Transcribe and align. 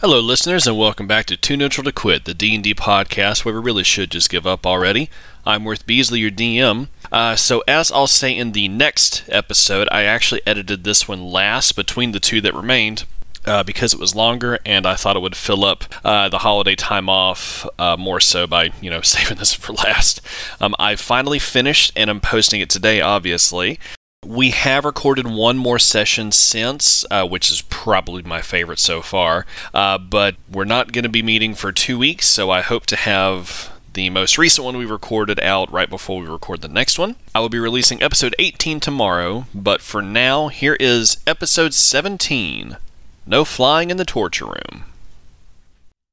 Hello, 0.00 0.20
listeners, 0.20 0.68
and 0.68 0.78
welcome 0.78 1.08
back 1.08 1.26
to 1.26 1.36
Too 1.36 1.56
Neutral 1.56 1.82
to 1.82 1.90
Quit, 1.90 2.24
the 2.24 2.32
D&D 2.32 2.72
podcast 2.74 3.44
where 3.44 3.52
we 3.52 3.60
really 3.60 3.82
should 3.82 4.12
just 4.12 4.30
give 4.30 4.46
up 4.46 4.64
already. 4.64 5.10
I'm 5.44 5.64
Worth 5.64 5.86
Beasley, 5.86 6.20
your 6.20 6.30
DM. 6.30 6.86
Uh, 7.10 7.34
so, 7.34 7.64
as 7.66 7.90
I'll 7.90 8.06
say 8.06 8.36
in 8.36 8.52
the 8.52 8.68
next 8.68 9.24
episode, 9.28 9.88
I 9.90 10.04
actually 10.04 10.40
edited 10.46 10.84
this 10.84 11.08
one 11.08 11.24
last 11.24 11.74
between 11.74 12.12
the 12.12 12.20
two 12.20 12.40
that 12.42 12.54
remained. 12.54 13.06
Uh, 13.44 13.62
because 13.62 13.94
it 13.94 14.00
was 14.00 14.14
longer, 14.14 14.58
and 14.66 14.86
I 14.86 14.94
thought 14.94 15.16
it 15.16 15.22
would 15.22 15.36
fill 15.36 15.64
up 15.64 15.84
uh, 16.04 16.28
the 16.28 16.38
holiday 16.38 16.74
time 16.74 17.08
off 17.08 17.66
uh, 17.78 17.96
more 17.96 18.20
so 18.20 18.46
by 18.46 18.72
you 18.82 18.90
know 18.90 19.00
saving 19.02 19.38
this 19.38 19.54
for 19.54 19.72
last. 19.72 20.20
Um, 20.60 20.74
I 20.78 20.96
finally 20.96 21.38
finished, 21.38 21.92
and 21.96 22.10
I'm 22.10 22.20
posting 22.20 22.60
it 22.60 22.68
today, 22.68 23.00
obviously. 23.00 23.78
We 24.26 24.50
have 24.50 24.84
recorded 24.84 25.28
one 25.28 25.58
more 25.58 25.78
session 25.78 26.32
since, 26.32 27.04
uh, 27.08 27.24
which 27.24 27.52
is 27.52 27.62
probably 27.62 28.22
my 28.24 28.42
favorite 28.42 28.80
so 28.80 29.00
far. 29.00 29.46
Uh, 29.72 29.96
but 29.96 30.34
we're 30.50 30.64
not 30.64 30.90
going 30.92 31.04
to 31.04 31.08
be 31.08 31.22
meeting 31.22 31.54
for 31.54 31.70
two 31.70 31.96
weeks, 31.96 32.26
so 32.26 32.50
I 32.50 32.60
hope 32.60 32.84
to 32.86 32.96
have 32.96 33.72
the 33.92 34.10
most 34.10 34.36
recent 34.36 34.64
one 34.64 34.76
we 34.76 34.84
recorded 34.84 35.38
out 35.38 35.70
right 35.70 35.88
before 35.88 36.20
we 36.20 36.26
record 36.26 36.62
the 36.62 36.68
next 36.68 36.98
one. 36.98 37.14
I 37.32 37.38
will 37.38 37.48
be 37.48 37.60
releasing 37.60 38.02
episode 38.02 38.34
18 38.40 38.80
tomorrow, 38.80 39.46
but 39.54 39.80
for 39.82 40.02
now, 40.02 40.48
here 40.48 40.76
is 40.80 41.18
episode 41.24 41.72
17 41.72 42.76
No 43.24 43.44
Flying 43.44 43.92
in 43.92 43.98
the 43.98 44.04
Torture 44.04 44.46
Room. 44.46 44.84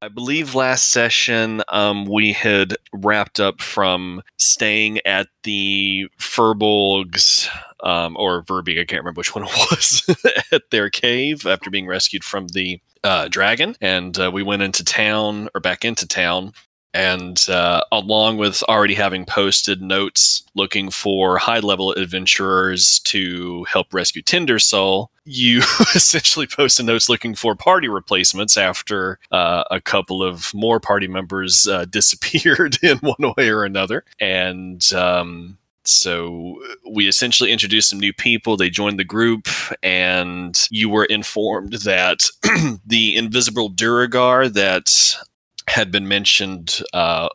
I 0.06 0.08
believe 0.08 0.54
last 0.54 0.92
session 0.92 1.64
um, 1.70 2.06
we 2.06 2.32
had 2.32 2.78
wrapped 2.94 3.40
up 3.40 3.60
from 3.60 4.22
staying 4.38 5.00
at 5.04 5.30
the 5.42 6.08
Furbolg's 6.20 7.50
um, 7.80 8.16
or 8.16 8.44
Verbeeg, 8.44 8.80
I 8.80 8.86
can't 8.86 9.02
remember 9.02 9.22
which 9.22 9.34
one 9.36 9.46
it 9.46 9.52
was, 9.72 10.16
at 10.52 10.70
their 10.70 10.92
cave 10.92 11.48
after 11.48 11.72
being 11.72 11.88
rescued 11.88 12.24
from 12.24 12.50
the 12.50 12.80
uh, 13.04 13.30
dragon. 13.30 13.76
And 13.82 14.16
uh, 14.20 14.30
we 14.32 14.44
went 14.44 14.62
into 14.62 14.84
town 14.84 15.50
or 15.56 15.60
back 15.60 15.84
into 15.84 16.08
town. 16.08 16.54
And 16.94 17.44
uh, 17.50 17.82
along 17.92 18.38
with 18.38 18.62
already 18.70 18.94
having 18.94 19.26
posted 19.26 19.82
notes 19.82 20.44
looking 20.54 20.92
for 20.92 21.40
high 21.40 21.62
level 21.62 21.94
adventurers 21.94 23.00
to 23.06 23.64
help 23.64 23.92
rescue 23.92 24.22
Tinder 24.22 24.60
Soul, 24.60 25.10
you 25.26 25.60
essentially 25.96 26.48
posted 26.48 26.86
notes 26.86 27.10
looking 27.10 27.36
for 27.36 27.56
party 27.56 27.88
replacements 27.88 28.58
after 28.58 29.20
uh, 29.32 29.64
a 29.72 29.82
couple 29.82 30.24
of 30.24 30.54
more 30.54 30.80
party 30.80 31.08
members 31.08 31.68
uh, 31.68 31.86
disappeared 31.90 32.78
in 32.84 32.98
one 33.00 33.34
way 33.38 33.50
or 33.50 33.64
another. 33.64 34.06
And 34.20 34.82
um, 34.94 35.58
so 35.84 36.62
we 36.90 37.08
essentially 37.08 37.52
introduced 37.52 37.90
some 37.90 38.00
new 38.00 38.14
people. 38.14 38.58
They 38.58 38.70
joined 38.70 39.00
the 39.00 39.04
group, 39.04 39.48
and 39.84 40.60
you 40.72 40.90
were 40.90 41.06
informed 41.06 41.74
that 41.84 42.30
the 42.86 43.16
invisible 43.16 43.70
Duergar 43.70 44.50
that 44.50 45.16
had 45.68 45.92
been 45.92 46.08
mentioned 46.08 46.80
uh, 46.94 47.30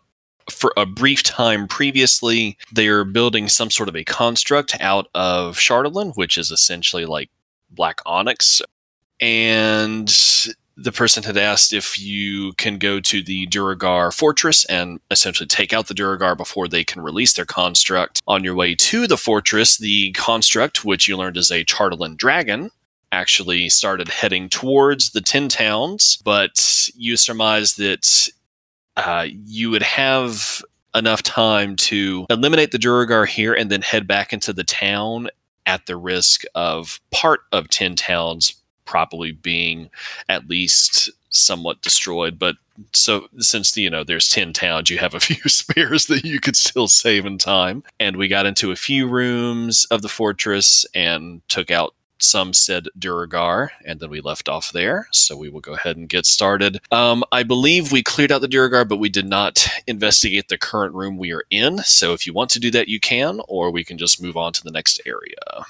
for 0.48 0.72
a 0.76 0.86
brief 0.86 1.22
time 1.22 1.68
previously, 1.68 2.56
they 2.72 2.88
are 2.88 3.04
building 3.04 3.48
some 3.48 3.70
sort 3.70 3.88
of 3.88 3.96
a 3.96 4.04
construct 4.04 4.76
out 4.80 5.06
of 5.14 5.58
Chardalyn, 5.58 6.16
which 6.16 6.36
is 6.36 6.50
essentially 6.50 7.06
like 7.06 7.30
black 7.70 8.00
onyx. 8.06 8.62
And 9.20 10.08
the 10.76 10.92
person 10.92 11.22
had 11.22 11.36
asked 11.36 11.74
if 11.74 12.00
you 12.00 12.54
can 12.54 12.78
go 12.78 13.00
to 13.00 13.22
the 13.22 13.46
Duergar 13.48 14.12
fortress 14.12 14.64
and 14.64 14.98
essentially 15.10 15.46
take 15.46 15.74
out 15.74 15.88
the 15.88 15.94
Duergar 15.94 16.34
before 16.34 16.68
they 16.68 16.84
can 16.84 17.02
release 17.02 17.34
their 17.34 17.44
construct. 17.44 18.22
On 18.26 18.42
your 18.42 18.54
way 18.54 18.74
to 18.76 19.06
the 19.06 19.18
fortress, 19.18 19.76
the 19.76 20.12
construct, 20.12 20.84
which 20.84 21.06
you 21.06 21.18
learned 21.18 21.36
is 21.36 21.50
a 21.50 21.64
Chardalyn 21.66 22.16
dragon, 22.16 22.70
actually 23.12 23.68
started 23.68 24.08
heading 24.08 24.48
towards 24.48 25.10
the 25.10 25.20
Ten 25.20 25.50
Towns, 25.50 26.18
but 26.24 26.88
you 26.94 27.18
surmised 27.18 27.76
that 27.78 28.30
uh, 28.96 29.26
you 29.28 29.70
would 29.70 29.82
have 29.82 30.62
enough 30.94 31.22
time 31.22 31.76
to 31.76 32.26
eliminate 32.30 32.72
the 32.72 32.78
Duergar 32.78 33.26
here 33.26 33.52
and 33.52 33.70
then 33.70 33.82
head 33.82 34.06
back 34.06 34.32
into 34.32 34.52
the 34.52 34.64
town 34.64 35.28
at 35.66 35.86
the 35.86 35.96
risk 35.96 36.44
of 36.54 37.00
part 37.10 37.40
of 37.52 37.68
Ten 37.68 37.96
Towns 37.96 38.60
probably 38.84 39.30
being 39.30 39.88
at 40.28 40.48
least 40.48 41.10
somewhat 41.28 41.80
destroyed. 41.80 42.38
But 42.38 42.56
so 42.92 43.28
since 43.38 43.76
you 43.76 43.88
know 43.88 44.04
there's 44.04 44.28
ten 44.28 44.52
towns, 44.52 44.90
you 44.90 44.98
have 44.98 45.14
a 45.14 45.20
few 45.30 45.48
spares 45.48 46.06
that 46.06 46.24
you 46.24 46.40
could 46.40 46.56
still 46.56 46.88
save 46.88 47.24
in 47.24 47.38
time. 47.38 47.84
And 47.98 48.16
we 48.16 48.28
got 48.28 48.46
into 48.46 48.72
a 48.72 48.76
few 48.76 49.06
rooms 49.06 49.86
of 49.90 50.02
the 50.02 50.08
fortress 50.08 50.84
and 50.94 51.40
took 51.48 51.70
out 51.70 51.94
some 52.22 52.52
said 52.52 52.88
Duergar, 52.98 53.70
and 53.84 54.00
then 54.00 54.10
we 54.10 54.20
left 54.20 54.48
off 54.48 54.72
there. 54.72 55.08
So 55.12 55.36
we 55.36 55.48
will 55.48 55.60
go 55.60 55.74
ahead 55.74 55.96
and 55.96 56.08
get 56.08 56.26
started. 56.26 56.80
Um, 56.90 57.24
I 57.32 57.42
believe 57.42 57.92
we 57.92 58.02
cleared 58.02 58.32
out 58.32 58.40
the 58.40 58.48
Duergar, 58.48 58.84
but 58.84 58.98
we 58.98 59.08
did 59.08 59.26
not 59.26 59.66
investigate 59.86 60.48
the 60.48 60.58
current 60.58 60.94
room 60.94 61.16
we 61.16 61.32
are 61.32 61.44
in. 61.50 61.78
So 61.78 62.12
if 62.12 62.26
you 62.26 62.32
want 62.32 62.50
to 62.50 62.60
do 62.60 62.70
that, 62.72 62.88
you 62.88 63.00
can, 63.00 63.40
or 63.48 63.70
we 63.70 63.84
can 63.84 63.98
just 63.98 64.22
move 64.22 64.36
on 64.36 64.52
to 64.54 64.64
the 64.64 64.70
next 64.70 65.00
area. 65.06 65.64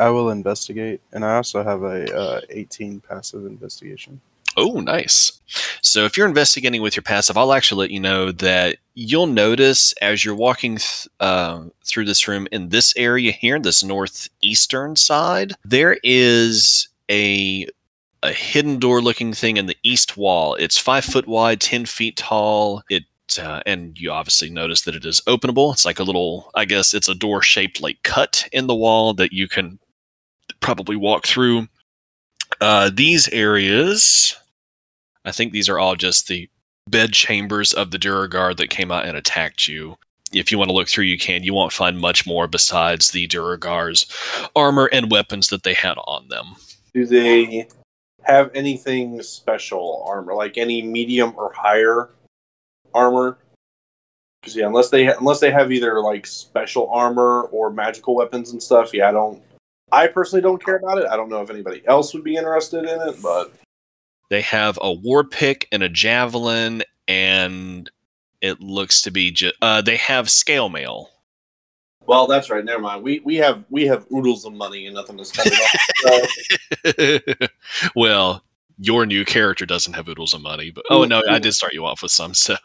I 0.00 0.10
will 0.10 0.30
investigate, 0.30 1.00
and 1.12 1.24
I 1.24 1.36
also 1.36 1.62
have 1.62 1.82
a 1.82 2.12
uh, 2.12 2.40
18 2.50 3.00
passive 3.00 3.46
investigation. 3.46 4.20
Oh, 4.56 4.80
nice. 4.80 5.40
So 5.80 6.04
if 6.04 6.16
you're 6.16 6.26
investigating 6.26 6.82
with 6.82 6.96
your 6.96 7.02
passive, 7.02 7.36
I'll 7.36 7.52
actually 7.52 7.80
let 7.80 7.90
you 7.90 8.00
know 8.00 8.32
that 8.32 8.76
you'll 8.94 9.26
notice 9.26 9.92
as 10.02 10.24
you're 10.24 10.34
walking 10.34 10.76
th- 10.76 11.08
uh, 11.20 11.64
through 11.84 12.04
this 12.04 12.28
room 12.28 12.46
in 12.52 12.68
this 12.68 12.94
area 12.96 13.32
here, 13.32 13.56
in 13.56 13.62
this 13.62 13.82
northeastern 13.82 14.96
side, 14.96 15.52
there 15.64 15.98
is 16.02 16.88
a 17.10 17.66
a 18.24 18.32
hidden 18.32 18.78
door 18.78 19.00
looking 19.02 19.32
thing 19.32 19.56
in 19.56 19.66
the 19.66 19.76
east 19.82 20.16
wall. 20.16 20.54
It's 20.54 20.78
five 20.78 21.04
foot 21.04 21.26
wide, 21.26 21.60
ten 21.60 21.86
feet 21.86 22.16
tall. 22.16 22.82
It 22.88 23.04
uh, 23.40 23.62
and 23.66 23.98
you 23.98 24.10
obviously 24.10 24.50
notice 24.50 24.82
that 24.82 24.94
it 24.94 25.06
is 25.06 25.22
openable. 25.22 25.72
It's 25.72 25.86
like 25.86 25.98
a 25.98 26.04
little, 26.04 26.50
I 26.54 26.66
guess 26.66 26.92
it's 26.92 27.08
a 27.08 27.14
door 27.14 27.40
shaped 27.40 27.80
like 27.80 28.02
cut 28.02 28.46
in 28.52 28.66
the 28.66 28.74
wall 28.74 29.14
that 29.14 29.32
you 29.32 29.48
can 29.48 29.78
probably 30.60 30.96
walk 30.96 31.26
through. 31.26 31.66
Uh, 32.60 32.90
these 32.92 33.28
areas 33.28 34.36
I 35.24 35.32
think 35.32 35.52
these 35.52 35.68
are 35.68 35.78
all 35.78 35.96
just 35.96 36.28
the 36.28 36.48
bed 36.88 37.12
chambers 37.12 37.72
of 37.72 37.90
the 37.90 37.98
Duergar 37.98 38.54
that 38.54 38.70
came 38.70 38.90
out 38.90 39.06
and 39.06 39.16
attacked 39.16 39.68
you. 39.68 39.96
If 40.32 40.50
you 40.50 40.58
want 40.58 40.68
to 40.68 40.74
look 40.74 40.88
through, 40.88 41.04
you 41.04 41.18
can. 41.18 41.42
You 41.42 41.52
won't 41.52 41.72
find 41.72 41.98
much 41.98 42.26
more 42.26 42.46
besides 42.46 43.10
the 43.10 43.26
Duergar's 43.26 44.06
armor 44.56 44.88
and 44.92 45.10
weapons 45.10 45.48
that 45.48 45.62
they 45.62 45.74
had 45.74 45.98
on 46.06 46.28
them. 46.28 46.54
Do 46.94 47.04
they 47.06 47.68
have 48.22 48.50
anything 48.54 49.20
special 49.22 50.04
armor, 50.06 50.34
like 50.34 50.56
any 50.56 50.80
medium 50.82 51.34
or 51.36 51.52
higher 51.52 52.10
armor? 52.94 53.38
Because 54.40 54.56
yeah, 54.56 54.66
unless 54.66 54.90
they 54.90 55.06
unless 55.06 55.40
they 55.40 55.50
have 55.50 55.70
either 55.70 56.00
like 56.00 56.26
special 56.26 56.90
armor 56.90 57.42
or 57.52 57.70
magical 57.70 58.14
weapons 58.14 58.52
and 58.52 58.62
stuff, 58.62 58.92
yeah, 58.92 59.08
I 59.08 59.12
don't. 59.12 59.42
I 59.92 60.06
personally 60.06 60.40
don't 60.40 60.64
care 60.64 60.76
about 60.76 60.98
it. 60.98 61.06
I 61.06 61.16
don't 61.16 61.28
know 61.28 61.42
if 61.42 61.50
anybody 61.50 61.82
else 61.86 62.14
would 62.14 62.24
be 62.24 62.36
interested 62.36 62.84
in 62.84 63.08
it, 63.08 63.22
but 63.22 63.52
they 64.32 64.40
have 64.40 64.78
a 64.80 64.90
war 64.90 65.24
pick 65.24 65.68
and 65.72 65.82
a 65.82 65.90
javelin, 65.90 66.82
and 67.06 67.90
it 68.40 68.62
looks 68.62 69.02
to 69.02 69.10
be 69.10 69.30
just. 69.30 69.54
Uh, 69.60 69.82
they 69.82 69.98
have 69.98 70.30
scale 70.30 70.70
mail. 70.70 71.10
Well, 72.06 72.26
that's 72.26 72.48
right. 72.48 72.64
Never 72.64 72.80
mind. 72.80 73.02
We 73.02 73.20
we 73.20 73.36
have 73.36 73.66
we 73.68 73.86
have 73.88 74.06
oodles 74.10 74.46
of 74.46 74.54
money 74.54 74.86
and 74.86 74.94
nothing 74.94 75.18
to 75.18 75.26
spend 75.26 75.50
it 75.52 77.38
on. 77.42 77.48
well, 77.94 78.42
your 78.78 79.04
new 79.04 79.26
character 79.26 79.66
doesn't 79.66 79.92
have 79.92 80.08
oodles 80.08 80.32
of 80.32 80.40
money, 80.40 80.70
but 80.70 80.86
oh 80.88 81.04
no, 81.04 81.22
I 81.28 81.38
did 81.38 81.52
start 81.52 81.74
you 81.74 81.84
off 81.84 82.02
with 82.02 82.10
some. 82.10 82.32
So 82.32 82.56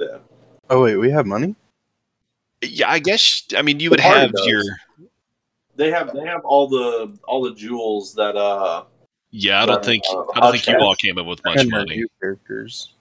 yeah. 0.00 0.18
Oh 0.70 0.82
wait, 0.82 0.96
we 0.96 1.12
have 1.12 1.24
money. 1.24 1.54
Yeah, 2.62 2.90
I 2.90 2.98
guess. 2.98 3.44
I 3.56 3.62
mean, 3.62 3.78
you 3.78 3.90
would 3.90 4.00
have 4.00 4.32
does. 4.32 4.44
your. 4.44 4.62
They 5.76 5.92
have 5.92 6.12
they 6.12 6.26
have 6.26 6.44
all 6.44 6.68
the 6.68 7.16
all 7.28 7.42
the 7.42 7.54
jewels 7.54 8.12
that 8.14 8.34
uh 8.34 8.86
Yeah, 9.30 9.62
I 9.62 9.66
don't 9.66 9.78
Uh, 9.78 9.82
think 9.82 10.02
uh, 10.10 10.24
I 10.34 10.40
don't 10.40 10.52
think 10.52 10.66
you 10.66 10.78
all 10.78 10.94
came 10.96 11.18
up 11.18 11.26
with 11.26 11.44
much 11.44 11.66
money. 11.66 12.04
characters. 12.20 12.94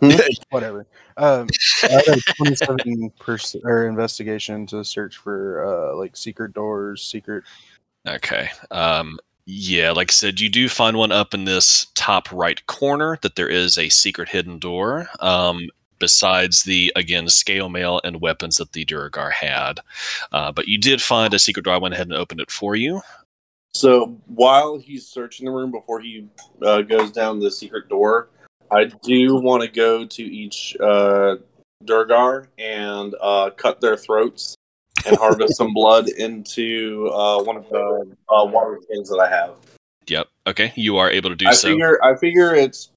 Hmm? 0.00 0.10
Whatever. 0.50 0.86
Um, 1.16 1.48
I 1.84 1.86
had 1.88 2.08
a 2.08 2.20
27 2.36 3.10
pers- 3.18 3.56
or 3.64 3.86
investigation 3.86 4.66
to 4.68 4.84
search 4.84 5.16
for 5.16 5.64
uh, 5.64 5.96
like 5.96 6.16
secret 6.16 6.52
doors, 6.54 7.02
secret. 7.02 7.44
Okay. 8.06 8.48
Um, 8.70 9.18
yeah, 9.46 9.90
like 9.92 10.10
I 10.10 10.12
said, 10.12 10.40
you 10.40 10.48
do 10.48 10.68
find 10.68 10.96
one 10.96 11.12
up 11.12 11.34
in 11.34 11.44
this 11.44 11.86
top 11.94 12.30
right 12.32 12.64
corner 12.66 13.18
that 13.22 13.36
there 13.36 13.48
is 13.48 13.78
a 13.78 13.88
secret 13.88 14.28
hidden 14.28 14.58
door. 14.58 15.06
Um, 15.20 15.68
besides 15.98 16.64
the 16.64 16.92
again 16.96 17.28
scale 17.28 17.68
mail 17.68 18.00
and 18.02 18.20
weapons 18.20 18.56
that 18.56 18.72
the 18.72 18.84
Duergar 18.84 19.30
had, 19.30 19.78
uh, 20.32 20.50
but 20.50 20.66
you 20.66 20.76
did 20.78 21.00
find 21.00 21.32
a 21.32 21.38
secret 21.38 21.62
door. 21.64 21.74
I 21.74 21.78
went 21.78 21.94
ahead 21.94 22.08
and 22.08 22.16
opened 22.16 22.40
it 22.40 22.50
for 22.50 22.74
you. 22.74 23.00
So 23.74 24.18
while 24.26 24.78
he's 24.78 25.06
searching 25.06 25.46
the 25.46 25.52
room 25.52 25.70
before 25.70 26.00
he 26.00 26.28
uh, 26.62 26.82
goes 26.82 27.10
down 27.10 27.40
the 27.40 27.50
secret 27.50 27.88
door, 27.88 28.28
I 28.70 28.84
do 28.84 29.36
want 29.36 29.62
to 29.62 29.68
go 29.68 30.04
to 30.04 30.22
each 30.22 30.76
uh, 30.80 31.36
Duergar 31.84 32.48
and 32.58 33.14
uh, 33.20 33.50
cut 33.50 33.80
their 33.80 33.96
throats 33.96 34.56
and 35.06 35.16
harvest 35.16 35.56
some 35.56 35.74
blood 35.74 36.08
into 36.08 37.10
uh, 37.12 37.42
one 37.42 37.56
of 37.56 37.68
the 37.70 38.14
uh, 38.28 38.44
water 38.44 38.80
cans 38.90 39.08
that 39.08 39.18
I 39.18 39.28
have. 39.28 39.54
Yep. 40.06 40.28
Okay, 40.46 40.72
you 40.76 40.96
are 40.98 41.10
able 41.10 41.30
to 41.30 41.36
do 41.36 41.48
I 41.48 41.52
so. 41.52 41.68
figure 41.68 42.02
I 42.04 42.16
figure 42.16 42.54
it's 42.54 42.90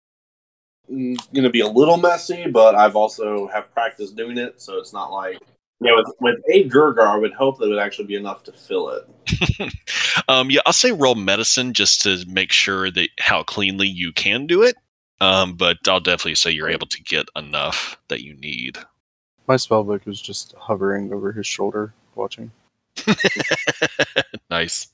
going 0.88 1.18
to 1.34 1.50
be 1.50 1.62
a 1.62 1.68
little 1.68 1.98
messy, 1.98 2.48
but 2.48 2.76
I've 2.76 2.96
also 2.96 3.48
have 3.48 3.74
practice 3.74 4.12
doing 4.12 4.38
it, 4.38 4.62
so 4.62 4.78
it's 4.78 4.94
not 4.94 5.12
like 5.12 5.40
yeah. 5.86 5.96
With 5.96 6.14
with 6.20 6.36
a 6.52 6.68
Gurgar, 6.70 7.08
I 7.08 7.18
would 7.18 7.34
hope 7.34 7.60
that 7.60 7.66
it 7.66 7.70
would 7.70 7.80
actually 7.80 8.06
be 8.06 8.16
enough 8.16 8.44
to 8.44 8.52
fill 8.52 8.90
it. 8.90 9.74
um, 10.28 10.50
yeah, 10.50 10.62
I'll 10.66 10.74
say 10.74 10.92
roll 10.92 11.16
medicine 11.16 11.74
just 11.74 12.02
to 12.02 12.24
make 12.28 12.52
sure 12.52 12.92
that 12.92 13.10
how 13.20 13.44
cleanly 13.44 13.88
you 13.88 14.12
can 14.12 14.48
do 14.48 14.64
it. 14.64 14.76
Um, 15.22 15.56
but 15.56 15.78
I'll 15.88 16.02
definitely 16.02 16.36
say 16.36 16.52
you're 16.52 16.70
able 16.70 16.88
to 16.88 17.02
get 17.04 17.28
enough 17.36 17.98
that 18.10 18.24
you 18.24 18.36
need. 18.36 18.78
My 19.48 19.56
spellbook 19.56 20.08
is 20.08 20.22
just 20.22 20.54
hovering 20.58 21.14
over 21.14 21.32
his 21.32 21.48
shoulder, 21.48 21.94
watching. 22.16 22.52
nice. 24.50 24.88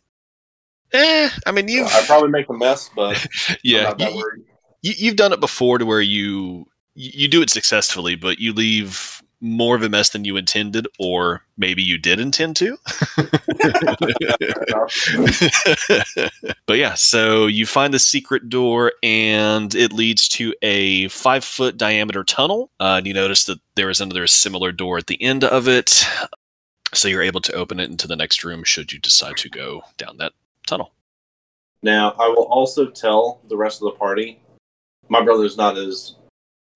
Eh, 0.94 1.30
I 1.46 1.52
mean 1.52 1.68
you. 1.68 1.86
I 1.86 2.04
probably 2.06 2.30
make 2.30 2.50
a 2.50 2.54
mess, 2.54 2.90
but 2.96 3.16
I'm 3.50 3.58
yeah, 3.64 3.84
not 3.84 3.98
that 4.00 4.12
you, 4.12 4.18
worried. 4.18 4.44
you, 4.82 4.94
you've 4.98 5.16
done 5.16 5.32
it 5.32 5.40
before 5.40 5.78
to 5.78 5.86
where 5.86 6.02
you 6.02 6.68
you 6.96 7.12
you 7.14 7.28
do 7.28 7.42
it 7.42 7.50
successfully, 7.50 8.16
but 8.16 8.40
you 8.40 8.54
leave 8.54 9.22
more 9.42 9.76
of 9.76 9.82
a 9.82 9.90
mess 9.90 10.12
than 10.12 10.24
you 10.24 10.38
intended, 10.38 10.88
or 11.00 11.44
maybe 11.58 11.82
you 11.82 11.98
did 11.98 12.20
intend 12.20 12.56
to. 12.58 12.78
but 16.68 16.78
yeah, 16.78 16.94
so 16.94 17.48
you 17.48 17.66
find 17.66 17.94
the 17.94 18.00
secret 18.00 18.50
door, 18.50 18.94
and 19.02 19.74
it 19.74 19.92
leads 19.92 20.28
to 20.30 20.54
a 20.62 21.08
five 21.08 21.44
foot 21.44 21.76
diameter 21.76 22.24
tunnel. 22.24 22.70
Uh, 22.80 22.96
and 22.98 23.08
you 23.08 23.14
notice 23.14 23.46
that 23.46 23.60
there 23.76 23.90
is 23.90 24.00
another 24.00 24.28
similar 24.28 24.72
door 24.72 25.00
at 25.00 25.08
the 25.08 25.22
end 25.22 25.44
of 25.44 25.68
it. 25.68 26.06
So 26.94 27.08
you're 27.08 27.24
able 27.24 27.42
to 27.42 27.54
open 27.54 27.80
it 27.80 27.90
into 27.90 28.08
the 28.08 28.16
next 28.16 28.44
room 28.44 28.64
should 28.64 28.94
you 28.94 29.00
decide 29.00 29.38
to 29.38 29.50
go 29.50 29.82
down 29.98 30.18
that 30.18 30.34
tunnel. 30.68 30.94
Now, 31.82 32.12
I 32.20 32.28
will 32.28 32.44
also 32.44 32.86
tell 32.92 33.42
the 33.50 33.58
rest 33.58 33.82
of 33.82 33.86
the 33.86 33.98
party. 33.98 34.40
My 35.10 35.22
brother's 35.24 35.58
not 35.58 35.78
as 35.78 36.16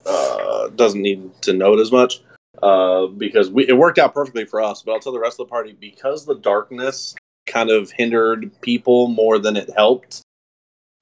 uh, 0.04 0.68
doesn't 0.70 1.00
need 1.00 1.30
to 1.42 1.52
know 1.52 1.74
it 1.74 1.80
as 1.80 1.92
much 1.92 2.22
uh, 2.62 3.06
because 3.06 3.50
we, 3.50 3.68
it 3.68 3.76
worked 3.76 3.98
out 3.98 4.14
perfectly 4.14 4.44
for 4.44 4.60
us. 4.60 4.82
But 4.82 4.92
I'll 4.92 5.00
tell 5.00 5.12
the 5.12 5.20
rest 5.20 5.40
of 5.40 5.46
the 5.46 5.50
party 5.50 5.76
because 5.78 6.24
the 6.24 6.34
darkness 6.34 7.14
kind 7.46 7.70
of 7.70 7.90
hindered 7.90 8.50
people 8.60 9.08
more 9.08 9.38
than 9.38 9.56
it 9.56 9.70
helped. 9.76 10.22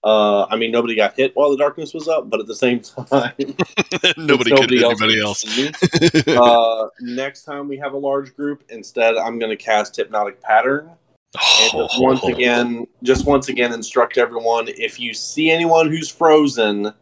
Uh, 0.02 0.44
I 0.44 0.56
mean, 0.56 0.70
nobody 0.70 0.94
got 0.94 1.16
hit 1.16 1.34
while 1.34 1.50
the 1.50 1.56
darkness 1.56 1.94
was 1.94 2.08
up, 2.08 2.28
but 2.28 2.38
at 2.38 2.46
the 2.46 2.54
same 2.54 2.80
time, 2.80 3.32
Nobody 4.18 4.50
since 4.50 4.60
could 4.60 4.72
anybody 4.72 5.20
else. 5.20 6.28
uh, 6.28 6.88
next 7.00 7.44
time 7.44 7.68
we 7.68 7.78
have 7.78 7.94
a 7.94 7.98
large 7.98 8.36
group, 8.36 8.64
instead, 8.68 9.16
I'm 9.16 9.38
going 9.38 9.50
to 9.50 9.56
cast 9.56 9.96
hypnotic 9.96 10.42
pattern 10.42 10.90
and 11.34 11.72
just 11.72 12.00
once 12.00 12.24
again, 12.24 12.86
just 13.02 13.26
once 13.26 13.48
again, 13.48 13.72
instruct 13.72 14.18
everyone: 14.18 14.68
if 14.68 15.00
you 15.00 15.12
see 15.12 15.50
anyone 15.50 15.88
who's 15.88 16.08
frozen, 16.08 16.92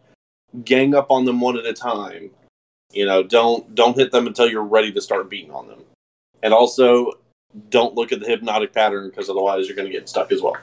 gang 0.65 0.95
up 0.95 1.11
on 1.11 1.25
them 1.25 1.41
one 1.41 1.59
at 1.59 1.67
a 1.67 1.73
time. 1.73 2.31
You 2.93 3.07
know, 3.07 3.23
don't 3.23 3.75
don't 3.75 3.97
hit 3.97 4.13
them 4.13 4.27
until 4.27 4.49
you're 4.49 4.63
ready 4.63 4.93
to 4.93 5.01
start 5.01 5.31
beating 5.31 5.53
on 5.53 5.67
them. 5.69 5.81
And 6.43 6.53
also, 6.53 7.13
don't 7.69 7.95
look 7.95 8.13
at 8.13 8.21
the 8.21 8.27
hypnotic 8.27 8.73
pattern 8.73 9.09
because 9.09 9.29
otherwise 9.31 9.67
you're 9.67 9.77
going 9.77 9.89
to 9.89 9.93
get 9.93 10.09
stuck 10.09 10.33
as 10.33 10.43
well. 10.43 10.57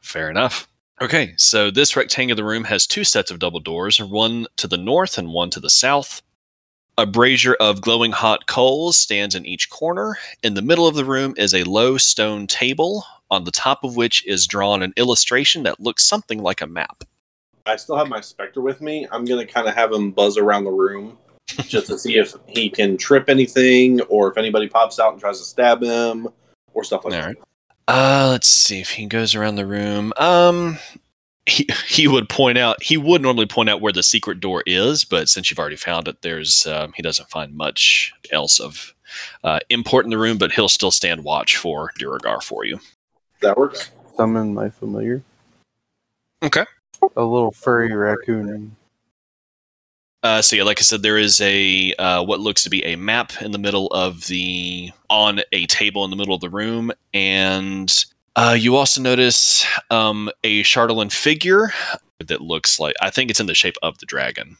Fair 0.00 0.30
enough. 0.30 0.68
Okay, 1.00 1.34
so 1.36 1.70
this 1.70 1.94
rectangular 1.94 2.44
room 2.44 2.64
has 2.64 2.86
two 2.86 3.04
sets 3.04 3.30
of 3.30 3.38
double 3.38 3.60
doors, 3.60 4.00
one 4.00 4.46
to 4.56 4.66
the 4.66 4.78
north 4.78 5.18
and 5.18 5.32
one 5.32 5.50
to 5.50 5.60
the 5.60 5.70
south. 5.70 6.22
A 6.96 7.04
brazier 7.04 7.54
of 7.60 7.82
glowing 7.82 8.12
hot 8.12 8.46
coals 8.46 8.96
stands 8.96 9.34
in 9.34 9.44
each 9.44 9.68
corner. 9.68 10.16
In 10.42 10.54
the 10.54 10.62
middle 10.62 10.86
of 10.86 10.94
the 10.94 11.04
room 11.04 11.34
is 11.36 11.52
a 11.52 11.64
low 11.64 11.98
stone 11.98 12.46
table, 12.46 13.04
on 13.30 13.44
the 13.44 13.50
top 13.50 13.84
of 13.84 13.96
which 13.96 14.26
is 14.26 14.46
drawn 14.46 14.82
an 14.82 14.94
illustration 14.96 15.64
that 15.64 15.80
looks 15.80 16.06
something 16.06 16.42
like 16.42 16.62
a 16.62 16.66
map. 16.66 17.04
I 17.66 17.76
still 17.76 17.96
have 17.96 18.08
my 18.08 18.20
specter 18.20 18.60
with 18.60 18.80
me. 18.80 19.06
I'm 19.10 19.24
going 19.24 19.44
to 19.44 19.52
kind 19.52 19.68
of 19.68 19.74
have 19.74 19.92
him 19.92 20.12
buzz 20.12 20.38
around 20.38 20.64
the 20.64 20.70
room 20.70 21.18
just 21.46 21.88
to 21.88 21.98
see 21.98 22.16
if 22.16 22.34
he 22.46 22.70
can 22.70 22.96
trip 22.96 23.28
anything 23.28 24.00
or 24.02 24.30
if 24.30 24.38
anybody 24.38 24.68
pops 24.68 24.98
out 24.98 25.12
and 25.12 25.20
tries 25.20 25.38
to 25.38 25.44
stab 25.44 25.82
him 25.82 26.28
or 26.74 26.84
stuff 26.84 27.04
like 27.04 27.14
All 27.14 27.20
that. 27.20 27.26
right. 27.26 27.36
Uh, 27.88 28.28
let's 28.30 28.48
see 28.48 28.80
if 28.80 28.90
he 28.90 29.06
goes 29.06 29.34
around 29.34 29.56
the 29.56 29.66
room. 29.66 30.12
Um, 30.16 30.78
he 31.46 31.68
he 31.86 32.08
would 32.08 32.28
point 32.28 32.58
out 32.58 32.82
he 32.82 32.96
would 32.96 33.22
normally 33.22 33.46
point 33.46 33.68
out 33.68 33.80
where 33.80 33.92
the 33.92 34.02
secret 34.02 34.40
door 34.40 34.64
is, 34.66 35.04
but 35.04 35.28
since 35.28 35.50
you've 35.50 35.60
already 35.60 35.76
found 35.76 36.08
it, 36.08 36.22
there's 36.22 36.66
um, 36.66 36.92
he 36.96 37.02
doesn't 37.02 37.30
find 37.30 37.54
much 37.54 38.12
else 38.32 38.58
of 38.58 38.92
uh, 39.44 39.60
import 39.70 40.04
in 40.04 40.10
the 40.10 40.18
room, 40.18 40.38
but 40.38 40.50
he'll 40.50 40.68
still 40.68 40.90
stand 40.90 41.22
watch 41.22 41.56
for 41.56 41.92
Duergar 41.96 42.40
for 42.40 42.64
you. 42.64 42.80
That 43.40 43.56
works. 43.56 43.92
Summon 44.16 44.52
my 44.52 44.68
familiar. 44.68 45.22
Okay. 46.42 46.64
A 47.16 47.22
little 47.22 47.50
furry 47.50 47.94
raccoon. 47.94 48.76
Uh, 50.22 50.42
so 50.42 50.56
yeah, 50.56 50.64
like 50.64 50.80
I 50.80 50.82
said, 50.82 51.02
there 51.02 51.18
is 51.18 51.40
a 51.40 51.92
uh, 51.94 52.24
what 52.24 52.40
looks 52.40 52.64
to 52.64 52.70
be 52.70 52.84
a 52.84 52.96
map 52.96 53.40
in 53.40 53.52
the 53.52 53.58
middle 53.58 53.86
of 53.88 54.26
the 54.26 54.90
on 55.08 55.40
a 55.52 55.66
table 55.66 56.04
in 56.04 56.10
the 56.10 56.16
middle 56.16 56.34
of 56.34 56.40
the 56.40 56.50
room, 56.50 56.90
and 57.14 58.04
uh, 58.34 58.56
you 58.58 58.74
also 58.74 59.00
notice 59.00 59.64
um, 59.90 60.30
a 60.42 60.62
Chardalyn 60.62 61.12
figure 61.12 61.72
that 62.18 62.40
looks 62.40 62.80
like 62.80 62.96
I 63.00 63.10
think 63.10 63.30
it's 63.30 63.40
in 63.40 63.46
the 63.46 63.54
shape 63.54 63.76
of 63.82 63.98
the 63.98 64.06
dragon. 64.06 64.56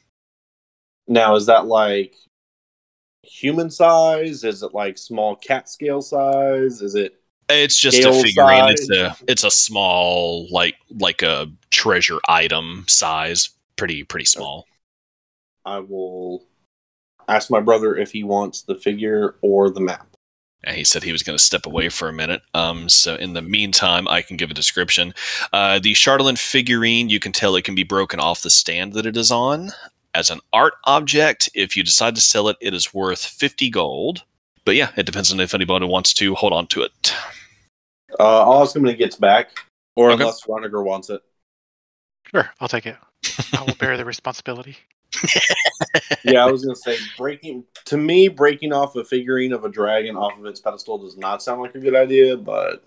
Now, 1.09 1.35
is 1.35 1.47
that 1.47 1.67
like 1.67 2.15
human 3.23 3.71
size? 3.71 4.45
Is 4.45 4.63
it 4.63 4.73
like 4.73 4.99
small 4.99 5.35
cat 5.35 5.69
scale 5.69 6.01
size? 6.01 6.81
Is 6.81 6.95
it 6.95 7.21
It's 7.49 7.79
just 7.79 8.05
a 8.05 8.13
figurine. 8.13 8.71
It's 8.71 8.91
a 8.91 9.17
it's 9.29 9.45
a 9.45 9.51
small 9.51 10.49
like 10.51 10.77
like 10.91 11.23
a 11.23 11.51
treasure 11.71 12.19
item 12.29 12.85
size, 12.89 13.51
pretty 13.77 14.03
pretty 14.03 14.25
small. 14.25 14.67
I 15.65 15.81
will 15.81 16.45
ask 17.29 17.51
my 17.51 17.61
brother 17.61 17.97
if 17.97 18.13
he 18.13 18.25
wants 18.25 18.63
the 18.63 18.75
figure 18.75 19.37
or 19.43 19.71
the 19.71 19.81
map. 19.81 20.07
And 20.65 20.77
he 20.77 20.85
said 20.85 21.03
he 21.03 21.13
was 21.13 21.23
going 21.23 21.39
to 21.39 21.45
step 21.45 21.67
away 21.67 21.89
for 21.89 22.09
a 22.09 22.13
minute. 22.13 22.43
Um, 22.55 22.89
so 22.89 23.15
in 23.15 23.35
the 23.35 23.43
meantime, 23.43 24.09
I 24.09 24.23
can 24.23 24.37
give 24.37 24.51
a 24.51 24.55
description. 24.55 25.15
Uh, 25.53 25.79
the 25.79 25.93
Chardalyn 25.93 26.39
figurine, 26.39 27.09
you 27.09 27.21
can 27.21 27.31
tell 27.31 27.55
it 27.55 27.65
can 27.65 27.77
be 27.77 27.85
broken 27.85 28.19
off 28.19 28.43
the 28.43 28.51
stand 28.51 28.93
that 28.95 29.07
it 29.07 29.17
is 29.17 29.31
on. 29.31 29.71
As 30.15 30.31
an 30.31 30.41
art 30.53 30.75
object, 30.85 31.49
if 31.55 31.77
you 31.77 31.85
decide 31.85 32.17
to 32.17 32.21
sell 32.21 32.49
it, 32.49 32.57
it 32.61 32.75
is 32.75 32.93
worth 32.93 33.25
50 33.25 33.71
gold. 33.71 34.25
But 34.65 34.75
yeah, 34.75 34.91
it 34.97 35.07
depends 35.07 35.33
on 35.33 35.39
if 35.39 35.55
anybody 35.55 35.87
wants 35.87 36.13
to 36.15 36.35
hold 36.35 36.53
on 36.53 36.67
to 36.69 36.83
it. 36.83 37.15
Uh, 38.19 38.43
I'll 38.43 38.63
ask 38.63 38.75
him 38.75 38.83
when 38.83 38.91
he 38.93 38.97
gets 38.97 39.17
back, 39.17 39.51
or 39.95 40.11
Okay. 40.11 40.23
unless 40.23 40.45
Roniger 40.45 40.85
wants 40.85 41.11
it. 41.11 41.23
Sure, 42.31 42.49
I'll 42.61 42.69
take 42.69 42.87
it. 42.87 42.97
I 43.53 43.63
will 43.63 43.75
bear 43.75 43.97
the 43.97 44.05
responsibility. 44.15 44.77
Yeah, 46.25 46.45
I 46.45 46.51
was 46.51 46.65
gonna 46.65 46.75
say 46.75 46.99
breaking 47.17 47.65
to 47.85 47.97
me 47.97 48.27
breaking 48.29 48.73
off 48.73 48.97
a 48.97 49.05
figurine 49.05 49.53
of 49.53 49.65
a 49.65 49.69
dragon 49.69 50.17
off 50.17 50.37
of 50.39 50.45
its 50.47 50.59
pedestal 50.61 50.99
does 50.99 51.17
not 51.17 51.43
sound 51.43 51.61
like 51.63 51.75
a 51.77 51.79
good 51.79 51.95
idea, 51.95 52.37
but 52.37 52.83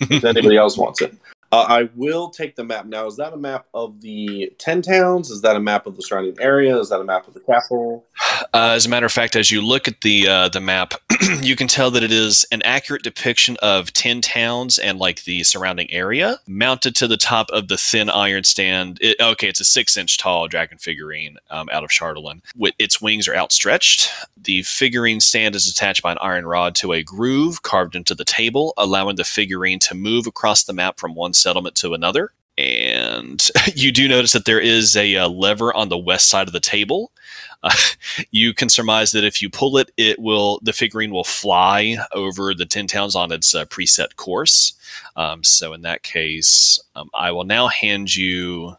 if 0.00 0.24
anybody 0.24 0.56
else 0.56 0.76
wants 0.76 1.00
it. 1.00 1.14
Uh, 1.52 1.66
I 1.68 1.90
will 1.94 2.30
take 2.30 2.56
the 2.56 2.64
map 2.64 2.86
now. 2.86 3.06
Is 3.06 3.16
that 3.16 3.34
a 3.34 3.36
map 3.36 3.66
of 3.74 4.00
the 4.00 4.50
ten 4.56 4.80
towns? 4.80 5.30
Is 5.30 5.42
that 5.42 5.54
a 5.54 5.60
map 5.60 5.86
of 5.86 5.96
the 5.96 6.02
surrounding 6.02 6.34
area? 6.40 6.78
Is 6.78 6.88
that 6.88 6.98
a 6.98 7.04
map 7.04 7.28
of 7.28 7.34
the 7.34 7.40
capital? 7.40 8.06
Uh, 8.54 8.72
as 8.74 8.86
a 8.86 8.88
matter 8.88 9.04
of 9.04 9.12
fact, 9.12 9.36
as 9.36 9.50
you 9.50 9.60
look 9.60 9.86
at 9.86 10.00
the 10.00 10.26
uh, 10.26 10.48
the 10.48 10.60
map, 10.60 10.94
you 11.42 11.54
can 11.54 11.68
tell 11.68 11.90
that 11.90 12.02
it 12.02 12.10
is 12.10 12.46
an 12.52 12.62
accurate 12.62 13.02
depiction 13.02 13.58
of 13.60 13.92
ten 13.92 14.22
towns 14.22 14.78
and 14.78 14.98
like 14.98 15.24
the 15.24 15.42
surrounding 15.42 15.90
area, 15.92 16.38
mounted 16.46 16.96
to 16.96 17.06
the 17.06 17.18
top 17.18 17.50
of 17.50 17.68
the 17.68 17.76
thin 17.76 18.08
iron 18.08 18.44
stand. 18.44 18.96
It, 19.02 19.20
okay, 19.20 19.48
it's 19.48 19.60
a 19.60 19.64
six 19.64 19.98
inch 19.98 20.16
tall 20.16 20.48
dragon 20.48 20.78
figurine 20.78 21.36
um, 21.50 21.68
out 21.70 21.84
of 21.84 21.90
Chardalyn. 21.90 22.40
With 22.56 22.72
its 22.78 23.02
wings 23.02 23.28
are 23.28 23.36
outstretched. 23.36 24.10
The 24.36 24.62
figurine 24.62 25.20
stand 25.20 25.54
is 25.54 25.68
attached 25.68 26.02
by 26.02 26.12
an 26.12 26.18
iron 26.20 26.46
rod 26.46 26.74
to 26.76 26.92
a 26.92 27.02
groove 27.02 27.62
carved 27.62 27.94
into 27.94 28.14
the 28.14 28.24
table, 28.24 28.72
allowing 28.78 29.16
the 29.16 29.24
figurine 29.24 29.78
to 29.80 29.94
move 29.94 30.26
across 30.26 30.64
the 30.64 30.72
map 30.72 30.98
from 30.98 31.14
one 31.14 31.34
settlement 31.42 31.76
to 31.76 31.94
another. 31.94 32.32
And 32.58 33.50
you 33.74 33.92
do 33.92 34.08
notice 34.08 34.32
that 34.32 34.44
there 34.44 34.60
is 34.60 34.96
a, 34.96 35.16
uh 35.16 35.28
lever 35.28 35.74
on 35.74 35.88
the 35.88 35.98
west 35.98 36.28
side 36.28 36.46
of 36.46 36.52
the 36.52 36.60
table. 36.60 37.12
Uh, 37.62 37.74
you 38.30 38.54
can 38.54 38.68
surmise 38.68 39.12
that 39.12 39.24
if 39.24 39.40
you 39.40 39.48
pull 39.48 39.78
it, 39.78 39.90
it 39.96 40.18
will 40.18 40.60
the 40.62 40.72
figurine 40.72 41.12
will 41.12 41.24
fly 41.24 41.96
over 42.12 42.54
the 42.54 42.66
ten 42.66 42.86
towns 42.86 43.14
on 43.14 43.32
its 43.32 43.54
uh, 43.54 43.64
preset 43.66 44.16
course. 44.16 44.74
Um, 45.16 45.42
so 45.44 45.72
in 45.72 45.82
that 45.82 46.02
case, 46.02 46.78
um, 46.94 47.10
I 47.14 47.32
will 47.32 47.44
now 47.44 47.68
hand 47.68 48.14
you. 48.14 48.76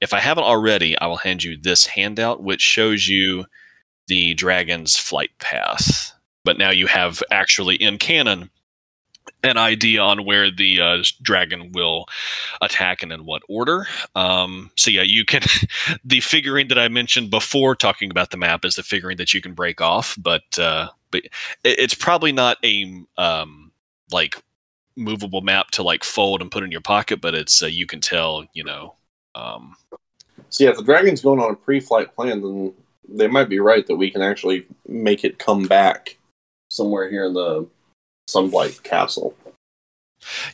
If 0.00 0.12
I 0.12 0.20
haven't 0.20 0.44
already, 0.44 0.98
I 0.98 1.06
will 1.06 1.16
hand 1.16 1.42
you 1.42 1.56
this 1.56 1.86
handout, 1.86 2.42
which 2.42 2.60
shows 2.60 3.08
you 3.08 3.46
the 4.08 4.34
dragon's 4.34 4.96
flight 4.96 5.30
path. 5.38 6.12
But 6.44 6.58
now 6.58 6.70
you 6.70 6.86
have 6.86 7.22
actually 7.30 7.76
in 7.76 7.98
canon 7.98 8.50
an 9.46 9.56
idea 9.56 10.00
on 10.00 10.24
where 10.24 10.50
the 10.50 10.80
uh, 10.80 11.02
dragon 11.22 11.72
will 11.72 12.06
attack 12.60 13.02
and 13.02 13.12
in 13.12 13.24
what 13.24 13.42
order. 13.48 13.86
Um, 14.14 14.70
so 14.76 14.90
yeah, 14.90 15.02
you 15.02 15.24
can. 15.24 15.42
the 16.04 16.20
figurine 16.20 16.68
that 16.68 16.78
I 16.78 16.88
mentioned 16.88 17.30
before 17.30 17.74
talking 17.74 18.10
about 18.10 18.30
the 18.30 18.36
map 18.36 18.64
is 18.64 18.74
the 18.74 18.82
figurine 18.82 19.18
that 19.18 19.32
you 19.32 19.40
can 19.40 19.54
break 19.54 19.80
off, 19.80 20.16
but 20.20 20.58
uh, 20.58 20.88
but 21.10 21.24
it, 21.24 21.30
it's 21.78 21.94
probably 21.94 22.32
not 22.32 22.58
a 22.64 23.02
um, 23.18 23.72
like 24.10 24.36
movable 24.96 25.42
map 25.42 25.70
to 25.72 25.82
like 25.82 26.04
fold 26.04 26.40
and 26.40 26.50
put 26.50 26.64
in 26.64 26.72
your 26.72 26.80
pocket, 26.80 27.20
but 27.20 27.34
it's 27.34 27.62
uh, 27.62 27.66
you 27.66 27.86
can 27.86 28.00
tell, 28.00 28.44
you 28.54 28.64
know. 28.64 28.94
Um, 29.34 29.76
So 30.48 30.64
yeah, 30.64 30.70
if 30.70 30.76
the 30.76 30.82
dragon's 30.82 31.22
going 31.22 31.40
on 31.40 31.50
a 31.50 31.56
pre-flight 31.56 32.14
plan, 32.14 32.40
then 32.40 32.72
they 33.08 33.26
might 33.28 33.48
be 33.48 33.60
right 33.60 33.86
that 33.86 33.96
we 33.96 34.10
can 34.10 34.22
actually 34.22 34.66
make 34.88 35.24
it 35.24 35.38
come 35.38 35.66
back 35.66 36.16
somewhere 36.68 37.08
here 37.08 37.26
in 37.26 37.34
the 37.34 37.66
Sunblight 38.36 38.82
Castle. 38.82 39.34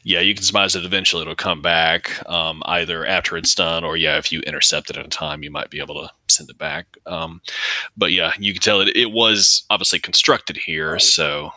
yeah, 0.03 0.21
you 0.21 0.35
can 0.35 0.43
surmise 0.43 0.75
that 0.75 0.85
eventually 0.85 1.23
it'll 1.23 1.35
come 1.35 1.63
back, 1.63 2.11
um, 2.29 2.63
either 2.67 3.07
after 3.07 3.37
it's 3.37 3.55
done, 3.55 3.85
or 3.85 3.97
yeah, 3.97 4.19
if 4.19 4.31
you 4.31 4.41
intercept 4.41 4.91
it 4.91 4.97
in 4.97 5.09
time, 5.09 5.43
you 5.43 5.51
might 5.51 5.71
be 5.71 5.81
able 5.81 5.95
to 5.95 6.11
send 6.29 6.51
it 6.51 6.59
back. 6.59 6.87
Um, 7.07 7.41
but 7.97 8.13
yeah, 8.13 8.33
you 8.39 8.53
can 8.53 8.61
tell 8.63 8.81
it 8.81 8.95
it 8.97 9.11
was 9.11 9.65
obviously 9.71 9.99
constructed 9.99 10.57
here, 10.57 10.99
so 10.99 11.51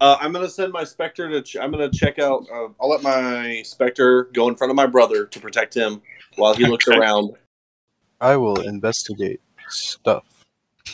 Uh, 0.00 0.16
I'm 0.20 0.32
gonna 0.32 0.48
send 0.48 0.72
my 0.72 0.84
Spectre 0.84 1.28
to. 1.28 1.42
Ch- 1.42 1.56
I'm 1.56 1.72
gonna 1.72 1.90
check 1.90 2.20
out. 2.20 2.46
Uh, 2.52 2.68
I'll 2.80 2.88
let 2.88 3.02
my 3.02 3.62
Spectre 3.64 4.24
go 4.32 4.46
in 4.48 4.54
front 4.54 4.70
of 4.70 4.76
my 4.76 4.86
brother 4.86 5.26
to 5.26 5.40
protect 5.40 5.74
him 5.74 6.00
while 6.36 6.54
he 6.54 6.64
looks 6.66 6.86
Okay. 6.86 6.96
around. 6.96 7.32
I 8.20 8.36
will 8.36 8.60
investigate 8.60 9.40
stuff. 9.68 10.24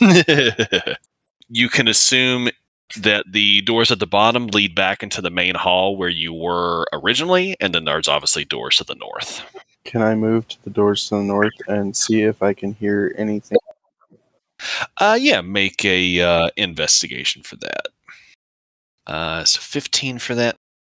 you 1.49 1.69
can 1.69 1.87
assume 1.87 2.49
that 2.97 3.25
the 3.31 3.61
doors 3.61 3.91
at 3.91 3.99
the 3.99 4.07
bottom 4.07 4.47
lead 4.47 4.75
back 4.75 5.03
into 5.03 5.21
the 5.21 5.29
main 5.29 5.55
hall 5.55 5.97
where 5.97 6.09
you 6.09 6.33
were 6.33 6.85
originally, 6.93 7.55
and 7.59 7.73
then 7.73 7.85
there's 7.85 8.07
obviously 8.07 8.45
doors 8.45 8.77
to 8.77 8.83
the 8.83 8.95
north. 8.95 9.41
Can 9.83 10.01
I 10.01 10.15
move 10.15 10.47
to 10.47 10.63
the 10.63 10.69
doors 10.69 11.07
to 11.09 11.15
the 11.15 11.23
north 11.23 11.53
and 11.67 11.95
see 11.95 12.23
if 12.23 12.41
I 12.41 12.53
can 12.53 12.73
hear 12.73 13.13
anything? 13.17 13.57
Uh, 14.99 15.17
yeah, 15.19 15.41
make 15.41 15.83
a 15.83 16.21
uh, 16.21 16.49
investigation 16.57 17.43
for 17.43 17.55
that. 17.57 17.87
Uh, 19.07 19.43
so 19.43 19.59
15 19.59 20.19
for 20.19 20.35
that. 20.35 20.55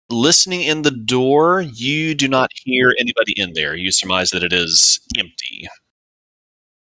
Listening 0.09 0.61
in 0.61 0.83
the 0.83 0.91
door, 0.91 1.61
you 1.61 2.15
do 2.15 2.29
not 2.29 2.49
hear 2.63 2.93
anybody 2.97 3.33
in 3.35 3.53
there. 3.53 3.75
You 3.75 3.91
surmise 3.91 4.29
that 4.29 4.43
it 4.43 4.53
is 4.53 5.01
empty. 5.17 5.67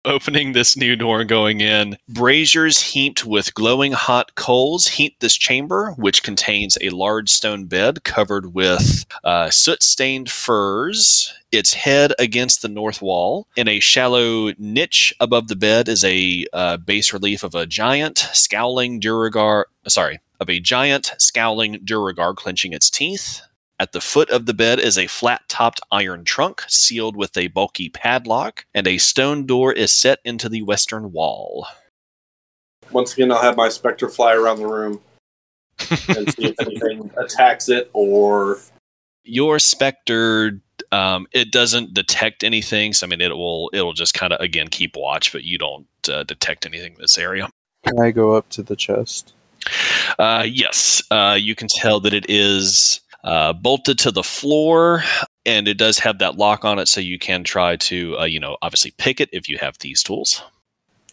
Opening 0.05 0.51
this 0.51 0.75
new 0.75 0.97
door 0.97 1.21
and 1.21 1.29
going 1.29 1.61
in, 1.61 1.97
braziers 2.09 2.81
heaped 2.81 3.25
with 3.25 3.53
glowing 3.53 3.93
hot 3.93 4.35
coals 4.35 4.87
heat 4.87 5.17
this 5.21 5.35
chamber, 5.35 5.91
which 5.91 6.23
contains 6.23 6.77
a 6.81 6.89
large 6.89 7.29
stone 7.29 7.65
bed 7.65 8.03
covered 8.03 8.53
with 8.53 9.05
uh, 9.23 9.49
soot 9.49 9.81
stained 9.81 10.29
furs, 10.29 11.33
its 11.53 11.73
head 11.73 12.11
against 12.19 12.61
the 12.61 12.67
north 12.67 13.01
wall. 13.01 13.47
In 13.55 13.69
a 13.69 13.79
shallow 13.79 14.51
niche 14.57 15.15
above 15.21 15.47
the 15.47 15.55
bed 15.55 15.87
is 15.87 16.03
a 16.03 16.45
uh, 16.51 16.75
bas 16.75 17.13
relief 17.13 17.41
of 17.41 17.55
a 17.55 17.65
giant 17.65 18.17
scowling 18.33 18.99
Duergar. 18.99 19.67
Sorry, 19.87 20.19
of 20.41 20.49
a 20.49 20.59
giant 20.59 21.13
scowling 21.17 21.79
Duergar 21.81 22.33
clenching 22.33 22.73
its 22.73 22.89
teeth. 22.89 23.41
At 23.79 23.91
the 23.91 24.01
foot 24.01 24.29
of 24.29 24.45
the 24.45 24.53
bed 24.53 24.79
is 24.79 24.97
a 24.97 25.07
flat 25.07 25.41
topped 25.49 25.81
iron 25.91 26.23
trunk 26.23 26.63
sealed 26.67 27.15
with 27.15 27.35
a 27.35 27.47
bulky 27.47 27.89
padlock, 27.89 28.65
and 28.73 28.87
a 28.87 28.97
stone 28.97 29.45
door 29.45 29.73
is 29.73 29.91
set 29.91 30.19
into 30.23 30.47
the 30.47 30.61
western 30.61 31.11
wall. 31.11 31.67
Once 32.91 33.13
again, 33.13 33.31
I'll 33.31 33.41
have 33.41 33.57
my 33.57 33.69
Spectre 33.69 34.09
fly 34.09 34.35
around 34.35 34.59
the 34.59 34.67
room 34.67 35.01
and 35.89 36.31
see 36.33 36.45
if 36.45 36.59
anything 36.59 37.09
attacks 37.17 37.69
it 37.69 37.89
or. 37.93 38.59
Your 39.23 39.57
specter, 39.57 40.61
um, 40.91 41.27
it 41.31 41.51
doesn't 41.51 41.93
detect 41.93 42.43
anything. 42.43 42.93
So 42.93 43.07
I 43.07 43.09
mean, 43.09 43.21
it 43.21 43.35
will 43.35 43.69
it'll 43.73 43.93
just 43.93 44.13
kind 44.13 44.33
of 44.33 44.39
again 44.41 44.67
keep 44.67 44.95
watch, 44.95 45.31
but 45.31 45.43
you 45.43 45.57
don't 45.57 45.87
uh, 46.11 46.23
detect 46.23 46.65
anything 46.65 46.93
in 46.93 47.01
this 47.01 47.17
area. 47.17 47.49
Can 47.85 47.99
I 47.99 48.11
go 48.11 48.33
up 48.33 48.49
to 48.49 48.63
the 48.63 48.75
chest? 48.75 49.33
Uh, 50.19 50.45
yes, 50.47 51.01
uh, 51.09 51.37
you 51.39 51.55
can 51.55 51.69
tell 51.69 51.99
that 52.01 52.13
it 52.13 52.25
is 52.29 52.99
uh, 53.23 53.53
bolted 53.53 53.99
to 53.99 54.11
the 54.11 54.23
floor, 54.23 55.03
and 55.45 55.67
it 55.67 55.77
does 55.77 55.99
have 55.99 56.19
that 56.19 56.37
lock 56.37 56.65
on 56.65 56.79
it, 56.79 56.87
so 56.87 56.99
you 56.99 57.17
can 57.17 57.43
try 57.43 57.75
to, 57.77 58.17
uh, 58.19 58.25
you 58.25 58.39
know, 58.39 58.57
obviously 58.61 58.91
pick 58.97 59.21
it 59.21 59.29
if 59.31 59.47
you 59.47 59.57
have 59.57 59.77
these 59.79 60.03
tools. 60.03 60.43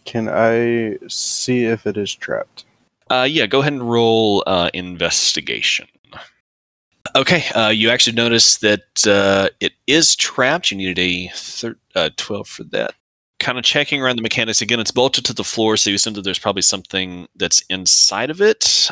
Can 0.05 0.27
I 0.27 0.97
see 1.07 1.65
if 1.65 1.85
it 1.85 1.97
is 1.97 2.13
trapped? 2.13 2.65
Uh, 3.09 3.27
yeah, 3.29 3.45
go 3.45 3.59
ahead 3.59 3.73
and 3.73 3.89
roll 3.89 4.43
uh, 4.47 4.69
investigation. 4.73 5.87
Okay, 7.15 7.43
uh, 7.55 7.69
you 7.69 7.89
actually 7.89 8.15
notice 8.15 8.57
that 8.57 9.05
uh, 9.05 9.49
it 9.59 9.73
is 9.87 10.15
trapped. 10.15 10.71
You 10.71 10.77
needed 10.77 10.99
a 10.99 11.27
thir- 11.35 11.77
uh, 11.95 12.09
12 12.15 12.47
for 12.47 12.63
that. 12.65 12.93
Kind 13.39 13.57
of 13.57 13.63
checking 13.63 14.01
around 14.01 14.17
the 14.17 14.21
mechanics 14.21 14.61
again, 14.61 14.79
it's 14.79 14.91
bolted 14.91 15.25
to 15.25 15.33
the 15.33 15.43
floor, 15.43 15.75
so 15.75 15.89
you 15.89 15.95
assume 15.95 16.13
that 16.13 16.23
there's 16.23 16.39
probably 16.39 16.61
something 16.61 17.27
that's 17.35 17.63
inside 17.69 18.29
of 18.29 18.39
it. 18.41 18.89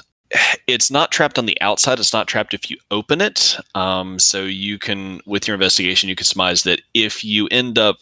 It's 0.67 0.91
not 0.91 1.11
trapped 1.11 1.39
on 1.39 1.47
the 1.47 1.59
outside. 1.61 1.99
It's 1.99 2.13
not 2.13 2.27
trapped 2.27 2.53
if 2.53 2.69
you 2.69 2.77
open 2.91 3.21
it. 3.21 3.57
Um, 3.73 4.19
so 4.19 4.43
you 4.43 4.77
can, 4.77 5.21
with 5.25 5.47
your 5.47 5.55
investigation, 5.55 6.09
you 6.09 6.15
can 6.15 6.25
surmise 6.25 6.63
that 6.63 6.81
if 6.93 7.23
you 7.23 7.47
end 7.47 7.79
up 7.79 8.01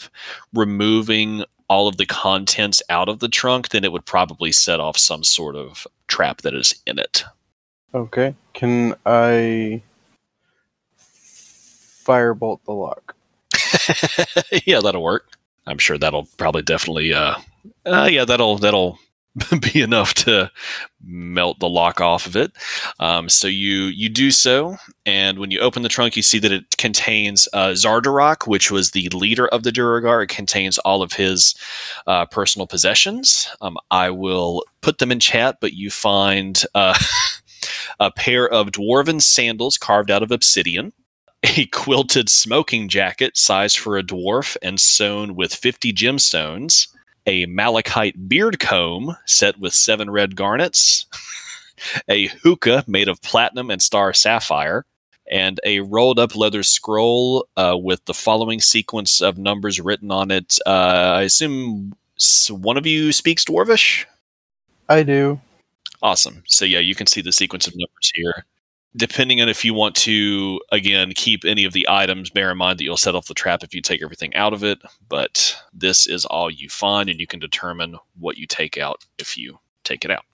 removing 0.53 1.43
all 1.69 1.87
of 1.87 1.97
the 1.97 2.05
contents 2.05 2.81
out 2.89 3.09
of 3.09 3.19
the 3.19 3.29
trunk, 3.29 3.69
then 3.69 3.83
it 3.83 3.91
would 3.91 4.05
probably 4.05 4.51
set 4.51 4.79
off 4.79 4.97
some 4.97 5.23
sort 5.23 5.55
of 5.55 5.87
trap 6.07 6.41
that 6.41 6.53
is 6.53 6.73
in 6.85 6.99
it. 6.99 7.23
Okay. 7.93 8.35
Can 8.53 8.95
I 9.05 9.81
firebolt 12.03 12.59
the 12.65 12.73
lock? 12.73 13.15
yeah, 14.65 14.79
that'll 14.81 15.03
work. 15.03 15.37
I'm 15.65 15.77
sure 15.77 15.97
that'll 15.97 16.27
probably 16.37 16.61
definitely 16.61 17.13
uh, 17.13 17.35
uh 17.85 18.07
yeah, 18.09 18.23
that'll 18.23 18.57
that'll 18.57 18.99
be 19.73 19.81
enough 19.81 20.13
to 20.13 20.51
melt 21.03 21.59
the 21.59 21.69
lock 21.69 22.01
off 22.01 22.25
of 22.25 22.35
it. 22.35 22.51
Um, 22.99 23.29
so 23.29 23.47
you 23.47 23.85
you 23.85 24.09
do 24.09 24.31
so, 24.31 24.77
and 25.05 25.39
when 25.39 25.51
you 25.51 25.59
open 25.59 25.83
the 25.83 25.89
trunk, 25.89 26.15
you 26.15 26.23
see 26.23 26.39
that 26.39 26.51
it 26.51 26.77
contains 26.77 27.47
uh, 27.53 27.69
Xardorok, 27.69 28.47
which 28.47 28.71
was 28.71 28.91
the 28.91 29.09
leader 29.09 29.47
of 29.47 29.63
the 29.63 29.71
Duergar. 29.71 30.23
It 30.23 30.29
contains 30.29 30.77
all 30.79 31.01
of 31.01 31.13
his 31.13 31.55
uh, 32.07 32.25
personal 32.25 32.67
possessions. 32.67 33.49
Um, 33.61 33.77
I 33.91 34.09
will 34.09 34.63
put 34.81 34.97
them 34.97 35.11
in 35.11 35.19
chat, 35.19 35.57
but 35.61 35.73
you 35.73 35.89
find 35.89 36.63
uh, 36.73 36.97
a 37.99 38.11
pair 38.11 38.47
of 38.49 38.71
dwarven 38.71 39.21
sandals 39.21 39.77
carved 39.77 40.11
out 40.11 40.23
of 40.23 40.31
obsidian 40.31 40.93
a 41.57 41.65
quilted 41.67 42.29
smoking 42.29 42.89
jacket 42.89 43.37
sized 43.37 43.77
for 43.77 43.97
a 43.97 44.03
dwarf 44.03 44.57
and 44.61 44.79
sewn 44.79 45.35
with 45.35 45.53
50 45.53 45.93
gemstones, 45.93 46.87
a 47.27 47.45
malachite 47.45 48.27
beard 48.27 48.59
comb 48.59 49.15
set 49.25 49.59
with 49.59 49.73
seven 49.73 50.09
red 50.09 50.35
garnets, 50.35 51.05
a 52.09 52.27
hookah 52.27 52.85
made 52.87 53.07
of 53.07 53.21
platinum 53.21 53.69
and 53.69 53.81
star 53.81 54.13
sapphire, 54.13 54.85
and 55.29 55.59
a 55.65 55.81
rolled 55.81 56.17
up 56.17 56.35
leather 56.35 56.63
scroll 56.63 57.47
uh, 57.57 57.77
with 57.77 58.03
the 58.05 58.13
following 58.13 58.61
sequence 58.61 59.21
of 59.21 59.37
numbers 59.37 59.79
written 59.79 60.09
on 60.09 60.31
it. 60.31 60.57
Uh, 60.65 61.15
I 61.17 61.21
assume 61.23 61.93
one 62.49 62.77
of 62.77 62.87
you 62.87 63.11
speaks 63.11 63.45
Dwarvish? 63.45 64.05
I 64.89 65.03
do. 65.03 65.39
Awesome. 66.01 66.43
So 66.47 66.63
yeah, 66.63 66.79
you 66.79 66.95
can 66.95 67.07
see 67.07 67.21
the 67.21 67.31
sequence 67.31 67.67
of 67.67 67.73
numbers 67.75 68.11
here. 68.15 68.45
Depending 68.97 69.41
on 69.41 69.47
if 69.47 69.63
you 69.63 69.73
want 69.75 69.95
to 69.95 70.59
again 70.71 71.11
keep 71.15 71.45
any 71.45 71.65
of 71.65 71.73
the 71.73 71.87
items, 71.87 72.31
bear 72.31 72.51
in 72.51 72.57
mind 72.57 72.79
that 72.79 72.83
you'll 72.83 72.97
set 72.97 73.13
off 73.13 73.27
the 73.27 73.33
trap 73.33 73.63
if 73.63 73.75
you 73.75 73.81
take 73.81 74.01
everything 74.01 74.33
out 74.35 74.53
of 74.53 74.63
it. 74.63 74.79
But 75.07 75.55
this 75.71 76.07
is 76.07 76.25
all 76.25 76.49
you 76.49 76.67
find, 76.67 77.07
and 77.09 77.19
you 77.19 77.27
can 77.27 77.39
determine 77.39 77.97
what 78.17 78.37
you 78.37 78.47
take 78.47 78.77
out 78.77 79.05
if 79.19 79.37
you 79.37 79.59
take 79.83 80.03
it 80.03 80.11
out. 80.11 80.25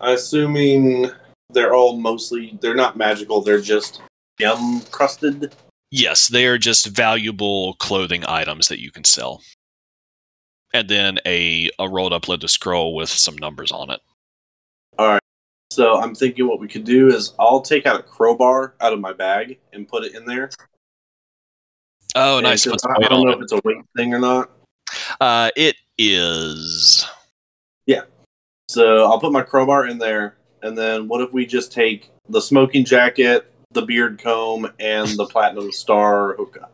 Assuming 0.00 1.10
they're 1.50 1.74
all 1.74 1.96
mostly, 1.96 2.58
they're 2.60 2.74
not 2.74 2.96
magical, 2.96 3.40
they're 3.40 3.60
just 3.60 4.02
gem 4.38 4.80
crusted. 4.90 5.54
Yes, 5.90 6.28
they 6.28 6.46
are 6.46 6.58
just 6.58 6.86
valuable 6.86 7.74
clothing 7.74 8.24
items 8.26 8.68
that 8.68 8.80
you 8.80 8.90
can 8.90 9.04
sell. 9.04 9.42
And 10.74 10.88
then 10.88 11.18
a, 11.26 11.70
a 11.78 11.88
rolled 11.88 12.12
up 12.12 12.28
leather 12.28 12.48
scroll 12.48 12.94
with 12.94 13.10
some 13.10 13.36
numbers 13.36 13.70
on 13.70 13.90
it. 13.90 14.00
So 15.72 15.98
I'm 15.98 16.14
thinking 16.14 16.46
what 16.46 16.60
we 16.60 16.68
could 16.68 16.84
do 16.84 17.08
is 17.08 17.32
I'll 17.38 17.62
take 17.62 17.86
out 17.86 17.98
a 17.98 18.02
crowbar 18.02 18.74
out 18.82 18.92
of 18.92 19.00
my 19.00 19.14
bag 19.14 19.58
and 19.72 19.88
put 19.88 20.04
it 20.04 20.14
in 20.14 20.26
there. 20.26 20.50
Oh, 22.14 22.38
And 22.38 22.44
nice. 22.44 22.64
some 22.64 22.74
I 22.74 23.08
don't 23.08 23.24
know 23.24 23.32
it. 23.32 23.36
if 23.36 23.42
it's 23.44 23.52
a 23.52 23.60
weight 23.64 23.78
thing 23.96 24.12
or 24.12 24.18
not. 24.18 24.50
Uh, 25.18 25.50
it 25.56 25.76
is. 25.96 27.06
Yeah. 27.86 28.02
So 28.68 29.06
I'll 29.06 29.18
put 29.18 29.32
my 29.32 29.40
crowbar 29.40 29.86
in 29.86 29.96
there, 29.96 30.36
and 30.62 30.76
then 30.76 31.08
what 31.08 31.22
if 31.22 31.32
we 31.32 31.46
just 31.46 31.72
take 31.72 32.10
the 32.28 32.40
smoking 32.42 32.84
jacket, 32.84 33.50
the 33.70 33.80
beard 33.82 34.18
comb, 34.22 34.70
and 34.78 35.08
the 35.16 35.24
platinum 35.24 35.72
star 35.72 36.34
hookah? 36.36 36.68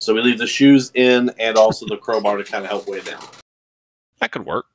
So 0.00 0.14
we 0.14 0.20
leave 0.22 0.38
the 0.38 0.46
shoes 0.46 0.92
in, 0.94 1.32
and 1.40 1.56
also 1.56 1.86
the 1.86 1.96
crowbar 1.96 2.36
to 2.36 2.44
kind 2.44 2.62
of 2.62 2.70
help 2.70 2.86
weigh 2.86 3.00
down. 3.00 3.24
That 4.20 4.30
could 4.30 4.46
work. 4.46 4.66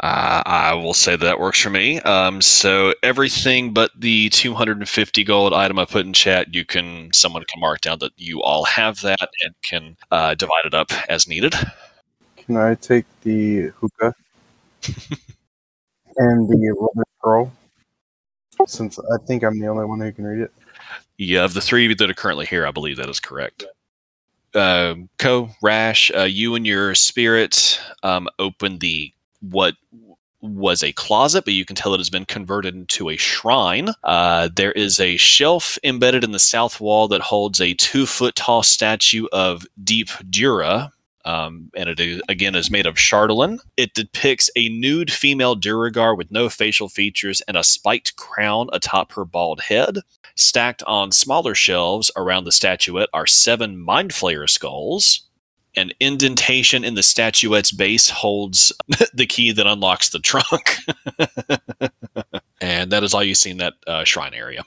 Uh, 0.00 0.42
I 0.46 0.74
will 0.74 0.94
say 0.94 1.16
that 1.16 1.40
works 1.40 1.60
for 1.60 1.70
me. 1.70 2.00
Um, 2.00 2.40
so 2.40 2.94
everything 3.02 3.72
but 3.72 3.90
the 3.98 4.28
250 4.28 5.24
gold 5.24 5.52
item 5.52 5.78
I 5.78 5.84
put 5.86 6.06
in 6.06 6.12
chat, 6.12 6.54
you 6.54 6.64
can 6.64 7.12
someone 7.12 7.42
can 7.48 7.60
mark 7.60 7.80
down 7.80 7.98
that 8.00 8.12
you 8.16 8.40
all 8.40 8.64
have 8.64 9.00
that 9.00 9.28
and 9.44 9.54
can 9.62 9.96
uh, 10.12 10.34
divide 10.34 10.64
it 10.66 10.74
up 10.74 10.92
as 11.08 11.26
needed. 11.26 11.54
Can 12.36 12.56
I 12.56 12.76
take 12.76 13.06
the 13.22 13.72
hookah 13.76 14.14
and 16.16 16.48
the 16.48 16.76
leather 16.78 17.04
scroll? 17.18 17.52
Since 18.66 19.00
I 19.00 19.18
think 19.26 19.42
I'm 19.42 19.58
the 19.58 19.66
only 19.66 19.84
one 19.84 20.00
who 20.00 20.12
can 20.12 20.24
read 20.24 20.42
it. 20.42 20.52
Yeah, 21.16 21.44
of 21.44 21.54
the 21.54 21.60
three 21.60 21.92
that 21.92 22.10
are 22.10 22.14
currently 22.14 22.46
here, 22.46 22.66
I 22.66 22.70
believe 22.70 22.96
that 22.98 23.08
is 23.08 23.18
correct. 23.18 23.64
Uh, 24.54 24.94
Ko, 25.18 25.50
Rash, 25.60 26.12
uh, 26.16 26.22
you 26.22 26.54
and 26.54 26.66
your 26.66 26.94
spirit 26.94 27.80
um, 28.04 28.28
open 28.38 28.78
the 28.78 29.12
what 29.40 29.74
was 30.40 30.82
a 30.82 30.92
closet, 30.92 31.44
but 31.44 31.54
you 31.54 31.64
can 31.64 31.76
tell 31.76 31.94
it 31.94 31.98
has 31.98 32.10
been 32.10 32.24
converted 32.24 32.74
into 32.74 33.10
a 33.10 33.16
shrine. 33.16 33.90
Uh, 34.04 34.48
there 34.54 34.72
is 34.72 35.00
a 35.00 35.16
shelf 35.16 35.78
embedded 35.82 36.22
in 36.22 36.32
the 36.32 36.38
south 36.38 36.80
wall 36.80 37.08
that 37.08 37.20
holds 37.20 37.60
a 37.60 37.74
two 37.74 38.06
foot 38.06 38.36
tall 38.36 38.62
statue 38.62 39.26
of 39.32 39.66
Deep 39.82 40.08
Duerra. 40.30 40.92
Um, 41.24 41.70
and 41.76 41.90
it 41.90 42.00
is, 42.00 42.22
again 42.28 42.54
is 42.54 42.70
made 42.70 42.86
of 42.86 42.94
Chardalyn. 42.94 43.58
It 43.76 43.92
depicts 43.92 44.48
a 44.56 44.68
nude 44.70 45.12
female 45.12 45.56
Duergar 45.56 46.16
with 46.16 46.30
no 46.30 46.48
facial 46.48 46.88
features 46.88 47.42
and 47.46 47.56
a 47.56 47.64
spiked 47.64 48.16
crown 48.16 48.68
atop 48.72 49.12
her 49.12 49.24
bald 49.24 49.60
head. 49.60 49.98
Stacked 50.36 50.82
on 50.84 51.10
smaller 51.10 51.54
shelves 51.54 52.10
around 52.16 52.44
the 52.44 52.52
statuette 52.52 53.08
are 53.12 53.26
seven 53.26 53.76
Mind 53.76 54.12
Flayer 54.12 54.48
skulls. 54.48 55.27
An 55.76 55.92
indentation 56.00 56.84
in 56.84 56.94
the 56.94 57.02
statuette's 57.02 57.72
base 57.72 58.08
holds 58.10 58.72
the 59.14 59.26
key 59.26 59.52
that 59.52 59.66
unlocks 59.66 60.08
the 60.08 60.18
trunk. 60.18 60.78
and 62.60 62.90
that 62.90 63.04
is 63.04 63.14
all 63.14 63.22
you 63.22 63.34
see 63.34 63.50
in 63.50 63.58
that 63.58 63.74
uh, 63.86 64.04
shrine 64.04 64.34
area. 64.34 64.64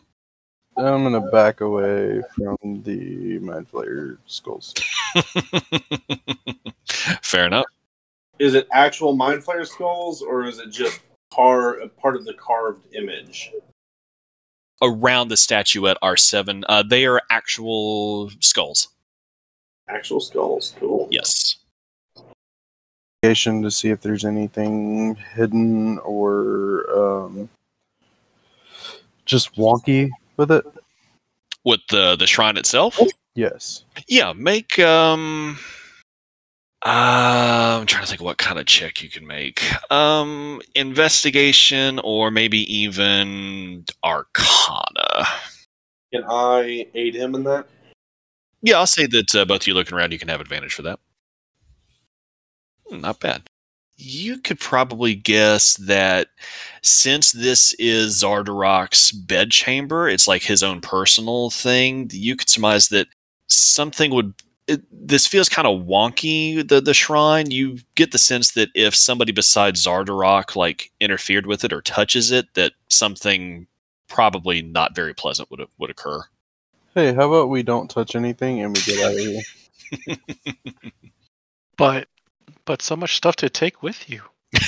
I'm 0.78 1.04
gonna 1.04 1.20
back 1.32 1.62
away 1.62 2.22
from 2.36 2.82
the 2.84 3.40
Mind 3.40 3.70
Flayer 3.70 4.18
skulls. 4.26 4.74
Fair 7.22 7.46
enough. 7.46 7.66
Is 8.40 8.54
it 8.54 8.68
actual 8.72 9.14
Mind 9.14 9.44
Flayer 9.44 9.68
skulls, 9.68 10.22
or 10.22 10.46
is 10.46 10.60
it 10.60 10.70
just 10.70 11.02
car 11.34 11.78
part 12.02 12.16
of 12.16 12.26
the 12.26 12.34
carved 12.34 12.86
image? 12.96 13.52
Around 14.82 15.28
the 15.28 15.38
statuette 15.38 15.98
are 16.02 16.18
seven. 16.18 16.64
Uh, 16.68 16.84
they 16.84 17.06
are 17.06 17.22
actual 17.30 18.32
skulls. 18.40 18.88
Actual 19.92 20.20
skulls, 20.22 20.74
cool. 20.80 21.08
Yes. 21.12 21.58
Investigation 23.22 23.62
to 23.62 23.70
see 23.70 23.90
if 23.90 24.02
there's 24.02 24.26
anything 24.26 25.16
hidden 25.36 26.00
or 26.00 26.86
um, 26.98 27.50
just 29.26 29.56
wonky 29.56 30.10
with 30.38 30.52
it. 30.52 30.66
With 31.64 31.82
the 31.90 32.16
the 32.16 32.26
shrine 32.26 32.58
itself. 32.58 33.00
Yes. 33.36 33.84
Yeah, 34.08 34.34
make 34.34 34.80
um 34.80 35.60
uh, 36.84 37.78
I'm 37.80 37.86
trying 37.86 38.04
to 38.04 38.10
think 38.10 38.22
what 38.22 38.40
kind 38.40 38.58
of 38.58 38.66
check 38.66 39.04
you 39.04 39.10
can 39.10 39.28
make. 39.28 39.62
Um 39.92 40.60
investigation 40.74 42.00
or 42.04 42.32
maybe 42.32 42.60
even 42.74 43.86
arcana. 44.04 45.28
Can 46.12 46.24
I 46.28 46.88
aid 46.96 47.14
him 47.14 47.36
in 47.36 47.44
that? 47.44 47.68
Yeah, 48.62 48.78
I'll 48.78 48.88
say 48.88 49.06
that 49.08 49.36
uh, 49.36 49.46
both 49.46 49.62
of 49.62 49.68
you 49.68 49.74
looking 49.74 49.96
around 49.98 50.12
you 50.14 50.20
can 50.20 50.28
have 50.30 50.42
advantage 50.42 50.74
for 50.74 50.82
that. 50.84 51.00
Hmm, 52.88 53.02
Not 53.02 53.20
bad. 53.20 53.44
You 53.98 54.40
could 54.40 54.60
probably 54.60 55.14
guess 55.14 55.76
that 55.78 56.30
since 56.82 57.32
this 57.32 57.74
is 57.78 58.22
Xardorok's 58.24 59.12
bedchamber, 59.12 60.10
it's 60.10 60.28
like 60.28 60.42
his 60.42 60.64
own 60.64 60.82
personal 60.82 61.52
thing. 61.52 62.10
You 62.12 62.36
could 62.36 62.50
surmise 62.50 62.88
that 62.90 63.08
something 63.48 64.12
would. 64.12 64.34
It, 64.68 64.82
this 64.92 65.28
feels 65.28 65.50
kind 65.50 65.68
of 65.68 65.86
wonky. 65.86 66.68
The 66.68 66.82
the 66.82 66.94
shrine. 66.96 67.52
You 67.52 67.78
get 67.96 68.12
the 68.12 68.18
sense 68.18 68.54
that 68.54 68.70
if 68.74 68.96
somebody 68.96 69.32
besides 69.32 69.86
Xardorok 69.86 70.56
like 70.56 70.92
interfered 71.00 71.46
with 71.46 71.64
it 71.64 71.74
or 71.74 71.82
touches 71.82 72.32
it, 72.32 72.48
that 72.56 72.74
something 72.90 73.68
probably 74.08 74.62
not 74.64 74.96
very 74.96 75.14
pleasant 75.14 75.52
would 75.52 75.62
would 75.78 75.92
occur. 75.92 76.24
Hey, 76.94 77.14
how 77.14 77.28
about 77.32 77.50
we 77.50 77.64
don't 77.64 77.90
touch 77.90 78.16
anything 78.16 78.62
and 78.62 78.76
we 78.76 78.82
get 78.84 79.04
out 79.06 79.14
of 79.14 79.18
here? 79.18 80.16
But 81.78 82.08
but 82.66 82.82
so 82.84 82.96
much 82.96 83.16
stuff 83.16 83.38
to 83.38 83.50
take 83.50 83.82
with 83.82 84.08
you. 84.10 84.22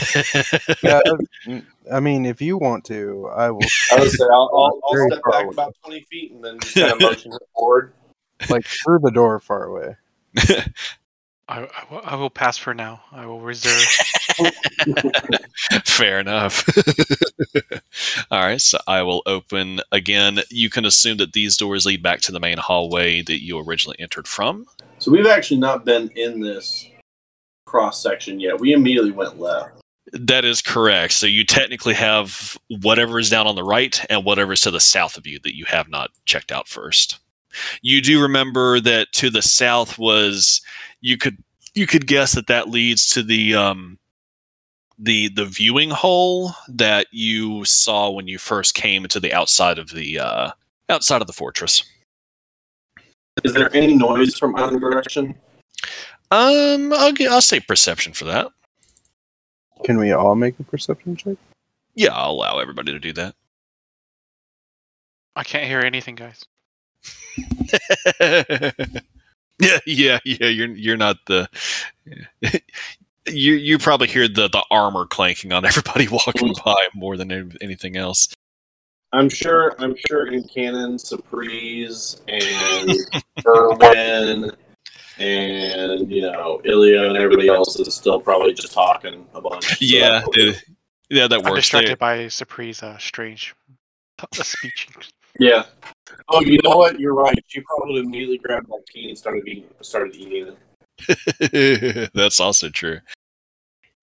Yeah, 0.83 0.99
I- 1.05 1.61
I 1.91 1.99
mean, 1.99 2.25
if 2.25 2.41
you 2.41 2.57
want 2.57 2.85
to, 2.85 3.29
I 3.35 3.51
will. 3.51 3.59
I 3.91 3.99
would 3.99 4.09
say 4.09 4.23
I'll, 4.31 4.49
I'll, 4.53 4.79
I'll 4.87 5.07
step 5.09 5.21
back 5.29 5.43
away. 5.43 5.53
about 5.53 5.75
20 5.83 6.01
feet 6.09 6.31
and 6.31 6.43
then 6.43 6.59
just 6.61 6.73
kind 6.75 6.93
of 6.93 7.01
motion 7.01 7.33
it 7.33 7.41
forward. 7.53 7.93
like 8.49 8.65
through 8.65 8.99
the 8.99 9.11
door, 9.11 9.39
far 9.41 9.65
away. 9.65 9.95
I, 11.47 11.59
I, 11.59 11.85
will, 11.89 12.01
I 12.03 12.15
will 12.15 12.29
pass 12.29 12.57
for 12.57 12.73
now. 12.73 13.01
I 13.11 13.25
will 13.25 13.41
reserve. 13.41 13.85
Fair 15.85 16.19
enough. 16.19 16.65
All 18.31 18.39
right, 18.39 18.61
so 18.61 18.77
I 18.87 19.01
will 19.03 19.21
open 19.25 19.81
again. 19.91 20.39
You 20.49 20.69
can 20.69 20.85
assume 20.85 21.17
that 21.17 21.33
these 21.33 21.57
doors 21.57 21.85
lead 21.85 22.01
back 22.01 22.21
to 22.21 22.31
the 22.31 22.39
main 22.39 22.57
hallway 22.57 23.21
that 23.23 23.43
you 23.43 23.59
originally 23.59 23.99
entered 23.99 24.27
from. 24.27 24.65
So 24.99 25.11
we've 25.11 25.27
actually 25.27 25.59
not 25.59 25.85
been 25.85 26.09
in 26.15 26.39
this 26.39 26.87
cross 27.65 28.01
section 28.01 28.39
yet. 28.39 28.59
We 28.59 28.71
immediately 28.73 29.11
went 29.11 29.39
left. 29.39 29.81
That 30.13 30.45
is 30.45 30.61
correct. 30.61 31.13
So 31.13 31.25
you 31.25 31.43
technically 31.43 31.95
have 31.95 32.57
whatever 32.81 33.19
is 33.19 33.29
down 33.29 33.47
on 33.47 33.55
the 33.55 33.63
right 33.63 33.99
and 34.09 34.23
whatever 34.23 34.53
is 34.53 34.61
to 34.61 34.71
the 34.71 34.79
south 34.79 35.17
of 35.17 35.25
you 35.25 35.39
that 35.43 35.55
you 35.55 35.65
have 35.65 35.89
not 35.89 36.11
checked 36.25 36.51
out 36.51 36.67
first. 36.67 37.19
You 37.81 38.01
do 38.01 38.21
remember 38.21 38.79
that 38.79 39.11
to 39.13 39.29
the 39.29 39.41
south 39.41 39.97
was 39.97 40.61
you 41.01 41.17
could 41.17 41.37
you 41.73 41.87
could 41.87 42.07
guess 42.07 42.33
that 42.33 42.47
that 42.47 42.69
leads 42.69 43.09
to 43.11 43.23
the 43.23 43.55
um 43.55 43.97
the 44.99 45.29
the 45.29 45.45
viewing 45.45 45.89
hole 45.89 46.51
that 46.67 47.07
you 47.11 47.65
saw 47.65 48.09
when 48.09 48.27
you 48.27 48.37
first 48.37 48.75
came 48.75 49.05
to 49.07 49.19
the 49.19 49.33
outside 49.33 49.79
of 49.79 49.89
the 49.89 50.19
uh 50.19 50.51
outside 50.89 51.21
of 51.21 51.27
the 51.27 51.33
fortress. 51.33 51.83
Is 53.43 53.53
there 53.53 53.75
any 53.75 53.95
noise 53.95 54.37
from 54.37 54.55
either 54.55 54.79
direction? 54.79 55.35
Um 56.31 56.93
I'll 56.93 57.11
gi- 57.11 57.27
I'll 57.27 57.41
say 57.41 57.59
perception 57.59 58.13
for 58.13 58.25
that. 58.25 58.47
Can 59.83 59.97
we 59.97 60.11
all 60.11 60.35
make 60.35 60.59
a 60.59 60.63
perception 60.63 61.15
check? 61.15 61.35
Yeah, 61.95 62.13
I'll 62.13 62.31
allow 62.31 62.59
everybody 62.59 62.91
to 62.91 62.99
do 62.99 63.13
that. 63.13 63.35
I 65.35 65.43
can't 65.43 65.65
hear 65.65 65.79
anything, 65.79 66.15
guys. 66.15 66.45
yeah, 69.59 69.79
yeah, 69.85 70.19
yeah. 70.25 70.47
You're 70.47 70.69
you're 70.75 70.97
not 70.97 71.17
the. 71.27 71.47
You 73.27 73.53
you 73.53 73.77
probably 73.77 74.07
hear 74.07 74.27
the 74.27 74.49
the 74.49 74.63
armor 74.69 75.05
clanking 75.05 75.53
on 75.53 75.65
everybody 75.65 76.07
walking 76.11 76.53
by 76.65 76.75
more 76.93 77.15
than 77.17 77.55
anything 77.61 77.95
else. 77.95 78.27
I'm 79.13 79.29
sure. 79.29 79.75
I'm 79.79 79.95
sure 80.09 80.27
in 80.33 80.43
canon, 80.43 80.97
Surprise 80.99 82.21
and 82.27 82.91
Erwin 83.47 84.51
and 85.19 86.11
you 86.11 86.21
know 86.23 86.59
Ilya 86.65 87.03
and 87.09 87.17
everybody 87.17 87.47
else 87.47 87.79
is 87.79 87.93
still 87.93 88.19
probably 88.19 88.53
just 88.53 88.73
talking 88.73 89.25
a 89.35 89.41
bunch. 89.41 89.79
Yeah, 89.81 90.21
that's- 90.21 90.27
it- 90.35 90.63
yeah, 91.09 91.27
that 91.27 91.39
I'm 91.39 91.45
works. 91.51 91.61
distracted 91.61 91.91
They- 91.91 91.95
by 91.95 92.27
Surprise 92.27 92.81
uh, 92.81 92.97
strange 92.97 93.53
speech. 94.33 94.87
Yeah. 95.39 95.65
Oh, 96.29 96.41
you 96.41 96.59
know 96.63 96.77
what? 96.77 96.99
You're 96.99 97.13
right. 97.13 97.37
She 97.47 97.61
probably 97.61 98.01
immediately 98.01 98.37
grabbed 98.37 98.67
that 98.67 98.83
key 98.91 99.09
and 99.09 99.17
started 99.17 99.47
eating. 99.47 99.65
Started 99.81 100.15
eating 100.15 100.55
it. 100.99 102.11
That's 102.13 102.39
also 102.39 102.69
true. 102.69 102.99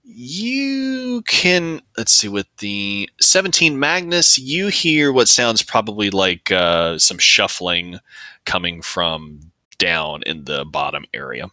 You 0.03 1.23
can 1.27 1.83
let's 1.97 2.13
see 2.13 2.29
with 2.29 2.49
the 2.59 3.09
17 3.21 3.79
Magnus, 3.79 4.39
you 4.39 4.69
hear 4.69 5.13
what 5.13 5.29
sounds 5.29 5.63
probably 5.63 6.11
like 6.11 6.51
uh, 6.51 6.99
some 6.99 7.19
shuffling 7.19 8.01
coming 8.45 8.83
from 8.83 9.53
down 9.79 10.23
in 10.27 10.45
the 10.45 10.65
bottom 10.65 11.05
area. 11.15 11.51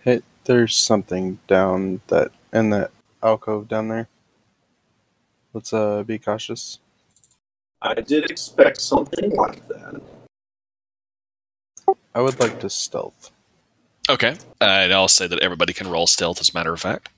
Hey, 0.00 0.22
there's 0.44 0.74
something 0.74 1.38
down 1.46 2.00
that 2.08 2.30
in 2.52 2.70
that 2.70 2.92
alcove 3.22 3.68
down 3.68 3.88
there. 3.88 4.08
Let's 5.52 5.72
uh 5.72 6.02
be 6.04 6.18
cautious. 6.18 6.78
I 7.82 7.94
did 7.94 8.30
expect 8.30 8.80
something 8.80 9.30
like 9.30 9.66
that. 9.68 10.00
I 12.14 12.20
would 12.20 12.38
like 12.40 12.58
to 12.60 12.70
stealth. 12.70 13.30
Okay. 14.10 14.36
Uh, 14.60 14.64
and 14.64 14.92
I'll 14.92 15.08
say 15.08 15.26
that 15.26 15.40
everybody 15.40 15.72
can 15.72 15.88
roll 15.88 16.06
stealth 16.06 16.40
as 16.40 16.50
a 16.50 16.54
matter 16.54 16.72
of 16.72 16.80
fact. 16.80 17.10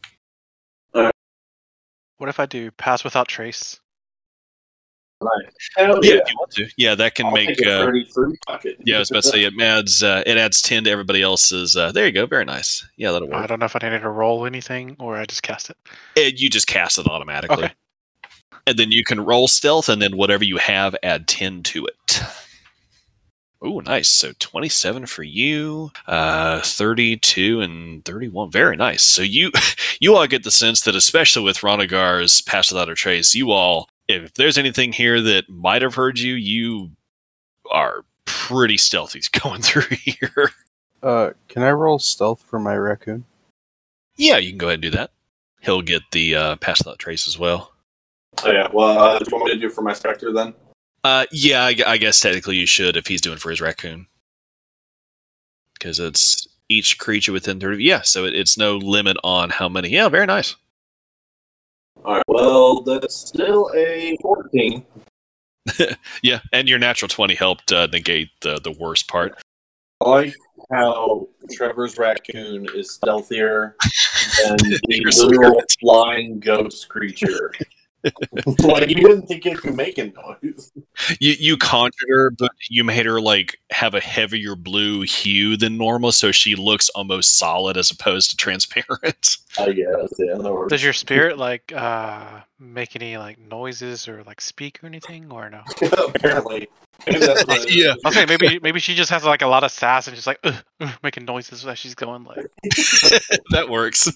What 0.92 2.28
if 2.28 2.38
I 2.38 2.44
do 2.44 2.70
pass 2.72 3.02
without 3.02 3.28
trace? 3.28 3.80
Hell 5.76 6.00
Yeah, 6.02 6.14
yeah. 6.14 6.20
if 6.22 6.30
you 6.30 6.36
want 6.38 6.50
to. 6.52 6.68
Yeah, 6.76 6.94
that 6.94 7.14
can 7.14 7.26
I'll 7.26 7.32
make 7.32 7.48
take 7.48 7.66
a 7.66 7.80
uh, 7.80 7.84
33 7.84 8.36
pocket. 8.46 8.76
yeah, 8.84 8.96
I 8.96 8.98
was 8.98 9.10
about 9.10 9.22
to 9.24 9.28
say 9.28 9.44
it 9.44 9.54
adds 9.60 10.02
uh, 10.02 10.22
it 10.26 10.36
adds 10.36 10.60
10 10.62 10.84
to 10.84 10.90
everybody 10.90 11.22
else's 11.22 11.76
uh, 11.76 11.92
there 11.92 12.06
you 12.06 12.12
go, 12.12 12.26
very 12.26 12.44
nice. 12.44 12.86
Yeah, 12.96 13.12
that'll 13.12 13.28
work. 13.28 13.36
I 13.36 13.46
don't 13.46 13.58
know 13.58 13.66
if 13.66 13.76
I 13.76 13.80
needed 13.82 14.00
to 14.00 14.08
roll 14.10 14.44
anything 14.46 14.96
or 14.98 15.16
I 15.16 15.24
just 15.26 15.42
cast 15.42 15.70
it. 15.70 15.76
And 16.16 16.38
you 16.38 16.50
just 16.50 16.66
cast 16.66 16.98
it 16.98 17.06
automatically. 17.06 17.64
Okay. 17.64 17.72
And 18.70 18.78
then 18.78 18.92
you 18.92 19.04
can 19.04 19.20
roll 19.20 19.48
stealth 19.48 19.88
and 19.88 20.00
then 20.00 20.16
whatever 20.16 20.44
you 20.44 20.58
have 20.58 20.94
add 21.02 21.26
10 21.28 21.64
to 21.64 21.86
it. 21.86 22.22
Oh, 23.62 23.80
nice. 23.80 24.08
So 24.08 24.32
27 24.38 25.06
for 25.06 25.24
you, 25.24 25.90
uh 26.06 26.60
32 26.62 27.60
and 27.60 28.04
31. 28.04 28.50
Very 28.52 28.76
nice. 28.76 29.02
So 29.02 29.22
you 29.22 29.50
you 30.00 30.16
all 30.16 30.26
get 30.28 30.44
the 30.44 30.52
sense 30.52 30.82
that 30.82 30.94
especially 30.96 31.44
with 31.44 31.58
Ronagar's 31.58 32.40
Pass 32.42 32.72
Without 32.72 32.88
a 32.88 32.94
Trace, 32.94 33.34
you 33.34 33.50
all 33.50 33.88
if 34.08 34.34
there's 34.34 34.58
anything 34.58 34.92
here 34.92 35.20
that 35.20 35.48
might 35.50 35.82
have 35.82 35.96
heard 35.96 36.18
you, 36.20 36.34
you 36.34 36.92
are 37.70 38.04
pretty 38.24 38.78
stealthy 38.78 39.20
going 39.42 39.62
through 39.62 39.96
here. 40.04 40.52
Uh, 41.02 41.30
can 41.48 41.62
I 41.62 41.72
roll 41.72 41.98
stealth 41.98 42.42
for 42.48 42.60
my 42.60 42.76
raccoon? 42.76 43.24
yeah, 44.16 44.36
you 44.38 44.50
can 44.50 44.58
go 44.58 44.68
ahead 44.68 44.74
and 44.76 44.82
do 44.82 44.90
that. 44.92 45.10
He'll 45.62 45.82
get 45.82 46.02
the 46.12 46.34
uh, 46.36 46.56
pass 46.56 46.80
without 46.80 46.98
trace 46.98 47.26
as 47.28 47.38
well. 47.38 47.69
Oh, 48.42 48.50
yeah. 48.50 48.68
Well, 48.72 48.98
uh, 48.98 49.18
do 49.18 49.26
you 49.30 49.36
want 49.36 49.46
me 49.46 49.54
to 49.54 49.60
do 49.60 49.70
for 49.70 49.82
my 49.82 49.92
specter 49.92 50.32
then? 50.32 50.54
Uh, 51.04 51.26
yeah, 51.32 51.64
I, 51.64 51.76
I 51.86 51.96
guess 51.96 52.20
technically 52.20 52.56
you 52.56 52.66
should 52.66 52.96
if 52.96 53.06
he's 53.06 53.20
doing 53.20 53.38
for 53.38 53.50
his 53.50 53.60
raccoon, 53.60 54.06
because 55.74 55.98
it's 55.98 56.46
each 56.68 56.98
creature 56.98 57.32
within 57.32 57.58
thirty. 57.58 57.82
Yeah, 57.82 58.02
so 58.02 58.24
it, 58.24 58.34
it's 58.34 58.58
no 58.58 58.76
limit 58.76 59.16
on 59.24 59.50
how 59.50 59.68
many. 59.68 59.88
Yeah, 59.88 60.08
very 60.08 60.26
nice. 60.26 60.56
All 62.04 62.14
right. 62.16 62.24
Well, 62.28 62.82
that's 62.82 63.14
still 63.14 63.70
a 63.74 64.16
fourteen. 64.20 64.84
Yeah, 66.22 66.40
and 66.52 66.68
your 66.68 66.78
natural 66.78 67.08
twenty 67.08 67.34
helped 67.34 67.72
uh, 67.72 67.86
negate 67.86 68.30
the 68.40 68.60
the 68.60 68.72
worst 68.72 69.08
part. 69.08 69.40
I 70.02 70.08
like 70.08 70.34
how 70.72 71.28
Trevor's 71.52 71.98
raccoon 71.98 72.66
is 72.74 72.98
stealthier 72.98 73.74
than 74.42 74.56
the 74.58 75.26
literal 75.28 75.62
flying 75.80 76.40
ghost 76.40 76.88
creature. 76.88 77.52
like 78.62 78.88
you 78.88 78.96
didn't 78.96 79.26
think 79.26 79.44
it 79.46 79.58
could 79.58 79.74
make 79.74 79.98
a 79.98 80.06
noise. 80.06 80.72
You 81.18 81.34
you 81.38 81.56
conjured 81.56 82.08
her, 82.08 82.30
but 82.30 82.52
you 82.68 82.84
made 82.84 83.06
her 83.06 83.20
like 83.20 83.58
have 83.70 83.94
a 83.94 84.00
heavier 84.00 84.56
blue 84.56 85.02
hue 85.02 85.56
than 85.56 85.76
normal, 85.76 86.12
so 86.12 86.32
she 86.32 86.54
looks 86.54 86.88
almost 86.90 87.38
solid 87.38 87.76
as 87.76 87.90
opposed 87.90 88.30
to 88.30 88.36
transparent. 88.36 89.38
I 89.58 89.72
guess. 89.72 90.12
Yeah. 90.18 90.34
No. 90.34 90.66
Does 90.66 90.82
your 90.82 90.92
spirit 90.92 91.38
like 91.38 91.72
uh 91.72 92.40
make 92.58 92.96
any 92.96 93.16
like 93.16 93.38
noises 93.38 94.08
or 94.08 94.22
like 94.24 94.40
speak 94.40 94.82
or 94.82 94.86
anything 94.86 95.30
or 95.30 95.50
no? 95.50 95.62
Apparently. 96.08 96.68
Maybe 97.06 97.20
that's 97.20 97.46
what 97.46 97.58
it 97.58 97.70
is. 97.70 97.76
Yeah. 97.76 97.94
Okay, 98.06 98.26
maybe 98.26 98.58
maybe 98.62 98.80
she 98.80 98.94
just 98.94 99.10
has 99.10 99.24
like 99.24 99.42
a 99.42 99.46
lot 99.46 99.64
of 99.64 99.70
sass 99.70 100.06
and 100.06 100.16
she's 100.16 100.26
like 100.26 100.38
"Ugh, 100.44 100.54
ugh," 100.80 100.94
making 101.02 101.24
noises 101.24 101.66
as 101.66 101.78
she's 101.78 101.94
going 101.94 102.24
like. 102.24 102.46
that 103.50 103.68
works. 103.68 104.12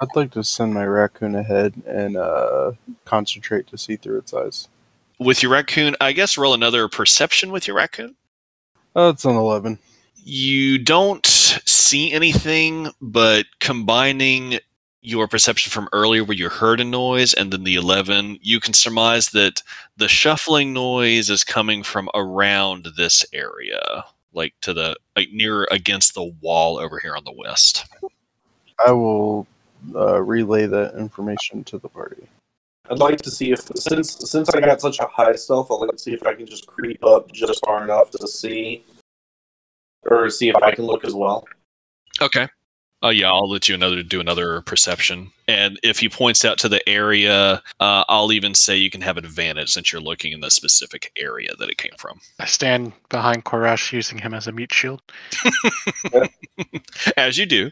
I'd 0.00 0.14
like 0.14 0.32
to 0.32 0.44
send 0.44 0.74
my 0.74 0.84
raccoon 0.84 1.34
ahead 1.34 1.82
and 1.86 2.16
uh, 2.16 2.72
concentrate 3.04 3.66
to 3.68 3.78
see 3.78 3.96
through 3.96 4.18
its 4.18 4.34
eyes. 4.34 4.68
with 5.18 5.42
your 5.42 5.52
raccoon, 5.52 5.96
I 6.00 6.12
guess 6.12 6.36
roll 6.36 6.52
another 6.54 6.88
perception 6.88 7.50
with 7.50 7.66
your 7.66 7.76
raccoon. 7.76 8.16
Oh, 8.94 9.08
it's 9.10 9.24
an 9.24 9.36
11. 9.36 9.78
You 10.16 10.78
don't 10.78 11.24
see 11.24 12.12
anything, 12.12 12.90
but 13.00 13.46
combining 13.60 14.58
your 15.00 15.28
perception 15.28 15.70
from 15.70 15.88
earlier 15.92 16.24
where 16.24 16.36
you 16.36 16.48
heard 16.48 16.80
a 16.80 16.84
noise 16.84 17.32
and 17.32 17.52
then 17.52 17.64
the 17.64 17.76
11, 17.76 18.38
you 18.42 18.58
can 18.58 18.74
surmise 18.74 19.28
that 19.30 19.62
the 19.96 20.08
shuffling 20.08 20.72
noise 20.72 21.30
is 21.30 21.44
coming 21.44 21.82
from 21.82 22.08
around 22.14 22.88
this 22.96 23.24
area, 23.32 24.04
like 24.34 24.52
to 24.62 24.74
the 24.74 24.96
like 25.14 25.28
near 25.32 25.66
against 25.70 26.14
the 26.14 26.34
wall 26.42 26.78
over 26.78 26.98
here 26.98 27.16
on 27.16 27.24
the 27.24 27.32
west. 27.32 27.86
I 28.84 28.90
will 28.92 29.46
uh, 29.94 30.20
relay 30.22 30.66
that 30.66 30.94
information 30.96 31.64
to 31.64 31.78
the 31.78 31.88
party. 31.88 32.28
I'd 32.88 32.98
like 32.98 33.20
to 33.22 33.30
see 33.30 33.50
if 33.50 33.60
since 33.76 34.12
since 34.30 34.48
I 34.50 34.60
got 34.60 34.80
such 34.80 35.00
a 35.00 35.06
high 35.06 35.34
stealth, 35.34 35.70
I'd 35.70 35.76
like 35.76 35.90
to 35.90 35.98
see 35.98 36.12
if 36.12 36.24
I 36.24 36.34
can 36.34 36.46
just 36.46 36.66
creep 36.66 37.04
up 37.04 37.32
just 37.32 37.64
far 37.64 37.82
enough 37.82 38.10
to 38.12 38.28
see, 38.28 38.84
or 40.08 40.30
see 40.30 40.48
if 40.48 40.56
I 40.56 40.72
can 40.72 40.84
look 40.86 41.04
as 41.04 41.14
well. 41.14 41.44
Okay. 42.20 42.46
Oh 43.02 43.10
yeah, 43.10 43.30
I'll 43.30 43.50
let 43.50 43.68
you 43.68 43.74
another 43.74 44.02
do 44.02 44.20
another 44.20 44.62
perception, 44.62 45.30
and 45.46 45.78
if 45.82 45.98
he 45.98 46.08
points 46.08 46.46
out 46.46 46.56
to 46.58 46.68
the 46.68 46.86
area, 46.88 47.62
uh, 47.78 48.04
I'll 48.08 48.32
even 48.32 48.54
say 48.54 48.76
you 48.76 48.88
can 48.88 49.02
have 49.02 49.18
advantage 49.18 49.70
since 49.70 49.92
you're 49.92 50.00
looking 50.00 50.32
in 50.32 50.40
the 50.40 50.50
specific 50.50 51.12
area 51.18 51.50
that 51.58 51.68
it 51.68 51.76
came 51.76 51.92
from. 51.98 52.20
I 52.40 52.46
stand 52.46 52.94
behind 53.10 53.44
Korash 53.44 53.92
using 53.92 54.16
him 54.16 54.32
as 54.32 54.46
a 54.46 54.52
mute 54.52 54.72
shield. 54.72 55.02
As 57.18 57.36
you 57.36 57.44
do, 57.44 57.70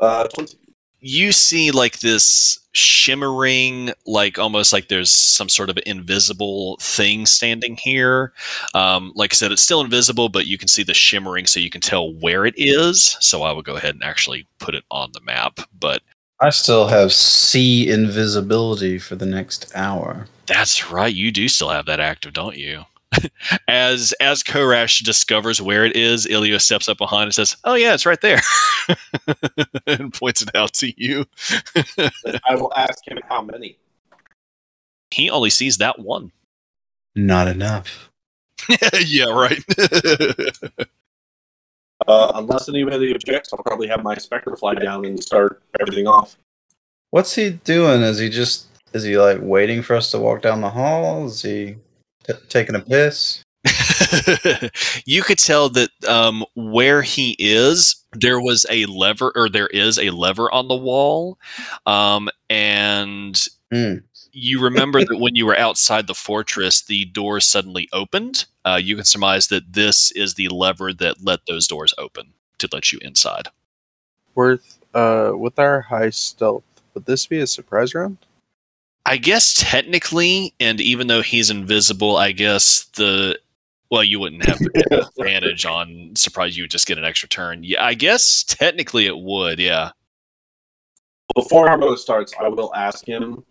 Uh, 0.00 0.28
twenty. 0.28 0.58
You 1.00 1.32
see 1.32 1.70
like 1.70 2.00
this 2.00 2.58
shimmering, 2.72 3.90
like 4.06 4.38
almost 4.38 4.72
like 4.72 4.88
there's 4.88 5.10
some 5.10 5.48
sort 5.48 5.70
of 5.70 5.78
invisible 5.86 6.76
thing 6.80 7.26
standing 7.26 7.76
here. 7.76 8.32
Um, 8.74 9.12
like 9.14 9.32
I 9.32 9.36
said, 9.36 9.52
it's 9.52 9.62
still 9.62 9.80
invisible, 9.80 10.28
but 10.28 10.46
you 10.46 10.58
can 10.58 10.68
see 10.68 10.82
the 10.82 10.94
shimmering, 10.94 11.46
so 11.46 11.60
you 11.60 11.70
can 11.70 11.80
tell 11.80 12.12
where 12.14 12.46
it 12.46 12.54
is. 12.56 13.16
So 13.20 13.42
I 13.42 13.52
will 13.52 13.62
go 13.62 13.76
ahead 13.76 13.94
and 13.94 14.04
actually 14.04 14.46
put 14.58 14.74
it 14.74 14.84
on 14.90 15.10
the 15.12 15.20
map, 15.20 15.60
but. 15.78 16.02
I 16.42 16.48
still 16.48 16.88
have 16.88 17.12
see 17.12 17.90
invisibility 17.90 18.98
for 18.98 19.14
the 19.14 19.26
next 19.26 19.70
hour. 19.74 20.26
That's 20.46 20.90
right. 20.90 21.14
You 21.14 21.30
do 21.30 21.48
still 21.48 21.68
have 21.68 21.84
that 21.84 22.00
active, 22.00 22.32
don't 22.32 22.56
you? 22.56 22.86
as 23.68 24.14
as 24.20 24.42
Korash 24.42 25.02
discovers 25.02 25.60
where 25.60 25.84
it 25.84 25.96
is, 25.96 26.26
Ilio 26.26 26.60
steps 26.60 26.88
up 26.88 26.98
behind 26.98 27.24
and 27.24 27.34
says, 27.34 27.56
"Oh 27.64 27.74
yeah, 27.74 27.94
it's 27.94 28.06
right 28.06 28.20
there," 28.20 28.40
and 29.86 30.12
points 30.12 30.42
it 30.42 30.54
out 30.54 30.72
to 30.74 30.92
you. 30.96 31.26
I 32.44 32.54
will 32.54 32.72
ask 32.76 33.06
him 33.06 33.18
how 33.28 33.42
many. 33.42 33.78
he 35.10 35.28
only 35.30 35.50
sees 35.50 35.78
that 35.78 35.98
one. 35.98 36.30
Not 37.16 37.48
enough. 37.48 38.10
yeah, 39.04 39.30
right. 39.30 39.62
Uh, 42.06 42.32
unless 42.34 42.68
anybody 42.68 43.14
objects, 43.14 43.52
I'll 43.52 43.62
probably 43.62 43.86
have 43.88 44.02
my 44.02 44.16
specter 44.16 44.56
fly 44.56 44.74
down 44.74 45.04
and 45.04 45.22
start 45.22 45.62
everything 45.80 46.06
off. 46.06 46.36
What's 47.10 47.34
he 47.34 47.50
doing? 47.50 48.02
Is 48.02 48.18
he 48.18 48.30
just 48.30 48.66
is 48.92 49.02
he 49.02 49.18
like 49.18 49.38
waiting 49.40 49.82
for 49.82 49.96
us 49.96 50.10
to 50.12 50.18
walk 50.18 50.42
down 50.42 50.60
the 50.60 50.70
hall? 50.70 51.26
Is 51.26 51.42
he 51.42 51.76
t- 51.76 51.76
taking 52.48 52.74
a 52.74 52.80
piss? 52.80 53.42
you 55.04 55.22
could 55.22 55.38
tell 55.38 55.68
that 55.68 55.90
um, 56.08 56.44
where 56.54 57.02
he 57.02 57.36
is, 57.38 58.04
there 58.12 58.40
was 58.40 58.64
a 58.70 58.86
lever, 58.86 59.32
or 59.34 59.48
there 59.48 59.68
is 59.68 59.98
a 59.98 60.10
lever 60.10 60.50
on 60.52 60.68
the 60.68 60.76
wall, 60.76 61.38
um, 61.86 62.28
and 62.48 63.46
Hmm. 63.72 63.98
you 64.32 64.60
remember 64.60 65.04
that 65.04 65.18
when 65.18 65.36
you 65.36 65.46
were 65.46 65.56
outside 65.56 66.06
the 66.06 66.14
fortress, 66.14 66.82
the 66.82 67.04
doors 67.04 67.46
suddenly 67.46 67.88
opened. 67.92 68.46
Uh, 68.64 68.80
you 68.82 68.96
can 68.96 69.04
surmise 69.04 69.46
that 69.48 69.72
this 69.72 70.10
is 70.12 70.34
the 70.34 70.48
lever 70.48 70.92
that 70.92 71.24
let 71.24 71.46
those 71.46 71.68
doors 71.68 71.94
open 71.98 72.32
to 72.58 72.68
let 72.72 72.92
you 72.92 72.98
inside. 73.00 73.48
Worth, 74.34 74.78
uh, 74.92 75.32
with 75.34 75.58
our 75.58 75.82
high 75.82 76.10
stealth, 76.10 76.64
would 76.94 77.06
this 77.06 77.26
be 77.26 77.38
a 77.38 77.46
surprise 77.46 77.94
round? 77.94 78.18
I 79.06 79.16
guess 79.16 79.54
technically, 79.54 80.54
and 80.60 80.80
even 80.80 81.06
though 81.06 81.22
he's 81.22 81.50
invisible, 81.50 82.16
I 82.16 82.32
guess 82.32 82.84
the 82.96 83.38
well, 83.90 84.04
you 84.04 84.20
wouldn't 84.20 84.46
have 84.46 84.58
the 84.58 85.10
advantage 85.18 85.66
on 85.66 86.12
surprise. 86.14 86.56
You 86.56 86.62
would 86.62 86.70
just 86.70 86.86
get 86.86 86.98
an 86.98 87.04
extra 87.04 87.28
turn. 87.28 87.64
Yeah, 87.64 87.84
I 87.84 87.94
guess 87.94 88.44
technically 88.44 89.06
it 89.06 89.18
would. 89.18 89.58
Yeah. 89.58 89.90
Before 91.34 91.68
our 91.68 91.76
mode 91.76 91.98
starts, 91.98 92.32
I 92.40 92.48
will 92.48 92.74
ask 92.74 93.04
him. 93.04 93.44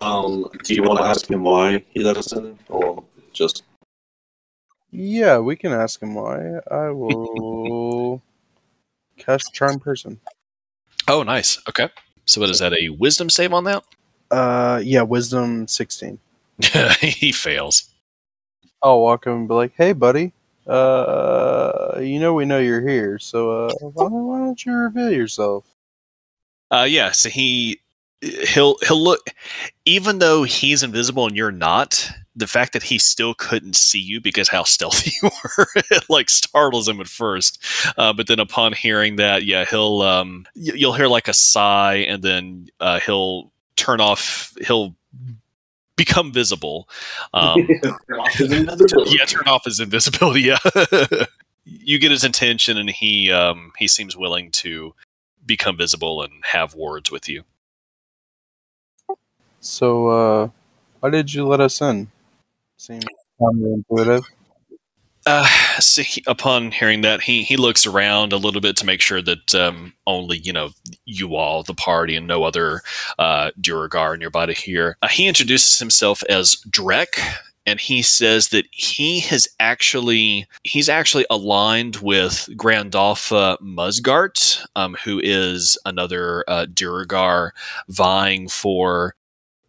Um, 0.00 0.48
do 0.64 0.74
you 0.74 0.82
want 0.82 0.98
to 0.98 1.04
ask 1.04 1.30
him 1.30 1.44
why 1.44 1.84
he 1.90 2.02
let 2.02 2.16
us 2.16 2.32
in, 2.32 2.58
or 2.68 3.04
just 3.32 3.62
Yeah, 4.90 5.38
we 5.38 5.54
can 5.54 5.72
ask 5.72 6.02
him 6.02 6.14
why. 6.14 6.58
I 6.70 6.90
will 6.90 8.22
cast 9.16 9.52
Charm 9.52 9.78
Person. 9.78 10.18
Oh, 11.08 11.22
nice. 11.22 11.60
Okay. 11.68 11.88
So, 12.24 12.40
what 12.40 12.50
is 12.50 12.60
that? 12.60 12.72
A 12.72 12.88
wisdom 12.88 13.28
save 13.28 13.52
on 13.52 13.64
that? 13.64 13.84
Uh, 14.32 14.80
yeah, 14.82 15.02
Wisdom 15.02 15.68
16. 15.68 16.18
he 17.00 17.32
fails. 17.32 17.84
I'll 18.82 19.00
walk 19.00 19.26
him 19.26 19.32
and 19.32 19.48
be 19.48 19.54
like, 19.54 19.72
"Hey, 19.76 19.92
buddy. 19.92 20.32
Uh, 20.66 21.98
you 22.00 22.18
know 22.20 22.34
we 22.34 22.44
know 22.44 22.58
you're 22.58 22.86
here, 22.86 23.18
so 23.18 23.66
uh, 23.66 23.72
why, 23.80 24.06
why 24.06 24.38
don't 24.38 24.64
you 24.64 24.72
reveal 24.72 25.10
yourself?" 25.10 25.64
Uh, 26.70 26.86
yeah. 26.88 27.12
So 27.12 27.28
he 27.28 27.80
he'll 28.20 28.76
he'll 28.82 29.02
look. 29.02 29.30
Even 29.84 30.18
though 30.18 30.44
he's 30.44 30.82
invisible 30.82 31.26
and 31.26 31.36
you're 31.36 31.52
not, 31.52 32.10
the 32.34 32.46
fact 32.46 32.72
that 32.72 32.82
he 32.82 32.98
still 32.98 33.34
couldn't 33.34 33.76
see 33.76 34.00
you 34.00 34.20
because 34.20 34.48
how 34.48 34.64
stealthy 34.64 35.12
you 35.22 35.30
were, 35.58 35.66
it 35.90 36.04
like 36.08 36.30
startles 36.30 36.88
him 36.88 37.00
at 37.00 37.08
first. 37.08 37.62
Uh, 37.96 38.12
but 38.12 38.26
then 38.26 38.40
upon 38.40 38.72
hearing 38.72 39.16
that, 39.16 39.44
yeah, 39.44 39.64
he'll 39.64 40.00
um 40.02 40.46
y- 40.56 40.72
you'll 40.74 40.94
hear 40.94 41.08
like 41.08 41.28
a 41.28 41.34
sigh, 41.34 41.96
and 41.96 42.22
then 42.22 42.68
uh, 42.80 43.00
he'll 43.00 43.52
turn 43.76 44.00
off. 44.00 44.54
He'll 44.66 44.94
become 45.96 46.32
visible. 46.32 46.88
Um, 47.34 47.68
yeah, 48.38 49.24
turn 49.26 49.46
off 49.46 49.64
his 49.64 49.80
invisibility. 49.80 50.42
Yeah, 50.42 50.58
you 51.64 51.98
get 51.98 52.10
his 52.10 52.24
intention, 52.24 52.76
and 52.76 52.90
he 52.90 53.30
um, 53.30 53.72
he 53.78 53.88
seems 53.88 54.16
willing 54.16 54.50
to 54.52 54.94
become 55.44 55.76
visible 55.76 56.22
and 56.22 56.32
have 56.44 56.74
words 56.74 57.10
with 57.10 57.28
you. 57.28 57.44
So, 59.60 60.08
uh, 60.08 60.48
why 61.00 61.10
did 61.10 61.32
you 61.32 61.46
let 61.46 61.60
us 61.60 61.80
in? 61.80 62.10
Seems 62.76 63.04
counterintuitive. 63.40 64.24
Uh, 65.24 65.46
so 65.78 66.02
he, 66.02 66.22
upon 66.26 66.72
hearing 66.72 67.02
that, 67.02 67.20
he 67.20 67.42
he 67.42 67.56
looks 67.56 67.86
around 67.86 68.32
a 68.32 68.36
little 68.36 68.60
bit 68.60 68.76
to 68.76 68.86
make 68.86 69.00
sure 69.00 69.22
that 69.22 69.54
um, 69.54 69.92
only 70.06 70.38
you 70.38 70.52
know 70.52 70.70
you 71.04 71.36
all, 71.36 71.62
the 71.62 71.74
party, 71.74 72.16
and 72.16 72.26
no 72.26 72.44
other 72.44 72.80
uh, 73.18 73.50
Duergar 73.60 74.16
nearby 74.18 74.46
hear. 74.52 74.96
Uh, 75.02 75.08
he 75.08 75.26
introduces 75.28 75.78
himself 75.78 76.22
as 76.28 76.56
Drek, 76.68 77.20
and 77.66 77.78
he 77.78 78.02
says 78.02 78.48
that 78.48 78.66
he 78.72 79.20
has 79.20 79.46
actually 79.60 80.46
he's 80.64 80.88
actually 80.88 81.26
aligned 81.30 81.96
with 81.96 82.48
Grandolpha 82.56 83.58
Muzgardt, 83.60 84.64
um, 84.74 84.96
who 85.04 85.20
is 85.22 85.78
another 85.84 86.44
uh, 86.48 86.66
Duergar 86.66 87.52
vying 87.88 88.48
for 88.48 89.14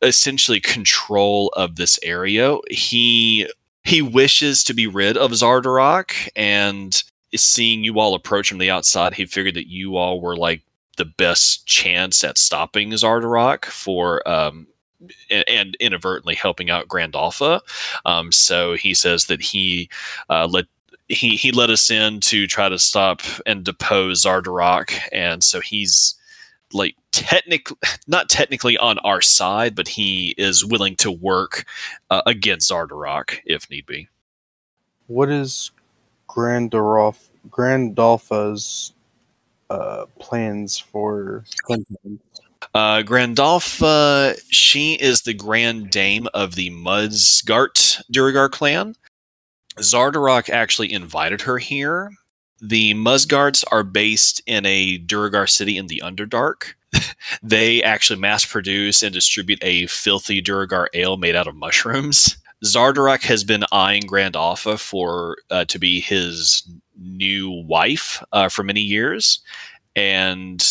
essentially 0.01 0.59
control 0.59 1.49
of 1.55 1.75
this 1.75 1.99
area. 2.03 2.57
He 2.69 3.47
he 3.83 4.01
wishes 4.01 4.63
to 4.63 4.73
be 4.73 4.87
rid 4.87 5.17
of 5.17 5.31
Xardorok, 5.31 6.29
and 6.35 7.03
seeing 7.35 7.83
you 7.83 7.99
all 7.99 8.15
approach 8.15 8.49
from 8.49 8.59
the 8.59 8.71
outside, 8.71 9.13
he 9.13 9.25
figured 9.25 9.55
that 9.55 9.69
you 9.69 9.97
all 9.97 10.21
were 10.21 10.37
like 10.37 10.61
the 10.97 11.05
best 11.05 11.65
chance 11.65 12.23
at 12.23 12.37
stopping 12.37 12.91
Xardorok 12.91 13.65
for 13.65 14.27
um, 14.27 14.67
and, 15.29 15.75
inadvertently 15.79 16.35
helping 16.35 16.69
out 16.69 16.87
Grandolpha. 16.87 17.61
Um, 18.05 18.31
so 18.31 18.73
he 18.75 18.93
says 18.93 19.25
that 19.25 19.41
he 19.41 19.89
uh, 20.29 20.47
let 20.47 20.65
he 21.09 21.35
he 21.35 21.51
let 21.51 21.69
us 21.69 21.91
in 21.91 22.19
to 22.21 22.47
try 22.47 22.69
to 22.69 22.79
stop 22.79 23.21
and 23.45 23.63
depose 23.63 24.23
Xardorok, 24.23 24.97
and 25.11 25.43
so 25.43 25.59
he's 25.59 26.15
like 26.73 26.95
technically 27.11 27.77
not 28.07 28.29
technically 28.29 28.77
on 28.77 28.97
our 28.99 29.21
side, 29.21 29.75
but 29.75 29.87
he 29.87 30.35
is 30.37 30.65
willing 30.65 30.95
to 30.97 31.11
work 31.11 31.65
uh, 32.09 32.21
against 32.25 32.69
Xardorok 32.69 33.39
if 33.45 33.69
need 33.69 33.85
be. 33.85 34.09
What 35.07 35.29
is 35.29 35.71
Grandolph 36.27 37.29
Grandolpha's 37.49 38.93
uh, 39.69 40.05
plans 40.19 40.79
for 40.79 41.43
Clinton? 41.61 42.19
Uh, 42.73 43.03
Grandolpha, 43.03 44.39
she 44.49 44.93
is 44.93 45.21
the 45.21 45.33
Grand 45.33 45.89
Dame 45.89 46.27
of 46.33 46.55
the 46.55 46.69
Muzgardt 46.71 48.01
Duergar 48.09 48.49
clan. 48.49 48.95
Xardorok 49.77 50.49
actually 50.49 50.91
invited 50.91 51.41
her 51.41 51.57
here. 51.57 52.11
The 52.65 52.93
Muzgardts 52.93 53.65
are 53.73 53.83
based 53.83 54.41
in 54.45 54.65
a 54.65 54.97
Duergar 54.97 55.47
city 55.47 55.75
in 55.75 55.87
the 55.87 56.01
Underdark. 56.01 56.75
they 57.43 57.83
actually 57.83 58.21
mass 58.21 58.45
produce 58.45 59.03
and 59.03 59.13
distribute 59.13 59.59
a 59.61 59.85
filthy 59.87 60.41
Duergar 60.41 60.87
ale 60.93 61.17
made 61.17 61.35
out 61.35 61.47
of 61.47 61.55
mushrooms. 61.55 62.37
Xardorok 62.63 63.23
has 63.23 63.43
been 63.43 63.65
eyeing 63.73 64.03
Grandolpha 64.03 64.79
for 64.79 65.39
uh, 65.51 65.65
to 65.65 65.77
be 65.77 65.99
his 65.99 66.63
new 66.97 67.51
wife 67.51 68.23
uh, 68.31 68.47
for 68.47 68.63
many 68.63 68.79
years, 68.79 69.41
and 69.97 70.65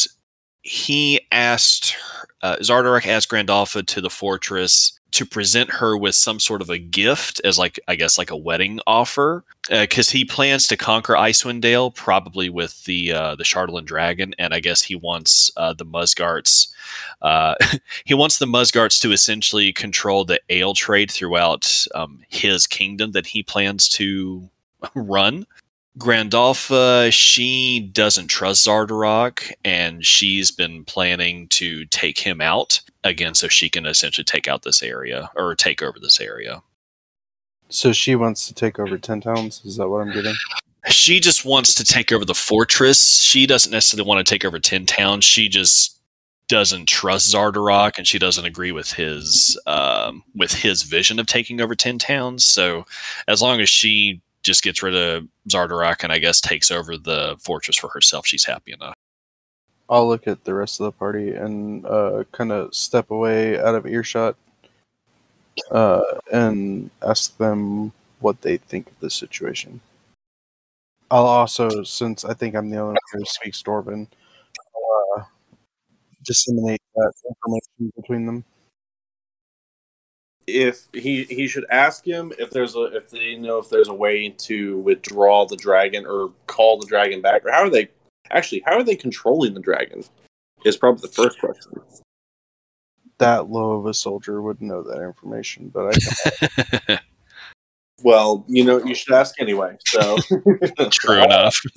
he 0.62 1.20
asked 1.31 1.94
uh, 2.40 2.57
Xardorok 2.57 3.07
asked 3.07 3.31
Grandolpha 3.31 3.87
to 3.87 4.00
the 4.00 4.09
fortress 4.09 4.98
to 5.12 5.27
present 5.27 5.70
her 5.70 5.96
with 5.96 6.14
some 6.14 6.40
sort 6.40 6.62
of 6.62 6.70
a 6.70 6.79
gift 6.79 7.40
as 7.44 7.59
like 7.59 7.79
I 7.88 7.94
guess 7.94 8.18
like 8.18 8.31
a 8.31 8.37
wedding 8.37 8.81
offer 8.87 9.44
because 9.68 10.09
uh, 10.09 10.12
he 10.12 10.25
plans 10.25 10.66
to 10.68 10.77
conquer 10.77 11.14
Icewind 11.14 11.61
Dale 11.61 11.90
probably 11.90 12.48
with 12.48 12.85
the 12.85 13.12
uh, 13.12 13.37
the 13.37 13.44
Chardalyn 13.44 13.85
dragon 13.85 14.35
and 14.38 14.53
I 14.55 14.61
guess 14.61 14.83
he 14.83 14.96
wants 14.96 15.51
uh, 15.57 15.72
the 15.72 15.87
Muzgardts 15.87 16.72
uh, 17.20 17.55
he 18.05 18.14
wants 18.14 18.38
the 18.38 18.46
Muzgardts 18.46 19.01
to 19.03 19.12
essentially 19.12 19.72
control 19.72 20.25
the 20.25 20.40
ale 20.51 20.75
trade 20.75 21.11
throughout 21.11 21.87
um, 21.94 22.20
his 22.29 22.66
kingdom 22.66 23.12
that 23.12 23.27
he 23.27 23.42
plans 23.42 23.88
to 23.90 24.48
run. 24.94 25.46
Grandolpha, 25.98 27.12
she 27.12 27.90
doesn't 27.92 28.29
trust 28.29 28.66
Xardorok, 28.66 29.53
and 29.62 30.05
she's 30.05 30.51
been 30.51 30.87
planning 30.87 31.48
to 31.48 31.85
take 31.87 32.18
him 32.18 32.40
out 32.40 32.81
again 33.04 33.34
so 33.34 33.48
she 33.48 33.68
can 33.68 33.86
essentially 33.86 34.24
take 34.24 34.48
out 34.48 34.62
this 34.62 34.82
area 34.82 35.30
or 35.36 35.54
take 35.54 35.82
over 35.82 35.98
this 35.98 36.20
area. 36.20 36.62
So 37.68 37.92
she 37.92 38.14
wants 38.14 38.46
to 38.48 38.54
take 38.54 38.78
over 38.78 38.98
10 38.98 39.20
towns? 39.22 39.62
Is 39.64 39.76
that 39.76 39.88
what 39.88 40.02
I'm 40.02 40.12
getting? 40.12 40.34
She 40.88 41.20
just 41.20 41.44
wants 41.44 41.74
to 41.74 41.84
take 41.84 42.12
over 42.12 42.24
the 42.24 42.34
fortress. 42.34 43.22
She 43.22 43.46
doesn't 43.46 43.72
necessarily 43.72 44.06
want 44.06 44.24
to 44.24 44.30
take 44.30 44.44
over 44.44 44.58
10 44.58 44.84
towns. 44.86 45.24
She 45.24 45.48
just 45.48 45.98
doesn't 46.48 46.86
trust 46.86 47.32
Xardorok 47.32 47.96
and 47.96 48.06
she 48.06 48.18
doesn't 48.18 48.44
agree 48.44 48.72
with 48.72 48.92
his 48.92 49.58
um, 49.66 50.22
with 50.34 50.52
his 50.52 50.82
vision 50.82 51.18
of 51.18 51.26
taking 51.26 51.60
over 51.60 51.74
10 51.74 51.98
towns. 51.98 52.44
So 52.44 52.84
as 53.28 53.40
long 53.40 53.60
as 53.60 53.68
she 53.68 54.20
just 54.42 54.62
gets 54.62 54.82
rid 54.82 54.94
of 54.94 55.26
Xardorok 55.48 56.02
and 56.02 56.12
I 56.12 56.18
guess 56.18 56.40
takes 56.40 56.70
over 56.70 56.98
the 56.98 57.36
fortress 57.40 57.76
for 57.76 57.88
herself, 57.88 58.26
she's 58.26 58.44
happy 58.44 58.72
enough. 58.72 58.94
I'll 59.92 60.09
look 60.09 60.26
at 60.26 60.44
the 60.44 60.55
rest 60.55 60.81
of 60.81 60.85
the 60.85 60.92
party 60.92 61.33
and 61.33 61.85
uh, 61.85 62.24
kind 62.33 62.50
of 62.50 62.74
step 62.74 63.11
away 63.11 63.61
out 63.61 63.74
of 63.74 63.87
earshot 63.87 64.37
uh, 65.70 66.00
and 66.33 66.90
ask 67.07 67.37
them 67.37 67.92
what 68.20 68.40
they 68.40 68.57
think 68.57 68.87
of 68.87 68.98
the 69.00 69.11
situation. 69.11 69.83
I'll 71.11 71.26
also, 71.26 71.83
since 71.83 72.24
I 72.24 72.33
think 72.33 72.55
I'm 72.55 72.70
the 72.70 72.78
only 72.78 72.92
one 72.92 73.20
who 73.20 73.24
speaks 73.26 73.62
Dwarven, 73.62 74.07
uh, 74.74 75.24
disseminate 76.24 76.81
that 76.94 77.12
information 77.28 77.92
between 77.94 78.24
them 78.24 78.44
if 80.46 80.88
he 80.92 81.24
he 81.24 81.46
should 81.46 81.64
ask 81.70 82.05
him 82.05 82.33
if 82.38 82.50
there's 82.50 82.74
a 82.74 82.85
if 82.96 83.11
they 83.11 83.37
know 83.37 83.59
if 83.59 83.68
there's 83.68 83.88
a 83.88 83.94
way 83.94 84.28
to 84.28 84.78
withdraw 84.78 85.46
the 85.46 85.57
dragon 85.57 86.05
or 86.05 86.33
call 86.48 86.78
the 86.78 86.87
dragon 86.87 87.20
back 87.20 87.44
or 87.44 87.52
how 87.52 87.62
are 87.62 87.70
they 87.70 87.88
actually 88.30 88.62
how 88.66 88.74
are 88.74 88.82
they 88.82 88.96
controlling 88.96 89.54
the 89.54 89.61
dragon? 89.61 90.02
Is 90.64 90.76
probably 90.76 91.02
the 91.02 91.12
first 91.12 91.38
question. 91.40 91.72
That 93.18 93.50
low 93.50 93.72
of 93.72 93.87
a 93.87 93.94
soldier 93.94 94.42
would 94.42 94.61
know 94.61 94.82
that 94.82 95.00
information 95.00 95.68
but 95.68 95.96
i 96.88 96.98
well 98.02 98.44
you 98.48 98.64
know 98.64 98.82
you 98.85 98.94
should 98.94 99.14
ask 99.14 99.40
anyway 99.40 99.76
so. 99.87 100.18
True 100.90 101.22
enough. 101.22 101.61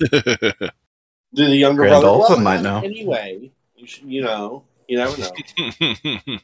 Do 1.34 1.44
the 1.44 1.56
younger 1.56 1.82
Grandolpha 1.82 2.00
brother 2.00 2.34
well, 2.34 2.40
might 2.40 2.62
know. 2.62 2.80
anyway? 2.80 3.50
You 3.76 3.86
should 3.86 4.10
you 4.10 4.22
know 4.22 4.64
you 4.88 4.98
never 4.98 5.16
know. 5.18 6.38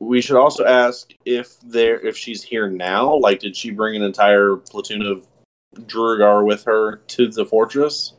We 0.00 0.22
should 0.22 0.36
also 0.36 0.64
ask 0.64 1.12
if 1.26 1.60
there 1.60 2.00
if 2.00 2.16
she's 2.16 2.42
here 2.42 2.70
now. 2.70 3.14
Like, 3.16 3.38
did 3.40 3.54
she 3.54 3.70
bring 3.70 3.94
an 3.94 4.02
entire 4.02 4.56
platoon 4.56 5.02
of 5.02 5.26
Drugar 5.76 6.44
with 6.44 6.64
her 6.64 6.96
to 6.96 7.28
the 7.28 7.44
fortress? 7.44 8.14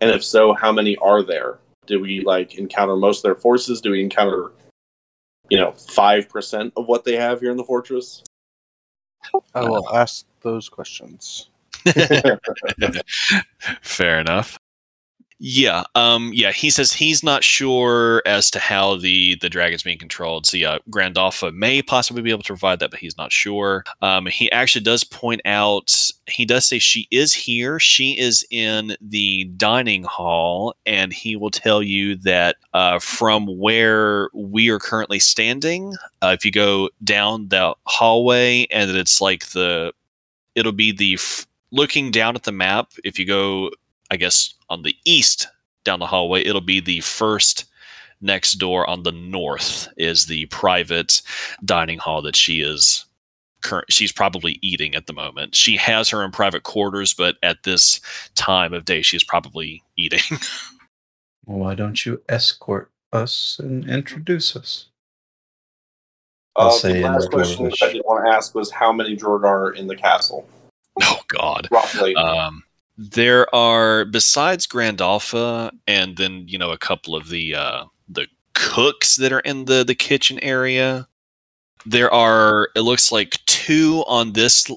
And 0.00 0.10
if 0.10 0.22
so, 0.22 0.52
how 0.52 0.72
many 0.72 0.96
are 0.96 1.22
there? 1.22 1.58
Did 1.86 2.00
we 2.00 2.20
like 2.20 2.56
encounter 2.56 2.96
most 2.96 3.18
of 3.18 3.22
their 3.24 3.34
forces? 3.34 3.80
Do 3.80 3.90
we 3.90 4.02
encounter, 4.02 4.52
you 5.48 5.58
know, 5.58 5.72
five 5.72 6.28
percent 6.28 6.72
of 6.76 6.86
what 6.86 7.04
they 7.04 7.16
have 7.16 7.40
here 7.40 7.50
in 7.50 7.56
the 7.56 7.64
fortress? 7.64 8.22
I 9.54 9.68
will 9.68 9.88
ask 9.94 10.26
those 10.42 10.68
questions. 10.68 11.50
Fair 13.82 14.20
enough. 14.20 14.58
Yeah, 15.38 15.84
um, 15.94 16.30
yeah. 16.32 16.50
He 16.50 16.70
says 16.70 16.92
he's 16.94 17.22
not 17.22 17.44
sure 17.44 18.22
as 18.24 18.50
to 18.52 18.58
how 18.58 18.96
the 18.96 19.36
the 19.42 19.50
dragon's 19.50 19.82
being 19.82 19.98
controlled. 19.98 20.46
So 20.46 20.56
yeah, 20.56 20.78
Grandolpha 20.90 21.52
may 21.52 21.82
possibly 21.82 22.22
be 22.22 22.30
able 22.30 22.42
to 22.42 22.46
provide 22.46 22.78
that, 22.78 22.90
but 22.90 23.00
he's 23.00 23.18
not 23.18 23.32
sure. 23.32 23.84
Um, 24.00 24.24
he 24.26 24.50
actually 24.50 24.82
does 24.84 25.04
point 25.04 25.42
out. 25.44 25.94
He 26.26 26.46
does 26.46 26.66
say 26.66 26.78
she 26.78 27.06
is 27.10 27.34
here. 27.34 27.78
She 27.78 28.18
is 28.18 28.46
in 28.50 28.96
the 28.98 29.44
dining 29.58 30.04
hall, 30.04 30.74
and 30.86 31.12
he 31.12 31.36
will 31.36 31.50
tell 31.50 31.82
you 31.82 32.16
that 32.16 32.56
uh, 32.72 32.98
from 32.98 33.46
where 33.58 34.30
we 34.32 34.70
are 34.70 34.78
currently 34.78 35.18
standing, 35.18 35.94
uh, 36.22 36.34
if 36.38 36.46
you 36.46 36.50
go 36.50 36.88
down 37.04 37.48
the 37.48 37.74
hallway, 37.84 38.66
and 38.70 38.90
it's 38.92 39.20
like 39.20 39.48
the, 39.48 39.92
it'll 40.54 40.72
be 40.72 40.92
the 40.92 41.14
f- 41.14 41.46
looking 41.72 42.10
down 42.10 42.36
at 42.36 42.44
the 42.44 42.52
map. 42.52 42.92
If 43.04 43.18
you 43.18 43.26
go 43.26 43.70
I 44.10 44.16
guess 44.16 44.54
on 44.68 44.82
the 44.82 44.94
east 45.04 45.48
down 45.84 46.00
the 46.00 46.06
hallway, 46.06 46.44
it'll 46.44 46.60
be 46.60 46.80
the 46.80 47.00
first 47.00 47.64
next 48.20 48.54
door 48.54 48.88
on 48.88 49.02
the 49.02 49.12
north 49.12 49.88
is 49.96 50.26
the 50.26 50.46
private 50.46 51.22
dining 51.64 51.98
hall 51.98 52.22
that 52.22 52.36
she 52.36 52.60
is 52.60 53.04
current 53.62 53.92
she's 53.92 54.12
probably 54.12 54.58
eating 54.62 54.94
at 54.94 55.06
the 55.06 55.12
moment. 55.12 55.54
She 55.54 55.76
has 55.76 56.08
her 56.10 56.24
in 56.24 56.30
private 56.30 56.62
quarters, 56.62 57.14
but 57.14 57.36
at 57.42 57.62
this 57.64 58.00
time 58.34 58.72
of 58.72 58.84
day 58.84 59.02
she's 59.02 59.24
probably 59.24 59.82
eating. 59.96 60.20
Why 61.44 61.74
don't 61.74 62.04
you 62.04 62.22
escort 62.28 62.90
us 63.12 63.58
and 63.58 63.88
introduce 63.88 64.56
us? 64.56 64.88
Uh, 66.56 66.62
I'll 66.62 66.70
the 66.70 66.78
say 66.78 66.96
in 66.98 67.02
last 67.02 67.30
question 67.30 67.66
Dwarvish. 67.66 67.82
I 67.82 67.92
did 67.92 68.02
want 68.04 68.24
to 68.24 68.32
ask 68.32 68.54
was 68.54 68.70
how 68.70 68.92
many 68.92 69.16
Drogar 69.16 69.44
are 69.44 69.70
in 69.72 69.86
the 69.86 69.96
castle, 69.96 70.48
oh 71.02 71.20
god. 71.28 71.68
roughly. 71.70 72.14
Um 72.14 72.62
there 72.96 73.54
are 73.54 74.04
besides 74.04 74.66
Grandolpha 74.66 75.70
and 75.86 76.16
then, 76.16 76.44
you 76.48 76.58
know, 76.58 76.70
a 76.70 76.78
couple 76.78 77.14
of 77.14 77.28
the 77.28 77.54
uh 77.54 77.84
the 78.08 78.26
cooks 78.54 79.16
that 79.16 79.32
are 79.32 79.40
in 79.40 79.66
the 79.66 79.84
the 79.84 79.94
kitchen 79.94 80.38
area. 80.42 81.06
There 81.84 82.12
are 82.12 82.70
it 82.74 82.80
looks 82.80 83.12
like 83.12 83.38
two 83.46 84.02
on 84.06 84.32
this 84.32 84.70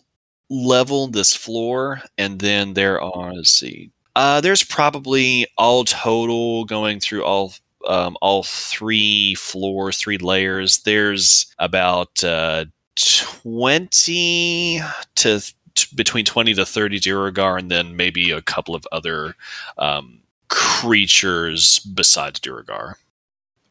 level, 0.50 1.08
this 1.08 1.36
floor, 1.36 2.02
and 2.18 2.40
then 2.40 2.74
there 2.74 3.02
are 3.02 3.34
let's 3.34 3.52
see. 3.52 3.92
Uh, 4.16 4.42
there's 4.42 4.64
probably 4.64 5.48
all 5.58 5.86
total 5.86 6.66
going 6.66 7.00
through 7.00 7.24
all 7.24 7.54
um, 7.88 8.18
all 8.22 8.44
three 8.44 9.36
floors, 9.36 9.98
three 9.98 10.18
layers. 10.18 10.80
There's 10.80 11.46
about 11.58 12.24
uh, 12.24 12.66
twenty 12.96 14.82
to 15.16 15.54
t- 15.86 15.96
between 15.96 16.26
twenty 16.26 16.54
to 16.54 16.66
thirty 16.66 17.00
Duergar, 17.00 17.58
and 17.58 17.70
then 17.70 17.96
maybe 17.96 18.32
a 18.32 18.42
couple 18.42 18.76
of 18.76 18.88
other 18.92 19.36
um, 19.78 20.20
creatures 20.50 21.80
besides 21.80 22.40
Duergar. 22.40 22.96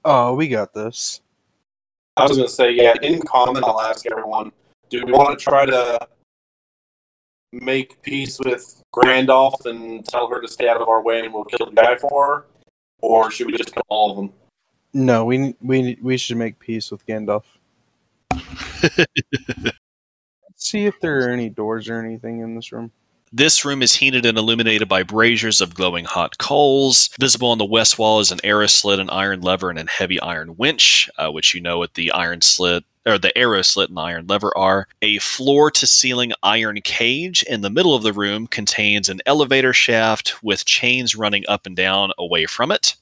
Oh, 0.04 0.34
we 0.34 0.48
got 0.48 0.74
this. 0.74 1.20
I 2.16 2.22
was 2.22 2.36
going 2.36 2.48
to 2.48 2.52
say, 2.52 2.72
yeah, 2.72 2.94
in 3.02 3.20
common, 3.22 3.62
I'll 3.62 3.80
ask 3.80 4.04
everyone 4.10 4.50
do 4.90 5.04
we 5.04 5.12
want 5.12 5.38
to 5.38 5.42
try 5.42 5.66
to 5.66 5.98
make 7.52 8.00
peace 8.02 8.38
with 8.38 8.82
Grandolph 8.94 9.66
and 9.66 10.04
tell 10.04 10.28
her 10.28 10.40
to 10.40 10.48
stay 10.48 10.68
out 10.68 10.80
of 10.80 10.88
our 10.88 11.02
way 11.02 11.20
and 11.20 11.32
we'll 11.32 11.44
kill 11.44 11.66
the 11.66 11.72
guy 11.72 11.96
for 11.96 12.26
her? 12.26 12.46
Or 13.00 13.30
should 13.30 13.46
we 13.46 13.56
just 13.56 13.72
kill 13.72 13.82
all 13.88 14.10
of 14.10 14.16
them? 14.16 14.32
No, 14.94 15.24
we 15.24 15.54
we 15.60 15.98
we 16.02 16.16
should 16.16 16.38
make 16.38 16.58
peace 16.58 16.90
with 16.90 17.06
Gandalf. 17.06 17.44
See 20.68 20.84
if 20.84 21.00
there 21.00 21.20
are 21.20 21.30
any 21.30 21.48
doors 21.48 21.88
or 21.88 21.98
anything 21.98 22.40
in 22.40 22.54
this 22.54 22.72
room. 22.72 22.92
This 23.32 23.64
room 23.64 23.80
is 23.80 23.94
heated 23.94 24.26
and 24.26 24.36
illuminated 24.36 24.86
by 24.86 25.02
braziers 25.02 25.62
of 25.62 25.74
glowing 25.74 26.04
hot 26.04 26.36
coals. 26.36 27.08
Visible 27.18 27.48
on 27.48 27.56
the 27.56 27.64
west 27.64 27.98
wall 27.98 28.20
is 28.20 28.30
an 28.30 28.40
arrow 28.44 28.66
slit, 28.66 28.98
an 28.98 29.08
iron 29.08 29.40
lever, 29.40 29.70
and 29.70 29.78
a 29.78 29.90
heavy 29.90 30.20
iron 30.20 30.58
winch, 30.58 31.08
uh, 31.16 31.30
which 31.30 31.54
you 31.54 31.62
know 31.62 31.78
what 31.78 31.94
the 31.94 32.10
iron 32.12 32.42
slit 32.42 32.84
or 33.06 33.16
the 33.16 33.36
arrow 33.36 33.62
slit 33.62 33.88
and 33.88 33.98
iron 33.98 34.26
lever 34.26 34.52
are. 34.58 34.86
A 35.00 35.16
floor 35.20 35.70
to 35.70 35.86
ceiling 35.86 36.32
iron 36.42 36.82
cage 36.82 37.42
in 37.44 37.62
the 37.62 37.70
middle 37.70 37.94
of 37.94 38.02
the 38.02 38.12
room 38.12 38.46
contains 38.46 39.08
an 39.08 39.22
elevator 39.24 39.72
shaft 39.72 40.42
with 40.42 40.66
chains 40.66 41.16
running 41.16 41.44
up 41.48 41.64
and 41.64 41.76
down 41.76 42.10
away 42.18 42.44
from 42.44 42.70
it. 42.70 42.94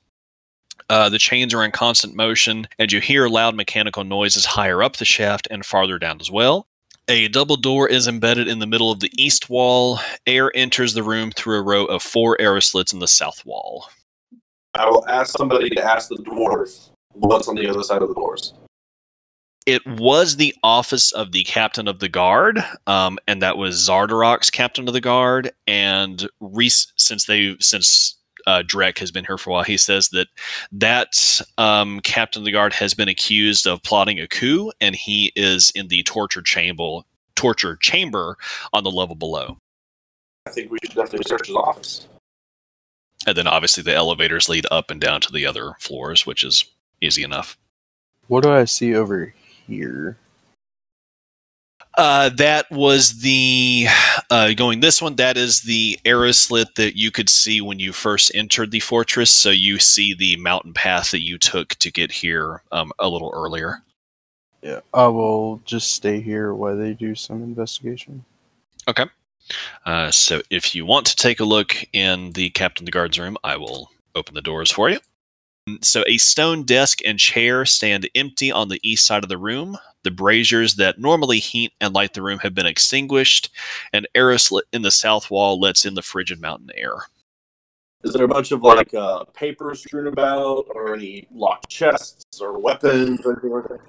Uh, 0.89 1.09
the 1.09 1.19
chains 1.19 1.53
are 1.53 1.65
in 1.65 1.73
constant 1.73 2.15
motion, 2.15 2.69
and 2.79 2.93
you 2.93 3.01
hear 3.01 3.27
loud 3.27 3.57
mechanical 3.57 4.05
noises 4.05 4.45
higher 4.45 4.85
up 4.85 4.99
the 4.99 5.05
shaft 5.05 5.49
and 5.51 5.67
farther 5.67 5.99
down 5.99 6.21
as 6.21 6.31
well. 6.31 6.69
A 7.09 7.29
double 7.29 7.57
door 7.57 7.89
is 7.89 8.09
embedded 8.09 8.49
in 8.49 8.59
the 8.59 8.67
middle 8.67 8.91
of 8.91 8.99
the 8.99 9.13
east 9.17 9.49
wall. 9.49 10.01
Air 10.27 10.51
enters 10.57 10.95
the 10.95 11.05
room 11.05 11.31
through 11.31 11.59
a 11.59 11.63
row 11.63 11.85
of 11.85 12.03
four 12.03 12.37
arrow 12.41 12.59
slits 12.59 12.93
in 12.93 12.99
the 12.99 13.07
south 13.07 13.47
wall. 13.47 13.89
I 14.75 14.91
will 14.91 15.07
ask 15.09 15.37
somebody 15.37 15.71
to 15.71 15.85
ask 15.85 16.09
the 16.09 16.17
dwarf 16.17 16.91
what's 17.13 17.47
on 17.47 17.55
the 17.55 17.69
other 17.69 17.85
side 17.85 18.03
of 18.03 18.09
the 18.09 18.15
doors. 18.15 18.55
It 19.67 19.87
was 19.87 20.37
the 20.37 20.55
office 20.65 21.13
of 21.13 21.31
the 21.31 21.45
captain 21.45 21.87
of 21.87 22.01
the 22.01 22.09
guard, 22.09 22.59
um, 22.89 23.19
and 23.27 23.41
that 23.41 23.57
was 23.57 23.77
Xardorok's 23.77 24.51
captain 24.51 24.87
of 24.89 24.95
the 24.95 25.01
guard. 25.01 25.53
And 25.67 26.29
re- 26.41 26.71
since 26.71 27.27
they 27.27 27.57
since 27.61 28.17
uh, 28.47 28.63
Drek 28.67 28.99
has 28.99 29.11
been 29.11 29.25
here 29.25 29.39
for 29.39 29.51
a 29.51 29.53
while, 29.55 29.65
he 29.65 29.77
says 29.77 30.09
that 30.11 30.29
that 30.73 31.41
um, 31.59 32.01
captain 32.01 32.43
of 32.43 32.45
the 32.45 32.53
guard 32.53 32.73
has 32.73 32.95
been 32.95 33.09
accused 33.09 33.67
of 33.67 33.83
plotting 33.83 34.21
a 34.21 34.29
coup, 34.29 34.73
and 34.81 34.95
he 34.95 35.33
is 35.37 35.71
in 35.75 35.89
the 35.89 36.03
torture 36.05 36.43
chamber 36.43 37.01
torture 37.35 37.77
chamber 37.77 38.37
on 38.73 38.83
the 38.83 38.91
level 38.91 39.15
below. 39.15 39.59
I 40.47 40.51
think 40.51 40.71
we 40.71 40.79
should 40.83 40.95
definitely 40.95 41.25
search 41.27 41.47
his 41.47 41.57
office. 41.57 42.09
And 43.27 43.37
then 43.37 43.47
obviously 43.47 43.83
the 43.83 43.95
elevators 43.95 44.49
lead 44.49 44.67
up 44.71 44.91
and 44.91 45.01
down 45.01 45.21
to 45.23 45.33
the 45.33 45.47
other 45.47 45.75
floors, 45.79 46.27
which 46.27 46.45
is 46.45 46.65
easy 47.01 47.23
enough. 47.23 47.59
What 48.29 48.43
do 48.43 48.53
I 48.53 48.65
see 48.65 48.95
over 48.95 49.35
here? 49.67 50.17
Uh, 51.97 52.29
that 52.29 52.71
was 52.71 53.21
the 53.21 53.87
uh, 54.31 54.53
going 54.53 54.81
this 54.81 55.01
one. 55.01 55.17
That 55.17 55.39
is 55.39 55.63
the 55.63 55.99
arrow 56.05 56.33
slit 56.33 56.75
that 56.75 56.97
you 56.97 57.11
could 57.11 57.31
see 57.31 57.63
when 57.63 57.79
you 57.79 57.93
first 57.93 58.31
entered 58.35 58.71
the 58.71 58.81
fortress. 58.81 59.31
So 59.31 59.51
you 59.51 59.79
see 59.79 60.15
the 60.15 60.37
mountain 60.37 60.75
path 60.75 61.11
that 61.13 61.23
you 61.23 61.39
took 61.39 61.71
to 61.77 61.91
get 61.91 62.13
here 62.13 62.63
um, 62.71 62.93
a 62.99 63.09
little 63.09 63.33
earlier. 63.35 63.83
Yeah, 64.63 64.81
I 64.93 65.07
will 65.07 65.63
just 65.65 65.93
stay 65.93 66.21
here 66.21 66.53
while 66.53 66.77
they 66.77 66.93
do 66.93 67.15
some 67.15 67.43
investigation. 67.43 68.25
Okay. 68.89 69.07
Uh, 69.85 70.11
so 70.11 70.43
if 70.51 70.75
you 70.75 70.85
want 70.85 71.07
to 71.07 71.17
take 71.17 71.41
a 71.41 71.45
look 71.45 71.77
in 71.93 72.33
the 72.33 72.51
captain 72.51 72.83
of 72.83 72.87
the 72.87 72.93
guard's 72.93 73.19
room, 73.19 73.39
I 73.45 73.57
will 73.57 73.91
open 74.15 74.35
the 74.35 74.43
doors 74.43 74.71
for 74.71 74.91
you. 74.91 74.99
So 75.83 76.05
a 76.07 76.19
stone 76.19 76.65
desk 76.65 77.01
and 77.05 77.19
chair 77.19 77.65
stand 77.65 78.09
empty 78.15 78.53
on 78.53 78.69
the 78.69 78.81
east 78.83 79.07
side 79.07 79.23
of 79.23 79.29
the 79.29 79.39
room. 79.39 79.79
The 80.07 80.13
braziers 80.13 80.77
that 80.77 81.01
normally 81.01 81.41
heat 81.41 81.73
and 81.81 81.93
light 81.93 82.15
the 82.15 82.23
room 82.23 82.39
have 82.39 82.55
been 82.55 82.65
extinguished. 82.65 83.51
An 83.93 84.07
arrow 84.15 84.37
slit 84.37 84.67
in 84.73 84.83
the 84.83 84.93
south 84.93 85.33
wall 85.33 85.59
lets 85.59 85.85
in 85.85 85.95
the 85.95 86.01
frigid 86.03 86.41
mountain 86.41 86.71
air. 86.77 86.93
Is 88.05 88.13
there 88.13 88.25
a 88.25 88.29
bunch 88.29 88.53
of 88.53 88.63
like 88.63 88.95
uh, 88.95 89.25
papers 89.35 89.81
strewn 89.81 90.07
about, 90.07 90.67
or 90.73 90.95
any 90.95 91.27
locked 91.35 91.69
chests 91.69 92.41
or 92.41 92.57
weapons 92.61 93.21
or 93.27 93.33
anything 93.33 93.51
like 93.51 93.65
that? 93.65 93.81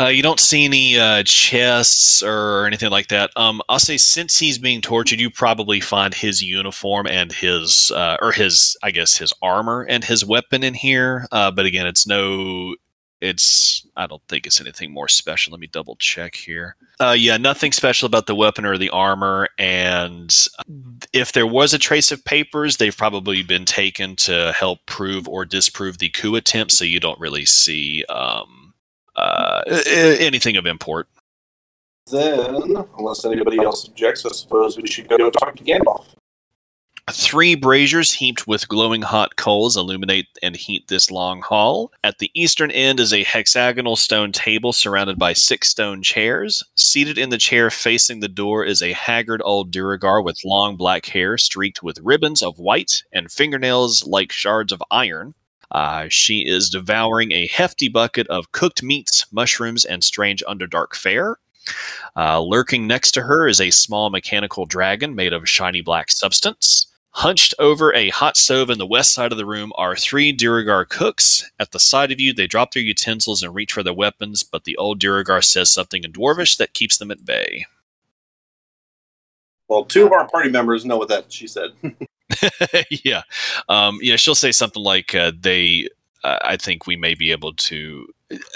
Uh, 0.00 0.06
you 0.06 0.22
don't 0.22 0.38
see 0.38 0.64
any 0.64 0.96
uh, 0.96 1.24
chests 1.24 2.22
or 2.22 2.64
anything 2.64 2.90
like 2.90 3.08
that. 3.08 3.32
Um, 3.34 3.60
I'll 3.68 3.80
say 3.80 3.96
since 3.96 4.38
he's 4.38 4.58
being 4.58 4.80
tortured, 4.80 5.18
you 5.18 5.28
probably 5.28 5.80
find 5.80 6.14
his 6.14 6.40
uniform 6.40 7.08
and 7.08 7.32
his, 7.32 7.90
uh, 7.90 8.16
or 8.22 8.30
his, 8.30 8.76
I 8.84 8.92
guess, 8.92 9.16
his 9.16 9.32
armor 9.42 9.82
and 9.88 10.04
his 10.04 10.24
weapon 10.24 10.62
in 10.62 10.74
here. 10.74 11.26
Uh, 11.32 11.50
but 11.50 11.66
again, 11.66 11.88
it's 11.88 12.06
no, 12.06 12.76
it's, 13.20 13.86
I 13.96 14.06
don't 14.06 14.22
think 14.28 14.46
it's 14.46 14.60
anything 14.60 14.92
more 14.92 15.08
special. 15.08 15.52
Let 15.52 15.60
me 15.60 15.66
double 15.66 15.96
check 15.96 16.34
here. 16.34 16.76
Uh, 17.00 17.16
yeah, 17.18 17.36
nothing 17.36 17.72
special 17.72 18.06
about 18.06 18.26
the 18.26 18.34
weapon 18.34 18.64
or 18.64 18.78
the 18.78 18.90
armor. 18.90 19.48
And 19.58 20.34
if 21.12 21.32
there 21.32 21.46
was 21.46 21.74
a 21.74 21.78
trace 21.78 22.12
of 22.12 22.24
papers, 22.24 22.76
they've 22.76 22.96
probably 22.96 23.42
been 23.42 23.64
taken 23.64 24.16
to 24.16 24.52
help 24.52 24.80
prove 24.86 25.28
or 25.28 25.44
disprove 25.44 25.98
the 25.98 26.10
coup 26.10 26.36
attempt. 26.36 26.72
So 26.72 26.84
you 26.84 27.00
don't 27.00 27.20
really 27.20 27.44
see. 27.44 28.04
Um, 28.08 28.74
uh, 29.16 29.62
anything 29.86 30.56
of 30.56 30.66
import. 30.66 31.08
Then, 32.10 32.86
unless 32.98 33.24
anybody 33.24 33.58
else 33.58 33.86
objects, 33.86 34.24
I 34.24 34.30
suppose 34.30 34.76
we 34.78 34.86
should 34.86 35.08
go 35.08 35.28
talk 35.30 35.56
to 35.56 35.64
Gandalf. 35.64 36.06
Three 37.10 37.54
braziers 37.54 38.12
heaped 38.12 38.46
with 38.46 38.68
glowing 38.68 39.00
hot 39.00 39.36
coals 39.36 39.78
illuminate 39.78 40.26
and 40.42 40.54
heat 40.54 40.88
this 40.88 41.10
long 41.10 41.40
hall. 41.40 41.90
At 42.04 42.18
the 42.18 42.30
eastern 42.34 42.70
end 42.70 43.00
is 43.00 43.14
a 43.14 43.24
hexagonal 43.24 43.96
stone 43.96 44.30
table 44.30 44.74
surrounded 44.74 45.18
by 45.18 45.32
six 45.32 45.70
stone 45.70 46.02
chairs. 46.02 46.62
Seated 46.74 47.16
in 47.16 47.30
the 47.30 47.38
chair 47.38 47.70
facing 47.70 48.20
the 48.20 48.28
door 48.28 48.62
is 48.62 48.82
a 48.82 48.92
haggard 48.92 49.40
old 49.44 49.70
Duergar 49.70 50.22
with 50.22 50.44
long 50.44 50.76
black 50.76 51.06
hair 51.06 51.38
streaked 51.38 51.82
with 51.82 51.98
ribbons 52.02 52.42
of 52.42 52.58
white 52.58 53.02
and 53.12 53.32
fingernails 53.32 54.04
like 54.06 54.30
shards 54.30 54.70
of 54.70 54.82
iron. 54.90 55.34
Uh, 55.70 56.06
she 56.08 56.46
is 56.46 56.68
devouring 56.68 57.32
a 57.32 57.48
hefty 57.48 57.88
bucket 57.88 58.26
of 58.28 58.52
cooked 58.52 58.82
meats, 58.82 59.24
mushrooms, 59.32 59.84
and 59.84 60.04
strange 60.04 60.42
underdark 60.46 60.94
fare. 60.94 61.36
Uh, 62.16 62.40
lurking 62.40 62.86
next 62.86 63.12
to 63.12 63.22
her 63.22 63.46
is 63.46 63.60
a 63.60 63.70
small 63.70 64.10
mechanical 64.10 64.66
dragon 64.66 65.14
made 65.14 65.32
of 65.32 65.48
shiny 65.48 65.80
black 65.80 66.10
substance. 66.10 66.86
Hunched 67.12 67.54
over 67.58 67.92
a 67.94 68.10
hot 68.10 68.36
stove 68.36 68.70
in 68.70 68.78
the 68.78 68.86
west 68.86 69.12
side 69.12 69.32
of 69.32 69.38
the 69.38 69.46
room 69.46 69.72
are 69.76 69.96
three 69.96 70.32
Duergar 70.32 70.84
cooks. 70.88 71.50
At 71.58 71.72
the 71.72 71.80
side 71.80 72.12
of 72.12 72.20
you, 72.20 72.32
they 72.32 72.46
drop 72.46 72.72
their 72.72 72.82
utensils 72.82 73.42
and 73.42 73.54
reach 73.54 73.72
for 73.72 73.82
their 73.82 73.94
weapons, 73.94 74.42
but 74.42 74.64
the 74.64 74.76
old 74.76 75.00
Duergar 75.00 75.42
says 75.42 75.70
something 75.70 76.04
in 76.04 76.12
Dwarvish 76.12 76.58
that 76.58 76.74
keeps 76.74 76.98
them 76.98 77.10
at 77.10 77.24
bay. 77.24 77.66
Well, 79.68 79.84
two 79.84 80.06
of 80.06 80.12
our 80.12 80.28
party 80.28 80.50
members 80.50 80.84
know 80.84 80.96
what 80.96 81.08
that 81.08 81.32
she 81.32 81.46
said. 81.46 81.70
yeah, 82.90 83.22
um, 83.68 83.98
yeah. 84.02 84.16
She'll 84.16 84.34
say 84.34 84.52
something 84.52 84.82
like, 84.82 85.14
uh, 85.14 85.32
"They." 85.38 85.88
Uh, 86.24 86.38
I 86.42 86.56
think 86.56 86.86
we 86.86 86.96
may 86.96 87.14
be 87.14 87.30
able 87.30 87.54
to. 87.54 88.06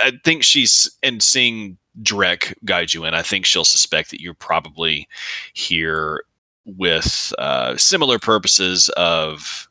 I 0.00 0.12
think 0.24 0.42
she's 0.42 0.90
and 1.02 1.22
seeing 1.22 1.78
Drek 2.02 2.54
guide 2.64 2.92
you 2.92 3.04
in. 3.04 3.14
I 3.14 3.22
think 3.22 3.46
she'll 3.46 3.64
suspect 3.64 4.10
that 4.10 4.20
you're 4.20 4.34
probably 4.34 5.08
here 5.54 6.24
with 6.64 7.32
uh, 7.38 7.76
similar 7.76 8.18
purposes 8.18 8.88
of 8.90 9.68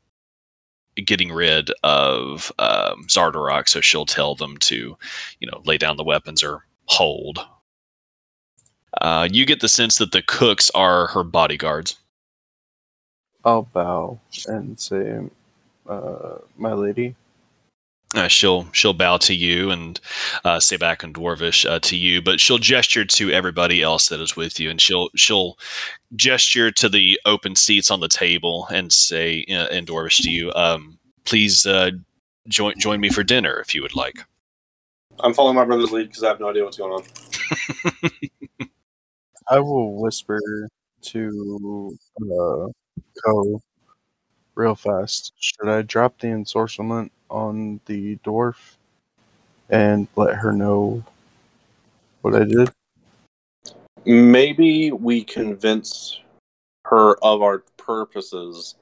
getting 1.05 1.31
rid 1.31 1.71
of 1.83 2.51
um, 2.59 3.05
Xardorok. 3.07 3.69
So 3.69 3.81
she'll 3.81 4.05
tell 4.05 4.35
them 4.35 4.57
to, 4.57 4.97
you 5.39 5.51
know, 5.51 5.61
lay 5.65 5.77
down 5.77 5.97
the 5.97 6.03
weapons 6.03 6.43
or 6.43 6.65
hold. 6.85 7.39
Uh, 8.99 9.27
you 9.31 9.45
get 9.45 9.61
the 9.61 9.69
sense 9.69 9.97
that 9.97 10.11
the 10.11 10.21
cooks 10.21 10.69
are 10.75 11.07
her 11.07 11.23
bodyguards. 11.23 11.95
I'll 13.45 13.63
bow 13.63 14.19
and 14.47 14.79
say, 14.79 15.19
uh, 15.87 16.35
"My 16.57 16.73
lady." 16.73 17.15
Uh, 18.13 18.27
she'll 18.27 18.67
she'll 18.73 18.93
bow 18.93 19.15
to 19.15 19.33
you 19.33 19.71
and 19.71 19.99
uh, 20.43 20.59
say 20.59 20.75
back 20.75 21.01
in 21.01 21.13
dwarvish 21.13 21.69
uh, 21.69 21.79
to 21.79 21.95
you, 21.95 22.21
but 22.21 22.41
she'll 22.41 22.57
gesture 22.57 23.05
to 23.05 23.31
everybody 23.31 23.81
else 23.81 24.09
that 24.09 24.19
is 24.19 24.35
with 24.35 24.59
you, 24.59 24.69
and 24.69 24.81
she'll 24.81 25.09
she'll 25.15 25.57
gesture 26.17 26.71
to 26.71 26.89
the 26.89 27.19
open 27.25 27.55
seats 27.55 27.89
on 27.89 28.01
the 28.01 28.09
table 28.09 28.67
and 28.69 28.91
say 28.91 29.45
uh, 29.49 29.67
in 29.67 29.85
dwarvish 29.85 30.21
to 30.23 30.29
you, 30.29 30.51
um, 30.55 30.99
"Please 31.23 31.65
uh, 31.65 31.91
join 32.49 32.77
join 32.77 32.99
me 32.99 33.09
for 33.09 33.23
dinner 33.23 33.59
if 33.59 33.73
you 33.73 33.81
would 33.81 33.95
like." 33.95 34.25
I'm 35.21 35.33
following 35.33 35.55
my 35.55 35.65
brother's 35.65 35.91
lead 35.91 36.09
because 36.09 36.23
I 36.23 36.27
have 36.29 36.39
no 36.39 36.49
idea 36.49 36.65
what's 36.65 36.77
going 36.77 36.91
on. 36.91 38.69
I 39.49 39.59
will 39.59 40.01
whisper 40.01 40.39
to 41.03 41.97
uh, 42.21 42.67
Ko 43.23 43.61
real 44.55 44.75
fast. 44.75 45.33
Should 45.39 45.69
I 45.69 45.81
drop 45.81 46.19
the 46.19 46.27
ensorcelment 46.27 47.09
on 47.31 47.79
the 47.85 48.17
dwarf 48.17 48.75
and 49.69 50.07
let 50.15 50.35
her 50.35 50.51
know 50.51 51.03
what 52.21 52.35
I 52.35 52.43
did? 52.43 52.69
Maybe 54.05 54.91
we 54.91 55.23
convince 55.23 56.19
her 56.85 57.15
of 57.23 57.41
our 57.41 57.59
purposes 57.77 58.75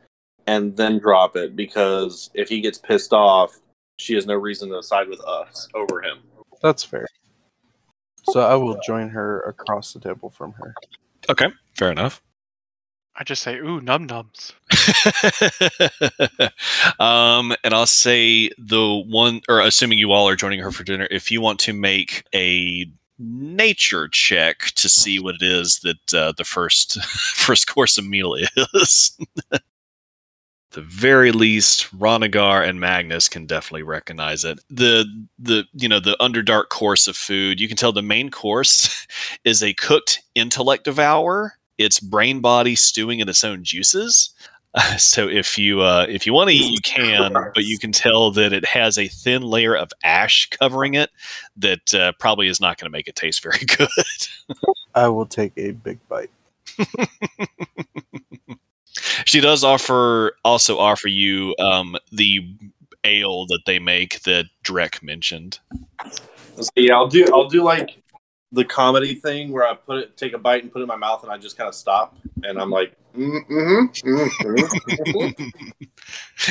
and 0.47 0.75
then 0.75 0.97
drop 0.99 1.35
it 1.35 1.55
because 1.55 2.31
if 2.33 2.49
he 2.49 2.59
gets 2.61 2.77
pissed 2.77 3.13
off, 3.13 3.59
she 3.97 4.15
has 4.15 4.25
no 4.25 4.35
reason 4.35 4.69
to 4.69 4.81
side 4.81 5.07
with 5.07 5.21
us 5.21 5.67
over 5.75 6.01
him. 6.01 6.19
That's 6.61 6.83
fair. 6.83 7.07
So 8.23 8.41
I 8.41 8.55
will 8.55 8.79
join 8.85 9.09
her 9.09 9.41
across 9.41 9.93
the 9.93 9.99
table 9.99 10.29
from 10.29 10.53
her. 10.53 10.73
Okay, 11.29 11.47
fair 11.77 11.91
enough. 11.91 12.21
I 13.15 13.23
just 13.23 13.43
say, 13.43 13.57
ooh, 13.57 13.81
num 13.81 14.07
nums. 14.07 14.53
um, 16.99 17.53
and 17.63 17.73
I'll 17.73 17.85
say 17.85 18.49
the 18.57 19.03
one, 19.07 19.41
or 19.49 19.59
assuming 19.59 19.99
you 19.99 20.11
all 20.11 20.29
are 20.29 20.35
joining 20.35 20.61
her 20.61 20.71
for 20.71 20.83
dinner, 20.83 21.07
if 21.11 21.31
you 21.31 21.41
want 21.41 21.59
to 21.61 21.73
make 21.73 22.23
a 22.33 22.85
nature 23.19 24.07
check 24.07 24.71
to 24.75 24.87
see 24.87 25.19
what 25.19 25.35
it 25.35 25.41
is 25.41 25.79
that 25.79 26.13
uh, 26.13 26.31
the 26.37 26.45
first 26.45 27.03
first 27.03 27.67
course 27.67 27.97
of 27.97 28.05
meal 28.05 28.35
is. 28.73 29.17
the 30.71 30.81
very 30.81 31.31
least, 31.31 31.91
Ronagar 31.97 32.67
and 32.67 32.79
Magnus 32.79 33.27
can 33.27 33.45
definitely 33.45 33.83
recognize 33.83 34.45
it. 34.45 34.59
The 34.69 35.05
the 35.37 35.65
you 35.73 35.89
know 35.89 35.99
the 35.99 36.15
underdark 36.21 36.69
course 36.69 37.07
of 37.07 37.17
food, 37.17 37.59
you 37.59 37.67
can 37.67 37.77
tell 37.77 37.91
the 37.91 38.01
main 38.01 38.29
course 38.29 39.07
is 39.43 39.61
a 39.61 39.73
cooked 39.73 40.21
intellect 40.35 40.85
devour. 40.85 41.58
It's 41.79 41.99
brain 41.99 42.41
body 42.41 42.75
stewing 42.75 43.19
in 43.19 43.29
its 43.29 43.43
own 43.43 43.63
juices. 43.63 44.31
Uh, 44.75 44.97
so 44.97 45.27
if 45.27 45.57
you 45.57 45.81
uh, 45.81 46.05
if 46.07 46.27
you 46.27 46.33
want 46.33 46.49
to 46.49 46.55
eat, 46.55 46.71
you 46.71 46.81
can, 46.83 47.33
but 47.33 47.63
you 47.63 47.79
can 47.79 47.91
tell 47.91 48.31
that 48.31 48.53
it 48.53 48.65
has 48.65 48.97
a 48.97 49.07
thin 49.07 49.41
layer 49.41 49.75
of 49.75 49.91
ash 50.03 50.47
covering 50.49 50.93
it 50.93 51.09
that 51.57 51.93
uh, 51.93 52.11
probably 52.19 52.47
is 52.47 52.61
not 52.61 52.77
going 52.77 52.85
to 52.85 52.95
make 52.95 53.07
it 53.07 53.15
taste 53.15 53.41
very 53.41 53.59
good. 53.77 53.89
I 54.93 55.07
will 55.07 55.25
take 55.25 55.53
a 55.57 55.71
big 55.71 55.99
bite. 56.07 56.29
she 59.25 59.39
does 59.39 59.63
offer 59.63 60.33
also 60.43 60.77
offer 60.77 61.07
you 61.07 61.55
um, 61.59 61.95
the 62.11 62.45
ale 63.05 63.45
that 63.47 63.61
they 63.65 63.79
make 63.79 64.21
that 64.23 64.45
Drek 64.63 65.01
mentioned. 65.01 65.59
So 66.59 66.69
yeah, 66.75 66.95
I'll 66.95 67.07
do 67.07 67.25
I'll 67.33 67.47
do 67.47 67.63
like 67.63 67.98
the 68.51 68.65
comedy 68.65 69.15
thing 69.15 69.51
where 69.51 69.67
I 69.67 69.75
put 69.75 69.97
it, 69.97 70.17
take 70.17 70.33
a 70.33 70.37
bite 70.37 70.63
and 70.63 70.71
put 70.71 70.79
it 70.79 70.83
in 70.83 70.87
my 70.87 70.95
mouth, 70.95 71.23
and 71.23 71.31
I 71.31 71.37
just 71.37 71.57
kind 71.57 71.67
of 71.67 71.75
stop, 71.75 72.17
and 72.43 72.59
I'm 72.59 72.71
like, 72.71 72.95
mm-hmm, 73.15 73.87
mm-hmm. 74.07 75.43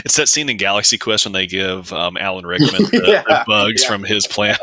It's 0.04 0.16
that 0.16 0.28
scene 0.28 0.48
in 0.48 0.56
Galaxy 0.58 0.98
Quest 0.98 1.24
when 1.26 1.32
they 1.32 1.46
give 1.46 1.92
um, 1.92 2.16
Alan 2.16 2.46
Rickman 2.46 2.68
the, 2.90 3.04
Yeah, 3.06 3.22
the 3.22 3.44
bugs 3.46 3.82
yeah. 3.82 3.88
from 3.88 4.04
his 4.04 4.26
planet. 4.26 4.58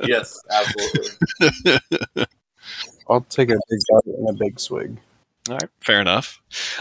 yes, 0.00 0.40
absolutely. 0.50 2.26
I'll 3.08 3.22
take 3.22 3.50
a 3.50 3.58
big 3.68 3.80
bite 3.90 4.06
and 4.06 4.28
a 4.28 4.32
big 4.34 4.60
swig. 4.60 4.98
All 5.48 5.54
right, 5.54 5.70
fair 5.80 6.00
enough. 6.00 6.40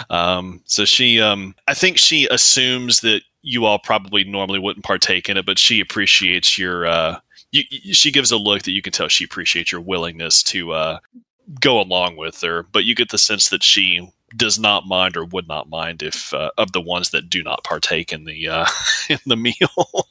Um, 0.10 0.62
so 0.66 0.86
she, 0.86 1.22
um, 1.22 1.56
I 1.68 1.74
think 1.74 1.98
she 1.98 2.28
assumes 2.30 3.00
that 3.02 3.22
you 3.42 3.66
all 3.66 3.80
probably 3.80 4.26
normally 4.26 4.60
wouldn't 4.60 4.86
partake 4.86 5.30
in 5.30 5.38
it, 5.38 5.46
but 5.46 5.58
she 5.58 5.80
appreciates 5.80 6.58
your. 6.60 6.86
Uh, 6.86 7.20
you, 7.58 7.64
you- 7.70 7.96
she 7.96 8.12
gives 8.12 8.32
a 8.32 8.38
look 8.38 8.64
that 8.64 8.72
you 8.74 8.82
can 8.84 8.94
tell 8.94 9.10
she 9.10 9.26
appreciates 9.26 9.72
your 9.72 9.82
willingness 9.82 10.44
to 10.46 10.74
uh, 10.74 11.00
go 11.62 11.80
along 11.82 12.18
with 12.18 12.42
her, 12.42 12.64
but 12.72 12.86
you 12.86 12.96
get 12.96 13.12
the 13.12 13.18
sense 13.20 13.50
that 13.50 13.64
she 13.64 14.10
does 14.38 14.60
not 14.60 14.88
mind 14.88 15.18
or 15.18 15.26
would 15.26 15.48
not 15.48 15.70
mind 15.70 16.04
if 16.04 16.34
uh, 16.34 16.52
of 16.58 16.72
the 16.74 16.82
ones 16.82 17.12
that 17.12 17.30
do 17.30 17.44
not 17.44 17.64
partake 17.64 18.14
in 18.14 18.26
the 18.26 18.50
uh, 18.50 18.66
in 19.10 19.20
the 19.28 19.38
meal. 19.38 19.56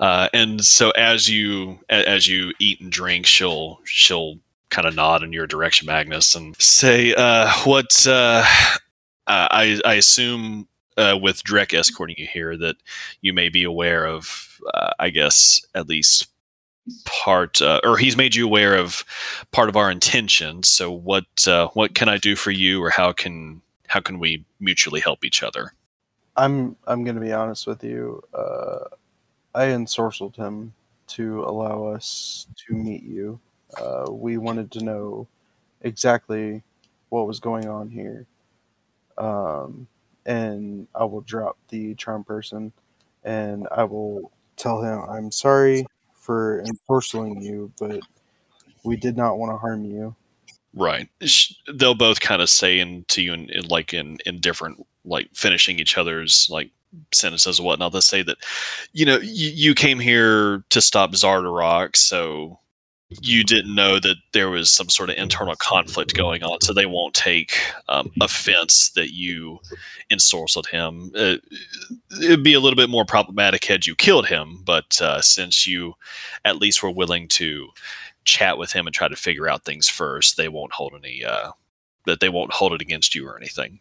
Uh, 0.00 0.28
and 0.32 0.64
so 0.64 0.90
as 0.92 1.28
you 1.28 1.78
as 1.88 2.26
you 2.26 2.52
eat 2.58 2.80
and 2.80 2.90
drink, 2.92 3.26
she'll 3.26 3.80
she'll 3.84 4.36
kind 4.70 4.86
of 4.86 4.94
nod 4.94 5.22
in 5.22 5.32
your 5.32 5.46
direction, 5.46 5.86
Magnus, 5.86 6.34
and 6.34 6.60
say, 6.60 7.14
uh, 7.14 7.50
"What?" 7.64 8.06
Uh, 8.06 8.44
I 9.26 9.80
I 9.84 9.94
assume 9.94 10.68
uh, 10.96 11.18
with 11.20 11.44
Drek 11.44 11.76
escorting 11.76 12.16
you 12.18 12.26
here 12.26 12.56
that 12.56 12.76
you 13.20 13.32
may 13.32 13.48
be 13.48 13.64
aware 13.64 14.06
of, 14.06 14.60
uh, 14.74 14.92
I 14.98 15.10
guess, 15.10 15.60
at 15.74 15.88
least 15.88 16.28
part, 17.04 17.62
uh, 17.62 17.80
or 17.84 17.96
he's 17.96 18.16
made 18.16 18.34
you 18.34 18.46
aware 18.46 18.74
of 18.74 19.04
part 19.52 19.68
of 19.68 19.76
our 19.76 19.90
intentions. 19.90 20.68
So, 20.68 20.90
what 20.90 21.26
uh, 21.46 21.68
what 21.68 21.94
can 21.94 22.08
I 22.08 22.18
do 22.18 22.36
for 22.36 22.50
you, 22.50 22.82
or 22.82 22.90
how 22.90 23.12
can 23.12 23.62
how 23.88 24.00
can 24.00 24.18
we 24.18 24.44
mutually 24.60 25.00
help 25.00 25.24
each 25.24 25.42
other? 25.42 25.72
I'm 26.36 26.76
I'm 26.86 27.04
gonna 27.04 27.20
be 27.20 27.32
honest 27.32 27.66
with 27.66 27.84
you. 27.84 28.22
Uh, 28.34 28.84
I 29.54 29.66
ensorcelled 29.66 30.36
him 30.36 30.72
to 31.08 31.44
allow 31.44 31.84
us 31.84 32.46
to 32.66 32.74
meet 32.74 33.02
you. 33.02 33.38
Uh, 33.78 34.10
we 34.10 34.38
wanted 34.38 34.70
to 34.72 34.84
know 34.84 35.26
exactly 35.82 36.62
what 37.10 37.26
was 37.26 37.40
going 37.40 37.68
on 37.68 37.90
here, 37.90 38.26
um, 39.18 39.86
and 40.26 40.86
I 40.94 41.04
will 41.04 41.22
drop 41.22 41.58
the 41.68 41.94
charm 41.94 42.24
person, 42.24 42.72
and 43.24 43.66
I 43.74 43.84
will 43.84 44.32
tell 44.56 44.82
him 44.82 45.00
I'm 45.08 45.30
sorry 45.30 45.86
for 46.14 46.62
ensorcelling 46.64 47.42
you, 47.42 47.72
but 47.78 48.00
we 48.84 48.96
did 48.96 49.16
not 49.16 49.38
want 49.38 49.52
to 49.52 49.56
harm 49.56 49.84
you. 49.84 50.14
Right. 50.74 51.08
They'll 51.72 51.94
both 51.94 52.20
kind 52.20 52.40
of 52.40 52.48
say 52.48 52.78
in 52.78 53.04
to 53.08 53.20
you 53.20 53.34
in, 53.34 53.50
in 53.50 53.66
like 53.66 53.92
in 53.92 54.18
in 54.24 54.40
different 54.40 54.86
like 55.04 55.28
finishing 55.34 55.78
each 55.78 55.98
other's 55.98 56.48
like 56.50 56.70
sentences 57.12 57.58
and 57.58 57.66
whatnot. 57.66 57.92
They'll 57.92 58.00
say 58.00 58.22
that 58.22 58.38
you 58.92 59.04
know 59.04 59.18
you, 59.18 59.50
you 59.50 59.74
came 59.74 59.98
here 59.98 60.64
to 60.70 60.80
stop 60.80 61.12
Xardorok, 61.12 61.96
so 61.96 62.58
you 63.20 63.44
didn't 63.44 63.74
know 63.74 63.98
that 63.98 64.16
there 64.32 64.50
was 64.50 64.70
some 64.70 64.88
sort 64.88 65.10
of 65.10 65.16
internal 65.16 65.54
conflict 65.56 66.14
going 66.14 66.42
on, 66.42 66.60
so 66.60 66.72
they 66.72 66.86
won't 66.86 67.14
take 67.14 67.58
um, 67.88 68.10
offense 68.20 68.90
that 68.90 69.12
you 69.12 69.58
ensorcelled 70.10 70.68
him. 70.68 71.12
Uh, 71.14 71.36
it'd 72.22 72.42
be 72.42 72.54
a 72.54 72.60
little 72.60 72.76
bit 72.76 72.90
more 72.90 73.04
problematic 73.04 73.64
had 73.64 73.86
you 73.86 73.94
killed 73.94 74.26
him, 74.26 74.62
but 74.64 75.00
uh, 75.00 75.20
since 75.20 75.66
you 75.66 75.94
at 76.44 76.56
least 76.56 76.82
were 76.82 76.90
willing 76.90 77.28
to 77.28 77.68
chat 78.24 78.58
with 78.58 78.72
him 78.72 78.86
and 78.86 78.94
try 78.94 79.08
to 79.08 79.16
figure 79.16 79.48
out 79.48 79.64
things 79.64 79.88
first, 79.88 80.36
they 80.36 80.48
won't 80.48 80.72
hold 80.72 80.94
any 80.94 81.24
uh, 81.24 81.50
that 82.06 82.20
they 82.20 82.28
won't 82.28 82.52
hold 82.52 82.72
it 82.72 82.82
against 82.82 83.14
you 83.14 83.26
or 83.26 83.36
anything. 83.36 83.80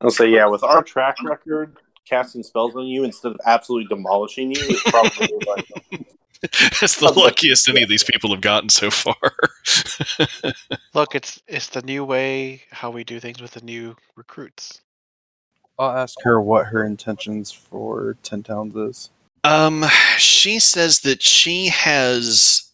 I'll 0.00 0.10
say 0.10 0.28
yeah. 0.28 0.46
With 0.46 0.62
our 0.62 0.82
track 0.82 1.16
record, 1.24 1.76
casting 2.04 2.42
spells 2.42 2.74
on 2.76 2.86
you 2.86 3.04
instead 3.04 3.32
of 3.32 3.40
absolutely 3.44 3.88
demolishing 3.88 4.52
you 4.52 4.60
is 4.60 4.82
probably 4.82 5.28
like 5.46 5.66
That's 6.80 6.96
the 7.00 7.12
luckiest 7.14 7.68
any 7.68 7.82
of 7.82 7.88
these 7.88 8.04
people 8.04 8.30
have 8.30 8.40
gotten 8.40 8.68
so 8.68 8.90
far. 8.90 9.14
Look, 10.94 11.14
it's 11.14 11.42
it's 11.48 11.68
the 11.68 11.82
new 11.82 12.04
way 12.04 12.62
how 12.70 12.90
we 12.90 13.04
do 13.04 13.18
things 13.20 13.42
with 13.42 13.52
the 13.52 13.60
new 13.62 13.96
recruits. 14.16 14.80
I'll 15.78 15.96
ask 15.96 16.16
her 16.22 16.40
what 16.40 16.66
her 16.66 16.84
intentions 16.84 17.52
for 17.52 18.16
Ten 18.22 18.42
Towns 18.42 18.74
is. 18.76 19.10
um, 19.44 19.84
she 20.16 20.58
says 20.58 21.00
that 21.00 21.22
she 21.22 21.68
has 21.68 22.68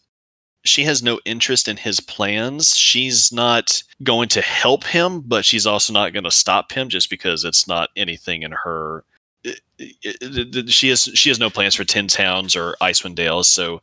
she 0.63 0.83
has 0.83 1.03
no 1.03 1.19
interest 1.25 1.67
in 1.67 1.77
his 1.77 1.99
plans. 1.99 2.75
She's 2.75 3.31
not 3.31 3.83
going 4.03 4.29
to 4.29 4.41
help 4.41 4.83
him, 4.83 5.21
but 5.21 5.45
she's 5.45 5.67
also 5.67 5.93
not 5.93 6.11
going 6.13 6.23
to 6.23 6.31
stop 6.31 6.71
him 6.71 6.89
just 6.89 7.09
because 7.09 7.43
it's 7.43 7.67
not 7.67 7.89
anything 7.95 8.41
in 8.43 8.51
her. 8.63 9.03
It- 9.45 9.61
it- 9.77 10.55
it- 10.55 10.69
she 10.69 10.89
has 10.89 11.03
she 11.13 11.29
has 11.29 11.37
no 11.37 11.49
plans 11.49 11.75
for 11.75 11.83
Ten 11.83 12.07
Towns 12.07 12.55
or 12.55 12.75
Icewind 12.81 13.15
Dale, 13.15 13.43
so 13.43 13.81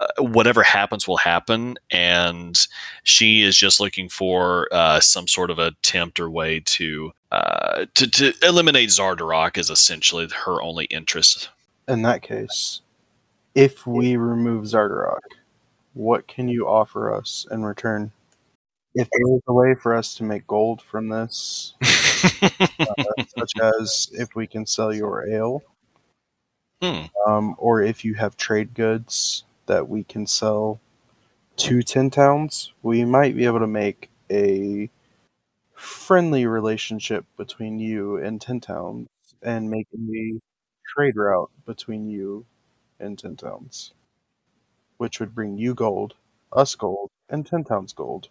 uh, 0.00 0.06
whatever 0.22 0.62
happens 0.62 1.06
will 1.06 1.18
happen, 1.18 1.76
and 1.90 2.66
she 3.04 3.42
is 3.42 3.56
just 3.56 3.78
looking 3.78 4.08
for 4.08 4.68
uh, 4.72 4.98
some 5.00 5.28
sort 5.28 5.50
of 5.50 5.58
attempt 5.58 6.18
or 6.18 6.28
way 6.30 6.60
to 6.60 7.12
uh, 7.30 7.86
to 7.94 8.06
to 8.08 8.32
eliminate 8.42 8.88
Xardorok 8.88 9.56
is 9.56 9.70
essentially 9.70 10.28
her 10.44 10.60
only 10.62 10.86
interest. 10.86 11.50
In 11.86 12.02
that 12.02 12.22
case, 12.22 12.80
if 13.54 13.86
we 13.86 14.16
remove 14.16 14.64
Xardorok, 14.64 15.20
what 15.92 16.26
can 16.26 16.48
you 16.48 16.66
offer 16.66 17.14
us 17.14 17.46
in 17.50 17.62
return? 17.64 18.10
If 18.94 19.08
there 19.10 19.34
is 19.36 19.42
a 19.46 19.52
way 19.52 19.74
for 19.74 19.94
us 19.94 20.14
to 20.16 20.24
make 20.24 20.46
gold 20.46 20.80
from 20.82 21.08
this, 21.08 21.74
uh, 22.42 22.94
such 23.38 23.52
as 23.62 24.10
if 24.12 24.34
we 24.34 24.46
can 24.46 24.66
sell 24.66 24.92
your 24.94 25.28
ale, 25.28 25.62
Hmm. 26.82 27.06
um, 27.26 27.54
or 27.58 27.82
if 27.82 28.04
you 28.04 28.14
have 28.14 28.36
trade 28.36 28.74
goods 28.74 29.44
that 29.66 29.88
we 29.88 30.04
can 30.04 30.26
sell 30.26 30.80
to 31.58 31.82
Ten 31.82 32.10
Towns, 32.10 32.72
we 32.82 33.04
might 33.04 33.36
be 33.36 33.46
able 33.46 33.60
to 33.60 33.66
make 33.68 34.10
a 34.30 34.90
friendly 35.74 36.46
relationship 36.46 37.26
between 37.36 37.78
you 37.80 38.18
and 38.18 38.40
Ten 38.40 38.60
Towns 38.60 39.08
and 39.42 39.70
make 39.70 39.88
a 39.94 40.40
trade 40.86 41.16
route 41.16 41.50
between 41.66 42.08
you 42.08 42.46
and 43.00 43.18
Ten 43.18 43.36
Towns, 43.36 43.94
which 44.96 45.20
would 45.20 45.34
bring 45.36 45.56
you 45.56 45.72
gold, 45.74 46.14
us 46.52 46.74
gold, 46.74 47.10
and 47.28 47.46
Ten 47.46 47.62
Towns 47.64 47.92
gold. 47.92 48.28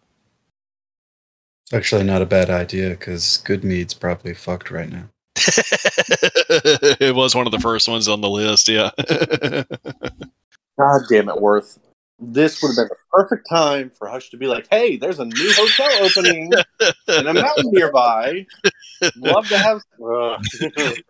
It's 1.66 1.74
actually 1.74 2.04
not 2.04 2.22
a 2.22 2.26
bad 2.26 2.50
idea 2.50 2.92
because 2.92 3.38
Goodmead's 3.38 3.94
probably 3.94 4.34
fucked 4.34 4.70
right 4.72 4.90
now. 4.90 5.10
it 5.38 7.16
was 7.16 7.36
one 7.36 7.46
of 7.46 7.52
the 7.52 7.60
first 7.60 7.88
ones 7.88 8.08
on 8.08 8.22
the 8.22 8.30
list, 8.30 8.68
yeah. 8.68 8.92
God 10.80 11.02
damn 11.10 11.30
it, 11.30 11.42
Worth. 11.42 11.80
This 12.32 12.62
would 12.62 12.70
have 12.70 12.76
been 12.76 12.88
the 12.88 12.96
perfect 13.12 13.48
time 13.50 13.90
for 13.90 14.08
Hush 14.08 14.30
to 14.30 14.38
be 14.38 14.48
like, 14.48 14.68
hey, 14.70 14.98
there's 14.98 15.20
a 15.20 15.26
new 15.26 15.54
hotel 15.54 15.90
opening 16.02 16.52
in 17.08 17.28
a 17.28 17.34
mountain 17.34 17.72
nearby. 17.72 18.46
Love 19.18 19.48
to 19.50 19.58
have. 19.58 19.82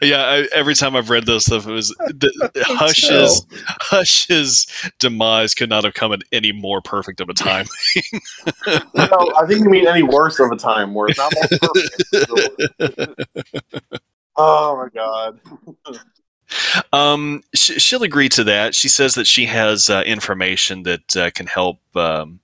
Yeah, 0.00 0.22
I, 0.22 0.48
every 0.54 0.74
time 0.74 0.94
I've 0.96 1.10
read 1.10 1.26
this 1.26 1.46
stuff, 1.46 1.66
it 1.66 1.72
was 1.72 1.88
the, 1.88 2.30
Hush's 2.66 3.44
Hush's 3.80 4.66
demise 4.98 5.54
could 5.54 5.68
not 5.68 5.84
have 5.84 5.94
come 5.94 6.12
at 6.12 6.22
any 6.32 6.52
more 6.52 6.80
perfect 6.80 7.20
of 7.20 7.28
a 7.28 7.34
time. 7.34 7.66
no, 8.66 9.32
I 9.36 9.46
think 9.46 9.64
you 9.64 9.70
mean 9.70 9.86
any 9.86 10.02
worse 10.02 10.38
of 10.38 10.50
a 10.52 10.56
time, 10.56 10.94
Worth. 10.94 11.18
Not 11.18 11.32
more 11.34 11.46
perfect. 11.60 13.24
oh 14.36 14.76
my 14.76 14.88
god. 14.94 15.40
Um, 16.92 17.42
sh- 17.54 17.80
she'll 17.80 18.02
agree 18.02 18.28
to 18.30 18.44
that. 18.44 18.74
She 18.74 18.88
says 18.88 19.14
that 19.14 19.26
she 19.26 19.46
has 19.46 19.90
uh, 19.90 20.02
information 20.06 20.82
that 20.84 21.16
uh, 21.16 21.30
can 21.30 21.46
help. 21.46 21.78
Um, 21.96 22.40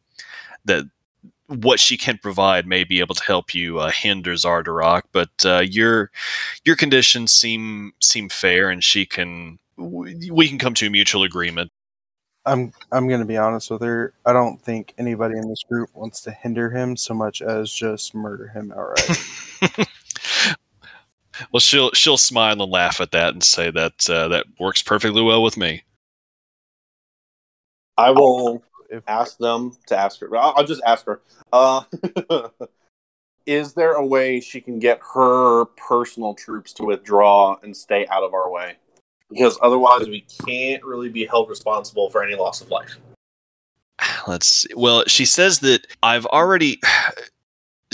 that 0.65 0.85
what 1.47 1.79
she 1.79 1.97
can 1.97 2.19
provide 2.19 2.67
may 2.67 2.85
be 2.85 3.01
able 3.01 3.15
to 3.15 3.25
help 3.25 3.55
you 3.55 3.79
uh, 3.79 3.91
hinder 3.91 4.33
Xardorok, 4.33 5.03
but 5.13 5.31
uh, 5.45 5.61
your 5.61 6.11
your 6.65 6.77
conditions 6.77 7.33
seem 7.33 7.93
seem 8.01 8.29
fair, 8.29 8.71
and 8.71 8.83
she 8.83 9.07
can. 9.07 9.59
We 9.77 10.49
can 10.49 10.59
come 10.59 10.75
to 10.75 10.87
a 10.87 10.91
mutual 10.91 11.25
agreement. 11.25 11.71
I'm 12.47 12.73
I'm 12.93 13.09
gonna 13.09 13.25
be 13.25 13.37
honest 13.37 13.71
with 13.71 13.83
her. 13.83 14.13
I 14.27 14.33
don't 14.33 14.61
think 14.63 14.95
anybody 14.99 15.37
in 15.37 15.49
this 15.49 15.63
group 15.63 15.91
wants 15.95 16.21
to 16.23 16.31
hinder 16.31 16.71
him 16.71 16.97
so 16.97 17.15
much 17.15 17.41
as 17.43 17.73
just 17.73 18.15
murder 18.15 18.49
him 18.49 18.73
outright. 18.73 19.89
well, 21.53 21.61
she'll 21.61 21.91
she'll 21.93 22.17
smile 22.17 22.61
and 22.61 22.71
laugh 22.71 23.01
at 23.01 23.13
that 23.13 23.35
and 23.35 23.43
say 23.43 23.71
that 23.71 24.09
uh, 24.09 24.29
that 24.29 24.47
works 24.59 24.83
perfectly 24.83 25.23
well 25.23 25.43
with 25.43 25.57
me. 25.57 25.83
I 27.97 28.11
will 28.11 28.63
ask 29.07 29.39
them 29.39 29.77
to 29.87 29.97
ask 29.97 30.21
her. 30.21 30.37
I'll, 30.37 30.55
I'll 30.57 30.67
just 30.67 30.83
ask 30.87 31.07
her. 31.07 31.21
Uh, 31.53 31.83
is 33.47 33.75
there 33.75 33.93
a 33.93 34.07
way 34.07 34.41
she 34.41 34.61
can 34.61 34.79
get 34.79 35.01
her 35.15 35.67
personal 35.67 36.35
troops 36.35 36.73
to 36.75 36.85
withdraw 36.85 37.57
and 37.63 37.77
stay 37.77 38.07
out 38.09 38.23
of 38.23 38.35
our 38.35 38.51
way? 38.51 38.77
Because 39.31 39.59
otherwise, 39.63 40.09
we 40.09 40.25
can't 40.47 40.85
really 40.85 41.09
be 41.09 41.27
held 41.27 41.49
responsible 41.49 42.11
for 42.11 42.23
any 42.23 42.35
loss 42.35 42.61
of 42.61 42.71
life. 42.71 42.97
Let's 44.27 44.47
see. 44.47 44.69
Well, 44.77 45.05
she 45.07 45.25
says 45.25 45.61
that 45.61 45.87
I've 46.03 46.27
already. 46.27 46.81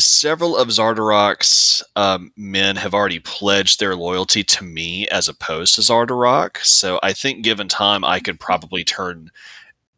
Several 0.00 0.56
of 0.56 0.68
Xardorok's 0.68 1.82
um, 1.94 2.32
men 2.36 2.76
have 2.76 2.94
already 2.94 3.18
pledged 3.18 3.80
their 3.80 3.94
loyalty 3.94 4.42
to 4.44 4.64
me 4.64 5.06
as 5.08 5.28
opposed 5.28 5.74
to 5.74 5.80
Xardorok. 5.82 6.58
So 6.58 6.98
I 7.02 7.12
think, 7.12 7.44
given 7.44 7.68
time, 7.68 8.04
I 8.04 8.20
could 8.20 8.40
probably 8.40 8.82
turn 8.82 9.30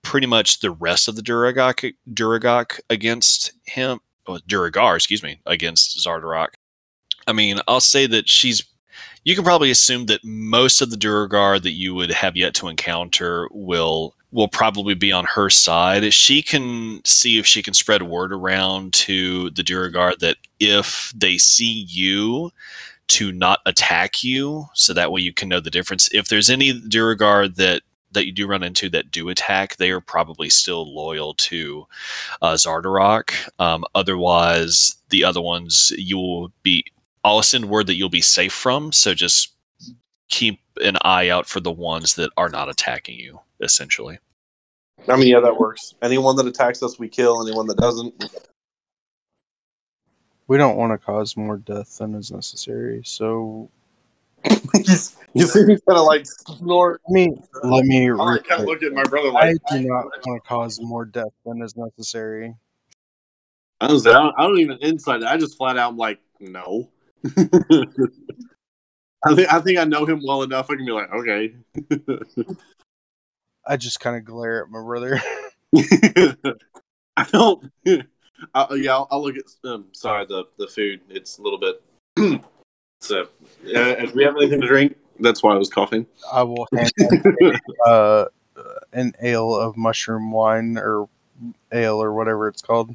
pretty 0.02 0.26
much 0.26 0.60
the 0.60 0.70
rest 0.70 1.08
of 1.08 1.16
the 1.16 1.22
Duragok, 1.22 1.94
Duragok 2.12 2.80
against 2.90 3.52
him. 3.64 4.00
Well, 4.26 4.40
Duergar, 4.46 4.96
excuse 4.96 5.22
me, 5.22 5.40
against 5.46 5.98
Xardorok. 5.98 6.48
I 7.26 7.32
mean, 7.32 7.60
I'll 7.68 7.80
say 7.80 8.06
that 8.06 8.28
she's. 8.28 8.64
You 9.24 9.36
can 9.36 9.44
probably 9.44 9.70
assume 9.70 10.06
that 10.06 10.24
most 10.24 10.80
of 10.82 10.90
the 10.90 10.96
Duergar 10.96 11.60
that 11.60 11.72
you 11.72 11.94
would 11.94 12.10
have 12.10 12.36
yet 12.36 12.54
to 12.54 12.68
encounter 12.68 13.48
will 13.52 14.14
will 14.32 14.48
probably 14.48 14.94
be 14.94 15.12
on 15.12 15.24
her 15.26 15.50
side. 15.50 16.12
She 16.12 16.42
can 16.42 17.02
see 17.04 17.38
if 17.38 17.46
she 17.46 17.62
can 17.62 17.74
spread 17.74 18.02
word 18.02 18.32
around 18.32 18.94
to 18.94 19.50
the 19.50 19.62
Duergar 19.62 20.14
that 20.20 20.36
if 20.58 21.12
they 21.14 21.38
see 21.38 21.86
you, 21.88 22.50
to 23.08 23.30
not 23.30 23.60
attack 23.66 24.24
you, 24.24 24.66
so 24.72 24.94
that 24.94 25.12
way 25.12 25.20
you 25.20 25.34
can 25.34 25.48
know 25.48 25.60
the 25.60 25.70
difference. 25.70 26.08
If 26.14 26.28
there's 26.28 26.48
any 26.48 26.72
Duergar 26.72 27.48
that 27.56 27.82
that 28.12 28.26
you 28.26 28.32
do 28.32 28.46
run 28.46 28.62
into 28.62 28.88
that 28.90 29.10
do 29.10 29.28
attack, 29.28 29.76
they 29.76 29.90
are 29.90 30.00
probably 30.00 30.48
still 30.50 30.94
loyal 30.94 31.34
to 31.34 31.86
uh, 32.42 32.54
Xardorok. 32.54 33.32
Um, 33.58 33.84
otherwise, 33.94 34.96
the 35.10 35.24
other 35.24 35.40
ones 35.42 35.92
you 35.96 36.16
will 36.16 36.52
be. 36.62 36.84
I'll 37.24 37.42
send 37.42 37.66
word 37.66 37.86
that 37.86 37.94
you'll 37.94 38.08
be 38.08 38.22
safe 38.22 38.52
from. 38.52 38.92
So 38.92 39.14
just 39.14 39.52
keep 40.28 40.60
an 40.82 40.96
eye 41.02 41.28
out 41.28 41.46
for 41.46 41.60
the 41.60 41.70
ones 41.70 42.14
that 42.14 42.30
are 42.36 42.48
not 42.48 42.68
attacking 42.68 43.18
you. 43.18 43.40
Essentially. 43.62 44.18
I 45.08 45.16
mean, 45.16 45.28
yeah, 45.28 45.40
that 45.40 45.56
works. 45.56 45.94
Anyone 46.02 46.36
that 46.36 46.46
attacks 46.46 46.82
us, 46.82 46.98
we 46.98 47.08
kill. 47.08 47.46
Anyone 47.46 47.66
that 47.68 47.78
doesn't, 47.78 48.12
we 50.48 50.58
don't 50.58 50.76
want 50.76 50.92
to 50.92 50.98
cause 50.98 51.36
more 51.36 51.56
death 51.56 51.96
than 51.98 52.14
is 52.14 52.30
necessary, 52.30 53.02
so 53.04 53.70
He's- 54.74 55.16
you 55.34 55.46
see 55.46 55.64
me 55.64 55.78
kind 55.88 55.98
of 55.98 56.04
like 56.04 56.26
snort. 56.26 57.00
let 57.08 57.14
me 57.14 57.34
let 57.64 57.86
me. 57.86 58.10
I 58.10 58.36
kind 58.46 58.60
of 58.60 58.66
look 58.66 58.82
at 58.82 58.92
my 58.92 59.04
brother 59.04 59.32
I 59.34 59.54
do 59.70 59.80
not 59.80 60.04
want 60.04 60.42
to 60.42 60.46
cause 60.46 60.78
more 60.82 61.06
death 61.06 61.32
than 61.46 61.62
is 61.62 61.74
necessary. 61.74 62.54
I 63.80 63.86
don't, 63.88 64.06
I 64.06 64.12
don't, 64.12 64.34
I 64.38 64.42
don't 64.42 64.58
even 64.58 64.76
inside 64.82 65.22
it. 65.22 65.26
I 65.26 65.38
just 65.38 65.56
flat 65.56 65.78
out 65.78 65.96
like, 65.96 66.20
no. 66.38 66.90
I 69.24 69.34
think 69.34 69.52
I 69.52 69.60
think 69.60 69.78
I 69.78 69.84
know 69.84 70.04
him 70.04 70.20
well 70.22 70.42
enough. 70.42 70.68
I 70.68 70.76
can 70.76 70.84
be 70.84 70.92
like, 70.92 71.10
okay. 71.14 71.54
I 73.66 73.76
just 73.76 74.00
kind 74.00 74.16
of 74.16 74.24
glare 74.24 74.64
at 74.64 74.70
my 74.70 74.82
brother. 74.82 75.20
I 77.16 77.24
don't. 77.30 77.72
I, 78.54 78.74
yeah, 78.74 78.94
I'll, 78.94 79.08
I'll 79.10 79.22
look 79.22 79.36
at. 79.36 79.44
Um, 79.68 79.86
sorry, 79.92 80.26
the 80.26 80.44
the 80.58 80.66
food. 80.66 81.00
It's 81.08 81.38
a 81.38 81.42
little 81.42 81.58
bit. 81.58 81.82
so, 83.00 83.22
uh, 83.22 83.94
do 83.94 84.12
we 84.14 84.24
have 84.24 84.36
anything 84.36 84.60
to 84.60 84.66
drink? 84.66 84.96
That's 85.20 85.42
why 85.42 85.54
I 85.54 85.58
was 85.58 85.70
coughing. 85.70 86.06
I 86.32 86.42
will 86.42 86.66
hand 86.74 86.90
uh, 87.86 88.24
an 88.92 89.12
ale 89.22 89.54
of 89.54 89.76
mushroom 89.76 90.32
wine 90.32 90.76
or 90.78 91.08
ale 91.72 92.02
or 92.02 92.12
whatever 92.12 92.48
it's 92.48 92.62
called. 92.62 92.94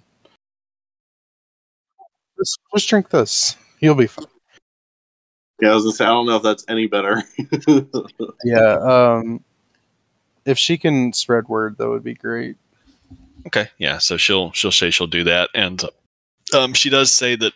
Just, 2.38 2.60
just 2.76 2.90
drink 2.90 3.10
this. 3.10 3.56
You'll 3.80 3.96
be 3.96 4.08
fine. 4.08 4.26
Yeah, 5.62 5.72
I 5.72 5.74
was 5.76 5.84
gonna 5.86 5.96
say 5.96 6.06
I 6.06 6.10
don't 6.10 6.28
know 6.28 6.36
if 6.36 6.44
that's 6.44 6.66
any 6.68 6.88
better. 6.88 7.24
Yeah. 8.44 8.78
Um, 8.80 9.44
if 10.48 10.58
she 10.58 10.78
can 10.78 11.14
spread 11.14 11.48
word, 11.48 11.78
that 11.78 11.90
would 11.90 12.04
be 12.04 12.14
great. 12.16 12.56
Okay, 13.46 13.68
yeah. 13.78 13.98
So 14.00 14.18
she'll 14.18 14.52
she'll 14.54 14.72
say 14.72 14.90
she'll 14.90 15.08
do 15.08 15.24
that, 15.26 15.50
and 15.54 15.84
um, 16.54 16.74
she 16.74 16.90
does 16.90 17.14
say 17.14 17.36
that. 17.36 17.54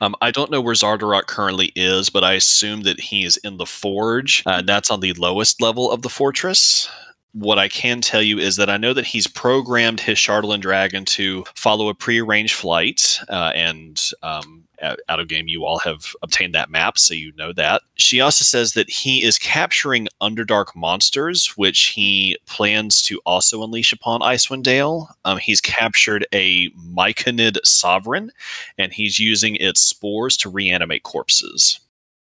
Um, 0.00 0.14
I 0.20 0.30
don't 0.30 0.52
know 0.52 0.60
where 0.60 0.74
Xardorok 0.74 1.26
currently 1.26 1.72
is, 1.74 2.08
but 2.08 2.22
I 2.22 2.34
assume 2.34 2.82
that 2.82 3.00
he 3.00 3.24
is 3.24 3.36
in 3.38 3.56
the 3.56 3.66
forge. 3.66 4.44
Uh, 4.46 4.62
that's 4.62 4.92
on 4.92 5.00
the 5.00 5.12
lowest 5.14 5.60
level 5.60 5.90
of 5.90 6.02
the 6.02 6.08
fortress. 6.08 6.88
What 7.32 7.58
I 7.58 7.68
can 7.68 8.00
tell 8.00 8.22
you 8.22 8.38
is 8.38 8.56
that 8.56 8.70
I 8.70 8.78
know 8.78 8.94
that 8.94 9.06
he's 9.06 9.26
programmed 9.26 10.00
his 10.00 10.18
Chardalyn 10.18 10.60
Dragon 10.60 11.04
to 11.06 11.44
follow 11.54 11.88
a 11.88 11.94
prearranged 11.94 12.54
flight, 12.54 13.20
uh, 13.28 13.52
and 13.54 14.00
um, 14.22 14.64
out 14.82 15.20
of 15.20 15.28
game, 15.28 15.48
you 15.48 15.64
all 15.64 15.78
have 15.78 16.14
obtained 16.22 16.54
that 16.54 16.70
map, 16.70 16.98
so 16.98 17.14
you 17.14 17.32
know 17.36 17.52
that. 17.52 17.82
She 17.96 18.20
also 18.20 18.44
says 18.44 18.72
that 18.72 18.88
he 18.88 19.22
is 19.22 19.38
capturing 19.38 20.08
Underdark 20.20 20.74
monsters, 20.76 21.56
which 21.56 21.86
he 21.86 22.36
plans 22.46 23.02
to 23.02 23.20
also 23.26 23.62
unleash 23.62 23.92
upon 23.92 24.20
Icewind 24.20 24.62
Dale. 24.62 25.08
Um, 25.24 25.38
he's 25.38 25.60
captured 25.60 26.26
a 26.32 26.70
Myconid 26.70 27.58
sovereign, 27.64 28.30
and 28.76 28.92
he's 28.92 29.18
using 29.18 29.56
its 29.56 29.80
spores 29.80 30.36
to 30.38 30.48
reanimate 30.48 31.02
corpses. 31.02 31.80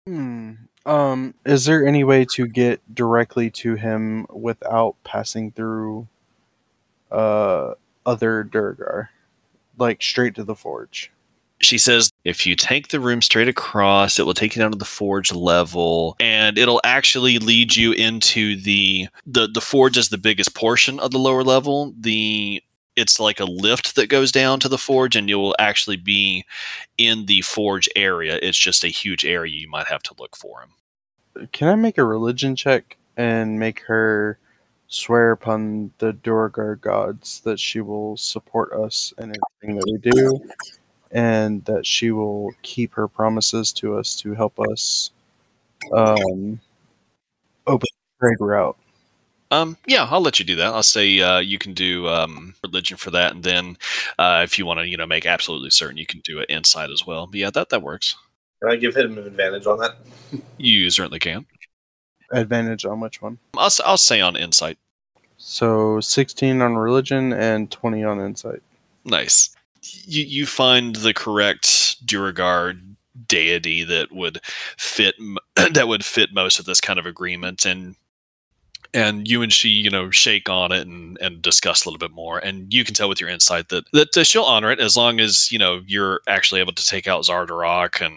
Hmm. 0.07 0.53
Um, 0.87 1.35
is 1.47 1.65
there 1.65 1.87
any 1.87 2.05
way 2.05 2.27
to 2.33 2.47
get 2.47 2.81
directly 2.95 3.51
to 3.51 3.75
him 3.75 4.27
without 4.31 4.97
passing 5.05 5.53
through 5.53 6.09
uh 7.11 7.75
other 8.05 8.43
Duergar? 8.43 9.11
Like 9.79 10.03
straight 10.03 10.35
to 10.37 10.45
the 10.45 10.55
forge. 10.55 11.11
She 11.61 11.79
says 11.79 12.11
if 12.25 12.47
you 12.47 12.57
take 12.57 12.89
the 12.89 13.01
room 13.01 13.23
straight 13.23 13.49
across, 13.49 14.19
it 14.19 14.27
will 14.27 14.35
take 14.35 14.55
you 14.55 14.61
down 14.61 14.73
to 14.73 14.79
the 14.79 14.85
forge 14.85 15.33
level, 15.33 16.17
and 16.21 16.59
it'll 16.59 16.81
actually 16.85 17.39
lead 17.39 17.77
you 17.77 17.93
into 17.93 18.57
the 18.61 19.09
the 19.27 19.49
the 19.49 19.61
forge 19.61 19.97
is 19.97 20.09
the 20.11 20.19
biggest 20.19 20.55
portion 20.55 21.01
of 21.01 21.13
the 21.13 21.19
lower 21.19 21.45
level. 21.45 21.95
The 21.99 22.63
it's 22.97 23.19
like 23.19 23.41
a 23.41 23.45
lift 23.45 23.97
that 23.97 24.09
goes 24.09 24.31
down 24.33 24.61
to 24.61 24.69
the 24.69 24.79
forge, 24.79 25.17
and 25.17 25.29
you'll 25.29 25.57
actually 25.59 25.97
be 25.97 26.45
in 26.99 27.27
the 27.27 27.41
forge 27.43 27.89
area. 27.97 28.39
It's 28.43 28.59
just 28.59 28.85
a 28.85 28.89
huge 28.89 29.25
area. 29.25 29.55
You 29.55 29.69
might 29.69 29.87
have 29.87 30.03
to 30.05 30.15
look 30.19 30.37
for 30.37 30.61
him. 30.61 31.49
Can 31.53 31.69
I 31.69 31.75
make 31.75 31.99
a 31.99 32.05
religion 32.05 32.55
check 32.55 32.97
and 33.17 33.59
make 33.59 33.81
her 33.81 34.39
swear 34.87 35.33
upon 35.33 35.91
the 35.99 36.13
Duergar 36.13 36.77
gods 36.77 37.41
that 37.41 37.59
she 37.59 37.81
will 37.81 38.17
support 38.17 38.73
us 38.73 39.13
in 39.19 39.33
everything 39.63 39.77
that 39.81 39.87
we 39.87 40.11
do, 40.11 40.41
and 41.11 41.65
that 41.65 41.85
she 41.87 42.13
will 42.13 42.53
keep 42.63 42.95
her 42.95 43.09
promises 43.09 43.73
to 43.73 43.97
us 43.99 44.15
to 44.17 44.35
help 44.35 44.61
us 44.61 45.11
um, 45.93 46.61
open 47.67 47.87
the 47.91 48.19
trade 48.21 48.37
route? 48.41 48.77
Um, 49.55 49.77
yeah, 49.87 50.07
I'll 50.11 50.21
let 50.21 50.39
you 50.39 50.45
do 50.45 50.57
that. 50.57 50.73
I'll 50.75 50.83
say 50.83 51.21
uh, 51.21 51.39
you 51.39 51.59
can 51.59 51.75
do 51.75 52.09
um, 52.09 52.55
religion 52.63 52.97
for 52.97 53.11
that, 53.13 53.33
and 53.33 53.43
then 53.43 53.77
uh, 54.19 54.41
if 54.43 54.59
you 54.59 54.67
want 54.67 54.81
to, 54.81 54.89
you 54.89 54.97
know, 54.97 55.07
make 55.07 55.27
absolutely 55.27 55.71
certain, 55.71 55.97
you 55.97 56.07
can 56.07 56.21
do 56.21 56.41
it 56.41 56.51
insight 56.51 56.91
as 56.91 57.07
well. 57.07 57.27
But 57.27 57.41
yeah, 57.41 57.51
that 57.51 57.69
that 57.71 57.83
works. 57.83 58.17
Can 58.61 58.71
I 58.73 58.77
give 58.77 58.97
him 58.97 59.19
an 59.19 59.27
advantage 59.27 59.67
on 59.67 59.79
that? 59.79 59.97
You 60.59 60.91
certainly 60.91 61.19
can. 61.19 61.47
Advantage 62.33 62.85
on 62.85 63.01
which 63.01 63.23
one? 63.23 63.39
I'll 63.57 63.67
s- 63.67 63.81
I'll 63.85 63.97
say 63.99 64.21
on 64.21 64.37
insight. 64.37 64.79
So 65.37 66.01
16 66.01 66.63
on 66.63 66.75
religion 66.75 67.33
and 67.33 67.71
20 67.71 68.03
on 68.03 68.21
insight. 68.21 68.63
Nice. 69.05 69.55
You 69.83 70.25
you 70.25 70.47
find 70.47 70.97
the 70.97 71.13
correct 71.13 72.05
Duergar 72.07 72.75
deity 73.29 73.85
that 73.85 74.11
would 74.11 74.41
fit 74.79 75.15
that 75.73 75.87
would 75.87 76.05
fit 76.05 76.33
most 76.33 76.59
of 76.59 76.65
this 76.65 76.81
kind 76.81 76.99
of 76.99 77.07
agreement, 77.07 77.67
and 77.67 77.95
and 78.95 79.29
you 79.29 79.43
and 79.43 79.53
she 79.53 79.69
you 79.69 79.91
know 79.91 80.11
shake 80.11 80.49
on 80.49 80.73
it 80.73 80.87
and 80.87 81.19
and 81.21 81.43
discuss 81.43 81.85
a 81.85 81.89
little 81.89 81.99
bit 81.99 82.15
more, 82.15 82.39
and 82.39 82.73
you 82.73 82.85
can 82.85 82.95
tell 82.95 83.09
with 83.09 83.21
your 83.21 83.29
insight 83.29 83.69
that 83.69 83.91
that 83.93 84.17
uh, 84.17 84.25
she'll 84.25 84.45
honor 84.45 84.71
it 84.71 84.81
as 84.81 84.97
long 84.97 85.21
as 85.21 85.51
you 85.53 85.59
know 85.59 85.83
you're 85.87 86.21
actually 86.29 86.61
able 86.61 86.73
to 86.73 86.87
take 86.87 87.07
out 87.07 87.25
Xardorok 87.25 88.05
and 88.05 88.17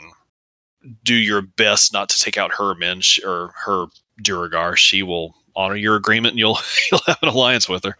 do 1.03 1.15
your 1.15 1.41
best 1.41 1.91
not 1.91 2.09
to 2.09 2.19
take 2.19 2.37
out 2.37 2.53
her 2.53 2.75
men 2.75 3.01
sh- 3.01 3.19
or 3.25 3.51
her 3.65 3.87
Duergar. 4.21 4.77
She 4.77 5.03
will 5.03 5.35
honor 5.55 5.75
your 5.75 5.95
agreement, 5.95 6.33
and 6.33 6.39
you'll 6.39 6.59
you'll 6.91 7.01
have 7.07 7.17
an 7.21 7.29
alliance 7.29 7.67
with 7.67 7.83
her. 7.83 7.97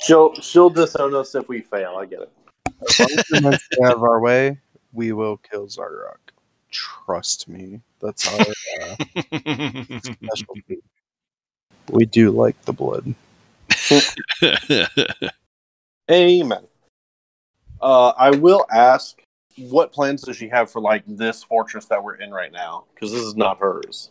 She'll 0.00 0.34
she'll 0.34 0.70
disown 0.70 1.14
us 1.14 1.34
if 1.34 1.48
we 1.48 1.62
fail. 1.62 1.96
I 1.98 2.06
get 2.06 2.20
it. 2.20 2.32
As 2.88 3.30
long 3.42 3.54
as 3.54 3.60
we 3.72 3.84
have 3.84 4.02
our 4.02 4.20
way, 4.20 4.58
we 4.92 5.12
will 5.12 5.38
kill 5.38 5.66
Xardorok. 5.66 6.18
Trust 6.70 7.48
me. 7.48 7.80
That's 8.00 8.28
our 8.32 8.46
uh, 8.82 8.96
specialty. 10.02 10.82
We 11.90 12.06
do 12.06 12.30
like 12.30 12.60
the 12.62 12.72
blood. 12.72 13.14
Amen. 16.10 16.64
Uh, 17.80 18.08
I 18.18 18.30
will 18.30 18.66
ask, 18.72 19.20
what 19.56 19.92
plans 19.92 20.22
does 20.22 20.36
she 20.36 20.48
have 20.48 20.70
for 20.70 20.80
like 20.80 21.02
this 21.06 21.44
fortress 21.44 21.86
that 21.86 22.02
we're 22.02 22.16
in 22.16 22.30
right 22.30 22.52
now? 22.52 22.84
Because 22.94 23.12
this 23.12 23.22
is 23.22 23.36
not 23.36 23.58
hers. 23.58 24.08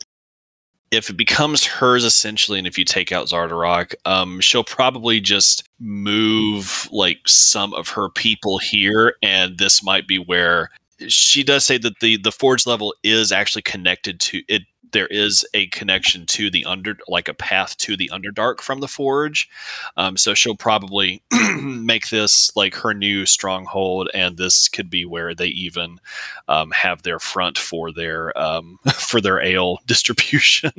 if 0.92 1.10
it 1.10 1.18
becomes 1.18 1.66
hers 1.66 2.04
essentially, 2.04 2.58
and 2.58 2.68
if 2.68 2.78
you 2.78 2.86
take 2.86 3.12
out 3.12 3.28
Xardorok, 3.28 3.94
um, 4.06 4.40
she'll 4.40 4.64
probably 4.64 5.20
just 5.20 5.68
move 5.80 6.88
like 6.92 7.20
some 7.28 7.74
of 7.74 7.90
her 7.90 8.10
people 8.10 8.58
here, 8.58 9.16
and 9.22 9.58
this 9.58 9.84
might 9.84 10.08
be 10.08 10.18
where 10.18 10.70
she 11.08 11.44
does 11.44 11.66
say 11.66 11.78
that 11.78 12.00
the 12.00 12.18
the 12.18 12.32
forge 12.32 12.66
level 12.66 12.94
is 13.04 13.32
actually 13.32 13.62
connected 13.62 14.20
to 14.22 14.42
it. 14.48 14.64
There 14.94 15.08
is 15.08 15.46
a 15.54 15.68
connection 15.68 16.26
to 16.28 16.50
the 16.50 16.64
under, 16.64 16.98
like 17.10 17.28
a 17.28 17.34
path 17.34 17.76
to 17.78 17.98
the 17.98 18.10
Underdark 18.14 18.62
from 18.62 18.80
the 18.80 18.88
forge. 18.88 19.50
Um, 19.98 20.16
so 20.16 20.34
she'll 20.34 20.56
probably 20.56 21.22
make 21.62 22.10
this 22.10 22.56
like 22.56 22.74
her 22.76 22.94
new 22.94 23.26
stronghold, 23.26 24.10
and 24.14 24.38
this 24.38 24.70
could 24.70 24.90
be 24.90 25.06
where 25.06 25.36
they 25.36 25.48
even 25.48 26.00
um, 26.48 26.72
have 26.72 27.04
their 27.04 27.20
front 27.20 27.58
for 27.58 27.92
their 27.92 28.38
um, 28.38 28.80
for 28.94 29.20
their 29.20 29.42
ale 29.42 29.80
distribution. 29.86 30.72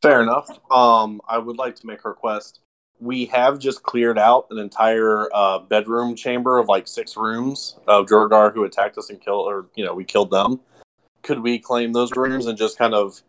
Fair 0.00 0.22
enough. 0.22 0.50
Um, 0.70 1.20
I 1.28 1.38
would 1.38 1.56
like 1.56 1.76
to 1.76 1.86
make 1.86 2.02
her 2.02 2.10
request. 2.10 2.60
We 3.00 3.26
have 3.26 3.58
just 3.58 3.82
cleared 3.82 4.18
out 4.18 4.46
an 4.50 4.58
entire 4.58 5.28
uh, 5.34 5.58
bedroom 5.60 6.14
chamber 6.14 6.58
of 6.58 6.68
like 6.68 6.88
six 6.88 7.16
rooms 7.16 7.76
of 7.86 8.06
Duergar 8.06 8.52
who 8.52 8.64
attacked 8.64 8.96
us 8.98 9.10
and 9.10 9.20
killed, 9.20 9.46
or 9.46 9.66
you 9.74 9.84
know, 9.84 9.94
we 9.94 10.04
killed 10.04 10.30
them. 10.30 10.60
Could 11.22 11.40
we 11.40 11.58
claim 11.58 11.92
those 11.92 12.14
rooms 12.16 12.46
and 12.46 12.56
just 12.56 12.78
kind 12.78 12.94
of 12.94 13.20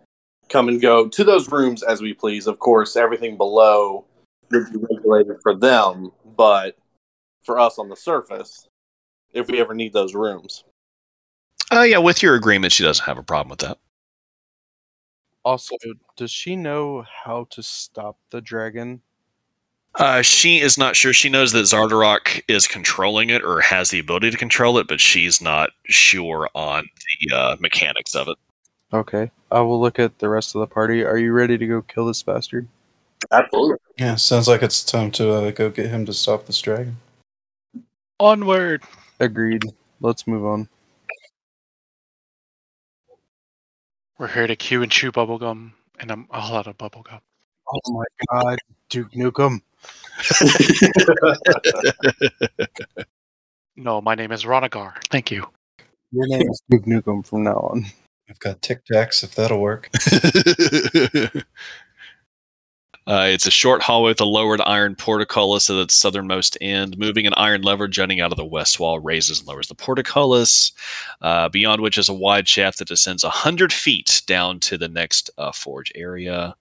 come 0.50 0.68
and 0.68 0.82
go 0.82 1.08
to 1.08 1.24
those 1.24 1.52
rooms 1.52 1.84
as 1.84 2.02
we 2.02 2.14
please? 2.14 2.48
Of 2.48 2.60
course, 2.60 2.96
everything 2.96 3.38
below 3.38 4.06
would 4.52 4.72
be 4.72 4.80
regulated 4.80 5.38
for 5.42 5.56
them, 5.56 6.12
but 6.38 6.78
for 7.44 7.60
us 7.60 7.80
on 7.80 7.90
the 7.90 7.96
surface, 7.96 8.68
if 9.34 9.48
we 9.48 9.60
ever 9.60 9.74
need 9.74 9.94
those 9.94 10.14
rooms. 10.14 10.64
Uh, 11.72 11.82
yeah, 11.82 11.98
with 11.98 12.22
your 12.22 12.36
agreement, 12.36 12.74
she 12.74 12.84
doesn't 12.84 13.06
have 13.06 13.18
a 13.18 13.24
problem 13.24 13.50
with 13.50 13.60
that. 13.60 13.78
Also, 15.44 15.76
does 16.18 16.32
she 16.32 16.56
know 16.56 17.06
how 17.24 17.48
to 17.52 17.62
stop 17.62 18.18
the 18.32 18.42
dragon? 18.42 19.02
Uh, 19.98 20.22
she 20.22 20.60
is 20.60 20.78
not 20.78 20.96
sure. 20.96 21.14
She 21.14 21.30
knows 21.30 21.54
that 21.54 21.66
Xardorok 21.66 22.42
is 22.48 22.68
controlling 22.68 23.30
it 23.30 23.44
or 23.44 23.62
has 23.62 23.90
the 23.90 24.00
ability 24.00 24.32
to 24.32 24.38
control 24.38 24.78
it, 24.78 24.88
but 24.88 25.00
she's 25.00 25.42
not 25.42 25.70
sure 25.86 26.50
on 26.54 26.86
the 27.20 27.36
uh, 27.36 27.56
mechanics 27.60 28.14
of 28.14 28.28
it. 28.28 28.38
Okay. 28.94 29.32
I 29.52 29.62
will 29.62 29.80
look 29.80 29.98
at 29.98 30.20
the 30.20 30.28
rest 30.28 30.54
of 30.54 30.60
the 30.60 30.68
party. 30.68 31.04
Are 31.04 31.18
you 31.18 31.32
ready 31.32 31.58
to 31.58 31.68
go 31.68 31.82
kill 31.82 32.06
this 32.06 32.22
bastard? 32.24 32.68
Absolutely. 33.32 33.78
Yeah, 33.98 34.16
sounds 34.16 34.48
like 34.48 34.62
it's 34.62 34.84
time 34.84 35.12
to 35.12 35.32
uh, 35.32 35.52
go 35.52 35.70
get 35.70 35.88
him 35.88 36.06
to 36.06 36.14
stop 36.14 36.46
this 36.46 36.62
dragon. 36.62 36.98
Onward. 38.20 38.84
Agreed. 39.20 39.64
Let's 40.02 40.28
move 40.28 40.46
on. 40.46 40.68
We're 44.18 44.28
here 44.28 44.48
to 44.48 44.56
queue 44.56 44.82
and 44.84 44.92
chew 44.92 45.12
bubblegum, 45.12 45.72
and 46.00 46.12
I'm 46.12 46.28
all 46.30 46.56
out 46.56 46.68
of 46.68 46.78
bubblegum. 46.78 47.20
Oh 47.68 47.92
my 47.92 48.06
god, 48.32 48.60
Duke 48.90 49.12
Nukem. 49.12 49.62
No, 53.78 54.00
my 54.00 54.16
name 54.16 54.32
is 54.32 54.46
Ronagar. 54.46 54.94
Thank 55.10 55.32
you. 55.32 55.46
Your 56.12 56.28
name 56.28 56.50
is 56.50 56.62
Duke 56.70 56.86
Nukem 56.86 57.28
from 57.28 57.44
now 57.44 57.58
on. 57.58 57.86
I've 58.30 58.40
got 58.40 58.62
Tic 58.62 58.86
Tacs 58.86 59.24
if 59.24 59.36
that'll 59.36 59.60
work. 59.60 59.90
Uh, 63.08 63.28
it's 63.30 63.46
a 63.46 63.52
short 63.52 63.84
hallway 63.84 64.10
with 64.10 64.20
a 64.20 64.26
lowered 64.26 64.60
iron 64.62 64.96
portcullis 64.96 65.70
at 65.70 65.76
its 65.76 65.94
southernmost 65.94 66.58
end. 66.60 66.98
Moving 66.98 67.28
an 67.28 67.36
iron 67.36 67.62
lever 67.62 67.88
jutting 67.88 68.20
out 68.20 68.32
of 68.32 68.38
the 68.38 68.44
west 68.44 68.80
wall 68.80 69.00
raises 69.00 69.40
and 69.40 69.48
lowers 69.48 69.68
the 69.68 69.76
portcullis, 69.76 70.72
uh, 71.22 71.48
beyond 71.50 71.84
which 71.84 72.00
is 72.00 72.10
a 72.10 72.16
wide 72.16 72.48
shaft 72.48 72.80
that 72.80 72.88
descends 72.88 73.24
100 73.24 73.72
feet 73.72 74.24
down 74.26 74.60
to 74.62 74.76
the 74.76 74.88
next 74.88 75.30
uh, 75.38 75.52
forge 75.52 75.92
area. 75.94 76.56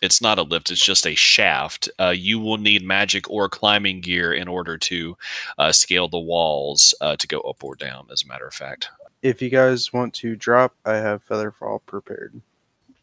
It's 0.00 0.20
not 0.20 0.38
a 0.38 0.42
lift, 0.42 0.70
it's 0.70 0.84
just 0.84 1.06
a 1.06 1.14
shaft. 1.14 1.88
Uh, 1.98 2.14
you 2.16 2.38
will 2.38 2.58
need 2.58 2.84
magic 2.84 3.28
or 3.30 3.48
climbing 3.48 4.00
gear 4.00 4.32
in 4.32 4.48
order 4.48 4.78
to 4.78 5.16
uh, 5.58 5.72
scale 5.72 6.08
the 6.08 6.18
walls 6.18 6.94
uh, 7.00 7.16
to 7.16 7.26
go 7.26 7.40
up 7.40 7.64
or 7.64 7.74
down, 7.74 8.06
as 8.12 8.22
a 8.22 8.26
matter 8.26 8.46
of 8.46 8.54
fact. 8.54 8.88
If 9.22 9.42
you 9.42 9.48
guys 9.48 9.92
want 9.92 10.14
to 10.14 10.36
drop, 10.36 10.74
I 10.84 10.94
have 10.96 11.26
Featherfall 11.26 11.80
prepared. 11.86 12.40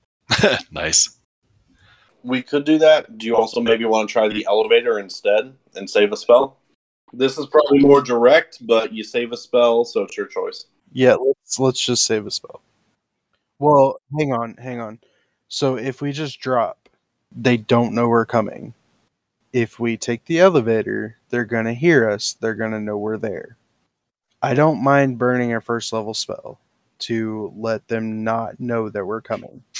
nice. 0.71 1.17
we 2.23 2.41
could 2.41 2.63
do 2.63 2.77
that. 2.79 3.17
Do 3.17 3.25
you 3.27 3.35
also 3.35 3.61
maybe 3.61 3.85
want 3.85 4.09
to 4.09 4.13
try 4.13 4.27
the 4.27 4.45
elevator 4.49 4.99
instead 4.99 5.53
and 5.75 5.89
save 5.89 6.11
a 6.11 6.17
spell? 6.17 6.57
This 7.13 7.37
is 7.37 7.45
probably 7.45 7.79
more 7.79 8.01
direct, 8.01 8.65
but 8.65 8.93
you 8.93 9.03
save 9.03 9.31
a 9.31 9.37
spell, 9.37 9.85
so 9.85 10.01
it's 10.01 10.17
your 10.17 10.25
choice. 10.25 10.65
Yeah, 10.91 11.15
let's 11.15 11.59
let's 11.59 11.85
just 11.85 12.05
save 12.05 12.25
a 12.25 12.31
spell. 12.31 12.61
Well, 13.59 13.97
hang 14.17 14.33
on, 14.33 14.55
hang 14.55 14.79
on. 14.79 14.99
So 15.47 15.77
if 15.77 16.01
we 16.01 16.11
just 16.11 16.39
drop, 16.39 16.84
they 17.35 17.57
don't 17.57 17.93
know 17.93 18.07
we're 18.07 18.25
coming. 18.25 18.73
If 19.53 19.79
we 19.79 19.97
take 19.97 20.25
the 20.25 20.39
elevator, 20.39 21.17
they're 21.29 21.45
gonna 21.45 21.73
hear 21.73 22.09
us. 22.09 22.33
They're 22.33 22.55
gonna 22.55 22.79
know 22.79 22.97
we're 22.97 23.17
there. 23.17 23.57
I 24.41 24.53
don't 24.53 24.83
mind 24.83 25.17
burning 25.17 25.53
a 25.53 25.61
first 25.61 25.93
level 25.93 26.13
spell 26.13 26.59
to 26.99 27.53
let 27.55 27.87
them 27.87 28.23
not 28.23 28.59
know 28.59 28.89
that 28.89 29.05
we're 29.05 29.21
coming. 29.21 29.63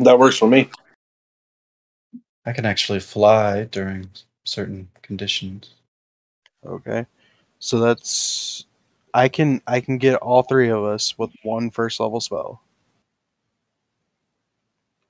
That 0.00 0.18
works 0.18 0.38
for 0.38 0.48
me. 0.48 0.68
I 2.46 2.52
can 2.52 2.66
actually 2.66 3.00
fly 3.00 3.64
during 3.64 4.08
certain 4.44 4.88
conditions. 5.02 5.74
Okay. 6.66 7.06
So 7.58 7.78
that's 7.78 8.66
I 9.14 9.28
can 9.28 9.62
I 9.66 9.80
can 9.80 9.98
get 9.98 10.16
all 10.16 10.42
three 10.42 10.68
of 10.68 10.82
us 10.82 11.16
with 11.18 11.30
one 11.42 11.70
first 11.70 12.00
level 12.00 12.20
spell. 12.20 12.60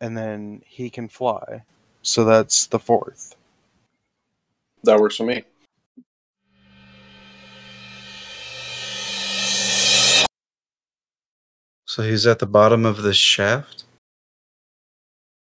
And 0.05 0.14
then 0.14 0.61
he 0.66 0.90
can 0.90 1.09
fly. 1.09 1.62
So 2.02 2.26
that's 2.26 2.66
the 2.66 2.78
fourth. 2.78 3.36
That 4.82 5.00
works 5.00 5.16
for 5.16 5.24
me. 5.24 5.44
So 11.86 12.02
he's 12.02 12.26
at 12.26 12.38
the 12.38 12.46
bottom 12.46 12.84
of 12.84 13.00
the 13.00 13.14
shaft? 13.14 13.84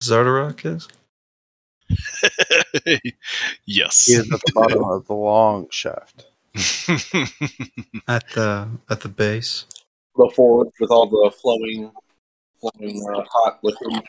Xardorok 0.03 0.63
is? 0.63 0.87
yes. 3.65 4.05
He 4.05 4.13
is 4.13 4.31
at 4.31 4.41
the 4.45 4.51
bottom 4.53 4.83
of 4.83 5.07
the 5.07 5.15
long 5.15 5.67
shaft. 5.71 6.27
At 8.07 8.23
the 8.35 8.69
at 8.89 9.01
the 9.01 9.09
base. 9.09 9.65
The 10.15 10.31
forward 10.35 10.69
with 10.79 10.91
all 10.91 11.07
the 11.07 11.31
flowing, 11.41 11.91
flowing 12.61 13.05
uh, 13.13 13.23
hot 13.29 13.59
liquid. 13.61 14.03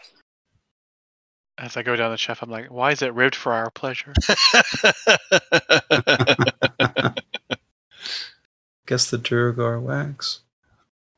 As 1.58 1.76
I 1.76 1.82
go 1.82 1.96
down 1.96 2.10
the 2.10 2.18
shaft, 2.18 2.42
I'm 2.42 2.50
like, 2.50 2.70
why 2.70 2.92
is 2.92 3.00
it 3.02 3.14
ribbed 3.14 3.34
for 3.34 3.52
our 3.52 3.70
pleasure? 3.70 4.12
Guess 8.86 9.10
the 9.10 9.18
Duergar 9.18 9.80
wax. 9.80 10.40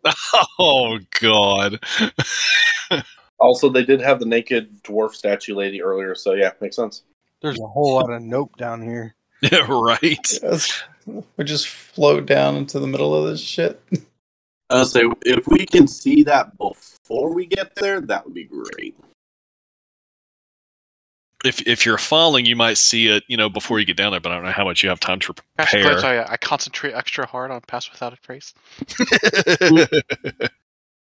oh 0.59 0.99
God. 1.20 1.80
Also, 3.41 3.68
they 3.68 3.84
did 3.84 4.01
have 4.01 4.18
the 4.18 4.26
naked 4.26 4.82
dwarf 4.82 5.14
statue 5.14 5.55
lady 5.55 5.80
earlier, 5.80 6.14
so 6.16 6.32
yeah, 6.32 6.51
makes 6.61 6.74
sense. 6.74 7.03
There's 7.41 7.61
a 7.61 7.66
whole 7.66 7.95
lot 7.95 8.11
of 8.11 8.20
nope 8.20 8.57
down 8.57 8.82
here. 8.82 9.14
Yeah, 9.41 9.64
right. 9.68 10.18
Yes. 10.43 10.82
We 11.07 11.45
just 11.45 11.68
float 11.68 12.26
down 12.26 12.57
into 12.57 12.80
the 12.80 12.89
middle 12.89 13.14
of 13.14 13.30
this 13.30 13.41
shit. 13.41 13.80
I 14.70 14.80
was 14.80 14.91
say 14.91 15.03
if 15.24 15.47
we 15.47 15.64
can 15.64 15.86
see 15.86 16.24
that 16.24 16.59
before 16.59 17.32
we 17.32 17.47
get 17.47 17.76
there, 17.76 18.01
that 18.01 18.24
would 18.24 18.34
be 18.34 18.45
great. 18.45 18.97
If 21.49 21.66
if 21.66 21.86
you're 21.86 21.99
falling, 21.99 22.44
you 22.44 22.57
might 22.57 22.76
see 22.78 23.09
it, 23.09 23.24
you 23.26 23.36
know, 23.36 23.49
before 23.49 23.80
you 23.80 23.86
get 23.86 23.96
down 23.96 24.11
there. 24.11 24.20
But 24.20 24.32
I 24.32 24.34
don't 24.36 24.44
know 24.44 24.53
how 24.53 24.64
much 24.64 24.82
you 24.82 24.90
have 24.90 25.01
time 25.01 25.18
to 25.20 25.32
prepare. 25.32 25.82
glad 25.82 26.05
I, 26.05 26.32
I 26.32 26.36
concentrate 26.36 26.92
extra 26.92 27.26
hard 27.26 27.51
on 27.51 27.61
pass 27.62 27.90
without 27.90 28.12
a 28.12 28.16
trace. 28.16 28.53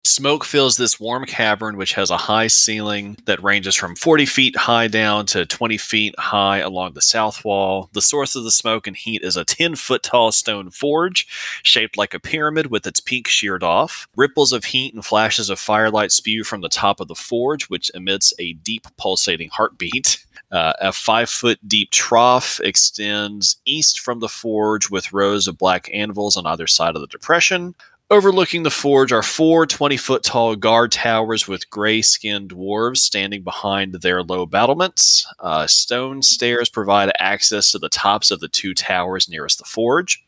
Smoke 0.05 0.45
fills 0.45 0.77
this 0.77 0.99
warm 0.99 1.25
cavern, 1.27 1.77
which 1.77 1.95
has 1.95 2.11
a 2.11 2.17
high 2.17 2.49
ceiling 2.49 3.17
that 3.27 3.43
ranges 3.43 3.77
from 3.77 3.95
40 3.95 4.27
feet 4.27 4.57
high 4.57 4.89
down 4.89 5.27
to 5.27 5.47
20 5.47 5.79
feet 5.79 6.19
high 6.19 6.59
along 6.59 6.95
the 6.95 7.01
south 7.01 7.45
wall. 7.45 7.89
The 7.93 8.03
source 8.03 8.35
of 8.35 8.43
the 8.43 8.51
smoke 8.51 8.89
and 8.89 8.97
heat 8.97 9.23
is 9.23 9.37
a 9.37 9.45
10 9.45 9.77
foot 9.77 10.03
tall 10.03 10.33
stone 10.33 10.71
forge 10.71 11.29
shaped 11.63 11.97
like 11.97 12.15
a 12.15 12.21
pyramid 12.21 12.67
with 12.67 12.85
its 12.85 12.99
peak 12.99 13.29
sheared 13.29 13.63
off. 13.63 14.09
Ripples 14.17 14.53
of 14.53 14.65
heat 14.65 14.93
and 14.93 15.05
flashes 15.05 15.49
of 15.49 15.61
firelight 15.61 16.11
spew 16.11 16.43
from 16.43 16.63
the 16.63 16.69
top 16.69 16.99
of 16.99 17.07
the 17.07 17.15
forge, 17.15 17.71
which 17.71 17.91
emits 17.95 18.35
a 18.41 18.55
deep 18.55 18.89
pulsating 18.99 19.51
heartbeat. 19.51 20.27
Uh, 20.53 20.75
a 20.81 20.93
five 20.93 21.31
foot 21.31 21.59
deep 21.67 21.91
trough 21.91 22.61
extends 22.63 23.57
east 23.65 24.01
from 24.01 24.21
the 24.21 24.29
forge 24.29 24.91
with 24.91 25.13
rows 25.13 25.49
of 25.49 25.57
black 25.57 25.89
anvils 25.93 26.37
on 26.37 26.47
either 26.47 26.67
side 26.67 26.95
of 26.95 27.01
the 27.01 27.07
depression. 27.07 27.75
Overlooking 28.11 28.63
the 28.63 28.71
forge 28.71 29.11
are 29.11 29.23
four 29.23 29.65
20 29.65 29.97
foot 29.97 30.23
tall 30.23 30.55
guard 30.55 30.93
towers 30.93 31.49
with 31.49 31.71
gray 31.71 32.03
skinned 32.03 32.51
dwarves 32.51 32.99
standing 32.99 33.43
behind 33.43 33.95
their 33.95 34.23
low 34.23 34.45
battlements. 34.45 35.27
Uh, 35.41 35.67
stone 35.67 36.21
stairs 36.21 36.69
provide 36.69 37.11
access 37.19 37.73
to 37.73 37.79
the 37.79 37.89
tops 37.89 38.31
of 38.31 38.41
the 38.41 38.49
two 38.49 38.75
towers 38.75 39.31
nearest 39.31 39.57
the 39.57 39.65
forge. 39.65 40.23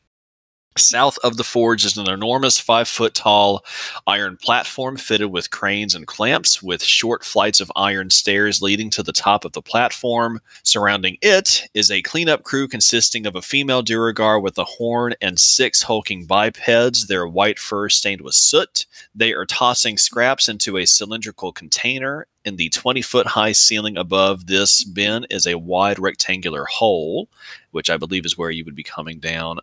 South 0.77 1.19
of 1.23 1.37
the 1.37 1.45
forge 1.45 1.85
is 1.85 1.97
an 1.97 2.11
enormous 2.11 2.59
five 2.59 2.89
foot 2.89 3.15
tall 3.15 3.65
iron 4.09 4.37
platform 4.37 4.97
fitted 4.97 5.31
with 5.31 5.51
cranes 5.51 5.95
and 5.95 6.05
clamps, 6.05 6.61
with 6.65 6.83
short 6.83 7.25
flights 7.25 7.61
of 7.61 7.71
iron 7.77 8.11
stairs 8.11 8.61
leading 8.61 8.91
to 8.91 9.03
the 9.05 9.13
top 9.13 9.45
of 9.45 9.53
the 9.53 9.63
platform. 9.63 10.41
Surrounding 10.65 11.17
it 11.23 11.69
is 11.75 11.93
a 11.93 12.03
cleanup 12.03 12.43
crew 12.43 12.67
consisting 12.67 13.25
of 13.25 13.37
a 13.37 13.43
female 13.43 13.83
Duergar 13.83 14.41
with 14.41 14.59
a 14.59 14.65
horn 14.65 15.15
and 15.21 15.39
six 15.39 15.83
hulking 15.83 16.27
bipeds, 16.27 17.07
their 17.07 17.29
white 17.29 17.61
fur 17.61 17.89
stained 17.89 18.23
with 18.23 18.35
soot. 18.35 18.87
They 19.15 19.33
are 19.33 19.47
tossing 19.47 19.97
scraps 19.97 20.49
into 20.49 20.77
a 20.77 20.87
cylindrical 20.87 21.53
container. 21.53 22.27
In 22.45 22.57
the 22.57 22.69
20 22.69 23.01
foot 23.01 23.29
high 23.29 23.53
ceiling 23.53 23.97
above 23.97 24.47
this 24.47 24.83
bin 24.83 25.25
is 25.31 25.47
a 25.47 25.57
wide 25.57 26.01
rectangular 26.01 26.65
hole, 26.65 27.29
which 27.71 27.89
I 27.89 27.97
believe 27.97 28.27
is 28.27 28.37
where 28.37 28.51
you 28.51 28.65
would 28.65 28.75
be 28.75 28.83
coming 28.83 29.21
down 29.21 29.61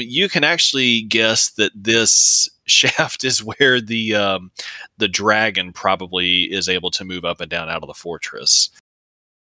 you 0.00 0.28
can 0.28 0.44
actually 0.44 1.02
guess 1.02 1.50
that 1.52 1.72
this 1.74 2.48
shaft 2.66 3.24
is 3.24 3.42
where 3.42 3.80
the 3.80 4.14
um, 4.14 4.50
the 4.98 5.08
dragon 5.08 5.72
probably 5.72 6.42
is 6.44 6.68
able 6.68 6.90
to 6.92 7.04
move 7.04 7.24
up 7.24 7.40
and 7.40 7.50
down 7.50 7.68
out 7.68 7.82
of 7.82 7.88
the 7.88 7.94
fortress. 7.94 8.70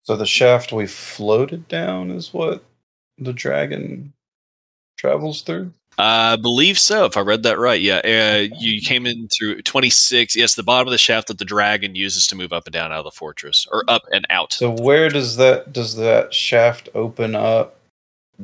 So 0.04 0.16
the 0.16 0.26
shaft 0.26 0.72
we 0.72 0.88
floated 0.88 1.68
down 1.68 2.10
is 2.12 2.34
what 2.34 2.64
the 3.18 3.34
dragon 3.34 4.14
travels 4.98 5.42
through. 5.42 5.72
I 5.98 6.36
believe 6.38 6.80
so, 6.80 7.06
if 7.06 7.18
I 7.18 7.22
read 7.22 7.44
that 7.44 7.60
right. 7.60 7.80
Yeah, 7.80 7.98
uh, 7.98 8.56
you 8.58 8.82
came 8.82 9.06
in 9.06 9.28
through 9.28 9.62
26. 9.62 10.36
Yes, 10.36 10.56
the 10.56 10.64
bottom 10.64 10.88
of 10.88 10.92
the 10.92 10.98
shaft 10.98 11.28
that 11.28 11.38
the 11.38 11.46
dragon 11.46 11.96
uses 11.96 12.28
to 12.28 12.36
move 12.36 12.54
up 12.54 12.66
and 12.66 12.74
down 12.74 12.92
out 12.92 13.00
of 13.00 13.04
the 13.04 13.12
fortress, 13.12 13.68
or 13.72 13.84
up 13.88 14.04
and 14.12 14.26
out. 14.30 14.54
So 14.54 14.72
where 14.72 15.10
does 15.10 15.36
that 15.38 15.74
does 15.74 15.96
that 15.98 16.34
shaft 16.34 16.90
open 16.96 17.36
up 17.36 17.78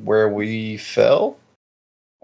where 0.04 0.30
we 0.30 0.78
fell? 0.78 1.38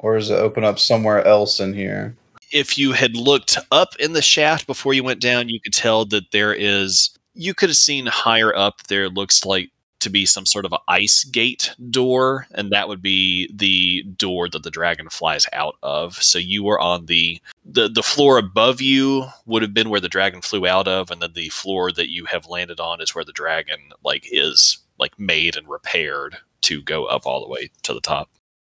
Or 0.04 0.20
does 0.20 0.30
it 0.30 0.36
open 0.36 0.64
up 0.64 0.78
somewhere 0.78 1.26
else 1.26 1.60
in 1.60 1.74
here? 1.74 2.16
if 2.54 2.78
you 2.78 2.92
had 2.94 3.18
looked 3.18 3.58
up 3.72 3.96
in 3.98 4.14
the 4.14 4.22
shaft 4.22 4.68
before 4.68 4.94
you 4.94 5.04
went 5.04 5.20
down, 5.20 5.50
you 5.50 5.60
could 5.60 5.74
tell 5.74 6.06
that 6.06 6.32
there 6.32 6.54
is. 6.54 7.10
You 7.34 7.56
could 7.56 7.70
have 7.70 7.78
seen 7.78 8.06
higher 8.06 8.56
up. 8.56 8.84
There 8.84 9.10
looks 9.10 9.44
like 9.44 9.72
to 10.02 10.10
be 10.10 10.26
some 10.26 10.46
sort 10.46 10.66
of 10.66 10.76
ice 10.88 11.24
gate 11.24 11.72
door, 11.90 12.46
and 12.52 12.72
that 12.72 12.88
would 12.88 13.02
be 13.02 13.50
the 13.52 14.04
door 14.18 14.48
that 14.50 14.62
the 14.62 14.70
dragon 14.70 15.10
flies 15.10 15.48
out 15.52 15.76
of. 15.82 16.22
So 16.22 16.38
you 16.38 16.64
were 16.64 16.80
on 16.80 17.08
the 17.08 17.42
the 17.66 17.90
the 17.90 18.04
floor 18.04 18.38
above 18.38 18.82
you 18.82 19.26
would 19.48 19.64
have 19.64 19.74
been 19.74 19.90
where 19.90 20.02
the 20.02 20.10
dragon 20.10 20.42
flew 20.42 20.68
out 20.68 20.88
of, 20.88 21.10
and 21.10 21.22
then 21.22 21.34
the 21.34 21.50
floor 21.50 21.92
that 21.92 22.12
you 22.12 22.26
have 22.26 22.46
landed 22.48 22.80
on 22.80 23.02
is 23.02 23.16
where 23.16 23.26
the 23.26 23.32
dragon 23.32 23.80
like 24.04 24.28
is 24.32 24.78
like 25.00 25.18
made 25.18 25.56
and 25.56 25.68
repaired 25.68 26.38
to 26.62 26.82
go 26.84 27.06
up 27.06 27.26
all 27.26 27.42
the 27.42 27.50
way 27.50 27.72
to 27.82 27.94
the 27.94 28.02
top. 28.02 28.30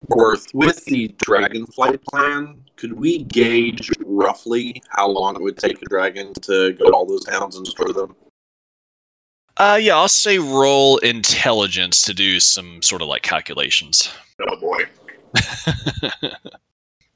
Worth 0.08 0.52
with 0.54 0.84
the 0.84 1.08
dragonflight 1.24 2.02
plan, 2.04 2.62
could 2.76 2.94
we 2.94 3.24
gauge 3.24 3.90
roughly 4.04 4.82
how 4.90 5.08
long 5.08 5.36
it 5.36 5.42
would 5.42 5.58
take 5.58 5.80
a 5.80 5.86
dragon 5.86 6.32
to 6.42 6.72
go 6.72 6.86
to 6.86 6.92
all 6.92 7.06
those 7.06 7.24
towns 7.24 7.56
and 7.56 7.64
destroy 7.64 7.92
them? 7.92 8.14
Uh, 9.56 9.78
yeah, 9.80 9.96
I'll 9.96 10.08
say 10.08 10.38
roll 10.38 10.98
intelligence 10.98 12.02
to 12.02 12.14
do 12.14 12.40
some 12.40 12.82
sort 12.82 13.02
of 13.02 13.08
like 13.08 13.22
calculations. 13.22 14.12
Oh 14.40 14.56
boy. 14.56 14.80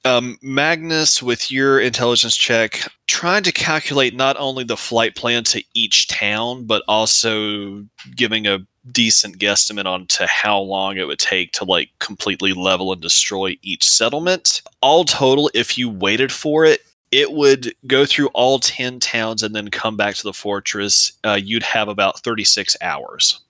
um, 0.05 0.39
Magnus, 0.41 1.23
with 1.23 1.51
your 1.51 1.81
intelligence 1.81 2.37
check, 2.37 2.83
trying 3.09 3.43
to 3.43 3.53
calculate 3.53 4.15
not 4.15 4.37
only 4.39 4.63
the 4.63 4.77
flight 4.77 5.17
plan 5.17 5.43
to 5.45 5.63
each 5.75 6.07
town, 6.07 6.65
but 6.65 6.85
also 6.87 7.85
giving 8.15 8.47
a 8.47 8.61
decent 8.93 9.39
guesstimate 9.39 9.87
on 9.87 10.07
to 10.07 10.27
how 10.27 10.59
long 10.59 10.97
it 10.97 11.07
would 11.07 11.19
take 11.19 11.53
to 11.53 11.65
like 11.65 11.91
completely 11.99 12.53
level 12.53 12.93
and 12.93 13.01
destroy 13.01 13.57
each 13.63 13.89
settlement. 13.89 14.63
All 14.81 15.05
total, 15.05 15.51
if 15.55 15.79
you 15.79 15.89
waited 15.89 16.33
for 16.33 16.65
it, 16.65 16.81
it 17.11 17.33
would 17.33 17.75
go 17.87 18.05
through 18.05 18.29
all 18.29 18.59
10 18.59 19.01
towns 19.01 19.43
and 19.43 19.55
then 19.55 19.69
come 19.69 19.97
back 19.97 20.15
to 20.17 20.23
the 20.23 20.33
fortress. 20.33 21.13
Uh, 21.25 21.39
you'd 21.43 21.63
have 21.63 21.89
about 21.89 22.21
36 22.21 22.77
hours. 22.83 23.41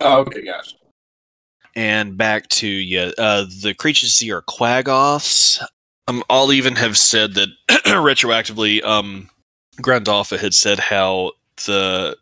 Oh, 0.00 0.20
okay, 0.20 0.44
gosh. 0.44 0.74
And 1.74 2.16
back 2.16 2.48
to 2.48 2.66
yeah, 2.66 3.12
uh, 3.18 3.46
the 3.62 3.74
creatures 3.74 4.02
you 4.04 4.08
see 4.26 4.32
are 4.32 4.42
quagoths. 4.42 5.62
Um, 6.08 6.22
I'll 6.28 6.52
even 6.52 6.76
have 6.76 6.98
said 6.98 7.34
that 7.34 7.48
retroactively. 7.86 8.82
Um, 8.84 9.30
Grandolpha 9.80 10.38
had 10.38 10.54
said 10.54 10.78
how 10.78 11.32
the 11.64 12.16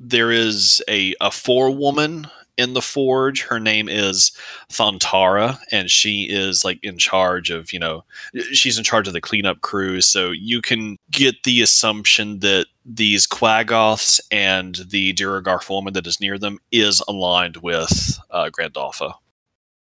there 0.00 0.30
is 0.30 0.82
a 0.88 1.14
a 1.20 1.30
forewoman 1.30 2.26
in 2.56 2.72
the 2.74 2.82
forge. 2.82 3.42
Her 3.42 3.58
name 3.58 3.88
is 3.88 4.30
Thantara, 4.70 5.58
and 5.72 5.90
she 5.90 6.28
is 6.30 6.64
like 6.64 6.78
in 6.82 6.98
charge 6.98 7.50
of 7.50 7.72
you 7.72 7.78
know 7.78 8.04
she's 8.52 8.78
in 8.78 8.84
charge 8.84 9.06
of 9.08 9.12
the 9.14 9.20
cleanup 9.20 9.60
crew. 9.60 10.00
So 10.00 10.30
you 10.30 10.60
can 10.62 10.96
get 11.10 11.42
the 11.44 11.62
assumption 11.62 12.40
that 12.40 12.66
these 12.84 13.26
Quagoths 13.26 14.20
and 14.30 14.76
the 14.90 15.14
Duragarth 15.14 15.68
woman 15.70 15.94
that 15.94 16.06
is 16.06 16.20
near 16.20 16.38
them 16.38 16.58
is 16.70 17.02
aligned 17.08 17.56
with 17.58 18.18
uh, 18.30 18.50
Grandolpha. 18.50 19.14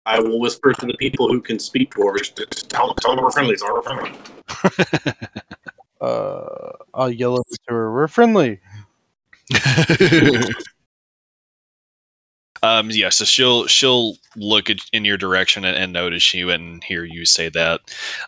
I 0.06 0.20
will 0.20 0.38
whisper 0.38 0.74
to 0.74 0.84
the 0.86 0.94
people 0.98 1.28
who 1.28 1.40
can 1.40 1.58
speak 1.58 1.94
dwarvish. 1.94 2.34
to- 2.34 2.44
to 2.44 2.68
Tell, 2.68 2.92
tell 2.94 3.14
them 3.16 3.24
we're 3.24 3.30
friendly. 3.30 3.56
Tell 3.56 3.80
them 3.82 3.96
we're 3.96 4.10
friendly. 4.92 5.14
Uh, 6.00 6.72
I'll 6.92 7.10
yell 7.10 7.32
over 7.32 7.42
to 7.48 7.74
her. 7.74 7.90
We're 7.94 8.08
friendly. 8.08 8.60
um, 12.62 12.90
yeah, 12.90 13.08
so 13.10 13.24
she'll 13.24 13.66
she'll 13.66 14.16
look 14.36 14.70
at, 14.70 14.78
in 14.92 15.04
your 15.04 15.16
direction 15.16 15.64
and, 15.64 15.76
and 15.76 15.92
notice 15.92 16.32
you 16.34 16.50
and 16.50 16.82
hear 16.84 17.04
you 17.04 17.24
say 17.24 17.48
that, 17.50 17.80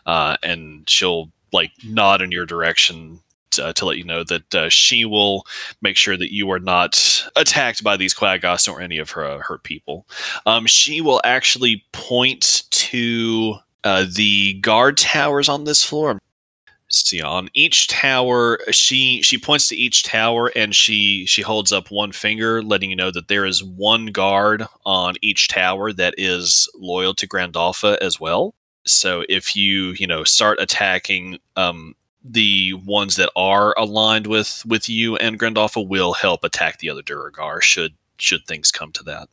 uh, 0.05 0.37
and 0.43 0.89
she'll 0.89 1.31
like 1.53 1.71
nod 1.83 2.21
in 2.21 2.31
your 2.31 2.45
direction 2.45 3.19
to, 3.51 3.73
to 3.73 3.85
let 3.85 3.97
you 3.97 4.03
know 4.03 4.23
that 4.23 4.55
uh, 4.55 4.69
she 4.69 5.05
will 5.05 5.45
make 5.81 5.95
sure 5.95 6.17
that 6.17 6.33
you 6.33 6.51
are 6.51 6.59
not 6.59 7.23
attacked 7.35 7.83
by 7.83 7.97
these 7.97 8.13
Quagoths 8.13 8.71
or 8.71 8.81
any 8.81 8.97
of 8.97 9.11
her 9.11 9.41
her 9.41 9.57
people. 9.57 10.05
Um, 10.45 10.65
she 10.65 11.01
will 11.01 11.21
actually 11.23 11.83
point 11.91 12.63
to 12.71 13.55
uh, 13.83 14.05
the 14.11 14.53
guard 14.55 14.97
towers 14.97 15.49
on 15.49 15.63
this 15.63 15.83
floor. 15.83 16.19
On 17.23 17.49
each 17.53 17.87
tower, 17.87 18.59
she 18.71 19.21
she 19.21 19.37
points 19.37 19.67
to 19.67 19.75
each 19.75 20.03
tower 20.03 20.51
and 20.55 20.75
she 20.75 21.25
she 21.25 21.41
holds 21.41 21.71
up 21.71 21.91
one 21.91 22.11
finger, 22.11 22.61
letting 22.61 22.89
you 22.89 22.95
know 22.95 23.11
that 23.11 23.27
there 23.27 23.45
is 23.45 23.63
one 23.63 24.07
guard 24.07 24.65
on 24.85 25.15
each 25.21 25.47
tower 25.47 25.93
that 25.93 26.15
is 26.17 26.69
loyal 26.75 27.13
to 27.15 27.27
Grandolpha 27.27 27.97
as 27.97 28.19
well. 28.19 28.53
So 28.85 29.23
if 29.29 29.55
you 29.55 29.95
you 29.97 30.07
know 30.07 30.23
start 30.23 30.59
attacking 30.59 31.39
um, 31.55 31.95
the 32.23 32.73
ones 32.73 33.15
that 33.15 33.31
are 33.35 33.73
aligned 33.77 34.27
with 34.27 34.63
with 34.65 34.89
you 34.89 35.15
and 35.17 35.39
Grandolpha 35.39 35.87
will 35.87 36.13
help 36.13 36.43
attack 36.43 36.79
the 36.79 36.89
other 36.89 37.01
Duergar 37.01 37.61
should 37.61 37.95
should 38.17 38.45
things 38.45 38.71
come 38.71 38.91
to 38.93 39.03
that. 39.03 39.29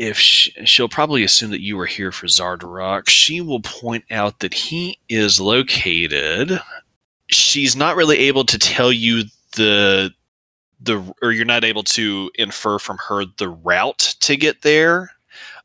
If 0.00 0.18
she, 0.18 0.50
she'll 0.64 0.88
probably 0.88 1.24
assume 1.24 1.50
that 1.50 1.60
you 1.60 1.76
were 1.76 1.84
here 1.84 2.10
for 2.10 2.26
Xardorok, 2.26 3.10
she 3.10 3.42
will 3.42 3.60
point 3.60 4.04
out 4.10 4.38
that 4.40 4.54
he 4.54 4.98
is 5.10 5.38
located. 5.38 6.58
She's 7.26 7.76
not 7.76 7.96
really 7.96 8.16
able 8.16 8.44
to 8.44 8.58
tell 8.58 8.90
you 8.90 9.24
the 9.56 10.10
the 10.80 11.14
or 11.20 11.32
you're 11.32 11.44
not 11.44 11.64
able 11.64 11.82
to 11.82 12.30
infer 12.36 12.78
from 12.78 12.98
her 13.08 13.26
the 13.36 13.50
route 13.50 14.14
to 14.20 14.36
get 14.36 14.62
there 14.62 15.10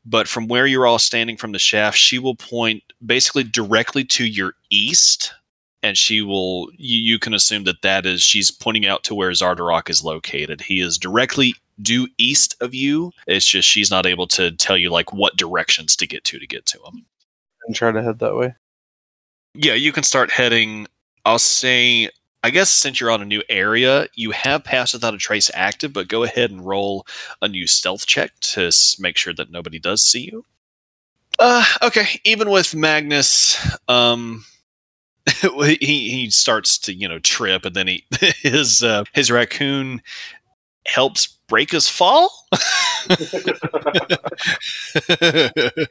but 0.05 0.27
from 0.27 0.47
where 0.49 0.67
you're 0.67 0.85
all 0.85 0.99
standing 0.99 1.37
from 1.37 1.53
the 1.53 1.59
shaft 1.59 1.97
she 1.97 2.19
will 2.19 2.35
point 2.35 2.83
basically 3.05 3.43
directly 3.43 4.03
to 4.03 4.25
your 4.25 4.55
east 4.69 5.33
and 5.85 5.97
she 5.97 6.21
will 6.21 6.69
you, 6.77 6.99
you 6.99 7.19
can 7.19 7.33
assume 7.33 7.63
that 7.63 7.83
that 7.83 8.05
is 8.07 8.21
she's 8.21 8.49
pointing 8.49 8.87
out 8.87 9.03
to 9.03 9.13
where 9.13 9.29
Xardorok 9.29 9.87
is 9.87 10.03
located. 10.03 10.61
He 10.61 10.79
is 10.79 10.97
directly 10.97 11.53
due 11.81 12.07
east 12.17 12.55
of 12.61 12.73
you 12.73 13.11
it's 13.27 13.45
just 13.45 13.67
she's 13.67 13.91
not 13.91 14.05
able 14.05 14.27
to 14.27 14.51
tell 14.51 14.77
you 14.77 14.89
like 14.89 15.11
what 15.11 15.35
directions 15.35 15.95
to 15.95 16.07
get 16.07 16.23
to 16.23 16.39
to 16.39 16.47
get 16.47 16.65
to 16.65 16.77
him 16.79 17.05
And 17.67 17.75
try 17.75 17.91
to 17.91 18.01
head 18.01 18.19
that 18.19 18.35
way. 18.35 18.55
yeah, 19.55 19.73
you 19.73 19.91
can 19.91 20.03
start 20.03 20.29
heading. 20.31 20.87
I'll 21.25 21.39
say, 21.39 22.09
I 22.43 22.49
guess 22.51 22.69
since 22.69 22.99
you're 22.99 23.09
on 23.09 23.21
a 23.21 23.25
new 23.25 23.41
area, 23.49 24.07
you 24.13 24.31
have 24.31 24.63
passed 24.63 24.93
Without 24.93 25.13
a 25.15 25.17
Trace 25.17 25.49
active, 25.53 25.91
but 25.93 26.07
go 26.07 26.23
ahead 26.23 26.51
and 26.51 26.63
roll 26.65 27.07
a 27.41 27.47
new 27.47 27.65
stealth 27.65 28.05
check 28.05 28.31
to 28.41 28.69
make 28.99 29.17
sure 29.17 29.33
that 29.33 29.49
nobody 29.49 29.79
does 29.79 30.03
see 30.03 30.21
you. 30.31 30.45
Uh, 31.39 31.65
okay. 31.81 32.19
Even 32.23 32.49
with 32.51 32.75
Magnus, 32.75 33.57
um, 33.87 34.45
he 35.41 35.75
he 35.79 36.29
starts 36.29 36.77
to 36.79 36.93
you 36.93 37.07
know 37.07 37.17
trip, 37.19 37.65
and 37.65 37.75
then 37.75 37.87
he 37.87 38.05
his 38.41 38.83
uh, 38.83 39.03
his 39.13 39.31
raccoon 39.31 40.01
helps 40.85 41.35
break 41.47 41.71
his 41.71 41.87
fall. 41.87 42.31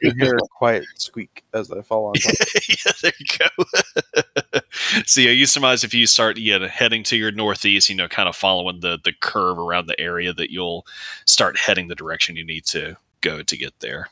You 0.01 0.11
hear 0.17 0.35
a 0.35 0.47
quiet 0.51 0.85
squeak 0.95 1.43
as 1.53 1.71
I 1.71 1.81
fall 1.81 2.07
on 2.07 2.13
top. 2.15 2.33
yeah, 2.69 2.91
there 3.01 3.13
you 3.19 3.25
go. 3.39 4.59
so 5.05 5.21
yeah, 5.21 5.31
you 5.31 5.45
surmise 5.45 5.83
if 5.83 5.93
you 5.93 6.07
start 6.07 6.37
yeah, 6.37 6.67
heading 6.67 7.03
to 7.03 7.17
your 7.17 7.31
northeast, 7.31 7.89
you 7.89 7.95
know, 7.95 8.07
kind 8.07 8.27
of 8.27 8.35
following 8.35 8.79
the 8.81 8.99
the 9.03 9.13
curve 9.21 9.57
around 9.57 9.87
the 9.87 9.99
area, 9.99 10.33
that 10.33 10.51
you'll 10.51 10.85
start 11.25 11.57
heading 11.57 11.87
the 11.87 11.95
direction 11.95 12.35
you 12.35 12.45
need 12.45 12.65
to 12.65 12.97
go 13.21 13.41
to 13.43 13.57
get 13.57 13.79
there. 13.79 14.09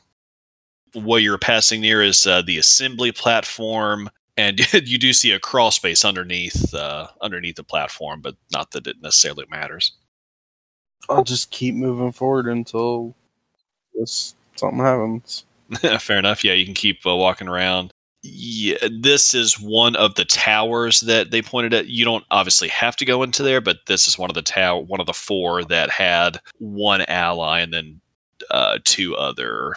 What 0.92 1.22
you're 1.22 1.38
passing 1.38 1.80
near 1.80 2.02
is 2.02 2.26
uh, 2.26 2.42
the 2.42 2.58
assembly 2.58 3.12
platform, 3.12 4.08
and 4.36 4.60
you 4.72 4.98
do 4.98 5.12
see 5.12 5.32
a 5.32 5.40
crawl 5.40 5.70
space 5.70 6.04
underneath 6.04 6.72
uh, 6.74 7.08
underneath 7.20 7.56
the 7.56 7.64
platform, 7.64 8.20
but 8.20 8.36
not 8.52 8.70
that 8.72 8.86
it 8.86 8.96
necessarily 9.02 9.46
matters. 9.50 9.92
I'll 11.08 11.24
just 11.24 11.50
keep 11.50 11.74
moving 11.74 12.12
forward 12.12 12.46
until 12.46 13.14
this 13.94 14.34
something 14.56 14.80
happens. 14.80 15.44
Fair 16.00 16.18
enough. 16.18 16.44
Yeah, 16.44 16.52
you 16.52 16.64
can 16.64 16.74
keep 16.74 17.06
uh, 17.06 17.14
walking 17.14 17.48
around. 17.48 17.90
Yeah, 18.22 18.76
this 18.90 19.34
is 19.34 19.60
one 19.60 19.96
of 19.96 20.14
the 20.14 20.24
towers 20.24 21.00
that 21.00 21.30
they 21.30 21.42
pointed 21.42 21.74
at. 21.74 21.88
You 21.88 22.06
don't 22.06 22.24
obviously 22.30 22.68
have 22.68 22.96
to 22.96 23.04
go 23.04 23.22
into 23.22 23.42
there, 23.42 23.60
but 23.60 23.80
this 23.86 24.08
is 24.08 24.18
one 24.18 24.30
of 24.30 24.34
the 24.34 24.42
tower, 24.42 24.80
one 24.80 25.00
of 25.00 25.06
the 25.06 25.12
four 25.12 25.62
that 25.64 25.90
had 25.90 26.40
one 26.58 27.02
ally 27.02 27.60
and 27.60 27.72
then 27.72 28.00
uh, 28.50 28.78
two 28.84 29.14
other 29.16 29.74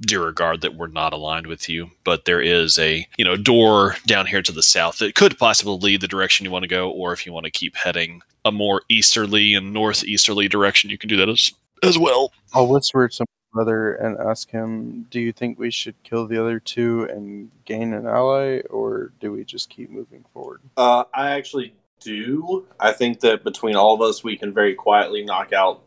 Duragard 0.00 0.60
that 0.62 0.74
we're 0.74 0.86
not 0.86 1.12
aligned 1.12 1.46
with 1.46 1.68
you. 1.68 1.90
But 2.04 2.24
there 2.24 2.40
is 2.40 2.78
a 2.78 3.06
you 3.16 3.24
know 3.24 3.36
door 3.36 3.96
down 4.06 4.26
here 4.26 4.42
to 4.42 4.52
the 4.52 4.62
south 4.62 4.98
that 4.98 5.14
could 5.14 5.38
possibly 5.38 5.78
lead 5.78 6.00
the 6.00 6.08
direction 6.08 6.44
you 6.44 6.50
want 6.50 6.62
to 6.62 6.68
go, 6.68 6.90
or 6.90 7.12
if 7.12 7.26
you 7.26 7.32
want 7.32 7.44
to 7.44 7.50
keep 7.50 7.76
heading 7.76 8.22
a 8.44 8.52
more 8.52 8.82
easterly 8.88 9.54
and 9.54 9.72
northeasterly 9.72 10.48
direction, 10.48 10.90
you 10.90 10.98
can 10.98 11.08
do 11.08 11.16
that 11.16 11.28
as 11.28 11.52
as 11.82 11.98
well. 11.98 12.32
I'll 12.52 12.68
whisper 12.68 13.08
to 13.08 13.24
my 13.24 13.62
brother 13.62 13.94
and 13.94 14.16
ask 14.18 14.50
him, 14.50 15.06
"Do 15.10 15.20
you 15.20 15.32
think 15.32 15.58
we 15.58 15.70
should 15.70 16.02
kill 16.02 16.26
the 16.26 16.40
other 16.40 16.60
two 16.60 17.04
and 17.04 17.50
gain 17.64 17.92
an 17.92 18.06
ally, 18.06 18.60
or 18.70 19.12
do 19.20 19.32
we 19.32 19.44
just 19.44 19.70
keep 19.70 19.90
moving 19.90 20.24
forward?" 20.32 20.60
Uh, 20.76 21.04
I 21.14 21.30
actually 21.30 21.74
do. 22.00 22.66
I 22.78 22.92
think 22.92 23.20
that 23.20 23.44
between 23.44 23.76
all 23.76 23.94
of 23.94 24.00
us, 24.00 24.24
we 24.24 24.36
can 24.36 24.52
very 24.52 24.74
quietly 24.74 25.24
knock 25.24 25.52
out 25.52 25.82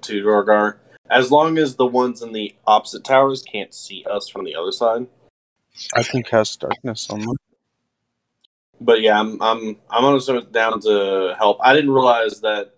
two 0.00 0.22
Duergar. 0.22 0.78
As 1.12 1.30
long 1.30 1.58
as 1.58 1.76
the 1.76 1.86
ones 1.86 2.22
in 2.22 2.32
the 2.32 2.54
opposite 2.66 3.04
towers 3.04 3.42
can't 3.42 3.74
see 3.74 4.04
us 4.10 4.28
from 4.28 4.44
the 4.44 4.54
other 4.54 4.72
side. 4.72 5.06
I 5.94 6.02
can 6.02 6.22
cast 6.22 6.60
darkness 6.60 7.10
on 7.10 7.20
them. 7.20 7.36
But 8.80 9.02
yeah, 9.02 9.20
I'm 9.20 9.40
I'm 9.42 9.76
I'm 9.90 10.04
honestly 10.04 10.40
down 10.50 10.80
to 10.80 11.34
help. 11.38 11.58
I 11.62 11.74
didn't 11.74 11.92
realize 11.92 12.40
that 12.40 12.74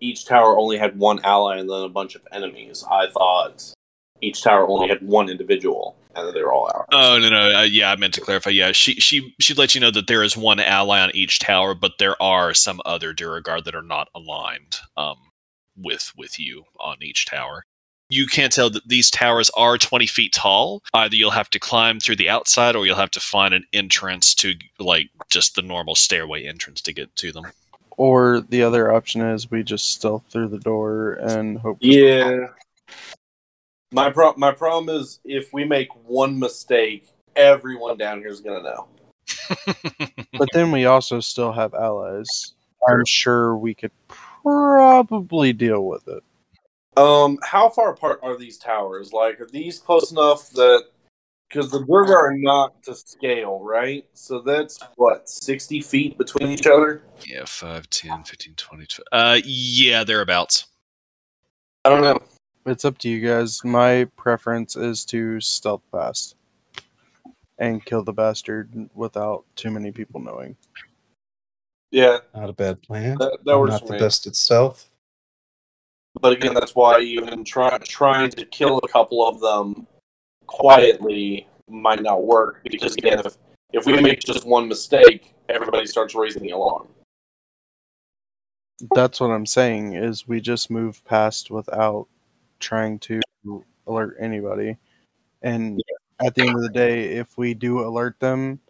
each 0.00 0.24
tower 0.24 0.58
only 0.58 0.78
had 0.78 0.98
one 0.98 1.20
ally 1.24 1.58
and 1.58 1.68
then 1.68 1.82
a 1.82 1.88
bunch 1.88 2.14
of 2.14 2.26
enemies. 2.32 2.84
I 2.90 3.08
thought 3.10 3.72
each 4.20 4.42
tower 4.42 4.66
only 4.66 4.88
had 4.88 5.06
one 5.06 5.28
individual 5.28 5.96
and 6.16 6.26
that 6.26 6.32
they 6.32 6.42
were 6.42 6.52
all 6.52 6.70
allies. 6.74 6.86
Oh 6.92 7.18
no 7.18 7.28
no 7.28 7.58
uh, 7.58 7.62
yeah 7.62 7.92
I 7.92 7.96
meant 7.96 8.14
to 8.14 8.20
clarify 8.20 8.50
yeah 8.50 8.72
she 8.72 8.94
she 8.94 9.34
she 9.40 9.54
let 9.54 9.74
you 9.74 9.80
know 9.80 9.90
that 9.90 10.06
there 10.06 10.22
is 10.22 10.36
one 10.36 10.58
ally 10.58 11.00
on 11.00 11.10
each 11.14 11.38
tower 11.38 11.74
but 11.74 11.92
there 11.98 12.20
are 12.20 12.54
some 12.54 12.80
other 12.84 13.12
Duragard 13.12 13.64
that 13.64 13.74
are 13.74 13.82
not 13.82 14.08
aligned 14.14 14.78
um 14.96 15.18
with 15.76 16.12
with 16.16 16.38
you 16.38 16.64
on 16.80 16.96
each 17.02 17.26
tower. 17.26 17.64
You 18.14 18.28
can't 18.28 18.52
tell 18.52 18.70
that 18.70 18.86
these 18.86 19.10
towers 19.10 19.50
are 19.56 19.76
20 19.76 20.06
feet 20.06 20.32
tall. 20.32 20.84
Either 20.94 21.16
you'll 21.16 21.32
have 21.32 21.50
to 21.50 21.58
climb 21.58 21.98
through 21.98 22.14
the 22.14 22.28
outside 22.28 22.76
or 22.76 22.86
you'll 22.86 22.94
have 22.94 23.10
to 23.10 23.20
find 23.20 23.52
an 23.52 23.64
entrance 23.72 24.36
to 24.36 24.54
like 24.78 25.10
just 25.30 25.56
the 25.56 25.62
normal 25.62 25.96
stairway 25.96 26.46
entrance 26.46 26.80
to 26.82 26.92
get 26.92 27.14
to 27.16 27.32
them. 27.32 27.44
Or 27.96 28.40
the 28.40 28.62
other 28.62 28.92
option 28.92 29.20
is 29.22 29.50
we 29.50 29.64
just 29.64 29.90
stealth 29.90 30.22
through 30.28 30.48
the 30.48 30.60
door 30.60 31.14
and 31.14 31.58
hope. 31.58 31.78
Yeah. 31.80 32.46
My 33.90 34.10
pro- 34.10 34.36
my 34.36 34.52
problem 34.52 34.94
is 34.94 35.18
if 35.24 35.52
we 35.52 35.64
make 35.64 35.88
one 36.06 36.38
mistake, 36.38 37.08
everyone 37.34 37.96
down 37.96 38.20
here 38.20 38.28
is 38.28 38.40
gonna 38.40 38.62
know. 38.62 38.88
But 40.36 40.48
then 40.52 40.72
we 40.72 40.84
also 40.84 41.20
still 41.20 41.52
have 41.52 41.74
allies. 41.74 42.54
I'm 42.88 43.04
sure 43.06 43.56
we 43.56 43.74
could 43.74 43.92
probably 44.08 45.52
deal 45.52 45.86
with 45.86 46.06
it. 46.08 46.22
Um, 46.96 47.38
how 47.42 47.68
far 47.68 47.90
apart 47.92 48.20
are 48.22 48.36
these 48.36 48.58
towers? 48.58 49.12
Like, 49.12 49.40
are 49.40 49.46
these 49.50 49.78
close 49.78 50.12
enough 50.12 50.50
that 50.50 50.84
because 51.48 51.70
the 51.70 51.80
Duergar 51.84 52.16
are 52.16 52.36
not 52.36 52.82
to 52.84 52.94
scale, 52.94 53.60
right? 53.60 54.04
So 54.14 54.40
that's 54.40 54.78
what 54.96 55.28
sixty 55.28 55.80
feet 55.80 56.16
between 56.18 56.48
each 56.48 56.66
other. 56.66 57.02
Yeah, 57.26 57.44
5, 57.46 57.88
10, 57.90 58.24
15, 58.24 58.54
20. 58.54 58.86
tw- 58.86 59.00
Uh 59.12 59.40
yeah, 59.44 60.04
thereabouts. 60.04 60.66
I 61.84 61.90
don't 61.90 62.00
know. 62.02 62.18
It's 62.66 62.84
up 62.84 62.98
to 62.98 63.08
you 63.08 63.26
guys. 63.26 63.62
My 63.64 64.04
preference 64.16 64.74
is 64.76 65.04
to 65.06 65.40
stealth 65.40 65.82
past 65.92 66.34
and 67.58 67.84
kill 67.84 68.02
the 68.02 68.12
bastard 68.12 68.88
without 68.94 69.44
too 69.54 69.70
many 69.70 69.92
people 69.92 70.20
knowing. 70.20 70.56
Yeah, 71.90 72.18
Not 72.34 72.50
a 72.50 72.54
bad 72.54 72.82
plan. 72.82 73.18
that, 73.18 73.38
that 73.44 73.52
I'm 73.52 73.60
works 73.60 73.72
not 73.72 73.80
for 73.82 73.86
the 73.88 73.92
me. 73.92 73.98
best 74.00 74.26
at 74.26 74.34
stealth. 74.34 74.90
But 76.20 76.32
again, 76.32 76.54
that's 76.54 76.74
why 76.74 77.00
even 77.00 77.44
try, 77.44 77.76
trying 77.78 78.30
to 78.30 78.44
kill 78.46 78.78
a 78.78 78.88
couple 78.88 79.26
of 79.26 79.40
them 79.40 79.86
quietly 80.46 81.48
might 81.68 82.02
not 82.02 82.24
work 82.24 82.60
because 82.64 82.94
again, 82.94 83.20
if 83.24 83.36
if 83.72 83.86
we 83.86 84.00
make 84.00 84.20
just 84.20 84.46
one 84.46 84.68
mistake, 84.68 85.34
everybody 85.48 85.86
starts 85.86 86.14
raising 86.14 86.42
the 86.42 86.50
alarm. 86.50 86.86
That's 88.94 89.18
what 89.18 89.30
I'm 89.30 89.46
saying 89.46 89.94
is 89.94 90.28
we 90.28 90.40
just 90.40 90.70
move 90.70 91.04
past 91.04 91.50
without 91.50 92.06
trying 92.60 93.00
to 93.00 93.20
alert 93.86 94.16
anybody. 94.20 94.76
And 95.42 95.80
at 96.24 96.34
the 96.34 96.42
end 96.42 96.54
of 96.54 96.62
the 96.62 96.68
day, 96.68 97.16
if 97.16 97.36
we 97.36 97.52
do 97.52 97.80
alert 97.80 98.18
them, 98.20 98.60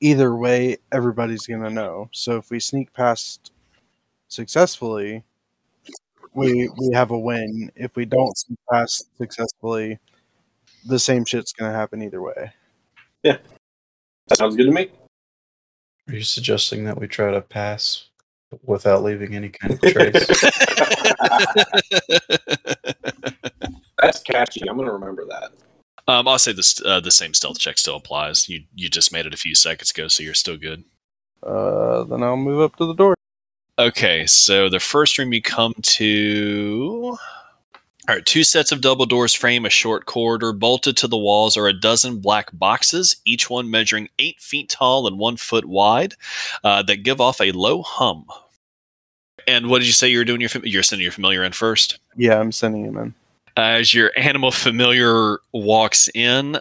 either 0.00 0.36
way 0.36 0.76
everybody's 0.92 1.46
going 1.46 1.62
to 1.62 1.70
know. 1.70 2.08
So 2.12 2.36
if 2.36 2.50
we 2.50 2.60
sneak 2.60 2.92
past 2.92 3.52
successfully, 4.28 5.24
we 6.34 6.68
we 6.78 6.90
have 6.94 7.10
a 7.10 7.18
win. 7.18 7.70
If 7.76 7.96
we 7.96 8.04
don't 8.04 8.36
pass 8.70 9.02
successfully, 9.18 9.98
the 10.86 10.98
same 10.98 11.24
shit's 11.24 11.52
going 11.52 11.70
to 11.70 11.76
happen 11.76 12.02
either 12.02 12.22
way. 12.22 12.52
Yeah. 13.22 13.38
Sounds 14.34 14.56
good 14.56 14.66
to 14.66 14.72
me. 14.72 14.90
Are 16.08 16.14
you 16.14 16.22
suggesting 16.22 16.84
that 16.84 16.98
we 16.98 17.06
try 17.06 17.30
to 17.30 17.40
pass 17.40 18.08
without 18.64 19.02
leaving 19.02 19.34
any 19.34 19.48
kind 19.48 19.74
of 19.74 19.80
trace? 19.80 20.26
That's 24.02 24.20
catchy. 24.22 24.68
I'm 24.68 24.76
gonna 24.76 24.92
remember 24.92 25.24
that. 25.26 25.52
um, 26.08 26.26
I'll 26.26 26.38
say 26.38 26.52
this 26.52 26.84
uh, 26.84 26.98
the 27.00 27.12
same 27.12 27.34
stealth 27.34 27.58
check 27.58 27.78
still 27.78 27.96
applies. 27.96 28.48
You 28.48 28.62
you 28.74 28.88
just 28.88 29.12
made 29.12 29.26
it 29.26 29.34
a 29.34 29.38
few 29.38 29.54
seconds 29.54 29.90
ago, 29.92 30.08
so 30.08 30.22
you're 30.24 30.34
still 30.34 30.56
good. 30.56 30.82
Uh, 31.42 32.02
then 32.04 32.22
I'll 32.22 32.36
move 32.36 32.60
up 32.60 32.76
to 32.76 32.86
the 32.86 32.94
door. 32.94 33.14
Okay, 33.78 34.26
so 34.26 34.68
the 34.68 34.80
first 34.80 35.18
room 35.18 35.32
you 35.32 35.40
come 35.40 35.74
to. 35.82 37.16
All 38.08 38.16
right, 38.16 38.26
two 38.26 38.42
sets 38.42 38.72
of 38.72 38.80
double 38.80 39.06
doors 39.06 39.32
frame 39.32 39.64
a 39.64 39.70
short 39.70 40.06
corridor. 40.06 40.52
Bolted 40.52 40.96
to 40.98 41.08
the 41.08 41.16
walls 41.16 41.56
are 41.56 41.68
a 41.68 41.72
dozen 41.72 42.18
black 42.18 42.50
boxes, 42.52 43.16
each 43.24 43.48
one 43.48 43.70
measuring 43.70 44.08
eight 44.18 44.40
feet 44.40 44.68
tall 44.68 45.06
and 45.06 45.18
one 45.18 45.36
foot 45.36 45.64
wide, 45.64 46.14
uh, 46.64 46.82
that 46.82 47.04
give 47.04 47.20
off 47.20 47.40
a 47.40 47.52
low 47.52 47.82
hum. 47.82 48.26
And 49.46 49.70
what 49.70 49.78
did 49.78 49.86
you 49.86 49.92
say 49.92 50.08
you 50.08 50.18
were 50.18 50.24
doing? 50.24 50.40
Your 50.40 50.50
fam- 50.50 50.66
you're 50.66 50.82
sending 50.82 51.04
your 51.04 51.12
familiar 51.12 51.42
in 51.42 51.52
first. 51.52 51.98
Yeah, 52.16 52.38
I'm 52.38 52.52
sending 52.52 52.84
him 52.84 52.98
in. 52.98 53.14
As 53.56 53.94
your 53.94 54.10
animal 54.16 54.50
familiar 54.50 55.38
walks 55.52 56.08
in, 56.14 56.58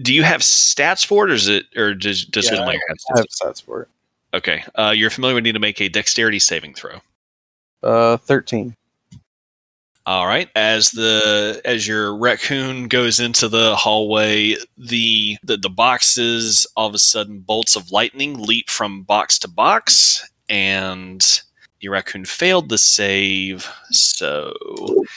do 0.00 0.14
you 0.14 0.22
have 0.22 0.40
stats 0.40 1.04
for 1.04 1.28
it, 1.28 1.30
or 1.30 1.34
is 1.34 1.48
it, 1.48 1.66
or 1.76 1.94
does 1.94 2.24
does 2.24 2.46
Yeah, 2.46 2.56
Familiar 2.56 2.80
have 2.88 2.96
I 3.14 3.18
have 3.18 3.26
stats 3.26 3.62
for 3.62 3.82
it. 3.82 3.88
Okay. 4.32 4.64
Uh, 4.74 4.92
you're 4.94 5.10
familiar 5.10 5.34
with 5.34 5.44
need 5.44 5.52
to 5.52 5.58
make 5.58 5.80
a 5.80 5.88
dexterity 5.88 6.38
saving 6.38 6.74
throw. 6.74 7.00
Uh, 7.82 8.16
thirteen. 8.16 8.76
All 10.06 10.26
right. 10.26 10.48
As 10.56 10.90
the 10.90 11.60
as 11.64 11.86
your 11.86 12.16
raccoon 12.16 12.88
goes 12.88 13.20
into 13.20 13.48
the 13.48 13.76
hallway, 13.76 14.56
the, 14.76 15.36
the 15.42 15.56
the 15.56 15.70
boxes 15.70 16.66
all 16.76 16.88
of 16.88 16.94
a 16.94 16.98
sudden 16.98 17.40
bolts 17.40 17.76
of 17.76 17.92
lightning 17.92 18.38
leap 18.38 18.70
from 18.70 19.02
box 19.02 19.38
to 19.40 19.48
box, 19.48 20.28
and 20.48 21.42
your 21.80 21.92
raccoon 21.92 22.24
failed 22.24 22.68
the 22.68 22.78
save. 22.78 23.68
So 23.90 24.54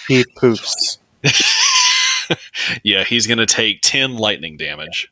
He 0.07 0.25
poops. 0.37 0.97
yeah, 2.83 3.03
he's 3.03 3.27
gonna 3.27 3.45
take 3.45 3.79
ten 3.81 4.17
lightning 4.17 4.57
damage. 4.57 5.09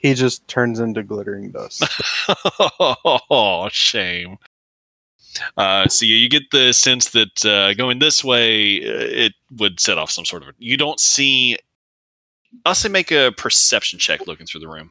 He 0.00 0.14
just 0.14 0.48
turns 0.48 0.80
into 0.80 1.02
glittering 1.02 1.50
dust. 1.50 1.84
oh, 2.80 3.68
shame. 3.70 4.38
Uh, 5.58 5.86
so 5.88 6.06
you, 6.06 6.16
you 6.16 6.28
get 6.28 6.50
the 6.50 6.72
sense 6.72 7.10
that 7.10 7.44
uh, 7.44 7.74
going 7.74 7.98
this 7.98 8.24
way, 8.24 8.80
uh, 8.82 9.26
it 9.26 9.34
would 9.58 9.78
set 9.78 9.98
off 9.98 10.10
some 10.10 10.24
sort 10.24 10.42
of. 10.42 10.54
You 10.58 10.78
don't 10.78 10.98
see. 10.98 11.58
I'll 12.64 12.74
say 12.74 12.88
make 12.88 13.12
a 13.12 13.32
perception 13.36 13.98
check 13.98 14.26
looking 14.26 14.46
through 14.46 14.62
the 14.62 14.68
room. 14.68 14.90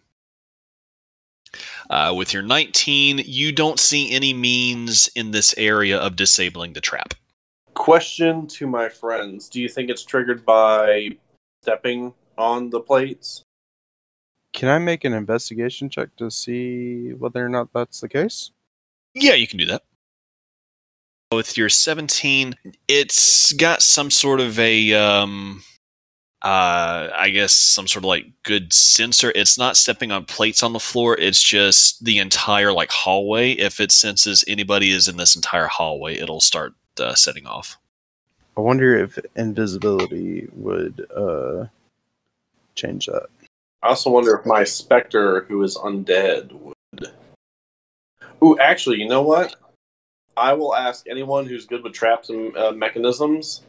Uh, 1.90 2.14
with 2.16 2.32
your 2.32 2.44
19, 2.44 3.24
you 3.26 3.52
don't 3.52 3.80
see 3.80 4.12
any 4.12 4.34
means 4.34 5.10
in 5.16 5.32
this 5.32 5.56
area 5.58 5.98
of 5.98 6.16
disabling 6.16 6.74
the 6.74 6.82
trap. 6.82 7.16
Question 7.74 8.46
to 8.48 8.68
my 8.68 8.90
friends: 8.90 9.50
Do 9.50 9.60
you 9.60 9.68
think 9.68 9.90
it's 9.90 10.04
triggered 10.04 10.46
by 10.46 11.10
stepping 11.64 12.14
on 12.38 12.70
the 12.70 12.80
plates? 12.80 13.44
Can 14.54 14.70
I 14.70 14.80
make 14.80 15.04
an 15.06 15.14
investigation 15.14 15.90
check 15.90 16.16
to 16.18 16.32
see 16.32 17.14
whether 17.14 17.46
or 17.46 17.50
not 17.50 17.72
that's 17.74 18.02
the 18.02 18.10
case? 18.10 18.52
Yeah, 19.14 19.34
you 19.34 19.48
can 19.48 19.60
do 19.60 19.66
that. 19.68 19.84
With 21.32 21.58
your 21.58 21.70
17, 21.70 22.56
it's 22.88 23.54
got 23.54 23.84
some 23.84 24.10
sort 24.10 24.40
of 24.40 24.58
a, 24.58 24.94
um, 24.94 25.64
uh, 26.42 27.10
I 27.16 27.30
guess, 27.30 27.54
some 27.54 27.88
sort 27.88 28.04
of 28.04 28.08
like 28.08 28.26
good 28.42 28.74
sensor. 28.74 29.32
It's 29.36 29.58
not 29.58 29.78
stepping 29.78 30.12
on 30.12 30.26
plates 30.26 30.64
on 30.64 30.74
the 30.74 30.80
floor, 30.80 31.16
it's 31.18 31.42
just 31.42 32.04
the 32.04 32.18
entire 32.18 32.74
like 32.74 32.90
hallway. 32.90 33.52
If 33.52 33.80
it 33.80 33.92
senses 33.92 34.44
anybody 34.48 34.90
is 34.90 35.08
in 35.08 35.18
this 35.18 35.36
entire 35.36 35.68
hallway, 35.68 36.16
it'll 36.16 36.40
start 36.40 36.74
uh, 37.00 37.14
setting 37.14 37.46
off. 37.46 37.78
I 38.58 38.62
wonder 38.62 38.98
if 38.98 39.18
invisibility 39.36 40.50
would 40.54 41.08
uh 41.16 41.68
change 42.76 43.06
that. 43.06 43.28
I 43.82 43.88
also 43.88 44.10
wonder 44.10 44.36
if 44.36 44.46
my 44.46 44.64
specter, 44.64 45.46
who 45.46 45.64
is 45.64 45.78
undead, 45.78 46.52
would. 46.52 47.12
Ooh, 48.44 48.58
actually, 48.60 49.00
you 49.00 49.08
know 49.08 49.22
what? 49.22 49.56
I 50.36 50.54
will 50.54 50.76
ask 50.76 51.08
anyone 51.10 51.46
who's 51.46 51.66
good 51.66 51.84
with 51.84 51.94
traps 51.94 52.30
and 52.30 52.56
uh, 52.56 52.72
mechanisms 52.72 53.64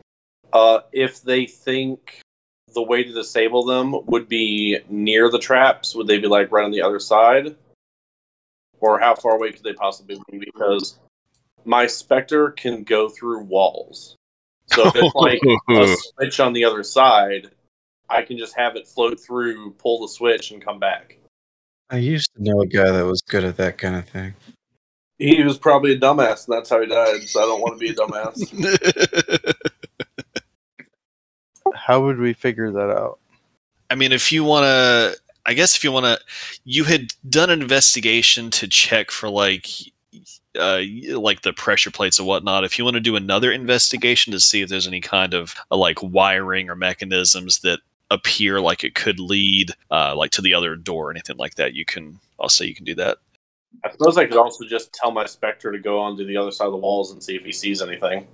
uh, 0.53 0.81
if 0.93 1.23
they 1.23 1.47
think 1.47 2.21
the 2.75 2.83
way 2.83 3.03
to 3.03 3.13
disable 3.13 3.65
them 3.65 3.95
would 4.07 4.29
be 4.29 4.79
near 4.89 5.29
the 5.31 5.39
traps. 5.39 5.95
Would 5.95 6.07
they 6.07 6.19
be 6.19 6.29
like 6.29 6.53
right 6.53 6.65
on 6.65 6.71
the 6.71 6.83
other 6.83 7.01
side, 7.01 7.57
or 8.81 8.99
how 8.99 9.15
far 9.15 9.37
away 9.37 9.53
could 9.53 9.65
they 9.65 9.73
possibly 9.73 10.19
be? 10.31 10.39
Because 10.39 10.99
my 11.65 11.87
specter 11.87 12.51
can 12.51 12.85
go 12.85 13.09
through 13.09 13.45
walls, 13.45 14.17
so 14.67 14.87
if 14.87 14.97
it's 14.97 15.15
like 15.15 15.41
a 15.71 15.97
switch 16.17 16.41
on 16.41 16.53
the 16.53 16.65
other 16.65 16.83
side, 16.83 17.51
I 18.11 18.23
can 18.23 18.37
just 18.37 18.57
have 18.57 18.77
it 18.77 18.89
float 18.89 19.21
through, 19.21 19.71
pull 19.73 20.01
the 20.01 20.09
switch, 20.09 20.51
and 20.51 20.63
come 20.63 20.79
back. 20.79 21.17
I 21.91 21.97
used 21.97 22.31
to 22.37 22.43
know 22.43 22.61
a 22.61 22.67
guy 22.67 22.91
that 22.91 23.07
was 23.07 23.23
good 23.23 23.45
at 23.45 23.57
that 23.57 23.79
kind 23.79 23.97
of 23.97 24.09
thing. 24.09 24.35
He 25.19 25.43
was 25.43 25.59
probably 25.59 25.93
a 25.93 25.99
dumbass, 25.99 26.49
and 26.49 26.57
that's 26.57 26.71
how 26.71 26.81
he 26.81 26.87
died. 26.87 27.23
So 27.29 27.43
I 27.43 27.47
don't 27.47 27.61
want 27.61 27.79
to 27.79 27.79
be 27.79 27.91
a 27.91 27.95
dumbass. 27.95 29.55
How 31.75 32.01
would 32.03 32.19
we 32.19 32.33
figure 32.33 32.71
that 32.71 32.91
out? 32.91 33.19
I 33.91 33.97
mean, 33.97 34.13
if 34.13 34.33
you 34.33 34.45
want 34.45 34.65
to, 34.65 35.17
I 35.45 35.55
guess 35.55 35.77
if 35.77 35.85
you 35.85 35.93
want 35.93 36.07
to, 36.07 36.19
you 36.65 36.85
had 36.85 37.13
done 37.29 37.51
an 37.51 37.61
investigation 37.61 38.51
to 38.53 38.69
check 38.69 39.11
for 39.11 39.29
like, 39.29 39.67
uh, 40.59 40.81
like 41.11 41.43
the 41.43 41.53
pressure 41.53 41.91
plates 41.91 42.19
and 42.19 42.27
whatnot. 42.27 42.65
If 42.65 42.79
you 42.79 42.85
want 42.85 42.95
to 42.95 43.01
do 43.01 43.17
another 43.17 43.53
investigation 43.53 44.33
to 44.33 44.41
see 44.41 44.63
if 44.63 44.69
there's 44.69 44.87
any 44.87 45.01
kind 45.01 45.35
of 45.35 45.55
uh, 45.71 45.77
like 45.77 46.03
wiring 46.03 46.71
or 46.71 46.77
mechanisms 46.77 47.61
that 47.61 47.81
appear 48.11 48.61
like 48.61 48.85
it 48.85 48.95
could 48.95 49.21
lead, 49.21 49.73
uh, 49.91 50.15
like 50.17 50.31
to 50.33 50.43
the 50.43 50.55
other 50.55 50.77
door 50.77 51.09
or 51.09 51.11
anything 51.11 51.37
like 51.37 51.55
that, 51.57 51.75
you 51.75 51.85
can. 51.85 52.19
I'll 52.41 52.49
say 52.49 52.67
you 52.67 52.75
can 52.75 52.85
do 52.87 52.95
that. 52.97 53.19
I 53.85 53.91
suppose 53.91 54.17
I 54.17 54.27
could 54.27 54.37
also 54.37 54.65
just 54.65 54.93
tell 54.93 55.11
my 55.11 55.27
specter 55.27 55.71
to 55.71 55.79
go 55.79 56.01
onto 56.01 56.25
the 56.25 56.37
other 56.37 56.51
side 56.51 56.67
of 56.67 56.73
the 56.73 56.79
walls 56.79 57.13
and 57.13 57.23
see 57.23 57.37
if 57.37 57.45
he 57.45 57.53
sees 57.53 57.83
anything. 57.83 58.27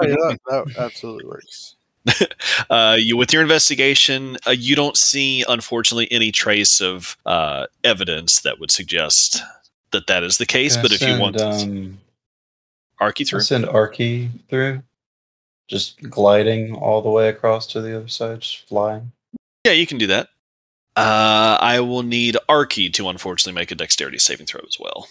Oh, 0.00 0.06
yeah, 0.06 0.14
that, 0.14 0.38
that 0.46 0.78
absolutely 0.78 1.26
works. 1.26 1.76
uh, 2.70 2.96
you 2.98 3.16
with 3.16 3.32
your 3.32 3.42
investigation, 3.42 4.36
uh, 4.46 4.50
you 4.50 4.76
don't 4.76 4.96
see, 4.96 5.44
unfortunately, 5.48 6.10
any 6.10 6.30
trace 6.30 6.80
of 6.80 7.16
uh, 7.26 7.66
evidence 7.82 8.40
that 8.40 8.58
would 8.60 8.70
suggest 8.70 9.42
that 9.92 10.06
that 10.06 10.22
is 10.22 10.38
the 10.38 10.46
case. 10.46 10.76
Can 10.76 10.80
I 10.80 10.82
but 10.82 10.92
if 10.92 11.02
you 11.02 11.18
want 11.18 11.38
to 11.38 11.48
um, 11.48 11.98
arc 13.00 13.20
you 13.20 13.26
I'll 13.26 13.28
through, 13.30 13.40
send 13.40 13.64
Arky 13.66 14.30
through, 14.48 14.82
just 15.68 16.00
gliding 16.10 16.74
all 16.74 17.02
the 17.02 17.10
way 17.10 17.28
across 17.28 17.66
to 17.68 17.80
the 17.80 17.96
other 17.96 18.08
side, 18.08 18.40
just 18.40 18.68
flying. 18.68 19.12
yeah, 19.64 19.72
you 19.72 19.86
can 19.86 19.98
do 19.98 20.06
that. 20.08 20.28
Uh, 20.96 21.58
I 21.60 21.80
will 21.80 22.02
need 22.02 22.36
Arky 22.48 22.92
to 22.94 23.08
unfortunately 23.08 23.58
make 23.60 23.70
a 23.70 23.74
dexterity 23.74 24.18
saving 24.18 24.46
throw 24.46 24.60
as 24.68 24.78
well. 24.78 25.08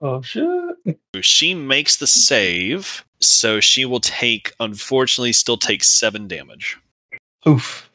Oh 0.00 0.22
shit! 0.22 0.98
She 1.20 1.54
makes 1.54 1.96
the 1.96 2.06
save, 2.06 3.04
so 3.20 3.60
she 3.60 3.84
will 3.84 4.00
take, 4.00 4.52
unfortunately, 4.58 5.32
still 5.32 5.56
take 5.58 5.84
seven 5.84 6.26
damage. 6.26 6.78
Oof. 7.46 7.90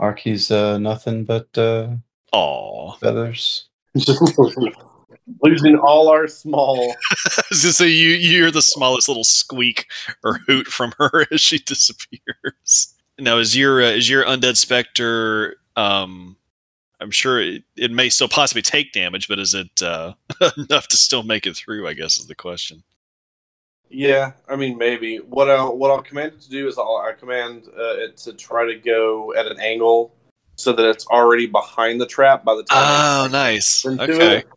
Arky's 0.00 0.50
uh, 0.50 0.78
nothing 0.78 1.24
but 1.24 1.48
uh, 1.56 1.88
Aw. 2.32 2.96
feathers. 2.98 3.68
Losing 5.42 5.76
all 5.76 6.08
our 6.08 6.26
small. 6.28 6.94
so 7.50 7.84
you 7.84 8.10
you 8.10 8.28
hear 8.28 8.50
the 8.50 8.60
smallest 8.60 9.08
little 9.08 9.24
squeak 9.24 9.86
or 10.22 10.38
hoot 10.46 10.66
from 10.66 10.92
her 10.98 11.26
as 11.32 11.40
she 11.40 11.58
disappears. 11.58 12.94
Now, 13.18 13.38
is 13.38 13.56
your 13.56 13.82
uh, 13.82 13.90
is 13.90 14.08
your 14.08 14.24
undead 14.24 14.56
specter? 14.56 15.56
Um, 15.76 16.36
I'm 17.00 17.10
sure 17.10 17.40
it, 17.40 17.64
it 17.76 17.90
may 17.90 18.08
still 18.08 18.28
possibly 18.28 18.62
take 18.62 18.92
damage, 18.92 19.28
but 19.28 19.38
is 19.38 19.54
it 19.54 19.82
uh, 19.82 20.12
enough 20.56 20.88
to 20.88 20.96
still 20.96 21.22
make 21.22 21.46
it 21.46 21.56
through? 21.56 21.88
I 21.88 21.94
guess 21.94 22.18
is 22.18 22.26
the 22.26 22.34
question. 22.34 22.82
Yeah, 23.88 24.32
I 24.48 24.56
mean 24.56 24.76
maybe. 24.76 25.18
What 25.18 25.50
I'll 25.50 25.76
what 25.76 25.90
I'll 25.90 26.02
command 26.02 26.32
it 26.32 26.40
to 26.42 26.50
do 26.50 26.68
is 26.68 26.76
I'll 26.76 27.02
I 27.06 27.12
command 27.12 27.68
uh, 27.68 27.96
it 27.96 28.16
to 28.18 28.34
try 28.34 28.66
to 28.66 28.74
go 28.74 29.32
at 29.34 29.46
an 29.46 29.58
angle 29.58 30.14
so 30.56 30.72
that 30.72 30.88
it's 30.88 31.06
already 31.06 31.46
behind 31.46 32.00
the 32.00 32.06
trap 32.06 32.44
by 32.44 32.54
the 32.54 32.64
time. 32.64 32.78
Oh, 32.78 33.28
nice. 33.30 33.84
Okay. 33.86 34.38
it, 34.38 34.48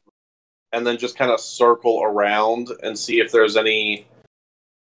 and 0.78 0.86
then 0.86 0.98
just 0.98 1.18
kind 1.18 1.32
of 1.32 1.40
circle 1.40 2.02
around 2.04 2.70
and 2.84 2.98
see 2.98 3.20
if 3.20 3.32
there's 3.32 3.58
any 3.58 4.06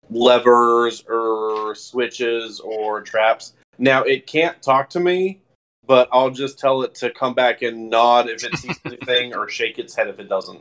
levers 0.09 1.05
or 1.09 1.75
switches 1.75 2.61
or 2.61 3.03
traps. 3.03 3.55
Now 3.79 4.03
it 4.03 4.27
can't 4.27 4.61
talk 4.63 4.89
to 4.91 5.01
me, 5.01 5.41
but 5.87 6.09
I'll 6.13 6.31
just 6.31 6.59
tell 6.59 6.83
it 6.83 6.95
to 6.97 7.11
come 7.11 7.35
back 7.35 7.63
and 7.63 7.91
nod 7.91 8.29
if 8.29 8.45
it 8.45 8.57
sees 8.57 8.79
anything 8.85 9.35
or 9.35 9.49
shake 9.49 9.79
its 9.79 9.95
head 9.95 10.09
if 10.09 10.21
it 10.21 10.29
doesn't. 10.29 10.61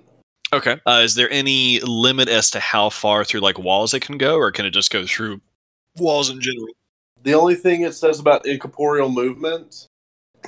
Okay. 0.51 0.80
Uh, 0.88 1.01
is 1.03 1.13
there 1.13 1.30
any 1.30 1.80
limit 1.82 2.27
as 2.27 2.49
to 2.51 2.59
how 2.59 2.89
far 2.89 3.23
through 3.23 3.41
like 3.41 3.59
walls 3.59 3.93
it 3.93 4.01
can 4.01 4.17
go, 4.17 4.36
or 4.36 4.51
can 4.51 4.65
it 4.65 4.71
just 4.71 4.91
go 4.91 5.05
through 5.05 5.39
walls 5.97 6.30
in 6.30 6.41
general? 6.41 6.67
The 7.21 7.36
only 7.36 7.55
thing 7.55 7.82
it 7.82 7.93
says 7.93 8.19
about 8.19 8.47
incorporeal 8.47 9.09
movement, 9.09 9.88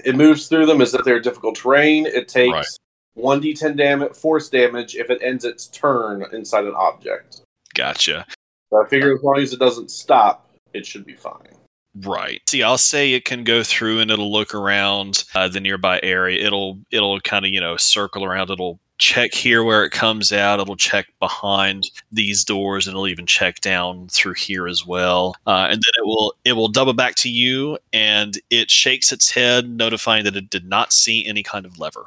it 0.03 0.15
moves 0.15 0.47
through 0.47 0.65
them 0.65 0.81
is 0.81 0.91
that 0.93 1.05
they're 1.05 1.19
difficult 1.19 1.55
terrain. 1.55 2.07
It 2.07 2.27
takes 2.27 2.51
Right. 2.51 2.65
One 3.13 3.41
d10 3.41 3.75
damage, 3.75 4.13
force 4.13 4.49
damage 4.49 4.95
if 4.95 5.09
it 5.09 5.21
ends 5.21 5.45
its 5.45 5.67
turn 5.67 6.25
inside 6.31 6.65
an 6.65 6.75
object. 6.75 7.41
Gotcha. 7.73 8.25
So 8.69 8.83
I 8.83 8.87
figure 8.87 9.13
as 9.13 9.23
long 9.23 9.37
as 9.37 9.53
it 9.53 9.59
doesn't 9.59 9.91
stop, 9.91 10.49
it 10.73 10.85
should 10.85 11.05
be 11.05 11.15
fine. 11.15 11.49
Right. 11.93 12.41
See, 12.47 12.63
I'll 12.63 12.77
say 12.77 13.13
it 13.13 13.25
can 13.25 13.43
go 13.43 13.63
through 13.63 13.99
and 13.99 14.09
it'll 14.09 14.31
look 14.31 14.55
around 14.55 15.25
uh, 15.35 15.49
the 15.49 15.59
nearby 15.59 15.99
area. 16.01 16.45
It'll 16.45 16.79
it'll 16.89 17.19
kind 17.19 17.45
of 17.45 17.51
you 17.51 17.59
know 17.59 17.75
circle 17.75 18.23
around. 18.23 18.49
It'll 18.49 18.79
check 18.97 19.33
here 19.33 19.63
where 19.63 19.83
it 19.83 19.89
comes 19.89 20.31
out. 20.31 20.61
It'll 20.61 20.77
check 20.77 21.07
behind 21.19 21.89
these 22.11 22.45
doors, 22.45 22.87
and 22.87 22.93
it'll 22.93 23.09
even 23.09 23.25
check 23.25 23.59
down 23.59 24.07
through 24.07 24.35
here 24.35 24.67
as 24.67 24.85
well. 24.85 25.35
Uh, 25.45 25.67
and 25.69 25.81
then 25.81 25.93
it 25.97 26.05
will 26.05 26.33
it 26.45 26.53
will 26.53 26.69
double 26.69 26.93
back 26.93 27.15
to 27.15 27.29
you, 27.29 27.77
and 27.91 28.39
it 28.49 28.71
shakes 28.71 29.11
its 29.11 29.29
head, 29.29 29.69
notifying 29.69 30.23
that 30.23 30.37
it 30.37 30.49
did 30.49 30.65
not 30.65 30.93
see 30.93 31.25
any 31.25 31.43
kind 31.43 31.65
of 31.65 31.77
lever. 31.77 32.05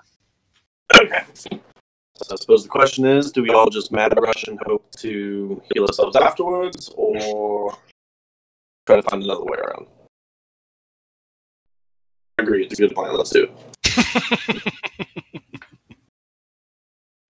Okay. 1.00 1.22
So 1.36 2.32
I 2.32 2.36
suppose 2.36 2.62
the 2.62 2.68
question 2.68 3.04
is, 3.04 3.32
do 3.32 3.42
we 3.42 3.50
all 3.50 3.68
just 3.68 3.90
mad 3.90 4.14
rush 4.20 4.44
and 4.44 4.58
hope 4.66 4.88
to 4.98 5.60
heal 5.74 5.84
ourselves 5.84 6.16
afterwards, 6.16 6.90
or 6.96 7.76
try 8.86 8.96
to 8.96 9.02
find 9.02 9.22
another 9.22 9.44
way 9.44 9.58
around? 9.58 9.86
I 12.38 12.42
agree, 12.42 12.64
it's 12.64 12.78
a 12.78 12.82
good 12.82 12.94
plan. 12.94 13.16
Let's 13.16 13.30
do 13.30 13.48
it. 13.86 14.62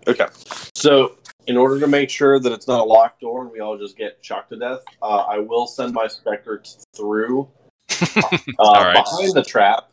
Okay. 0.06 0.26
So, 0.74 1.16
in 1.46 1.56
order 1.56 1.80
to 1.80 1.86
make 1.86 2.10
sure 2.10 2.38
that 2.38 2.52
it's 2.52 2.68
not 2.68 2.80
a 2.80 2.84
locked 2.84 3.22
door 3.22 3.42
and 3.42 3.50
we 3.50 3.60
all 3.60 3.78
just 3.78 3.96
get 3.96 4.18
shocked 4.20 4.50
to 4.50 4.56
death, 4.58 4.80
uh, 5.02 5.20
I 5.20 5.38
will 5.38 5.66
send 5.66 5.94
my 5.94 6.06
specter 6.06 6.58
t- 6.58 6.72
through 6.94 7.48
uh, 7.90 8.06
right. 8.60 8.94
behind 8.94 9.32
the 9.32 9.42
trap 9.46 9.90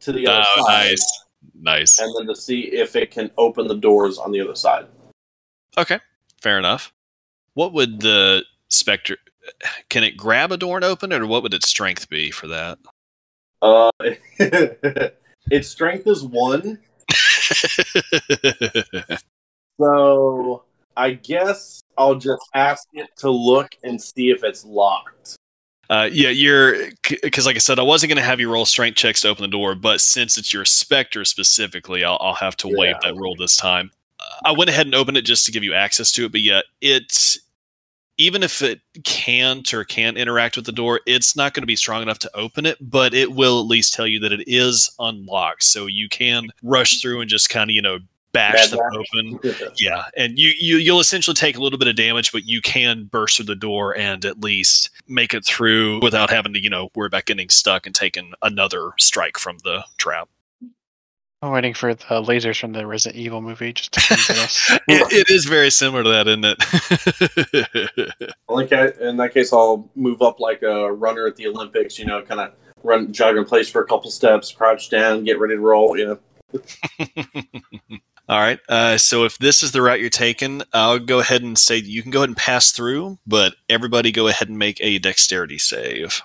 to 0.00 0.12
the 0.12 0.26
other 0.26 0.44
Oh, 0.56 0.64
side, 0.66 0.88
nice, 0.90 1.24
nice. 1.54 1.98
and 1.98 2.14
then 2.16 2.26
to 2.26 2.40
see 2.40 2.60
if 2.60 2.96
it 2.96 3.10
can 3.10 3.30
open 3.36 3.68
the 3.68 3.76
doors 3.76 4.18
on 4.18 4.32
the 4.32 4.40
other 4.40 4.54
side. 4.54 4.86
Okay, 5.76 5.98
fair 6.40 6.58
enough. 6.58 6.92
What 7.54 7.72
would 7.72 8.00
the 8.00 8.44
specter? 8.68 9.16
Can 9.88 10.04
it 10.04 10.16
grab 10.16 10.52
a 10.52 10.56
door 10.56 10.76
and 10.76 10.84
open 10.84 11.12
it, 11.12 11.20
or 11.20 11.26
what 11.26 11.42
would 11.42 11.54
its 11.54 11.68
strength 11.68 12.08
be 12.08 12.30
for 12.30 12.46
that? 12.48 12.78
Uh, 13.62 13.90
its 15.50 15.68
strength 15.68 16.06
is 16.06 16.22
one, 16.22 16.78
so 19.80 20.64
I 20.96 21.12
guess 21.12 21.82
I'll 21.96 22.14
just 22.14 22.42
ask 22.54 22.86
it 22.92 23.08
to 23.18 23.30
look 23.30 23.76
and 23.82 24.00
see 24.00 24.30
if 24.30 24.44
it's 24.44 24.64
locked. 24.64 25.36
Uh, 25.90 26.08
yeah, 26.10 26.30
you're 26.30 26.90
because, 27.22 27.46
like 27.46 27.56
I 27.56 27.60
said, 27.60 27.78
I 27.78 27.82
wasn't 27.82 28.10
going 28.10 28.16
to 28.16 28.22
have 28.22 28.40
you 28.40 28.50
roll 28.50 28.66
strength 28.66 28.96
checks 28.96 29.20
to 29.22 29.28
open 29.28 29.42
the 29.42 29.48
door, 29.48 29.74
but 29.74 30.00
since 30.00 30.38
it's 30.38 30.52
your 30.52 30.64
specter 30.64 31.24
specifically, 31.24 32.04
I'll, 32.04 32.18
I'll 32.20 32.34
have 32.34 32.56
to 32.58 32.68
waive 32.68 32.96
that 33.02 33.16
roll 33.16 33.36
this 33.36 33.56
time. 33.56 33.90
I 34.44 34.52
went 34.52 34.70
ahead 34.70 34.86
and 34.86 34.94
opened 34.94 35.16
it 35.16 35.22
just 35.22 35.44
to 35.46 35.52
give 35.52 35.62
you 35.62 35.74
access 35.74 36.10
to 36.12 36.24
it, 36.24 36.32
but 36.32 36.40
yeah, 36.40 36.62
it's 36.80 37.38
even 38.16 38.42
if 38.42 38.62
it 38.62 38.80
can't 39.04 39.74
or 39.74 39.84
can't 39.84 40.16
interact 40.16 40.56
with 40.56 40.66
the 40.66 40.72
door, 40.72 41.00
it's 41.04 41.34
not 41.36 41.52
going 41.52 41.62
to 41.62 41.66
be 41.66 41.76
strong 41.76 42.00
enough 42.00 42.20
to 42.20 42.36
open 42.36 42.64
it, 42.64 42.78
but 42.80 43.12
it 43.12 43.32
will 43.32 43.60
at 43.60 43.66
least 43.66 43.92
tell 43.92 44.06
you 44.06 44.20
that 44.20 44.32
it 44.32 44.44
is 44.46 44.90
unlocked, 44.98 45.64
so 45.64 45.86
you 45.86 46.08
can 46.08 46.48
rush 46.62 47.00
through 47.00 47.20
and 47.20 47.28
just 47.28 47.50
kind 47.50 47.70
of 47.70 47.74
you 47.74 47.82
know 47.82 47.98
bash 48.34 48.70
Bad 48.70 48.70
them 48.70 48.78
bash. 48.78 49.40
open. 49.40 49.70
Yeah, 49.80 50.04
and 50.16 50.38
you, 50.38 50.52
you 50.60 50.76
you'll 50.76 51.00
essentially 51.00 51.34
take 51.34 51.56
a 51.56 51.60
little 51.60 51.78
bit 51.78 51.88
of 51.88 51.96
damage, 51.96 52.30
but 52.32 52.44
you 52.44 52.60
can 52.60 53.04
burst 53.04 53.36
through 53.36 53.46
the 53.46 53.54
door 53.54 53.96
and 53.96 54.22
at 54.26 54.40
least 54.44 54.90
make 55.08 55.32
it 55.32 55.46
through 55.46 56.00
without 56.02 56.28
having 56.28 56.52
to, 56.52 56.62
you 56.62 56.68
know, 56.68 56.90
worry 56.94 57.06
about 57.06 57.24
getting 57.24 57.48
stuck 57.48 57.86
and 57.86 57.94
taking 57.94 58.34
another 58.42 58.90
strike 58.98 59.38
from 59.38 59.56
the 59.64 59.82
trap. 59.96 60.28
I'm 61.42 61.50
waiting 61.52 61.74
for 61.74 61.94
the 61.94 62.04
lasers 62.04 62.58
from 62.58 62.72
the 62.72 62.86
Resident 62.86 63.20
Evil 63.20 63.42
movie 63.42 63.74
just 63.74 63.92
to 63.92 64.00
come 64.08 64.18
get 64.28 64.38
us. 64.38 64.70
It, 64.88 65.12
it 65.12 65.30
is 65.30 65.44
very 65.44 65.70
similar 65.70 66.02
to 66.02 66.08
that, 66.10 66.26
isn't 66.26 66.44
it? 68.18 68.34
Like 68.48 68.72
I, 68.72 68.88
in 69.06 69.16
that 69.18 69.34
case, 69.34 69.52
I'll 69.52 69.90
move 69.94 70.22
up 70.22 70.40
like 70.40 70.62
a 70.62 70.90
runner 70.92 71.26
at 71.26 71.36
the 71.36 71.46
Olympics. 71.46 71.98
You 71.98 72.06
know, 72.06 72.22
kind 72.22 72.40
of 72.40 72.52
run, 72.82 73.12
jog 73.12 73.36
in 73.36 73.44
place 73.44 73.68
for 73.68 73.82
a 73.82 73.86
couple 73.86 74.10
steps, 74.10 74.52
crouch 74.52 74.88
down, 74.88 75.24
get 75.24 75.38
ready 75.38 75.54
to 75.54 75.60
roll. 75.60 75.98
You 75.98 76.06
know, 76.06 76.18
All 78.26 78.38
right. 78.38 78.58
Uh, 78.68 78.96
so 78.96 79.24
if 79.24 79.36
this 79.38 79.62
is 79.62 79.72
the 79.72 79.82
route 79.82 80.00
you're 80.00 80.08
taking, 80.08 80.62
I'll 80.72 80.98
go 80.98 81.20
ahead 81.20 81.42
and 81.42 81.58
say 81.58 81.76
you 81.76 82.02
can 82.02 82.10
go 82.10 82.20
ahead 82.20 82.30
and 82.30 82.36
pass 82.36 82.72
through, 82.72 83.18
but 83.26 83.54
everybody 83.68 84.12
go 84.12 84.28
ahead 84.28 84.48
and 84.48 84.58
make 84.58 84.78
a 84.80 84.98
dexterity 84.98 85.58
save. 85.58 86.22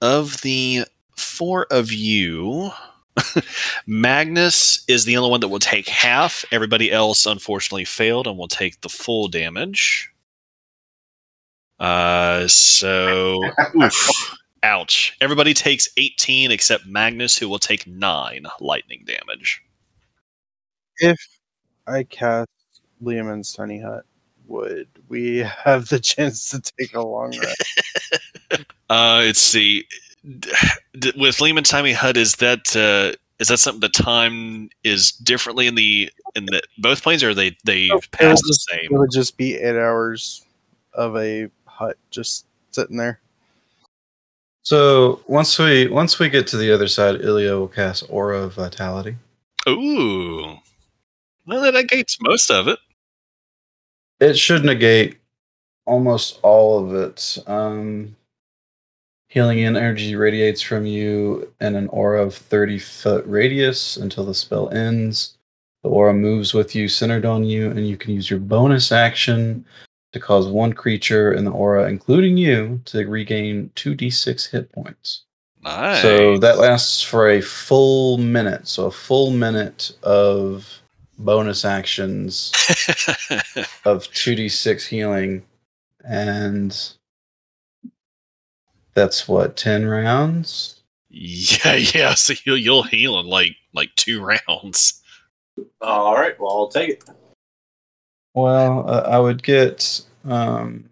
Of 0.00 0.40
the 0.40 0.84
four 1.14 1.66
of 1.70 1.92
you, 1.92 2.72
Magnus 3.86 4.84
is 4.88 5.04
the 5.04 5.16
only 5.16 5.30
one 5.30 5.40
that 5.40 5.48
will 5.48 5.60
take 5.60 5.88
half. 5.88 6.44
Everybody 6.50 6.90
else, 6.90 7.26
unfortunately, 7.26 7.84
failed 7.84 8.26
and 8.26 8.36
will 8.36 8.48
take 8.48 8.80
the 8.80 8.88
full 8.88 9.28
damage. 9.28 10.10
Uh, 11.78 12.48
so, 12.48 13.40
oof, 13.80 14.10
ouch. 14.64 15.16
Everybody 15.20 15.54
takes 15.54 15.88
18 15.96 16.50
except 16.50 16.86
Magnus, 16.86 17.36
who 17.36 17.48
will 17.48 17.60
take 17.60 17.86
9 17.86 18.46
lightning 18.60 19.04
damage. 19.06 19.62
If 21.00 21.18
I 21.86 22.04
cast 22.04 22.48
Leomund's 23.02 23.52
tiny 23.52 23.80
hut, 23.80 24.04
would 24.46 24.88
we 25.08 25.38
have 25.38 25.88
the 25.88 25.98
chance 26.00 26.50
to 26.50 26.60
take 26.60 26.94
a 26.94 27.00
long 27.00 27.36
rest? 27.38 27.62
Uh, 28.90 29.22
let's 29.24 29.38
see. 29.38 29.86
D- 30.40 30.50
d- 30.98 31.12
with 31.16 31.36
Leomund's 31.36 31.70
Tiny 31.70 31.92
Hut, 31.92 32.16
is 32.16 32.34
that 32.36 32.74
uh, 32.74 33.16
is 33.38 33.46
that 33.46 33.58
something 33.58 33.80
the 33.80 33.88
time 33.88 34.68
is 34.82 35.12
differently 35.12 35.68
in 35.68 35.76
the 35.76 36.10
in 36.34 36.46
the 36.46 36.60
both 36.78 37.00
planes, 37.00 37.22
or 37.22 37.30
are 37.30 37.34
they 37.34 37.56
they 37.64 37.86
No, 37.86 38.00
pass 38.10 38.40
the 38.42 38.52
same? 38.52 38.88
It 38.90 38.98
would 38.98 39.12
just 39.12 39.36
be 39.36 39.54
eight 39.54 39.76
hours 39.76 40.44
of 40.92 41.16
a 41.16 41.48
hut 41.66 41.96
just 42.10 42.46
sitting 42.72 42.96
there. 42.96 43.20
So 44.62 45.20
once 45.28 45.56
we 45.56 45.86
once 45.86 46.18
we 46.18 46.28
get 46.28 46.48
to 46.48 46.56
the 46.56 46.72
other 46.74 46.88
side, 46.88 47.20
Ilya 47.20 47.52
will 47.56 47.68
cast 47.68 48.04
Aura 48.08 48.40
of 48.42 48.54
Vitality. 48.54 49.14
Ooh, 49.68 50.56
well 51.46 51.62
that 51.62 51.74
negates 51.74 52.18
most 52.20 52.50
of 52.50 52.68
it. 52.68 52.78
It 54.20 54.38
should 54.38 54.64
negate 54.64 55.18
almost 55.86 56.38
all 56.42 56.84
of 56.84 56.94
it. 56.94 57.38
Um, 57.46 58.16
healing 59.28 59.64
energy 59.64 60.16
radiates 60.16 60.60
from 60.60 60.86
you 60.86 61.52
in 61.60 61.74
an 61.76 61.88
aura 61.88 62.22
of 62.22 62.34
30 62.34 62.78
foot 62.78 63.24
radius 63.26 63.96
until 63.96 64.24
the 64.24 64.34
spell 64.34 64.68
ends. 64.70 65.36
The 65.82 65.88
aura 65.88 66.12
moves 66.12 66.52
with 66.52 66.74
you, 66.74 66.88
centered 66.88 67.24
on 67.24 67.44
you, 67.44 67.70
and 67.70 67.88
you 67.88 67.96
can 67.96 68.12
use 68.12 68.28
your 68.28 68.40
bonus 68.40 68.92
action 68.92 69.64
to 70.12 70.20
cause 70.20 70.46
one 70.46 70.72
creature 70.72 71.32
in 71.32 71.44
the 71.44 71.52
aura, 71.52 71.88
including 71.88 72.36
you, 72.36 72.80
to 72.86 73.06
regain 73.06 73.70
2d6 73.76 74.50
hit 74.50 74.70
points. 74.72 75.22
Nice. 75.62 76.02
So 76.02 76.38
that 76.38 76.58
lasts 76.58 77.02
for 77.02 77.30
a 77.30 77.40
full 77.40 78.18
minute. 78.18 78.66
So 78.66 78.86
a 78.86 78.90
full 78.90 79.30
minute 79.30 79.92
of 80.02 80.79
bonus 81.24 81.64
actions 81.64 82.50
of 83.84 84.04
2d6 84.12 84.86
healing 84.86 85.42
and 86.08 86.92
that's 88.94 89.28
what 89.28 89.56
10 89.56 89.86
rounds 89.86 90.76
yeah, 91.12 91.74
yeah. 91.74 92.14
So 92.14 92.34
you'll 92.44 92.56
you'll 92.56 92.82
heal 92.84 93.18
in 93.18 93.26
like 93.26 93.56
like 93.74 93.90
two 93.96 94.22
rounds. 94.24 95.02
all 95.80 96.14
right. 96.14 96.38
Well, 96.38 96.50
I'll 96.50 96.68
take 96.68 96.90
it. 96.90 97.04
well 98.34 98.88
uh, 98.88 99.00
i 99.08 99.18
would 99.18 99.42
get 99.42 100.02
um 100.24 100.88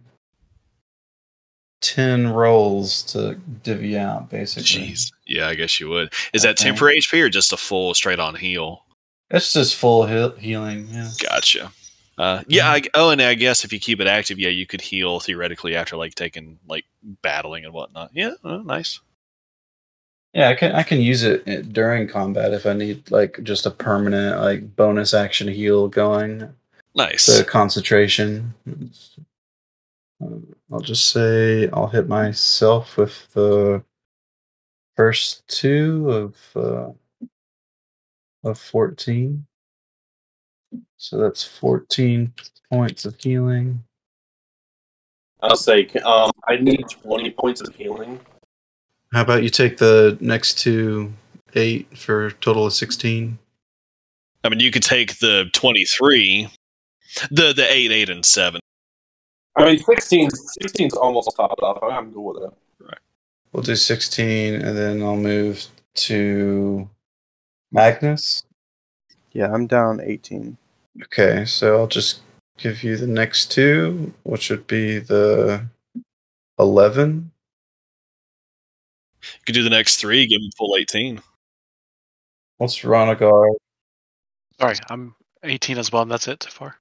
10 1.82 2.32
rolls 2.32 3.04
to 3.04 3.36
divvy 3.62 3.96
out 3.96 4.28
basically 4.28 4.88
Jeez. 4.88 5.12
Yeah, 5.26 5.46
I 5.46 5.54
guess 5.54 5.78
you 5.78 5.88
would. 5.88 6.12
Is 6.32 6.44
I 6.44 6.48
that 6.48 6.58
think. 6.58 6.70
temporary 6.74 6.98
HP 6.98 7.22
or 7.22 7.28
just 7.28 7.52
a 7.52 7.56
full 7.56 7.94
straight 7.94 8.18
on 8.18 8.34
heal? 8.34 8.84
It's 9.30 9.52
just 9.52 9.76
full 9.76 10.06
heal- 10.06 10.36
healing 10.36 10.88
yeah 10.90 11.10
Gotcha. 11.22 11.72
Uh, 12.16 12.42
yeah. 12.48 12.68
I, 12.68 12.82
oh, 12.94 13.10
and 13.10 13.22
I 13.22 13.34
guess 13.34 13.64
if 13.64 13.72
you 13.72 13.78
keep 13.78 14.00
it 14.00 14.08
active, 14.08 14.40
yeah, 14.40 14.48
you 14.48 14.66
could 14.66 14.80
heal 14.80 15.20
theoretically 15.20 15.76
after 15.76 15.96
like 15.96 16.16
taking 16.16 16.58
like 16.66 16.84
battling 17.22 17.64
and 17.64 17.72
whatnot. 17.72 18.10
Yeah, 18.12 18.32
oh, 18.42 18.58
nice. 18.62 18.98
yeah 20.34 20.48
i 20.48 20.54
can 20.54 20.72
i 20.72 20.82
can 20.82 21.00
use 21.00 21.22
it 21.22 21.46
uh, 21.48 21.62
during 21.72 22.06
combat 22.08 22.52
if 22.52 22.66
i 22.66 22.72
need 22.72 23.08
like 23.10 23.38
just 23.44 23.66
a 23.66 23.70
permanent 23.70 24.40
like 24.40 24.74
bonus 24.76 25.14
action 25.14 25.46
heal 25.48 25.88
going 25.88 26.52
Nice. 26.94 27.26
the 27.26 27.44
concentration. 27.44 28.52
Um, 30.20 30.46
I'll 30.72 30.80
just 30.80 31.10
say 31.10 31.68
I'll 31.72 31.86
hit 31.86 32.08
myself 32.08 32.96
with 32.96 33.28
the 33.34 33.84
first 34.96 35.46
two 35.46 36.10
of 36.10 36.34
uh, 36.56 36.90
of 38.44 38.58
fourteen. 38.58 39.46
So 40.96 41.18
that's 41.18 41.44
fourteen 41.44 42.32
points 42.70 43.04
of 43.04 43.16
healing. 43.18 43.82
I'll 45.40 45.56
say 45.56 45.86
um, 46.04 46.30
I 46.46 46.56
need 46.56 46.84
twenty 46.88 47.30
points 47.30 47.60
of 47.60 47.74
healing. 47.74 48.20
How 49.12 49.22
about 49.22 49.42
you 49.42 49.48
take 49.48 49.78
the 49.78 50.18
next 50.20 50.58
two 50.58 51.12
eight 51.54 51.96
for 51.96 52.26
a 52.26 52.32
total 52.32 52.66
of 52.66 52.72
sixteen? 52.72 53.38
I 54.44 54.48
mean, 54.48 54.60
you 54.60 54.70
could 54.70 54.82
take 54.82 55.18
the 55.18 55.50
twenty-three, 55.52 56.48
the 57.30 57.52
the 57.52 57.66
eight, 57.72 57.90
eight, 57.90 58.10
and 58.10 58.24
seven. 58.24 58.60
I 59.56 59.64
mean, 59.64 59.78
16 59.78 60.30
16's 60.62 60.94
almost 60.94 61.34
topped 61.36 61.60
off. 61.62 61.78
I'm 61.82 62.12
good 62.12 62.20
with 62.20 62.44
it. 62.44 62.98
We'll 63.52 63.62
do 63.62 63.74
sixteen, 63.74 64.54
and 64.54 64.76
then 64.76 65.02
I'll 65.02 65.16
move 65.16 65.64
to 65.94 66.88
Magnus. 67.72 68.44
Yeah, 69.32 69.52
I'm 69.52 69.66
down 69.66 70.00
18. 70.00 70.56
Okay, 71.04 71.44
so 71.44 71.78
I'll 71.78 71.86
just 71.86 72.20
give 72.58 72.82
you 72.82 72.96
the 72.96 73.06
next 73.06 73.52
two, 73.52 74.12
which 74.24 74.50
would 74.50 74.66
be 74.66 74.98
the 74.98 75.64
11. 76.58 77.30
You 79.22 79.28
could 79.46 79.54
do 79.54 79.62
the 79.62 79.70
next 79.70 79.96
three, 79.96 80.26
give 80.26 80.40
them 80.40 80.50
full 80.56 80.76
eighteen. 80.76 81.20
What's 82.56 82.80
Ronagar? 82.80 83.54
Sorry, 84.58 84.76
I'm 84.90 85.14
18 85.44 85.78
as 85.78 85.92
well, 85.92 86.02
and 86.02 86.10
that's 86.10 86.28
it 86.28 86.42
so 86.42 86.50
far. 86.50 86.76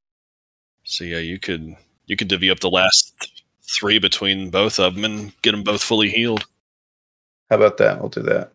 So 0.84 1.04
yeah, 1.04 1.20
you 1.20 1.40
could 1.40 1.76
you 2.06 2.16
could 2.16 2.28
divvy 2.28 2.50
up 2.50 2.60
the 2.60 2.70
last 2.70 3.14
three 3.62 4.00
between 4.00 4.50
both 4.50 4.80
of 4.80 4.96
them 4.96 5.04
and 5.04 5.42
get 5.42 5.52
them 5.52 5.64
both 5.64 5.84
fully 5.84 6.10
healed. 6.10 6.46
How 7.50 7.58
about 7.58 7.78
that? 7.78 8.00
We'll 8.00 8.10
do 8.10 8.22
that. 8.24 8.52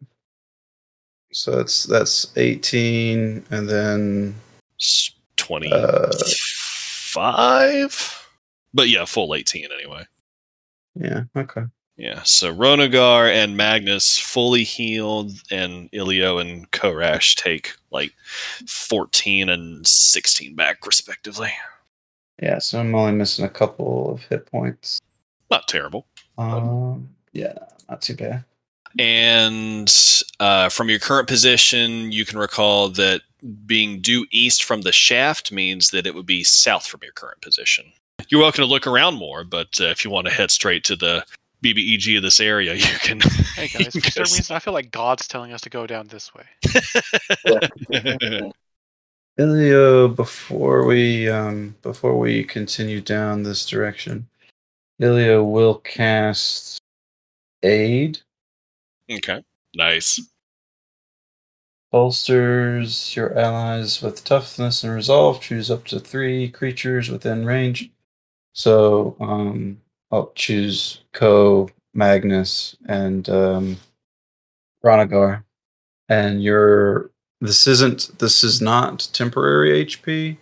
So 1.32 1.56
that's 1.56 1.84
that's 1.84 2.36
18, 2.36 3.44
and 3.50 3.68
then 3.68 4.34
S- 4.80 5.10
25. 5.36 8.18
but 8.74 8.88
yeah, 8.88 9.04
full 9.04 9.34
18 9.34 9.68
anyway. 9.72 10.04
Yeah. 10.94 11.24
Okay. 11.36 11.62
Yeah, 11.96 12.22
so 12.22 12.54
Ronagar 12.54 13.30
and 13.32 13.56
Magnus 13.56 14.18
fully 14.18 14.64
healed, 14.64 15.32
and 15.50 15.90
Ilio 15.92 16.40
and 16.40 16.70
Korash 16.70 17.34
take 17.36 17.74
like 17.90 18.12
14 18.66 19.48
and 19.50 19.86
16 19.86 20.54
back, 20.56 20.86
respectively. 20.86 21.52
Yeah. 22.40 22.58
So 22.58 22.80
I'm 22.80 22.94
only 22.94 23.12
missing 23.12 23.44
a 23.44 23.50
couple 23.50 24.10
of 24.10 24.22
hit 24.24 24.46
points. 24.46 25.00
Not 25.50 25.68
terrible. 25.68 26.06
Um. 26.38 27.10
Yeah. 27.32 27.54
Not 27.88 28.00
too 28.02 28.16
bad. 28.16 28.44
And 28.98 29.92
uh, 30.40 30.68
from 30.68 30.88
your 30.88 30.98
current 30.98 31.28
position, 31.28 32.12
you 32.12 32.24
can 32.24 32.38
recall 32.38 32.88
that 32.90 33.22
being 33.66 34.00
due 34.00 34.26
east 34.30 34.64
from 34.64 34.82
the 34.82 34.92
shaft 34.92 35.50
means 35.50 35.90
that 35.90 36.06
it 36.06 36.14
would 36.14 36.26
be 36.26 36.44
south 36.44 36.86
from 36.86 37.00
your 37.02 37.12
current 37.12 37.40
position. 37.40 37.92
You're 38.28 38.40
welcome 38.40 38.62
to 38.62 38.66
look 38.66 38.86
around 38.86 39.16
more, 39.16 39.44
but 39.44 39.80
uh, 39.80 39.84
if 39.84 40.04
you 40.04 40.10
want 40.10 40.26
to 40.26 40.32
head 40.32 40.50
straight 40.50 40.84
to 40.84 40.96
the 40.96 41.24
BBEG 41.62 42.16
of 42.16 42.22
this 42.22 42.40
area, 42.40 42.74
you 42.76 42.98
can. 43.00 43.20
Hey 43.54 43.68
guys, 43.68 43.94
for 43.94 44.10
some 44.10 44.22
reason 44.22 44.56
I 44.56 44.58
feel 44.58 44.74
like 44.74 44.90
God's 44.90 45.26
telling 45.26 45.52
us 45.52 45.60
to 45.62 45.70
go 45.70 45.86
down 45.86 46.08
this 46.08 46.30
way. 46.34 46.44
Ilio, 49.38 50.14
before 50.14 50.84
we 50.84 51.28
um 51.28 51.74
before 51.82 52.18
we 52.18 52.44
continue 52.44 53.00
down 53.00 53.42
this 53.42 53.66
direction, 53.66 54.28
Ilio 55.00 55.50
will 55.50 55.76
cast 55.76 56.78
aid. 57.62 58.20
Okay, 59.10 59.42
nice. 59.74 60.20
Bolsters 61.90 63.14
your 63.14 63.38
allies 63.38 64.00
with 64.00 64.24
toughness 64.24 64.82
and 64.82 64.94
resolve. 64.94 65.42
Choose 65.42 65.70
up 65.70 65.84
to 65.86 66.00
three 66.00 66.48
creatures 66.48 67.10
within 67.10 67.44
range. 67.44 67.90
So 68.54 69.16
um 69.20 69.80
I'll 70.10 70.32
choose 70.34 71.02
Ko, 71.12 71.68
Magnus, 71.92 72.76
and 72.86 73.28
um 73.28 73.76
Ronagar. 74.82 75.44
And 76.08 76.42
your 76.42 77.10
this 77.42 77.66
isn't 77.66 78.18
this 78.18 78.42
is 78.42 78.62
not 78.62 79.08
temporary 79.12 79.84
HP. 79.84 80.38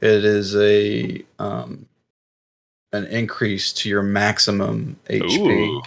It 0.00 0.24
is 0.24 0.56
a 0.56 1.24
um 1.38 1.86
an 2.92 3.04
increase 3.06 3.72
to 3.74 3.88
your 3.88 4.02
maximum 4.02 4.98
HP 5.08 5.68
Ooh, 5.68 5.82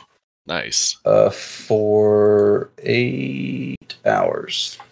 nice. 0.47 0.97
uh 1.05 1.29
for 1.29 2.69
eight 2.79 3.95
hours. 4.05 4.77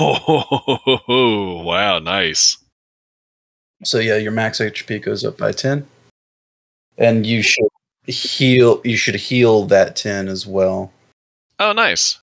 Oh, 0.00 1.62
wow, 1.62 1.98
nice. 1.98 2.56
So 3.84 3.98
yeah, 3.98 4.16
your 4.16 4.32
max 4.32 4.60
HP 4.60 5.02
goes 5.02 5.24
up 5.24 5.36
by 5.36 5.52
ten. 5.52 5.86
And 6.96 7.26
you 7.26 7.42
should 7.42 7.68
heal 8.06 8.80
you 8.84 8.96
should 8.96 9.14
heal 9.14 9.64
that 9.66 9.94
ten 9.94 10.28
as 10.28 10.46
well. 10.46 10.92
Oh, 11.58 11.72
nice. 11.72 12.18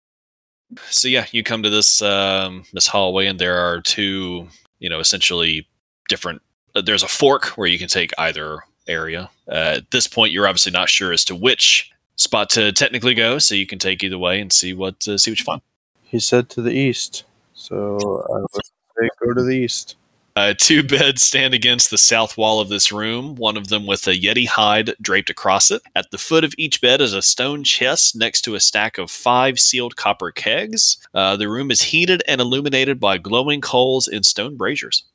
So 0.90 1.08
yeah, 1.08 1.26
you 1.32 1.44
come 1.44 1.62
to 1.64 1.70
this 1.70 2.02
um, 2.02 2.66
this 2.74 2.88
hallway, 2.88 3.28
and 3.28 3.40
there 3.40 3.58
are 3.58 3.82
two, 3.82 4.48
you 4.80 4.90
know, 4.90 5.00
essentially 5.00 5.68
different. 6.10 6.42
Uh, 6.76 6.82
there's 6.82 7.04
a 7.04 7.08
fork 7.08 7.46
where 7.58 7.68
you 7.68 7.78
can 7.78 7.88
take 7.88 8.12
either 8.18 8.60
area. 8.88 9.30
Uh, 9.48 9.76
at 9.78 9.92
this 9.92 10.08
point, 10.08 10.34
you're 10.34 10.48
obviously 10.48 10.72
not 10.72 10.90
sure 10.90 11.12
as 11.14 11.24
to 11.26 11.36
which 11.36 11.92
spot 12.16 12.50
to 12.52 12.72
technically 12.72 13.14
go, 13.14 13.40
so 13.40 13.56
you 13.56 13.68
can 13.68 13.80
take 13.80 14.04
either 14.04 14.18
way 14.18 14.40
and 14.40 14.52
see 14.52 14.74
what 14.74 15.08
uh, 15.08 15.18
see 15.18 15.32
what 15.32 15.40
you 15.40 15.46
find. 15.46 15.62
He 16.04 16.20
said 16.20 16.50
to 16.50 16.62
the 16.62 16.72
east, 16.72 17.24
so 17.54 17.98
I 18.30 18.40
would 18.40 18.66
say 18.98 19.10
go 19.22 19.34
to 19.34 19.44
the 19.44 19.56
east. 19.56 19.96
Uh, 20.38 20.54
two 20.58 20.84
beds 20.84 21.26
stand 21.26 21.54
against 21.54 21.90
the 21.90 21.98
south 21.98 22.38
wall 22.38 22.60
of 22.60 22.68
this 22.68 22.92
room, 22.92 23.36
one 23.36 23.56
of 23.56 23.70
them 23.70 23.88
with 23.88 24.06
a 24.06 24.12
Yeti 24.12 24.46
hide 24.46 24.94
draped 25.02 25.30
across 25.30 25.72
it. 25.72 25.82
At 25.96 26.12
the 26.12 26.18
foot 26.18 26.44
of 26.44 26.54
each 26.58 26.82
bed 26.82 27.00
is 27.00 27.14
a 27.14 27.22
stone 27.22 27.64
chest 27.64 28.18
next 28.18 28.42
to 28.42 28.56
a 28.56 28.60
stack 28.60 28.98
of 28.98 29.10
five 29.10 29.60
sealed 29.60 29.96
copper 29.96 30.32
kegs. 30.32 30.98
Uh, 31.14 31.38
the 31.38 31.48
room 31.48 31.72
is 31.72 31.82
heated 31.84 32.22
and 32.28 32.42
illuminated 32.42 33.00
by 33.00 33.18
glowing 33.18 33.62
coals 33.62 34.10
in 34.10 34.24
stone 34.24 34.58
braziers. 34.58 35.06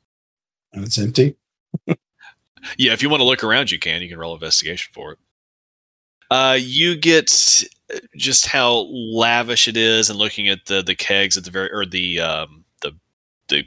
And 0.73 0.83
it's 0.83 0.97
empty. 0.97 1.35
Yeah, 2.77 2.93
if 2.93 3.01
you 3.01 3.09
want 3.09 3.21
to 3.21 3.25
look 3.25 3.43
around, 3.43 3.71
you 3.71 3.79
can. 3.79 4.01
You 4.01 4.09
can 4.09 4.19
roll 4.19 4.33
investigation 4.33 4.91
for 4.93 5.13
it. 5.13 5.19
Uh, 6.31 6.57
you 6.57 6.95
get 6.95 7.63
uh, 7.93 7.97
just 8.15 8.47
how 8.47 8.87
lavish 8.89 9.67
it 9.67 9.75
is, 9.75 10.09
and 10.09 10.17
looking 10.17 10.47
at 10.47 10.65
the 10.65 10.81
the 10.81 10.95
kegs 10.95 11.37
at 11.37 11.43
the 11.43 11.51
very 11.51 11.69
or 11.71 11.85
the 11.85 12.21
um, 12.21 12.63
the 12.81 12.93
the 13.49 13.65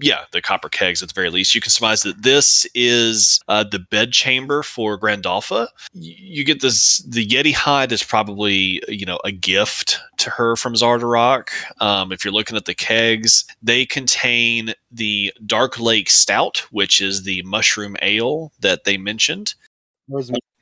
yeah 0.00 0.22
the 0.32 0.40
copper 0.40 0.70
kegs 0.70 1.02
at 1.02 1.08
the 1.08 1.14
very 1.14 1.28
least, 1.28 1.54
you 1.54 1.60
can 1.60 1.70
surmise 1.70 2.00
that 2.02 2.22
this 2.22 2.66
is 2.74 3.40
uh, 3.48 3.62
the 3.62 3.78
bed 3.78 4.12
chamber 4.12 4.62
for 4.62 4.98
Grandolfa. 4.98 5.68
You 5.92 6.46
get 6.46 6.62
this 6.62 7.00
the 7.06 7.26
Yeti 7.26 7.52
hide 7.52 7.92
is 7.92 8.02
probably 8.02 8.82
you 8.88 9.04
know 9.04 9.20
a 9.22 9.30
gift 9.30 10.00
to 10.16 10.30
her 10.30 10.56
from 10.56 10.72
Xardorok. 10.72 11.50
Um, 11.82 12.10
if 12.10 12.24
you're 12.24 12.32
looking 12.32 12.56
at 12.56 12.64
the 12.64 12.74
kegs, 12.74 13.44
they 13.62 13.84
contain 13.84 14.72
the 14.90 15.30
Dark 15.44 15.78
Lake 15.78 16.08
Stout, 16.08 16.64
which 16.70 17.02
is 17.02 17.24
the 17.24 17.42
mushroom 17.42 17.98
ale 18.00 18.50
that 18.60 18.84
they 18.84 18.96
mentioned. 18.96 19.54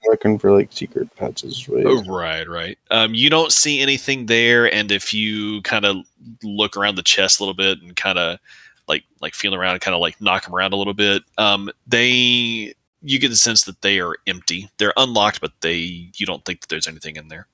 Looking 0.08 0.38
for 0.38 0.52
like 0.52 0.72
secret 0.72 1.14
passageways. 1.16 1.84
Oh, 1.86 2.04
right, 2.04 2.48
right. 2.48 2.78
Um, 2.90 3.14
you 3.14 3.28
don't 3.30 3.52
see 3.52 3.80
anything 3.80 4.26
there, 4.26 4.72
and 4.72 4.92
if 4.92 5.12
you 5.12 5.62
kind 5.62 5.84
of 5.84 5.96
look 6.42 6.76
around 6.76 6.94
the 6.94 7.02
chest 7.02 7.40
a 7.40 7.42
little 7.42 7.54
bit 7.54 7.82
and 7.82 7.96
kind 7.96 8.18
of 8.18 8.38
like 8.88 9.04
like 9.20 9.34
feel 9.34 9.54
around 9.54 9.72
and 9.72 9.80
kind 9.80 9.94
of 9.94 10.00
like 10.00 10.20
knock 10.20 10.44
them 10.44 10.54
around 10.54 10.72
a 10.72 10.76
little 10.76 10.94
bit, 10.94 11.22
um, 11.38 11.70
they 11.86 12.74
you 13.02 13.18
get 13.18 13.28
the 13.28 13.36
sense 13.36 13.64
that 13.64 13.82
they 13.82 14.00
are 14.00 14.16
empty. 14.26 14.70
They're 14.78 14.92
unlocked, 14.96 15.40
but 15.40 15.52
they 15.60 16.10
you 16.14 16.26
don't 16.26 16.44
think 16.44 16.60
that 16.60 16.68
there's 16.68 16.88
anything 16.88 17.16
in 17.16 17.28
there. 17.28 17.46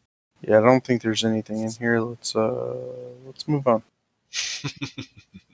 Yeah, 0.42 0.58
I 0.58 0.62
don't 0.62 0.84
think 0.84 1.02
there's 1.02 1.24
anything 1.24 1.60
in 1.60 1.70
here. 1.70 2.00
Let's 2.00 2.34
uh 2.34 2.74
let's 3.24 3.46
move 3.48 3.66
on. 3.66 3.82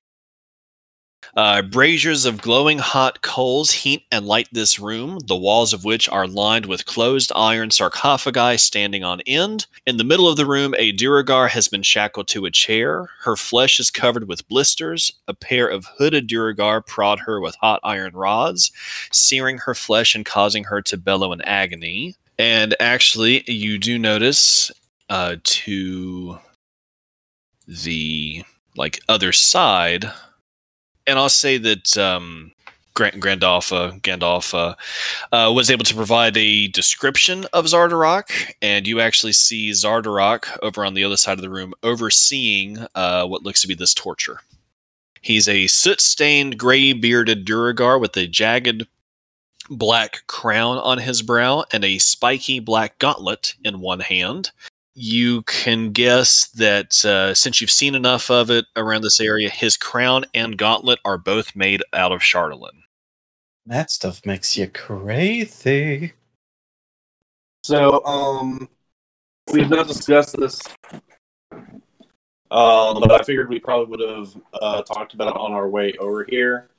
Uh, 1.37 1.63
braziers 1.63 2.25
of 2.25 2.41
glowing 2.41 2.79
hot 2.79 3.23
coals 3.23 3.71
heat 3.71 4.05
and 4.11 4.27
light 4.27 4.49
this 4.53 4.79
room, 4.79 5.19
the 5.27 5.37
walls 5.37 5.73
of 5.73 5.85
which 5.85 6.09
are 6.09 6.27
lined 6.27 6.67
with 6.67 6.87
closed 6.87 7.31
iron 7.35 7.71
sarcophagi 7.71 8.57
standing 8.57 9.05
on 9.05 9.21
end. 9.27 9.67
In 9.87 9.97
the 9.97 10.05
middle 10.05 10.29
of 10.29 10.37
the 10.37 10.47
room, 10.47 10.75
a 10.79 10.93
Duergar 10.93 11.49
has 11.49 11.69
been 11.69 11.83
shackled 11.83 12.29
to 12.29 12.47
a 12.47 12.51
chair. 12.51 13.09
Her 13.21 13.37
flesh 13.37 13.79
is 13.79 13.91
covered 13.91 14.29
with 14.29 14.49
blisters. 14.49 15.13
A 15.29 15.35
pair 15.35 15.69
of 15.69 15.87
hooded 15.99 16.27
Duergar 16.27 16.81
prod 16.81 17.21
her 17.21 17.41
with 17.41 17.57
hot 17.57 17.81
iron 17.85 18.15
rods, 18.15 18.73
searing 19.13 19.59
her 19.59 19.75
flesh 19.75 20.15
and 20.15 20.25
causing 20.25 20.65
her 20.65 20.83
to 20.83 20.97
bellow 20.97 21.33
in 21.33 21.41
agony. 21.43 22.15
And 22.39 22.75
actually, 22.81 23.45
you 23.51 23.79
do 23.79 23.99
notice 23.99 24.71
uh, 25.09 25.37
to 25.43 26.39
the 27.67 28.45
like 28.77 29.01
other 29.09 29.33
side 29.33 30.11
and 31.09 31.19
I'll 31.19 31.29
say 31.29 31.59
that 31.59 31.97
um, 31.97 32.53
Grand- 32.95 33.23
Grandolfa, 33.23 34.01
Gandalf, 34.03 34.77
uh, 35.33 35.53
was 35.53 35.71
able 35.71 35.85
to 35.85 35.95
provide 35.95 36.37
a 36.37 36.69
description 36.69 37.47
of 37.53 37.65
Xardorok, 37.65 38.53
and 38.61 38.87
you 38.87 39.01
actually 39.01 39.33
see 39.33 39.71
Xardorok 39.71 40.59
over 40.63 40.85
on 40.85 40.95
the 40.95 41.05
other 41.05 41.17
side 41.17 41.39
of 41.39 41.43
the 41.43 41.51
room 41.51 41.75
overseeing 41.83 42.79
uh, 42.95 43.27
what 43.27 43.43
looks 43.43 43.63
to 43.63 43.69
be 43.69 43.75
this 43.75 43.95
torture. 43.95 44.41
He's 45.23 45.49
a 45.49 45.67
soot 45.67 46.01
stained, 46.01 46.59
gray 46.59 46.93
bearded 46.93 47.45
Duergar 47.45 47.99
with 47.99 48.17
a 48.17 48.27
jagged 48.27 48.87
black 49.71 50.27
crown 50.27 50.79
on 50.79 50.99
his 50.99 51.23
brow 51.23 51.65
and 51.73 51.85
a 51.85 51.99
spiky 51.99 52.61
black 52.61 52.99
gauntlet 52.99 53.55
in 53.65 53.81
one 53.81 54.01
hand 54.01 54.51
you 54.99 55.43
can 55.43 55.93
guess 55.93 56.49
that 56.49 57.05
uh, 57.05 57.33
since 57.33 57.61
you've 57.61 57.71
seen 57.71 57.95
enough 57.95 58.31
of 58.31 58.51
it 58.51 58.67
around 58.75 59.03
this 59.03 59.21
area, 59.21 59.49
his 59.49 59.77
crown 59.77 60.25
and 60.35 60.59
gauntlet 60.59 60.99
are 61.05 61.17
both 61.17 61.55
made 61.55 61.83
out 61.93 62.11
of 62.11 62.21
Chardalyn. 62.21 62.83
That 63.67 63.91
stuff 63.91 64.27
makes 64.27 64.57
you 64.57 64.67
crazy. 64.67 66.15
So, 67.63 68.05
um, 68.05 68.69
we've 69.53 69.71
not 69.71 69.87
discussed 69.87 70.37
this, 70.37 70.61
um, 72.51 73.01
but 73.01 73.13
I 73.13 73.23
figured 73.23 73.49
we 73.51 73.61
probably 73.61 73.87
would 73.87 74.09
have 74.09 74.37
uh, 74.55 74.83
talked 74.83 75.15
about 75.15 75.29
it 75.29 75.37
on 75.37 75.53
our 75.53 75.69
way 75.69 75.95
over 76.01 76.25
here. 76.29 76.71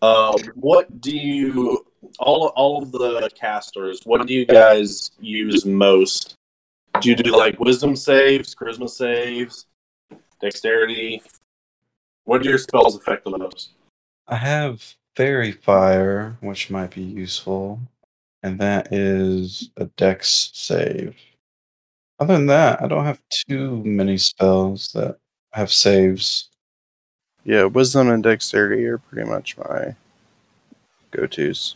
Uh, 0.00 0.36
what 0.54 1.00
do 1.00 1.16
you 1.16 1.84
all 2.18 2.46
all 2.56 2.82
of 2.82 2.92
the 2.92 3.30
casters? 3.34 4.00
What 4.04 4.26
do 4.26 4.32
you 4.32 4.46
guys 4.46 5.10
use 5.20 5.66
most? 5.66 6.36
Do 7.00 7.08
you 7.08 7.16
do 7.16 7.36
like 7.36 7.58
wisdom 7.58 7.96
saves, 7.96 8.54
charisma 8.54 8.88
saves, 8.88 9.66
dexterity? 10.40 11.22
What 12.24 12.42
do 12.42 12.48
your 12.48 12.58
spells 12.58 12.96
affect 12.96 13.24
the 13.24 13.36
most? 13.36 13.70
I 14.28 14.36
have 14.36 14.94
Faerie 15.16 15.52
Fire, 15.52 16.36
which 16.40 16.70
might 16.70 16.94
be 16.94 17.02
useful, 17.02 17.80
and 18.42 18.58
that 18.60 18.92
is 18.92 19.70
a 19.76 19.86
Dex 19.96 20.50
save. 20.52 21.16
Other 22.20 22.34
than 22.34 22.46
that, 22.46 22.80
I 22.82 22.86
don't 22.86 23.04
have 23.04 23.20
too 23.30 23.82
many 23.84 24.16
spells 24.16 24.92
that 24.92 25.18
have 25.52 25.72
saves. 25.72 26.50
Yeah, 27.44 27.64
wisdom 27.64 28.10
and 28.10 28.22
dexterity 28.22 28.84
are 28.86 28.98
pretty 28.98 29.28
much 29.28 29.58
my 29.58 29.96
go 31.10 31.26
tos. 31.26 31.74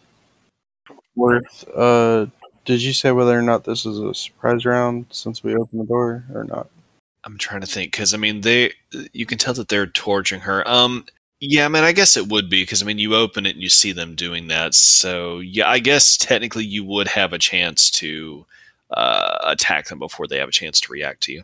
Worth, 1.17 1.65
uh, 1.75 2.27
did 2.67 2.83
you 2.83 2.93
say 2.93 3.13
whether 3.13 3.39
or 3.39 3.43
not 3.43 3.65
this 3.65 3.87
is 3.87 3.99
a 3.99 4.13
surprise 4.13 4.67
round 4.67 5.07
since 5.11 5.43
we 5.43 5.57
opened 5.57 5.81
the 5.81 5.87
door 5.87 6.25
or 6.35 6.45
not? 6.45 6.69
I'm 7.25 7.39
trying 7.39 7.63
to 7.63 7.67
think 7.67 7.93
because 7.93 8.13
I 8.13 8.19
mean 8.19 8.43
they 8.43 8.73
you 9.13 9.25
can 9.25 9.39
tell 9.39 9.55
that 9.55 9.69
they're 9.69 9.87
torturing 9.87 10.43
her. 10.43 10.67
Um 10.69 11.07
yeah, 11.41 11.65
I 11.65 11.69
mean 11.69 11.85
I 11.85 11.93
guess 11.93 12.17
it 12.17 12.29
would 12.29 12.51
be 12.51 12.63
because 12.63 12.83
I 12.83 12.87
mean 12.87 12.99
you 12.99 13.15
open 13.15 13.47
it 13.47 13.55
and 13.55 13.63
you 13.63 13.69
see 13.69 13.93
them 13.93 14.15
doing 14.15 14.49
that. 14.49 14.75
So 14.75 15.39
yeah, 15.39 15.69
I 15.69 15.79
guess 15.79 16.17
technically 16.17 16.65
you 16.65 16.85
would 16.85 17.09
have 17.09 17.33
a 17.33 17.39
chance 17.39 17.91
to 17.93 18.45
uh, 18.91 19.39
attack 19.45 19.89
them 19.89 19.99
before 19.99 20.27
they 20.27 20.39
have 20.39 20.49
a 20.49 20.53
chance 20.53 20.81
to 20.81 20.93
react 20.93 21.23
to 21.25 21.33
you. 21.33 21.43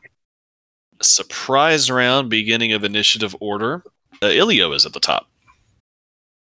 Surprise 1.01 1.91
round, 1.91 2.31
beginning 2.31 2.73
of 2.73 2.85
initiative 2.85 3.35
order. 3.41 3.83
Uh, 4.23 4.27
Ilio 4.27 4.75
is 4.75 4.87
at 4.87 4.93
the 4.93 5.01
top. 5.01 5.29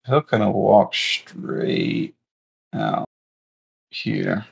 He'll 0.06 0.22
kind 0.22 0.44
of 0.44 0.54
walk 0.54 0.94
straight 0.94 2.14
out 2.74 3.06
here. 3.90 4.46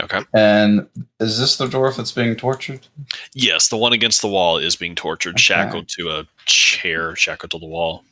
Okay. 0.00 0.20
And 0.34 0.88
is 1.20 1.38
this 1.38 1.56
the 1.56 1.66
dwarf 1.66 1.96
that's 1.96 2.12
being 2.12 2.34
tortured? 2.34 2.86
Yes, 3.34 3.68
the 3.68 3.76
one 3.76 3.92
against 3.92 4.20
the 4.22 4.28
wall 4.28 4.58
is 4.58 4.74
being 4.74 4.94
tortured, 4.94 5.34
Okay. 5.34 5.40
shackled 5.42 5.88
to 5.90 6.10
a 6.10 6.26
chair, 6.46 7.14
shackled 7.14 7.50
to 7.52 7.58
the 7.58 7.66
wall. 7.66 8.04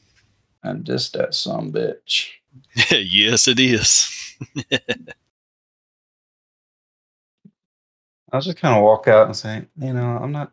And 0.62 0.84
this 0.86 1.10
that 1.10 1.34
some 1.34 1.72
bitch. 1.72 2.28
yes, 2.90 3.48
it 3.48 3.58
is. 3.58 4.36
I'll 8.32 8.40
just 8.40 8.58
kind 8.58 8.76
of 8.76 8.82
walk 8.84 9.08
out 9.08 9.26
and 9.26 9.36
say, 9.36 9.64
you 9.80 9.92
know, 9.92 10.18
I'm 10.22 10.30
not, 10.32 10.52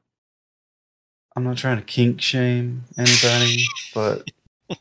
I'm 1.36 1.44
not 1.44 1.58
trying 1.58 1.78
to 1.78 1.84
kink 1.84 2.22
shame 2.22 2.86
anybody, 2.98 3.64
but 3.94 4.24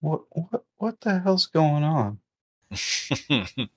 what, 0.00 0.22
what, 0.32 0.64
what 0.76 1.00
the 1.00 1.20
hell's 1.20 1.46
going 1.46 1.82
on? 1.84 2.18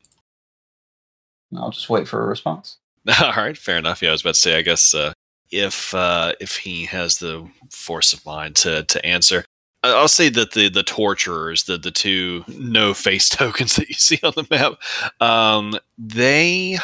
I'll 1.55 1.71
just 1.71 1.89
wait 1.89 2.07
for 2.07 2.23
a 2.23 2.27
response. 2.27 2.77
All 3.21 3.33
right, 3.33 3.57
fair 3.57 3.77
enough. 3.77 4.01
Yeah, 4.01 4.09
I 4.09 4.11
was 4.13 4.21
about 4.21 4.35
to 4.35 4.41
say. 4.41 4.57
I 4.57 4.61
guess 4.61 4.93
uh, 4.93 5.13
if 5.51 5.93
uh, 5.93 6.33
if 6.39 6.57
he 6.57 6.85
has 6.85 7.19
the 7.19 7.47
force 7.69 8.13
of 8.13 8.25
mind 8.25 8.55
to 8.57 8.83
to 8.83 9.05
answer, 9.05 9.45
I'll 9.83 10.07
say 10.07 10.29
that 10.29 10.51
the 10.51 10.69
the 10.69 10.83
torturers, 10.83 11.63
the 11.63 11.77
the 11.77 11.91
two 11.91 12.43
no 12.47 12.93
face 12.93 13.29
tokens 13.29 13.75
that 13.75 13.89
you 13.89 13.95
see 13.95 14.19
on 14.23 14.33
the 14.35 14.47
map, 14.49 14.73
um, 15.21 15.79
they 15.97 16.77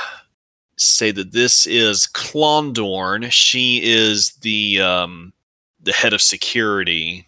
say 0.78 1.12
that 1.12 1.32
this 1.32 1.68
is 1.68 2.08
Klondorn. 2.08 3.32
She 3.32 3.82
is 3.84 4.34
the 4.36 4.82
um, 4.82 5.34
the 5.82 5.92
head 5.92 6.14
of 6.14 6.22
security. 6.22 7.28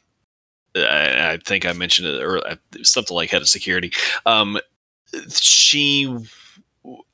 I, 0.76 1.34
I 1.34 1.38
think 1.46 1.66
I 1.66 1.74
mentioned 1.74 2.08
it, 2.08 2.22
or 2.22 2.46
uh, 2.48 2.56
something 2.84 3.16
like 3.16 3.30
head 3.30 3.42
of 3.42 3.50
security. 3.50 3.92
Um, 4.26 4.60
she 5.30 6.14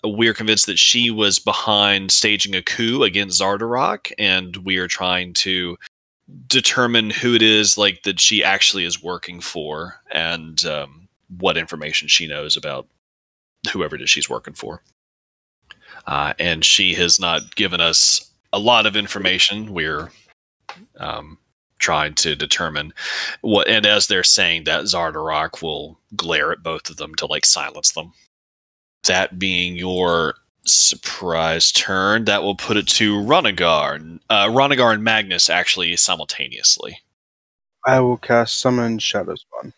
we're 0.03 0.33
convinced 0.33 0.65
that 0.65 0.79
she 0.79 1.11
was 1.11 1.39
behind 1.39 2.11
staging 2.11 2.55
a 2.55 2.61
coup 2.61 3.03
against 3.03 3.41
Xardorok, 3.41 4.11
and 4.17 4.57
we 4.57 4.77
are 4.77 4.87
trying 4.87 5.33
to 5.33 5.77
determine 6.47 7.09
who 7.09 7.35
it 7.35 7.41
is 7.41 7.77
like 7.77 8.03
that 8.03 8.19
she 8.19 8.43
actually 8.43 8.85
is 8.85 9.03
working 9.03 9.41
for 9.41 9.95
and 10.11 10.65
um, 10.65 11.07
what 11.39 11.57
information 11.57 12.07
she 12.07 12.27
knows 12.27 12.55
about 12.55 12.87
whoever 13.71 13.95
it 13.95 14.01
is 14.01 14.09
she's 14.09 14.29
working 14.29 14.53
for. 14.53 14.81
Uh, 16.07 16.33
and 16.39 16.65
she 16.65 16.93
has 16.93 17.19
not 17.19 17.55
given 17.55 17.79
us 17.79 18.31
a 18.53 18.59
lot 18.59 18.85
of 18.85 18.95
information. 18.95 19.73
We're 19.73 20.09
um, 20.97 21.37
trying 21.79 22.15
to 22.15 22.35
determine 22.35 22.93
what, 23.41 23.67
and 23.67 23.85
as 23.85 24.07
they're 24.07 24.23
saying 24.23 24.63
that, 24.63 24.85
Zardarok 24.85 25.61
will 25.61 25.99
glare 26.15 26.51
at 26.51 26.63
both 26.63 26.89
of 26.89 26.97
them 26.97 27.13
to 27.15 27.25
like 27.25 27.45
silence 27.45 27.91
them 27.91 28.13
that 29.03 29.39
being 29.39 29.75
your 29.75 30.35
surprise 30.65 31.71
turn, 31.71 32.25
that 32.25 32.43
will 32.43 32.55
put 32.55 32.77
it 32.77 32.87
to 32.87 33.15
Ronagar. 33.15 34.19
Uh, 34.29 34.47
Ronagar 34.47 34.93
and 34.93 35.03
Magnus 35.03 35.49
actually 35.49 35.95
simultaneously. 35.97 36.99
I 37.85 37.99
will 37.99 38.17
cast 38.17 38.59
Summon 38.59 38.99
Shadow 38.99 39.35
Spawn. 39.35 39.73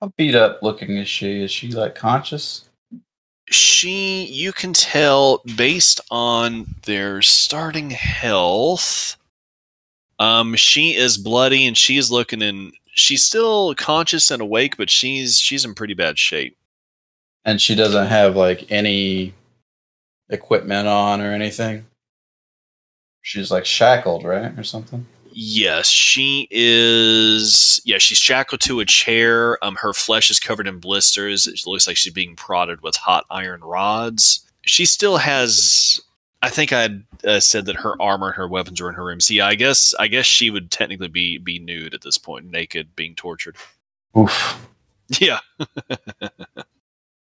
How 0.00 0.12
beat 0.16 0.34
up 0.34 0.62
looking 0.62 0.96
is 0.96 1.08
she? 1.08 1.42
Is 1.42 1.50
she 1.52 1.68
like 1.68 1.94
conscious? 1.94 2.68
She, 3.46 4.24
you 4.26 4.52
can 4.52 4.72
tell 4.72 5.42
based 5.56 6.00
on 6.10 6.66
their 6.86 7.22
starting 7.22 7.90
health, 7.90 9.16
um, 10.18 10.54
she 10.56 10.94
is 10.94 11.18
bloody 11.18 11.66
and 11.66 11.76
she 11.76 11.98
is 11.98 12.10
looking 12.10 12.42
in. 12.42 12.72
She's 12.94 13.24
still 13.24 13.74
conscious 13.74 14.30
and 14.30 14.42
awake, 14.42 14.76
but 14.76 14.90
she's 14.90 15.38
she's 15.38 15.64
in 15.64 15.74
pretty 15.74 15.94
bad 15.94 16.18
shape. 16.18 16.56
And 17.44 17.60
she 17.60 17.74
doesn't 17.74 18.06
have 18.06 18.36
like 18.36 18.70
any 18.70 19.34
equipment 20.28 20.88
on 20.88 21.20
or 21.20 21.32
anything? 21.32 21.84
She's 23.22 23.50
like 23.50 23.64
shackled, 23.64 24.24
right? 24.24 24.56
Or 24.58 24.64
something? 24.64 25.06
Yes, 25.34 25.88
she 25.88 26.46
is. 26.50 27.80
Yeah, 27.84 27.98
she's 27.98 28.18
shackled 28.18 28.60
to 28.62 28.80
a 28.80 28.84
chair. 28.84 29.62
Um, 29.64 29.76
her 29.76 29.92
flesh 29.92 30.30
is 30.30 30.38
covered 30.38 30.66
in 30.66 30.78
blisters. 30.78 31.46
It 31.46 31.60
looks 31.66 31.86
like 31.86 31.96
she's 31.96 32.12
being 32.12 32.36
prodded 32.36 32.82
with 32.82 32.96
hot 32.96 33.24
iron 33.30 33.62
rods. 33.62 34.44
She 34.62 34.84
still 34.84 35.16
has. 35.18 36.00
I 36.42 36.50
think 36.50 36.72
I 36.72 36.88
uh, 37.24 37.40
said 37.40 37.66
that 37.66 37.76
her 37.76 38.00
armor 38.02 38.26
and 38.26 38.36
her 38.36 38.48
weapons 38.48 38.80
are 38.80 38.88
in 38.88 38.94
her 38.96 39.04
room. 39.04 39.20
So 39.20 39.32
yeah, 39.32 39.46
I 39.46 39.54
guess 39.54 39.94
I 39.98 40.08
guess 40.08 40.26
she 40.26 40.50
would 40.50 40.70
technically 40.70 41.08
be 41.08 41.38
be 41.38 41.58
nude 41.58 41.94
at 41.94 42.02
this 42.02 42.18
point, 42.18 42.50
naked, 42.50 42.94
being 42.96 43.14
tortured. 43.14 43.56
Oof. 44.18 44.68
Yeah. 45.20 45.40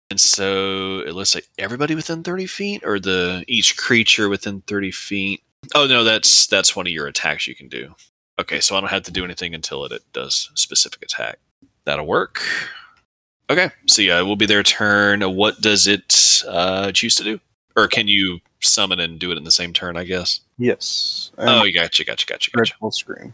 and 0.09 0.19
so 0.19 0.99
it 0.99 1.13
looks 1.13 1.35
like 1.35 1.47
everybody 1.57 1.95
within 1.95 2.23
thirty 2.23 2.45
feet, 2.45 2.81
or 2.85 2.99
the 2.99 3.43
each 3.47 3.77
creature 3.77 4.29
within 4.29 4.61
thirty 4.61 4.91
feet. 4.91 5.41
Oh 5.75 5.87
no, 5.87 6.03
that's 6.03 6.47
that's 6.47 6.75
one 6.75 6.87
of 6.87 6.93
your 6.93 7.07
attacks 7.07 7.47
you 7.47 7.55
can 7.55 7.67
do. 7.67 7.93
Okay, 8.39 8.59
so 8.59 8.75
I 8.77 8.79
don't 8.79 8.89
have 8.89 9.03
to 9.03 9.11
do 9.11 9.25
anything 9.25 9.53
until 9.55 9.83
it, 9.85 9.91
it 9.91 10.03
does 10.13 10.51
specific 10.53 11.01
attack. 11.01 11.39
That'll 11.85 12.05
work. 12.05 12.41
Okay, 13.49 13.71
so 13.87 14.01
yeah, 14.01 14.19
it 14.19 14.23
will 14.23 14.35
be 14.35 14.45
their 14.45 14.63
turn. 14.63 15.21
What 15.21 15.61
does 15.61 15.87
it 15.87 16.43
uh, 16.47 16.91
choose 16.91 17.15
to 17.15 17.23
do? 17.23 17.39
Or 17.75 17.87
can 17.87 18.07
you 18.07 18.39
summon 18.59 18.99
and 18.99 19.19
do 19.19 19.31
it 19.31 19.37
in 19.37 19.43
the 19.43 19.51
same 19.51 19.71
turn? 19.73 19.97
I 19.97 20.03
guess. 20.03 20.41
Yes. 20.57 21.31
And 21.37 21.49
Oh, 21.49 21.63
you 21.63 21.73
gotcha, 21.73 22.03
gotcha, 22.03 22.25
gotcha, 22.25 22.51
gotcha. 22.51 22.71
Dreadful 22.71 22.91
Scream. 22.91 23.33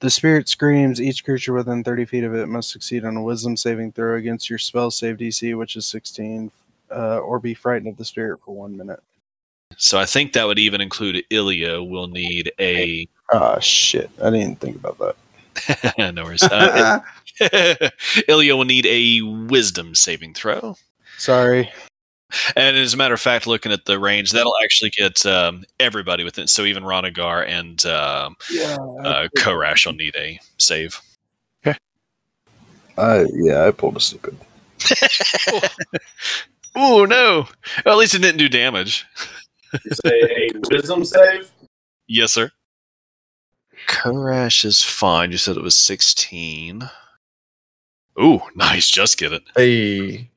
The 0.00 0.10
spirit 0.10 0.48
screams. 0.48 1.00
Each 1.00 1.24
creature 1.24 1.52
within 1.54 1.82
30 1.82 2.04
feet 2.04 2.24
of 2.24 2.34
it 2.34 2.46
must 2.48 2.70
succeed 2.70 3.04
on 3.04 3.16
a 3.16 3.22
wisdom 3.22 3.56
saving 3.56 3.92
throw 3.92 4.16
against 4.16 4.50
your 4.50 4.58
spell 4.58 4.90
save 4.90 5.16
DC, 5.16 5.56
which 5.56 5.76
is 5.76 5.86
16, 5.86 6.50
uh, 6.94 7.18
or 7.18 7.38
be 7.38 7.54
frightened 7.54 7.88
of 7.88 7.96
the 7.96 8.04
spirit 8.04 8.40
for 8.44 8.54
one 8.54 8.76
minute. 8.76 9.00
So 9.78 9.98
I 9.98 10.04
think 10.04 10.32
that 10.34 10.46
would 10.46 10.58
even 10.58 10.80
include 10.80 11.24
Ilya. 11.30 11.82
Will 11.82 12.08
need 12.08 12.52
a 12.60 13.08
Ah, 13.32 13.58
shit. 13.58 14.10
I 14.22 14.30
didn't 14.30 14.60
think 14.60 14.76
about 14.76 14.98
that. 14.98 15.94
no 16.14 16.24
worries. 16.24 16.42
Uh, 16.42 17.00
Ilya 18.28 18.56
will 18.56 18.64
need 18.64 18.86
a 18.86 19.22
wisdom 19.22 19.94
saving 19.94 20.34
throw. 20.34 20.76
Sorry. 21.18 21.70
And 22.56 22.76
as 22.76 22.92
a 22.92 22.96
matter 22.96 23.14
of 23.14 23.20
fact, 23.20 23.46
looking 23.46 23.70
at 23.72 23.84
the 23.84 23.98
range, 23.98 24.32
that'll 24.32 24.56
actually 24.62 24.90
get 24.90 25.24
um, 25.26 25.64
everybody 25.78 26.24
within. 26.24 26.46
So 26.48 26.64
even 26.64 26.82
Ronagar 26.82 27.46
and 27.46 27.84
um, 27.86 28.36
Yeah. 28.50 28.76
uh, 29.04 29.28
Korash 29.38 29.86
will 29.86 29.92
need 29.94 30.16
a 30.16 30.38
save. 30.58 31.00
Uh, 32.98 33.26
yeah, 33.34 33.66
I 33.66 33.72
pulled 33.72 33.96
a 33.98 34.00
stupid. 34.00 34.38
oh 36.74 37.04
no. 37.04 37.46
Well, 37.84 37.94
at 37.94 37.98
least 37.98 38.14
it 38.14 38.22
didn't 38.22 38.38
do 38.38 38.48
damage. 38.48 39.04
Say 40.04 40.22
a 40.22 40.50
wisdom 40.70 41.04
save? 41.04 41.50
Yes, 42.08 42.32
sir. 42.32 42.50
Korash 43.86 44.64
is 44.64 44.82
fine. 44.82 45.30
You 45.30 45.36
said 45.36 45.56
it 45.58 45.62
was 45.62 45.76
16. 45.76 46.88
Ooh, 48.20 48.40
nice. 48.54 48.88
Just 48.88 49.18
get 49.18 49.32
it. 49.34 49.42
Hey. 49.54 50.30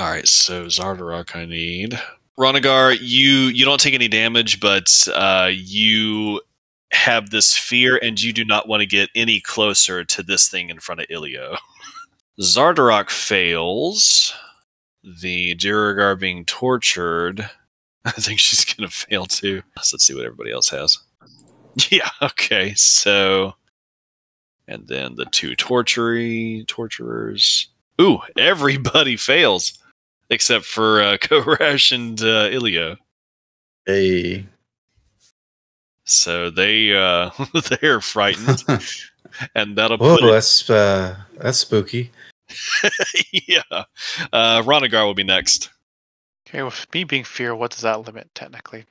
All 0.00 0.08
right, 0.10 0.26
so 0.26 0.64
Xardorok, 0.64 1.36
I 1.36 1.44
need. 1.44 2.00
Ronagar, 2.38 2.96
you 3.02 3.48
you 3.48 3.66
don't 3.66 3.78
take 3.78 3.92
any 3.92 4.08
damage, 4.08 4.58
but 4.58 5.06
uh, 5.14 5.50
you 5.52 6.40
have 6.90 7.28
this 7.28 7.54
fear, 7.54 8.00
and 8.02 8.18
you 8.18 8.32
do 8.32 8.42
not 8.46 8.66
want 8.66 8.80
to 8.80 8.86
get 8.86 9.10
any 9.14 9.42
closer 9.42 10.02
to 10.02 10.22
this 10.22 10.48
thing 10.48 10.70
in 10.70 10.80
front 10.80 11.02
of 11.02 11.08
Ilio. 11.08 11.58
Xardorok 12.40 13.10
fails. 13.10 14.32
The 15.20 15.54
Duergar 15.56 16.18
being 16.18 16.46
tortured. 16.46 17.50
I 18.06 18.12
think 18.12 18.40
she's 18.40 18.64
gonna 18.64 18.88
fail 18.88 19.26
too. 19.26 19.62
So 19.82 19.96
let's 19.96 20.06
see 20.06 20.14
what 20.14 20.24
everybody 20.24 20.50
else 20.50 20.70
has. 20.70 20.98
Yeah. 21.90 22.08
Okay. 22.22 22.72
So, 22.72 23.54
and 24.66 24.88
then 24.88 25.16
the 25.16 25.26
two 25.26 25.54
tortury 25.56 26.64
torturers. 26.66 27.68
Ooh, 28.00 28.20
everybody 28.38 29.18
fails 29.18 29.79
except 30.30 30.64
for 30.64 31.02
uh, 31.02 31.16
Korash 31.20 31.92
and 31.92 32.20
uh, 32.20 32.48
Ilio. 32.48 32.96
Hey. 33.86 34.46
So 36.04 36.50
they 36.50 36.96
uh, 36.96 37.30
they're 37.80 38.00
frightened, 38.00 38.64
and 39.54 39.76
that'll 39.76 39.98
Whoa, 39.98 40.16
put 40.16 40.24
it, 40.24 40.32
that's 40.32 40.68
uh, 40.68 41.16
that's 41.38 41.58
spooky. 41.58 42.10
yeah. 43.46 43.62
Uh, 44.32 44.60
Ronagar 44.62 45.04
will 45.04 45.14
be 45.14 45.22
next. 45.22 45.70
Okay, 46.48 46.64
with 46.64 46.84
me 46.92 47.04
being 47.04 47.22
fear, 47.22 47.54
what 47.54 47.70
does 47.70 47.82
that 47.82 48.06
limit 48.06 48.28
technically? 48.34 48.86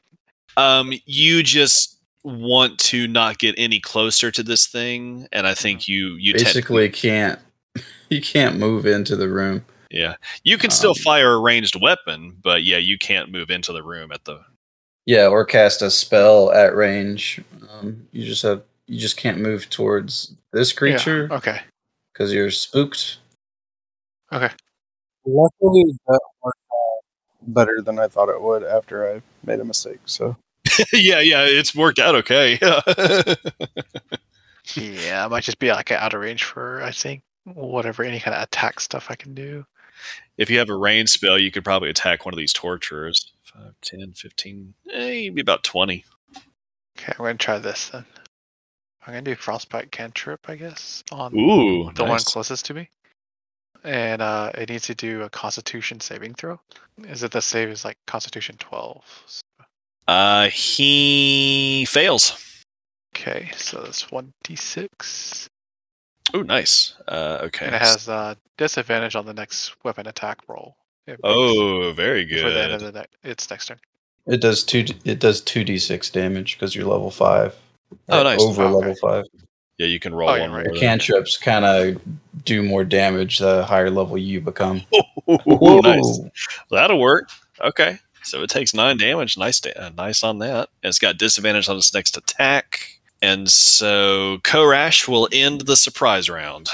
Um, 0.55 0.93
you 1.05 1.43
just 1.43 1.97
want 2.23 2.79
to 2.79 3.05
not 3.07 3.37
get 3.37 3.55
any 3.57 3.81
closer 3.81 4.31
to 4.31 4.41
this 4.41 4.67
thing, 4.67 5.27
and 5.33 5.45
I 5.45 5.53
think 5.53 5.89
you 5.89 6.15
you 6.15 6.33
Basically, 6.33 6.87
can't 6.87 7.37
you 8.09 8.21
can't 8.21 8.57
move 8.57 8.85
into 8.85 9.17
the 9.17 9.27
room. 9.27 9.65
Yeah 9.91 10.15
you 10.43 10.57
can 10.57 10.69
still 10.69 10.91
um, 10.91 10.95
fire 10.95 11.33
a 11.33 11.39
ranged 11.39 11.79
weapon, 11.81 12.37
but 12.43 12.63
yeah, 12.63 12.77
you 12.77 12.97
can't 12.97 13.31
move 13.31 13.49
into 13.49 13.73
the 13.73 13.83
room 13.83 14.11
at 14.11 14.23
the 14.25 14.41
Yeah, 15.05 15.27
or 15.27 15.45
cast 15.45 15.81
a 15.81 15.89
spell 15.89 16.51
at 16.51 16.75
range. 16.75 17.41
Um, 17.69 18.07
you 18.11 18.25
just 18.25 18.43
have 18.43 18.63
you 18.87 18.99
just 18.99 19.17
can't 19.17 19.39
move 19.39 19.69
towards 19.69 20.33
this 20.51 20.73
creature 20.73 21.27
Yeah, 21.29 21.37
okay. 21.37 21.61
because 22.13 22.33
you're 22.33 22.51
spooked. 22.51 23.17
Okay. 24.31 24.49
Luckily, 25.25 25.83
that 26.07 26.19
worked 26.43 26.57
out 26.71 27.53
better 27.53 27.81
than 27.83 27.99
I 27.99 28.07
thought 28.07 28.29
it 28.29 28.41
would 28.41 28.63
after 28.63 29.11
I 29.11 29.21
made 29.45 29.59
a 29.59 29.65
mistake. 29.65 29.99
So 30.05 30.35
yeah 30.93 31.19
yeah 31.19 31.43
it's 31.45 31.75
worked 31.75 31.99
out 31.99 32.15
okay. 32.15 32.59
Yeah, 34.75 35.25
it 35.25 35.29
might 35.29 35.43
just 35.43 35.59
be 35.59 35.71
like 35.71 35.91
out 35.91 36.13
of 36.13 36.21
range 36.21 36.43
for 36.43 36.81
I 36.83 36.91
think 36.91 37.23
whatever 37.45 38.03
any 38.03 38.19
kind 38.19 38.35
of 38.35 38.43
attack 38.43 38.79
stuff 38.79 39.07
I 39.09 39.15
can 39.15 39.33
do. 39.33 39.65
If 40.37 40.49
you 40.49 40.59
have 40.59 40.69
a 40.69 40.75
rain 40.75 41.07
spell, 41.07 41.37
you 41.39 41.51
could 41.51 41.63
probably 41.63 41.89
attack 41.89 42.25
one 42.25 42.33
of 42.33 42.37
these 42.37 42.53
torturers. 42.53 43.31
5, 43.43 43.73
10, 43.81 44.13
15, 44.13 44.73
eh, 44.91 44.97
maybe 44.99 45.41
about 45.41 45.63
20. 45.63 46.05
Okay, 46.97 47.13
I'm 47.17 47.25
gonna 47.25 47.35
try 47.35 47.57
this 47.57 47.89
then. 47.89 48.05
I'm 49.05 49.13
gonna 49.13 49.21
do 49.21 49.35
frostbite 49.35 49.91
cantrip, 49.91 50.47
I 50.47 50.55
guess, 50.55 51.03
on 51.11 51.35
Ooh, 51.35 51.91
the 51.93 52.03
one 52.03 52.19
closest 52.19 52.65
to 52.65 52.73
me. 52.73 52.89
And 53.83 54.21
uh, 54.21 54.51
it 54.55 54.69
needs 54.69 54.85
to 54.87 54.95
do 54.95 55.23
a 55.23 55.29
Constitution 55.29 55.99
saving 55.99 56.33
throw. 56.33 56.59
Is 57.05 57.23
it 57.23 57.31
the 57.31 57.41
save 57.41 57.69
is 57.69 57.85
like 57.85 57.97
Constitution 58.07 58.55
12? 58.59 59.41
Uh, 60.07 60.49
he 60.49 61.85
fails. 61.87 62.65
Okay, 63.15 63.51
so 63.55 63.81
that's 63.81 64.05
1d6. 64.05 65.47
Ooh, 66.35 66.43
nice. 66.43 66.95
Uh, 67.07 67.39
okay. 67.43 67.65
And 67.65 67.75
it 67.75 67.81
has 67.81 68.07
uh, 68.09 68.35
disadvantage 68.57 69.15
on 69.15 69.25
the 69.25 69.33
next 69.33 69.75
weapon 69.83 70.07
attack 70.07 70.39
roll. 70.47 70.75
Oh, 71.23 71.91
very 71.95 72.23
good. 72.25 72.41
For 72.41 72.49
the 72.51 72.61
end 72.63 72.73
of 72.73 72.79
good. 72.81 72.93
the 72.93 72.99
ne- 73.23 73.31
its 73.31 73.49
next 73.49 73.65
turn. 73.67 73.79
It 74.27 74.41
does 74.41 74.63
two. 74.63 74.85
It 75.05 75.19
does 75.19 75.41
two 75.41 75.63
d 75.63 75.79
six 75.79 76.09
damage 76.11 76.55
because 76.55 76.75
you're 76.75 76.85
level 76.85 77.09
five. 77.09 77.55
Oh, 78.09 78.21
nice. 78.21 78.39
Over 78.41 78.63
Oh, 78.65 78.77
level 78.77 78.91
okay. 78.91 78.99
five. 79.01 79.25
Yeah, 79.79 79.87
you 79.87 79.99
can 79.99 80.13
roll 80.13 80.29
Oh, 80.29 80.35
you're 80.35 80.49
one 80.51 80.65
right. 80.65 80.75
cantrips 80.75 81.37
kind 81.37 81.65
of 81.65 82.01
do 82.45 82.61
more 82.61 82.83
damage 82.83 83.39
the 83.39 83.65
higher 83.65 83.89
level 83.89 84.17
you 84.17 84.39
become. 84.41 84.81
Ooh, 85.29 85.81
nice. 85.81 86.19
That'll 86.69 86.99
work. 86.99 87.29
Okay. 87.61 87.97
So 88.23 88.43
it 88.43 88.49
takes 88.49 88.73
nine 88.73 88.97
damage. 88.97 89.37
Nice, 89.37 89.59
da- 89.61 89.73
uh, 89.73 89.89
nice 89.97 90.23
on 90.23 90.39
that. 90.39 90.69
And 90.83 90.89
it's 90.89 90.99
got 90.99 91.17
disadvantage 91.17 91.69
on 91.69 91.77
its 91.77 91.93
next 91.93 92.17
attack. 92.17 92.98
And 93.21 93.49
so 93.49 94.37
Korash 94.43 95.07
will 95.07 95.27
end 95.31 95.61
the 95.61 95.75
surprise 95.75 96.29
round. 96.29 96.69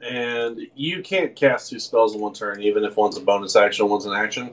And 0.00 0.60
you 0.74 1.02
can't 1.02 1.34
cast 1.34 1.70
two 1.70 1.80
spells 1.80 2.14
in 2.14 2.20
one 2.20 2.34
turn, 2.34 2.62
even 2.62 2.84
if 2.84 2.96
one's 2.96 3.16
a 3.16 3.20
bonus 3.20 3.56
action, 3.56 3.84
and 3.84 3.90
one's 3.90 4.06
an 4.06 4.12
action. 4.12 4.52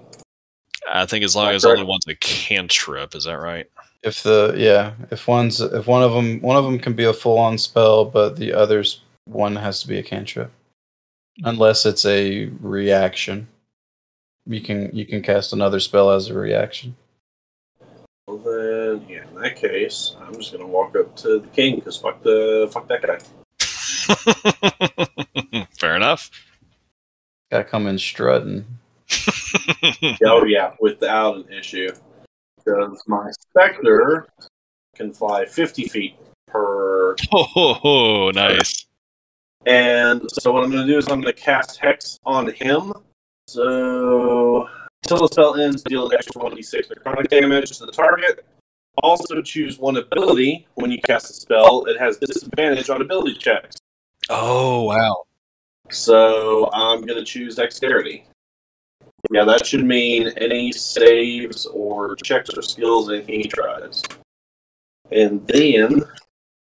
I 0.91 1.05
think 1.05 1.23
as 1.23 1.35
long 1.35 1.51
That's 1.51 1.65
as 1.65 1.71
only 1.71 1.84
one's 1.84 2.07
a 2.07 2.15
cantrip, 2.15 3.15
is 3.15 3.25
that 3.25 3.39
right? 3.39 3.69
If 4.03 4.23
the 4.23 4.53
yeah, 4.57 4.93
if 5.11 5.27
one's 5.27 5.61
if 5.61 5.88
one 5.88 6.03
of 6.03 6.13
them 6.13 6.41
one 6.41 6.57
of 6.57 6.65
them 6.65 6.80
can 6.80 6.93
be 6.93 7.05
a 7.05 7.13
full 7.13 7.38
on 7.38 7.57
spell, 7.57 8.03
but 8.05 8.35
the 8.35 8.53
others 8.53 9.01
one 9.25 9.55
has 9.55 9.81
to 9.81 9.88
be 9.88 9.97
a 9.97 10.03
cantrip, 10.03 10.51
unless 11.43 11.85
it's 11.85 12.05
a 12.05 12.45
reaction. 12.59 13.47
You 14.45 14.59
can 14.59 14.93
you 14.93 15.05
can 15.05 15.21
cast 15.21 15.53
another 15.53 15.80
spell 15.80 16.11
as 16.11 16.30
a 16.30 16.34
reaction. 16.34 16.95
Well, 18.27 18.38
then, 18.39 19.05
yeah, 19.07 19.23
in 19.23 19.30
that 19.43 19.55
case, 19.55 20.15
I'm 20.21 20.33
just 20.35 20.51
gonna 20.51 20.67
walk 20.67 20.95
up 20.95 21.15
to 21.17 21.39
the 21.39 21.47
king 21.49 21.75
because 21.75 21.97
fuck 21.97 22.21
the 22.23 22.69
fuck 22.71 22.87
that 22.87 23.01
guy. 23.01 23.19
Fair 25.79 25.95
enough. 25.95 26.31
Gotta 27.51 27.63
come 27.63 27.87
in 27.87 27.97
strutting. 27.97 28.65
Oh 30.25 30.45
yeah, 30.45 30.73
without 30.79 31.35
an 31.35 31.53
issue, 31.53 31.89
because 32.57 33.03
my 33.07 33.29
specter 33.29 34.27
can 34.95 35.13
fly 35.13 35.45
50 35.45 35.85
feet 35.85 36.15
per 36.47 37.15
oh, 37.31 37.47
oh, 37.55 37.79
oh 37.83 38.31
nice. 38.31 38.87
And 39.65 40.21
so 40.31 40.51
what 40.51 40.63
I'm 40.63 40.71
going 40.71 40.85
to 40.85 40.91
do 40.91 40.97
is 40.97 41.07
I'm 41.07 41.21
going 41.21 41.33
to 41.33 41.41
cast 41.41 41.77
Hex 41.79 42.19
on 42.25 42.51
him. 42.51 42.93
So 43.47 44.67
until 45.03 45.19
the 45.19 45.27
spell 45.31 45.55
ends, 45.55 45.83
deal 45.83 46.09
an 46.09 46.15
extra 46.15 46.41
1d6 46.41 46.91
necrotic 46.91 47.29
damage 47.29 47.77
to 47.77 47.85
the 47.85 47.91
target. 47.91 48.45
Also 49.01 49.41
choose 49.41 49.79
one 49.79 49.97
ability 49.97 50.67
when 50.75 50.91
you 50.91 51.01
cast 51.01 51.29
a 51.29 51.33
spell. 51.33 51.85
It 51.85 51.99
has 51.99 52.17
disadvantage 52.17 52.89
on 52.89 53.01
ability 53.01 53.35
checks. 53.35 53.77
Oh, 54.29 54.83
wow. 54.83 55.23
So 55.89 56.69
I'm 56.73 57.01
going 57.01 57.19
to 57.19 57.25
choose 57.25 57.55
Dexterity. 57.55 58.25
Yeah, 59.31 59.45
that 59.45 59.65
should 59.65 59.85
mean 59.85 60.27
any 60.37 60.71
saves 60.71 61.65
or 61.65 62.15
checks 62.17 62.49
or 62.55 62.61
skills 62.61 63.09
anything 63.09 63.41
he 63.41 63.47
tries. 63.47 64.03
And 65.11 65.45
then 65.47 66.03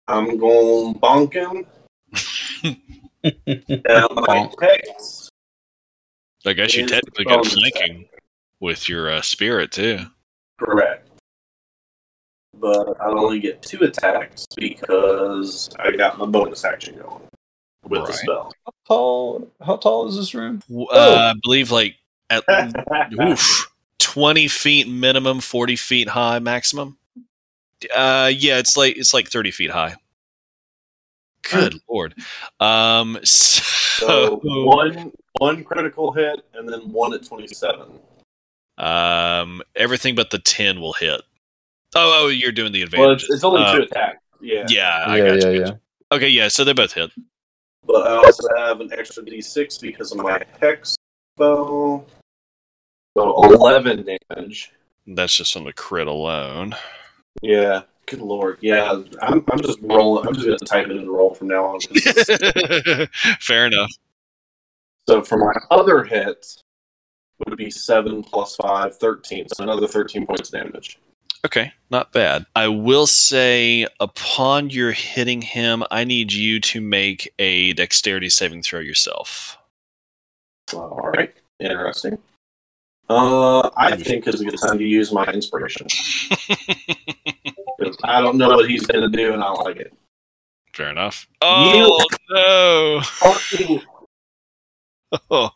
I'm 0.08 0.38
going 0.38 0.94
to 0.94 1.00
bonk 1.00 1.34
him. 1.34 1.66
and 3.46 4.08
my 4.12 4.50
hex 4.62 5.30
I 6.46 6.54
guess 6.54 6.76
you 6.76 6.86
technically 6.86 7.26
got 7.26 7.38
bonus 7.38 7.54
flanking 7.54 8.08
with 8.60 8.88
your 8.88 9.10
uh, 9.10 9.22
spirit, 9.22 9.72
too. 9.72 10.00
Correct. 10.60 10.95
But 12.60 13.00
I 13.02 13.08
only 13.10 13.40
get 13.40 13.62
two 13.62 13.84
attacks 13.84 14.46
because 14.56 15.70
I 15.80 15.92
got 15.92 16.18
my 16.18 16.26
bonus 16.26 16.64
action 16.64 16.98
going 16.98 17.22
with 17.84 18.06
the 18.08 18.14
spell. 18.14 18.52
How 18.66 18.72
tall? 18.88 19.52
How 19.62 19.76
tall 19.78 20.08
is 20.08 20.16
this 20.16 20.34
room? 20.34 20.62
W- 20.70 20.88
Uh, 20.88 21.34
I 21.36 21.40
believe 21.44 21.72
like 21.72 21.96
at 22.30 22.44
oof, 23.22 23.68
20 24.00 24.48
feet 24.48 24.88
minimum, 24.88 25.42
40 25.42 25.76
feet 25.76 26.10
high 26.10 26.40
maximum. 26.40 26.98
Uh, 27.94 28.32
yeah, 28.36 28.58
it's 28.58 28.76
like 28.78 28.98
it's 28.98 29.14
like 29.14 29.28
30 29.28 29.52
feet 29.52 29.70
high. 29.72 29.96
Good 31.44 31.76
lord. 31.90 32.16
Um, 32.60 33.20
so, 33.24 34.06
so 34.08 34.40
one 34.44 35.12
one 35.40 35.64
critical 35.64 36.12
hit 36.14 36.40
and 36.54 36.68
then 36.68 36.92
one 36.92 37.14
at 37.14 37.24
twenty 37.26 37.48
seven. 37.48 38.00
um, 38.78 39.62
everything 39.76 40.16
but 40.16 40.32
the 40.32 40.40
10 40.40 40.80
will 40.82 40.94
hit. 40.94 41.22
Oh, 41.96 42.26
oh, 42.26 42.28
you're 42.28 42.52
doing 42.52 42.72
the 42.72 42.82
Well, 42.84 43.12
advantage. 43.12 43.24
it's, 43.24 43.34
it's 43.36 43.44
only 43.44 43.64
Uh, 43.64 43.76
two 43.76 43.82
attacks. 43.84 44.20
Yeah. 44.42 44.66
Yeah, 44.68 45.04
I 45.06 45.18
yeah, 45.18 45.28
got 45.28 45.42
yeah, 45.44 45.50
you. 45.50 45.60
yeah. 45.62 45.72
Okay, 46.12 46.30
yeah, 46.30 46.48
so 46.50 46.64
they're 46.64 46.76
both 46.76 46.94
hit. 46.94 47.10
But 47.86 48.08
I 48.08 48.16
also 48.18 48.48
have 48.58 48.82
an 48.82 48.92
extra 48.94 49.24
D 49.24 49.42
six 49.42 49.78
because 49.78 50.12
of 50.12 50.18
my 50.18 50.42
hex 50.60 50.96
spell. 51.38 52.06
So 53.18 53.44
eleven 53.44 54.06
damage. 54.30 54.72
That's 55.08 55.36
just 55.36 55.56
on 55.56 55.64
the 55.64 55.74
crit 55.74 56.08
alone. 56.08 56.76
Yeah. 57.42 57.84
Good 58.08 58.22
lord. 58.22 58.58
Yeah. 58.62 58.92
I'm, 59.22 59.44
I'm 59.50 59.62
just 59.62 59.80
rolling. 59.82 60.28
I'm 60.28 60.34
just 60.34 60.46
gonna 60.46 60.58
type 60.60 60.88
it 60.88 60.98
in 60.98 61.06
the 61.06 61.12
roll 61.12 61.34
from 61.34 61.48
now 61.48 61.66
on. 61.66 61.80
Fair 63.40 63.68
enough. 63.68 63.92
So 65.08 65.22
for 65.24 65.38
my 65.38 65.54
other 65.72 66.04
hit 66.04 66.46
would 67.46 67.58
be 67.58 67.70
7 67.70 68.24
plus 68.24 68.56
5, 68.56 68.98
13. 68.98 69.48
So 69.50 69.64
another 69.64 69.88
13 69.88 70.26
points 70.26 70.52
of 70.52 70.60
damage. 70.60 70.98
Okay, 71.46 71.72
not 71.92 72.12
bad. 72.12 72.48
I 72.56 72.68
will 72.70 73.06
say, 73.06 73.86
upon 74.00 74.72
your 74.72 74.92
hitting 74.94 75.44
him, 75.44 75.84
I 75.92 76.04
need 76.04 76.34
you 76.34 76.60
to 76.62 76.82
make 76.82 77.32
a 77.38 77.74
dexterity 77.74 78.30
saving 78.30 78.64
throw 78.64 78.80
yourself. 78.80 79.56
All 80.74 81.12
right. 81.16 81.32
Interesting. 81.60 82.18
Uh, 83.10 83.70
I 83.78 83.96
think 83.96 84.26
it's 84.26 84.42
a 84.42 84.46
good 84.46 84.60
time 84.60 84.80
to 84.80 84.84
use 84.84 85.12
my 85.12 85.24
inspiration. 85.26 85.86
I 88.04 88.22
don't 88.22 88.38
know 88.38 88.50
what 88.50 88.68
he's 88.68 88.88
going 88.88 89.12
to 89.12 89.16
do, 89.16 89.32
and 89.32 89.44
I 89.44 89.52
like 89.52 89.78
it. 89.78 89.94
Fair 90.74 90.90
enough. 90.90 91.28
Oh 91.42 92.04
Fucking- 93.20 93.82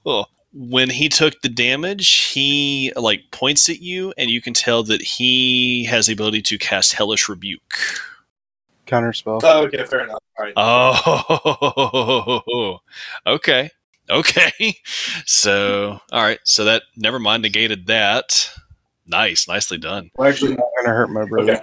no! 0.06 0.26
when 0.53 0.89
he 0.89 1.09
took 1.09 1.41
the 1.41 1.49
damage, 1.49 2.09
he 2.34 2.91
like 2.95 3.21
points 3.31 3.69
at 3.69 3.81
you, 3.81 4.13
and 4.17 4.30
you 4.30 4.41
can 4.41 4.53
tell 4.53 4.84
that 4.84 5.01
he 5.01 5.85
has 5.85 6.07
the 6.07 6.13
ability 6.13 6.41
to 6.43 6.57
cast 6.57 6.93
Hellish 6.93 7.30
Rebuke. 7.30 7.61
counterspell. 8.88 9.41
Oh, 9.43 9.63
okay, 9.65 9.84
fair 9.85 10.01
enough. 10.05 10.19
All 10.38 10.45
right. 10.45 10.53
Oh, 10.57 12.80
okay, 13.27 13.69
okay. 14.09 14.76
So, 15.26 15.99
all 16.11 16.23
right. 16.23 16.39
So 16.43 16.65
that 16.65 16.84
never 16.95 17.19
mind 17.19 17.43
negated 17.43 17.88
that. 17.88 18.49
Nice, 19.07 19.47
nicely 19.47 19.77
done. 19.77 20.11
well, 20.17 20.30
actually, 20.30 20.55
Not 20.55 20.65
gonna 20.77 20.95
hurt 20.95 21.09
my 21.09 21.26
brother. 21.26 21.53
okay. 21.53 21.61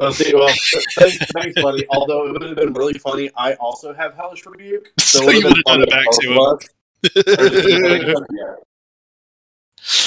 Uh, 0.00 0.10
see, 0.10 0.34
well, 0.34 0.48
thanks, 0.96 1.18
thanks, 1.32 1.60
buddy. 1.62 1.86
Although 1.90 2.26
it 2.26 2.32
would 2.32 2.42
have 2.42 2.56
been 2.56 2.72
really 2.72 2.94
funny, 2.98 3.30
I 3.36 3.54
also 3.54 3.92
have 3.92 4.14
Hellish 4.14 4.44
Rebuke. 4.46 4.90
So 4.98 5.22
it 5.22 5.26
would 5.26 5.34
you 5.34 5.40
have 5.42 5.50
would've 5.50 5.64
done 5.64 5.82
it 5.82 5.90
back 5.90 6.04
funny 6.06 6.28
to 6.28 6.34
for 6.34 6.58
both 7.02 7.26
of 7.26 8.22
us. 8.22 8.56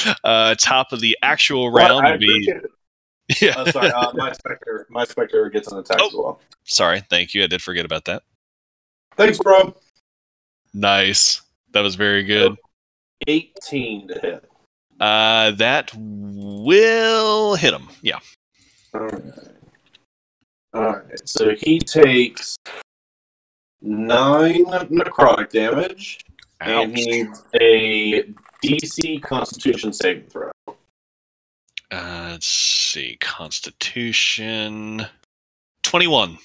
yeah. 0.05 0.13
uh, 0.23 0.55
top 0.55 0.91
of 0.91 1.01
the 1.01 1.17
actual 1.21 1.71
Well, 1.71 1.99
round 1.99 2.07
I 2.07 2.11
would 2.11 2.19
be. 2.19 2.53
Yeah. 3.41 3.55
Uh, 3.57 3.71
sorry, 3.71 3.89
uh, 3.89 4.13
my 4.13 4.31
specter, 4.33 4.85
my 4.91 5.03
specter 5.03 5.49
gets 5.49 5.71
an 5.71 5.79
attack 5.79 5.97
Oh. 5.99 6.07
as 6.07 6.13
well. 6.13 6.39
Sorry. 6.63 7.01
Thank 7.09 7.33
you. 7.33 7.43
I 7.43 7.47
did 7.47 7.59
forget 7.59 7.83
about 7.83 8.05
that. 8.05 8.21
Thanks, 9.17 9.39
bro. 9.39 9.73
Nice. 10.75 11.41
That 11.71 11.81
was 11.81 11.95
very 11.95 12.21
good. 12.23 12.55
18 13.27 14.09
to 14.09 14.19
hit. 14.19 14.49
Uh, 14.99 15.51
that 15.51 15.91
will 15.97 17.55
hit 17.55 17.73
him. 17.73 17.87
Yeah. 18.03 18.19
Alright. 18.93 19.23
Alright, 20.75 21.27
so 21.27 21.55
he 21.55 21.79
takes 21.79 22.57
nine 23.81 24.65
necrotic 24.65 25.49
damage, 25.49 26.19
and 26.27 26.34
Ouch. 26.61 26.87
he 26.87 27.05
needs 27.05 27.43
a 27.59 28.23
DC 28.63 29.21
Constitution 29.21 29.93
saving 29.93 30.27
throw. 30.27 30.51
Uh, 31.91 32.29
let's 32.31 32.47
see. 32.47 33.17
Constitution. 33.19 35.05
21. 35.83 36.37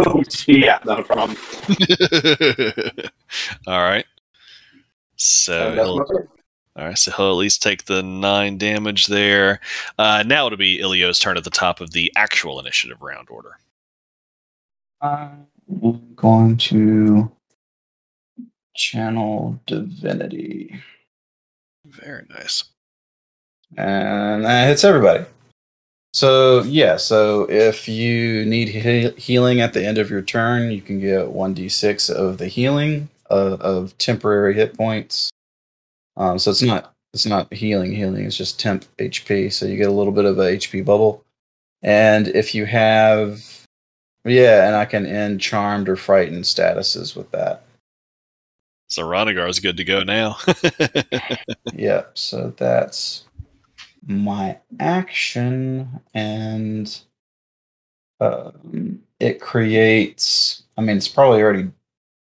Oh, 0.00 0.22
yeah, 0.46 0.78
not 0.84 1.00
a 1.00 1.02
problem. 1.02 1.36
All 3.66 3.80
right. 3.80 4.04
So 5.16 5.72
he'll, 5.74 6.28
all 6.76 6.84
right, 6.86 6.96
so 6.96 7.10
he'll 7.10 7.30
at 7.30 7.36
least 7.36 7.60
take 7.60 7.86
the 7.86 8.04
nine 8.04 8.56
damage 8.56 9.08
there. 9.08 9.58
Uh, 9.98 10.22
now 10.24 10.46
it'll 10.46 10.56
be 10.58 10.78
Ilio's 10.78 11.18
turn 11.18 11.36
at 11.36 11.42
the 11.42 11.50
top 11.50 11.80
of 11.80 11.90
the 11.90 12.12
actual 12.14 12.60
initiative 12.60 13.02
round 13.02 13.28
order. 13.28 13.58
I'm 15.00 15.46
going 16.14 16.56
to 16.58 17.32
channel 18.78 19.60
divinity, 19.66 20.80
Very 21.84 22.24
nice. 22.30 22.64
and 23.76 24.44
that 24.44 24.68
hits 24.68 24.84
everybody. 24.84 25.26
So 26.14 26.62
yeah, 26.62 26.96
so 26.96 27.46
if 27.50 27.86
you 27.88 28.46
need 28.46 28.68
he- 28.68 29.10
healing 29.20 29.60
at 29.60 29.74
the 29.74 29.84
end 29.84 29.98
of 29.98 30.08
your 30.10 30.22
turn, 30.22 30.70
you 30.70 30.80
can 30.80 31.00
get 31.00 31.28
one 31.30 31.54
d6 31.54 32.08
of 32.10 32.38
the 32.38 32.46
healing 32.46 33.10
uh, 33.30 33.56
of 33.60 33.98
temporary 33.98 34.54
hit 34.54 34.76
points. 34.76 35.30
Um, 36.16 36.38
so 36.38 36.50
it's 36.50 36.62
not 36.62 36.94
it's 37.12 37.26
not 37.26 37.52
healing 37.52 37.92
healing; 37.92 38.24
it's 38.24 38.36
just 38.36 38.58
temp 38.60 38.84
HP. 38.98 39.52
So 39.52 39.66
you 39.66 39.76
get 39.76 39.88
a 39.88 39.92
little 39.92 40.12
bit 40.12 40.24
of 40.24 40.38
a 40.38 40.56
HP 40.56 40.84
bubble, 40.84 41.24
and 41.82 42.28
if 42.28 42.54
you 42.54 42.64
have 42.66 43.42
yeah, 44.24 44.66
and 44.66 44.76
I 44.76 44.84
can 44.84 45.06
end 45.06 45.40
charmed 45.40 45.88
or 45.88 45.96
frightened 45.96 46.44
statuses 46.44 47.16
with 47.16 47.30
that. 47.32 47.62
So 48.88 49.02
Ronagar's 49.02 49.60
good 49.60 49.76
to 49.76 49.84
go 49.84 50.02
now. 50.02 50.38
Yep. 51.74 52.18
So 52.18 52.52
that's 52.56 53.24
my 54.06 54.58
action, 54.80 56.00
and 56.12 57.00
um, 58.20 59.02
it 59.20 59.40
creates. 59.40 60.64
I 60.76 60.80
mean, 60.80 60.96
it's 60.96 61.06
probably 61.06 61.40
already 61.42 61.70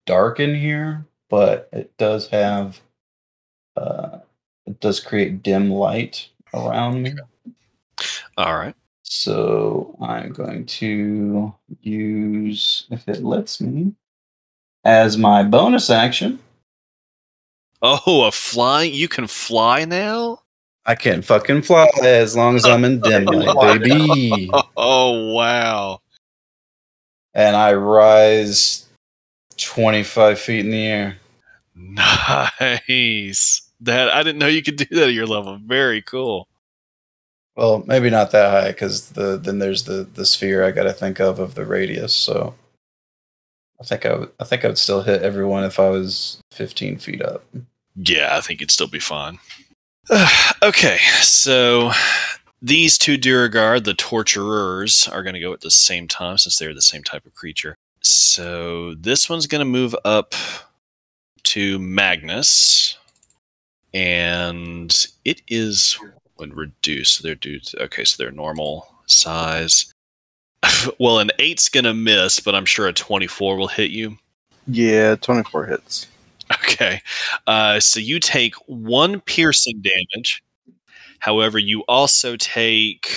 dark 0.05 0.39
in 0.39 0.55
here, 0.55 1.05
but 1.29 1.69
it 1.73 1.95
does 1.97 2.27
have. 2.29 2.79
Uh, 3.75 4.19
it 4.65 4.79
does 4.79 4.99
create 4.99 5.43
dim 5.43 5.69
light 5.69 6.29
around 6.53 7.01
me. 7.03 7.13
All 8.37 8.55
right. 8.55 8.75
So 9.03 9.97
I'm 10.01 10.31
going 10.31 10.65
to 10.67 11.53
use, 11.81 12.87
if 12.89 13.07
it 13.09 13.23
lets 13.23 13.59
me, 13.59 13.93
as 14.85 15.17
my 15.17 15.43
bonus 15.43 15.89
action. 15.89 16.39
Oh, 17.81 18.25
a 18.27 18.31
flying? 18.31 18.93
You 18.93 19.07
can 19.07 19.27
fly 19.27 19.85
now? 19.85 20.41
I 20.85 20.95
can 20.95 21.21
fucking 21.21 21.63
fly 21.63 21.87
as 22.01 22.35
long 22.35 22.55
as 22.55 22.65
I'm 22.65 22.83
in 22.85 22.99
dim 23.01 23.25
light, 23.25 23.81
baby. 23.81 24.49
Oh, 24.77 25.33
wow. 25.33 25.99
And 27.33 27.55
I 27.55 27.73
rise 27.73 28.87
25 29.57 30.39
feet 30.39 30.65
in 30.65 30.71
the 30.71 30.85
air. 30.85 31.17
Nice. 31.75 33.61
That 33.81 34.09
I 34.09 34.23
didn't 34.23 34.39
know 34.39 34.47
you 34.47 34.61
could 34.61 34.75
do 34.75 34.85
that 34.91 35.07
at 35.07 35.13
your 35.13 35.25
level. 35.25 35.57
Very 35.65 36.01
cool. 36.01 36.47
Well, 37.55 37.83
maybe 37.85 38.09
not 38.09 38.31
that 38.31 38.51
high 38.51 38.71
because 38.71 39.09
the 39.11 39.37
then 39.37 39.59
there's 39.59 39.83
the 39.83 40.07
the 40.13 40.25
sphere 40.25 40.63
I 40.63 40.71
got 40.71 40.83
to 40.83 40.93
think 40.93 41.19
of 41.19 41.39
of 41.39 41.55
the 41.55 41.65
radius. 41.65 42.15
So 42.15 42.55
I 43.79 43.83
think 43.83 44.05
I 44.05 44.15
would 44.15 44.31
I 44.39 44.43
think 44.43 44.63
I 44.63 44.67
would 44.67 44.77
still 44.77 45.01
hit 45.01 45.23
everyone 45.23 45.63
if 45.63 45.79
I 45.79 45.89
was 45.89 46.41
15 46.51 46.97
feet 46.99 47.21
up. 47.21 47.43
Yeah, 47.95 48.35
I 48.37 48.41
think 48.41 48.61
it'd 48.61 48.71
still 48.71 48.87
be 48.87 48.99
fine. 48.99 49.39
okay, 50.63 50.97
so 51.21 51.91
these 52.61 52.97
two 52.97 53.17
Duragard, 53.17 53.83
the 53.83 53.93
torturers, 53.93 55.07
are 55.07 55.23
going 55.23 55.33
to 55.33 55.39
go 55.39 55.53
at 55.53 55.61
the 55.61 55.71
same 55.71 56.07
time 56.07 56.37
since 56.37 56.57
they're 56.57 56.73
the 56.73 56.81
same 56.81 57.03
type 57.03 57.25
of 57.25 57.33
creature. 57.33 57.75
So 58.01 58.95
this 58.95 59.29
one's 59.29 59.47
going 59.47 59.59
to 59.59 59.65
move 59.65 59.95
up 60.05 60.33
to 61.43 61.79
Magnus, 61.79 62.97
and 63.93 65.07
it 65.25 65.41
is 65.47 65.97
when 66.35 66.51
reduced. 66.51 67.15
So 67.15 67.23
they're 67.23 67.35
to, 67.35 67.59
okay, 67.81 68.03
so 68.03 68.21
they're 68.21 68.31
normal 68.31 68.87
size. 69.05 69.91
well, 70.99 71.19
an 71.19 71.31
eight's 71.39 71.69
going 71.69 71.83
to 71.83 71.93
miss, 71.93 72.39
but 72.39 72.55
I'm 72.55 72.65
sure 72.65 72.87
a 72.87 72.93
24 72.93 73.57
will 73.57 73.67
hit 73.67 73.91
you. 73.91 74.17
Yeah, 74.67 75.15
24 75.15 75.65
hits. 75.65 76.07
Okay. 76.51 77.01
Uh, 77.47 77.79
so 77.79 77.99
you 77.99 78.19
take 78.19 78.55
one 78.67 79.19
piercing 79.21 79.81
damage. 79.81 80.43
However, 81.19 81.59
you 81.59 81.81
also 81.87 82.35
take 82.35 83.11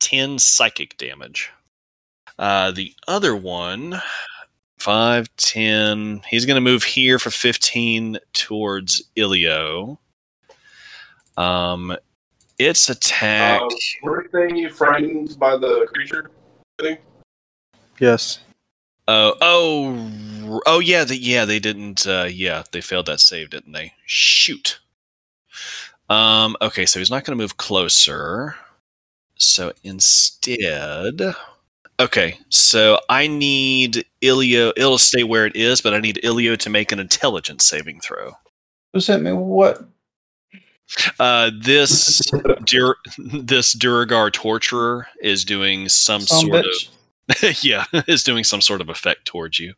10 0.00 0.38
psychic 0.38 0.96
damage. 0.98 1.50
Uh, 2.38 2.70
the 2.72 2.94
other 3.08 3.34
one, 3.34 4.00
5, 4.78 5.28
10. 5.36 6.22
He's 6.28 6.44
going 6.44 6.56
to 6.56 6.60
move 6.60 6.82
here 6.82 7.18
for 7.18 7.30
15 7.30 8.18
towards 8.32 9.02
Ilio. 9.16 9.98
Um, 11.36 11.96
its 12.58 12.90
attack. 12.90 13.62
Uh, 13.62 13.68
were 14.02 14.26
they 14.32 14.68
frightened 14.68 15.38
by 15.38 15.56
the 15.56 15.86
creature? 15.92 16.30
Yes. 17.98 18.40
Oh, 19.14 19.34
oh, 19.42 20.60
oh, 20.66 20.78
yeah, 20.80 21.04
the, 21.04 21.16
yeah. 21.16 21.44
They 21.44 21.58
didn't. 21.58 22.06
Uh, 22.06 22.28
yeah, 22.32 22.62
they 22.72 22.80
failed 22.80 23.06
that 23.06 23.20
save, 23.20 23.50
didn't 23.50 23.72
they? 23.72 23.92
Shoot. 24.06 24.80
Um. 26.08 26.56
Okay, 26.62 26.86
so 26.86 26.98
he's 26.98 27.10
not 27.10 27.24
going 27.24 27.36
to 27.36 27.42
move 27.42 27.56
closer. 27.58 28.56
So 29.36 29.72
instead, 29.84 31.34
okay. 32.00 32.38
So 32.48 33.00
I 33.08 33.26
need 33.26 34.04
Ilio. 34.22 34.72
It'll 34.76 34.98
stay 34.98 35.24
where 35.24 35.46
it 35.46 35.56
is, 35.56 35.80
but 35.80 35.94
I 35.94 36.00
need 36.00 36.20
Ilio 36.24 36.56
to 36.58 36.70
make 36.70 36.92
an 36.92 36.98
intelligence 37.00 37.66
saving 37.66 38.00
throw. 38.00 38.32
Who's 38.92 39.06
hit 39.08 39.20
me? 39.20 39.32
What? 39.32 39.84
Uh, 41.18 41.50
this 41.58 42.20
Dur- 42.64 42.98
this 43.18 43.74
Duergar 43.74 44.30
torturer 44.30 45.06
is 45.20 45.44
doing 45.44 45.88
some 45.88 46.20
Some 46.22 46.46
sort 46.48 46.64
bitch. 46.64 46.88
of 46.88 46.94
yeah, 47.62 47.84
is 48.06 48.22
doing 48.24 48.44
some 48.44 48.60
sort 48.60 48.80
of 48.80 48.88
effect 48.88 49.24
towards 49.24 49.58
you. 49.58 49.74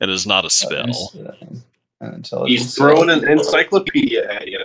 It 0.00 0.08
is 0.08 0.26
not 0.26 0.44
a 0.44 0.50
spell. 0.50 1.12
Uh, 2.00 2.46
He's 2.46 2.74
throwing 2.74 3.10
an 3.10 3.28
encyclopedia 3.28 4.30
at 4.32 4.48
you. 4.48 4.60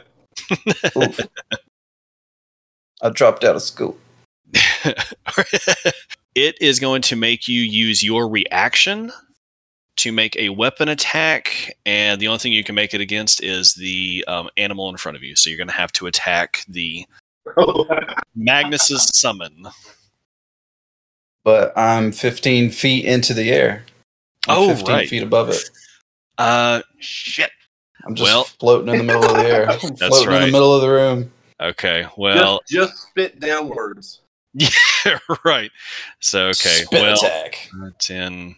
I 3.01 3.09
dropped 3.09 3.43
out 3.43 3.57
of 3.57 3.61
school. 3.61 3.97
it 6.35 6.55
is 6.61 6.80
going 6.80 7.01
to 7.03 7.15
make 7.17 7.47
you 7.47 7.61
use 7.61 8.03
your 8.03 8.30
reaction 8.30 9.11
to 9.97 10.11
make 10.11 10.35
a 10.38 10.49
weapon 10.49 10.88
attack, 10.89 11.76
and 11.85 12.22
the 12.22 12.27
only 12.27 12.39
thing 12.39 12.53
you 12.53 12.63
can 12.63 12.76
make 12.76 12.93
it 12.93 13.01
against 13.01 13.43
is 13.43 13.73
the 13.73 14.23
um, 14.27 14.49
animal 14.57 14.89
in 14.89 14.97
front 14.97 15.17
of 15.17 15.23
you. 15.23 15.35
So 15.35 15.49
you're 15.49 15.57
going 15.57 15.67
to 15.67 15.73
have 15.73 15.91
to 15.93 16.07
attack 16.07 16.63
the 16.67 17.05
Magnus's 18.35 19.09
summon. 19.13 19.67
But 21.45 21.72
I'm 21.77 22.11
15 22.11 22.72
feet 22.72 23.05
into 23.05 23.34
the 23.34 23.51
air. 23.51 23.85
I'm 24.49 24.57
Oh, 24.57 24.67
15 24.76 24.88
right. 24.93 25.07
feet 25.07 25.23
above 25.23 25.49
it. 25.49 25.69
Uh, 26.38 26.81
shit. 26.99 27.51
I'm 28.03 28.15
just 28.15 28.23
Well- 28.30 28.43
floating 28.43 28.93
in 28.93 28.97
the 28.97 29.03
middle 29.05 29.23
of 29.23 29.38
the 29.38 29.47
air. 29.47 29.65
That's 29.81 29.97
floating 29.99 30.34
in 30.34 30.41
the 30.41 30.47
middle 30.51 30.76
of 30.76 30.81
the 30.81 30.89
room. 30.89 31.31
Okay, 31.61 32.05
well, 32.17 32.59
just, 32.67 32.91
just 32.91 33.07
spit 33.07 33.39
downwards. 33.39 34.19
yeah, 34.53 35.19
right. 35.45 35.72
So, 36.19 36.47
okay, 36.47 36.84
Spit 36.84 37.01
well, 37.01 37.13
attack. 37.13 37.69
10. 37.99 38.55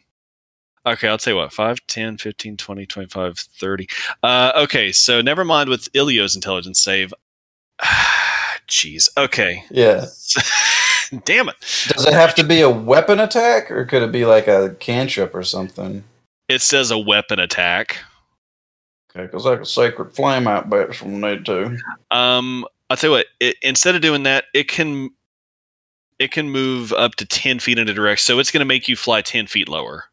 Okay, 0.85 1.07
I'll 1.07 1.17
tell 1.19 1.33
you 1.33 1.37
what 1.37 1.53
5, 1.53 1.85
10, 1.85 2.17
15, 2.17 2.57
20, 2.57 2.85
25, 2.87 3.37
30. 3.37 3.87
Uh, 4.23 4.51
okay, 4.55 4.91
so 4.91 5.21
never 5.21 5.45
mind 5.45 5.69
with 5.69 5.91
Ilio's 5.93 6.35
intelligence 6.35 6.79
save. 6.79 7.13
Jeez. 8.67 9.09
Okay. 9.17 9.63
Yeah. 9.69 10.05
Damn 11.25 11.49
it. 11.49 11.55
Does 11.89 12.05
it 12.05 12.13
have 12.13 12.35
to 12.35 12.43
be 12.43 12.61
a 12.61 12.69
weapon 12.69 13.19
attack, 13.19 13.71
or 13.71 13.85
could 13.85 14.03
it 14.03 14.11
be 14.11 14.25
like 14.25 14.47
a 14.47 14.75
cantrip 14.79 15.33
or 15.33 15.43
something? 15.43 16.03
It 16.49 16.61
says 16.61 16.91
a 16.91 16.97
weapon 16.97 17.39
attack. 17.39 17.97
Okay, 19.09 19.25
because 19.25 19.45
like 19.45 19.61
a 19.61 19.65
sacred 19.65 20.13
flame 20.13 20.47
out 20.47 20.69
bats 20.69 20.97
from 20.97 21.19
need 21.19 21.45
to. 21.45 21.77
Um, 22.11 22.65
I'll 22.89 22.97
tell 22.97 23.09
you 23.09 23.15
what. 23.17 23.25
It, 23.39 23.57
instead 23.61 23.95
of 23.95 24.01
doing 24.01 24.23
that, 24.23 24.45
it 24.53 24.67
can 24.67 25.09
it 26.19 26.31
can 26.31 26.49
move 26.49 26.93
up 26.93 27.15
to 27.15 27.25
ten 27.25 27.59
feet 27.59 27.79
in 27.79 27.87
a 27.87 27.93
direction, 27.93 28.23
so 28.23 28.39
it's 28.39 28.51
going 28.51 28.61
to 28.61 28.65
make 28.65 28.87
you 28.87 28.95
fly 28.95 29.21
ten 29.21 29.47
feet 29.47 29.69
lower. 29.69 30.05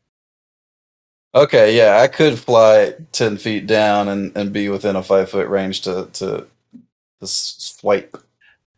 Okay, 1.34 1.76
yeah, 1.76 1.98
I 2.00 2.08
could 2.08 2.38
fly 2.38 2.94
ten 3.12 3.36
feet 3.36 3.66
down 3.66 4.08
and, 4.08 4.36
and 4.36 4.52
be 4.52 4.68
within 4.68 4.96
a 4.96 5.02
five 5.02 5.30
foot 5.30 5.48
range 5.48 5.80
to 5.82 6.08
to 6.14 6.46
to 7.20 7.26
swipe. 7.26 8.16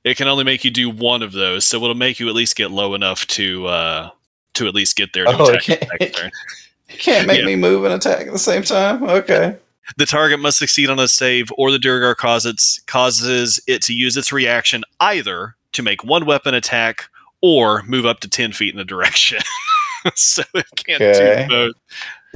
It 0.06 0.16
can 0.16 0.28
only 0.28 0.44
make 0.44 0.64
you 0.64 0.70
do 0.70 0.88
one 0.88 1.20
of 1.22 1.32
those, 1.32 1.66
so 1.66 1.76
it'll 1.78 1.94
make 1.94 2.20
you 2.20 2.28
at 2.28 2.34
least 2.34 2.54
get 2.54 2.70
low 2.70 2.94
enough 2.94 3.26
to 3.28 3.66
uh 3.66 4.10
to 4.54 4.66
at 4.68 4.74
least 4.74 4.96
get 4.96 5.12
there. 5.12 5.24
To 5.24 5.36
Oh, 5.36 5.44
it 5.48 5.56
attack 5.56 5.62
can't- 5.64 5.80
the 5.80 5.96
next 6.00 6.16
turn. 6.18 6.30
You 6.88 6.98
can't 6.98 7.26
make 7.26 7.40
Yeah. 7.40 7.46
me 7.46 7.56
move 7.56 7.84
and 7.84 7.92
attack 7.92 8.28
at 8.28 8.32
the 8.32 8.38
same 8.38 8.62
time. 8.62 9.02
Okay. 9.02 9.56
The 9.98 10.06
target 10.06 10.38
must 10.38 10.56
succeed 10.58 10.88
on 10.88 11.00
a 11.00 11.08
save, 11.08 11.50
or 11.58 11.72
the 11.72 11.78
Duergar 11.80 12.14
causes 12.16 12.80
causes 12.86 13.60
it 13.66 13.82
to 13.82 13.92
use 13.92 14.16
its 14.16 14.32
reaction 14.32 14.84
either 15.00 15.56
to 15.72 15.82
make 15.82 16.04
one 16.04 16.24
weapon 16.26 16.54
attack 16.54 17.06
or 17.42 17.82
move 17.82 18.06
up 18.06 18.20
to 18.20 18.28
ten 18.28 18.52
feet 18.52 18.72
in 18.72 18.78
a 18.80 18.84
direction. 18.84 19.40
so 20.14 20.42
it 20.54 20.64
can't 20.76 21.02
Okay. 21.02 21.46
do 21.48 21.54
both. 21.54 21.74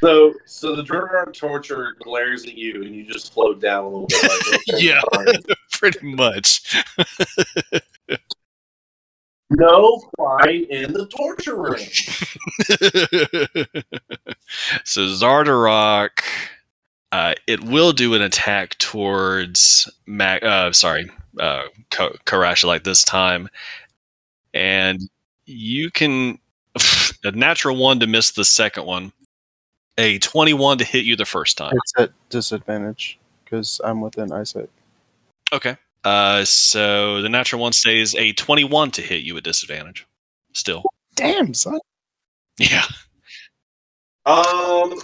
So, 0.02 0.34
so 0.46 0.74
the 0.74 0.82
Duergar 0.82 1.30
torture 1.32 1.94
glares 2.02 2.44
at 2.44 2.54
you, 2.54 2.82
and 2.82 2.94
you 2.94 3.04
just 3.04 3.32
float 3.32 3.60
down 3.60 3.84
a 3.84 3.88
little 3.88 4.06
bit. 4.08 4.22
Like, 4.22 4.60
okay, 4.74 4.84
Yeah. 4.84 5.00
Fine. 5.80 5.92
Pretty 5.92 6.14
much. 6.14 6.76
No 9.50 10.00
fly 10.16 10.64
in 10.70 10.92
the 10.92 11.06
torture 11.06 11.56
room. 11.56 11.74
so 14.84 15.00
Xardorok, 15.02 16.22
uh, 17.10 17.34
it 17.48 17.64
will 17.64 17.92
do 17.92 18.14
an 18.14 18.22
attack 18.22 18.78
towards 18.78 19.90
Mac. 20.06 20.44
Uh, 20.44 20.70
sorry, 20.72 21.10
uh, 21.40 21.64
Ka- 21.90 22.12
Karashalite 22.26 22.84
this 22.84 23.02
time, 23.02 23.48
and 24.54 25.00
you 25.46 25.90
can 25.90 26.38
a 27.24 27.32
natural 27.32 27.76
one 27.76 27.98
to 28.00 28.06
miss 28.06 28.30
the 28.30 28.44
second 28.44 28.86
one, 28.86 29.10
a 29.98 30.20
twenty-one 30.20 30.78
to 30.78 30.84
hit 30.84 31.04
you 31.04 31.16
the 31.16 31.24
first 31.24 31.58
time. 31.58 31.72
It's 31.74 31.92
at 31.98 32.12
disadvantage 32.28 33.18
because 33.44 33.80
I'm 33.82 34.00
within 34.00 34.30
eyesight. 34.30 34.70
Okay. 35.52 35.76
Uh, 36.04 36.44
so 36.44 37.20
the 37.20 37.28
natural 37.28 37.60
one 37.60 37.72
stays 37.72 38.14
a 38.14 38.32
twenty-one 38.32 38.90
to 38.92 39.02
hit 39.02 39.22
you 39.22 39.36
at 39.36 39.44
disadvantage. 39.44 40.06
Still, 40.54 40.82
Damn, 41.14 41.52
son. 41.54 41.78
yeah. 42.58 42.84
Um, 44.26 44.94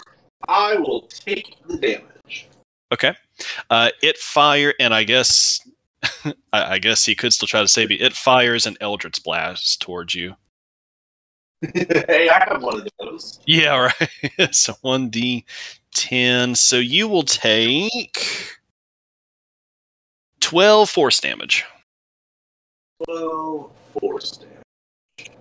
I 0.49 0.77
will 0.77 1.03
take 1.09 1.57
the 1.69 1.77
damage. 1.79 2.49
Okay. 2.93 3.15
Uh, 3.71 3.91
it 4.03 4.17
fire, 4.19 4.73
and 4.81 4.95
I 4.95 5.05
guess, 5.05 5.61
I, 6.25 6.35
I 6.53 6.79
guess 6.79 7.05
he 7.05 7.15
could 7.15 7.33
still 7.33 7.49
try 7.49 7.61
to 7.61 7.69
save 7.69 7.91
you. 7.91 7.99
It 8.01 8.15
fires 8.15 8.67
an 8.67 8.77
Eldritch 8.81 9.23
blast 9.23 9.81
towards 9.83 10.15
you. 10.15 10.35
hey, 11.75 12.29
I 12.29 12.45
have 12.49 12.63
one 12.63 12.81
of 12.81 12.89
those. 13.01 13.41
Yeah, 13.47 13.91
right. 14.39 14.55
so 14.55 14.75
one 14.83 15.09
d 15.11 15.45
ten. 15.95 16.55
So 16.55 16.77
you 16.77 17.09
will 17.09 17.23
take 17.25 18.51
twelve 20.47 20.89
force 20.89 21.19
damage. 21.19 21.65
Well, 23.09 23.73
force 23.99 24.39
damage. 24.39 25.33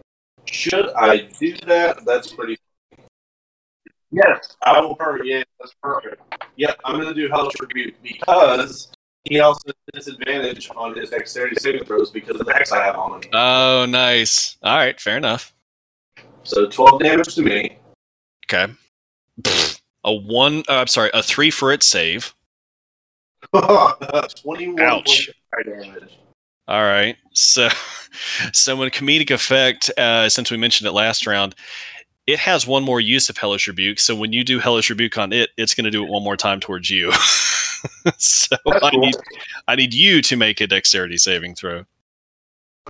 Should 0.45 0.89
I 0.95 1.29
do 1.39 1.55
that? 1.67 2.03
That's 2.07 2.33
pretty. 2.33 2.57
Yes, 4.09 4.57
I 4.63 4.79
will 4.81 4.97
hurry. 4.99 5.29
Yeah, 5.29 5.43
that's 5.59 5.75
perfect. 5.83 6.21
Yep, 6.55 6.79
I'm 6.83 6.95
going 6.95 7.07
to 7.07 7.13
do 7.13 7.29
Hellish 7.29 7.53
Rebuke 7.59 7.93
because 8.01 8.91
he 9.25 9.39
also 9.41 9.59
has 9.67 10.05
disadvantage 10.05 10.71
on 10.75 10.97
his 10.97 11.11
dexterity 11.11 11.55
saving 11.59 11.85
throws 11.85 12.09
because 12.09 12.39
of 12.39 12.47
the 12.47 12.53
hex 12.53 12.71
I 12.71 12.83
have 12.83 12.95
on 12.95 13.21
him. 13.21 13.29
Oh, 13.33 13.85
nice. 13.87 14.57
All 14.63 14.75
right, 14.75 14.99
fair 14.99 15.17
enough. 15.17 15.53
So 16.43 16.67
12 16.67 17.01
damage 17.01 17.35
to 17.35 17.43
me. 17.43 17.77
Okay. 18.49 18.73
Pfft. 19.41 19.81
A 20.03 20.13
one. 20.13 20.63
Uh, 20.69 20.73
I'm 20.73 20.87
sorry, 20.87 21.09
a 21.13 21.21
three 21.21 21.51
for 21.51 21.71
its 21.71 21.87
save. 21.87 22.33
21 23.53 24.79
Ouch. 24.81 25.05
points 25.05 25.27
of 25.29 25.35
fire 25.51 25.63
damage. 25.83 26.17
All 26.67 26.81
right. 26.83 27.15
So, 27.33 27.69
so 28.53 28.81
in 28.81 28.89
comedic 28.89 29.31
effect, 29.31 29.91
uh, 29.97 30.29
since 30.29 30.51
we 30.51 30.57
mentioned 30.57 30.87
it 30.87 30.91
last 30.93 31.27
round, 31.27 31.55
it 32.27 32.39
has 32.39 32.65
one 32.65 32.83
more 32.83 32.99
use 32.99 33.29
of 33.29 33.37
Hellish 33.37 33.67
Rebuke. 33.67 33.99
So 33.99 34.15
when 34.15 34.33
you 34.33 34.43
do 34.43 34.59
Hellish 34.59 34.89
Rebuke 34.89 35.17
on 35.17 35.31
it, 35.31 35.51
it's 35.57 35.73
going 35.75 35.85
to 35.85 35.91
do 35.91 36.03
it 36.03 36.09
one 36.09 36.23
more 36.23 36.35
time 36.37 36.59
towards 36.59 36.89
you. 36.89 37.11
so 38.17 38.55
That's 38.65 38.83
I 38.83 38.89
cool. 38.91 38.99
need, 39.01 39.15
I 39.67 39.75
need 39.75 39.93
you 39.93 40.21
to 40.23 40.35
make 40.35 40.59
a 40.59 40.67
Dexterity 40.67 41.17
saving 41.17 41.53
throw. 41.55 41.83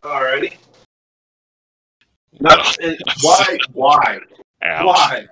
Alrighty. 0.04 0.56
Not, 2.40 2.78
it- 2.80 3.02
why? 3.22 3.58
Why? 3.74 4.20
Ouch. 4.64 4.86
Why? 4.86 5.28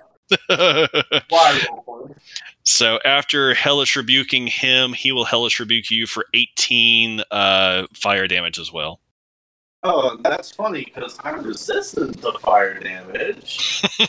Why? 1.28 1.60
So 2.64 2.98
after 3.04 3.52
Hellish 3.54 3.94
Rebuking 3.94 4.46
him, 4.46 4.94
he 4.94 5.12
will 5.12 5.24
Hellish 5.24 5.60
Rebuke 5.60 5.90
you 5.90 6.06
for 6.06 6.24
18 6.32 7.20
uh, 7.30 7.86
fire 7.94 8.26
damage 8.26 8.58
as 8.58 8.72
well. 8.72 9.00
Oh, 9.82 10.16
that's 10.22 10.50
funny 10.50 10.84
because 10.84 11.18
I'm 11.22 11.42
resistant 11.42 12.22
to 12.22 12.32
fire 12.38 12.80
damage. 12.80 13.82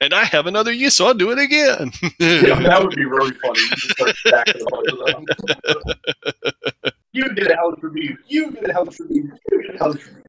and 0.00 0.14
I 0.14 0.22
have 0.24 0.46
another 0.46 0.70
use, 0.70 0.94
so 0.94 1.06
I'll 1.06 1.14
do 1.14 1.32
it 1.32 1.38
again. 1.38 1.90
Yeah, 2.20 2.60
that 2.60 2.80
would 2.80 2.94
be 2.94 3.04
really 3.04 3.34
funny. 3.34 3.58
You 3.58 3.68
just 3.68 3.90
start 3.90 4.14
stacking 4.16 4.62
a 4.62 4.64
bunch 4.70 4.88
of 4.92 4.98
them. 5.06 5.24
You 7.12 7.34
get 7.34 7.50
a 7.50 7.56
hellish 7.56 7.82
rebuke. 7.82 8.20
You 8.28 8.52
get 8.52 8.70
a 8.70 8.72
hellish 8.72 9.00
rebuke. 9.00 9.32
You 9.50 9.62
get 9.62 9.74
a 9.74 9.78
hellish 9.78 10.06
rebuke. 10.06 10.24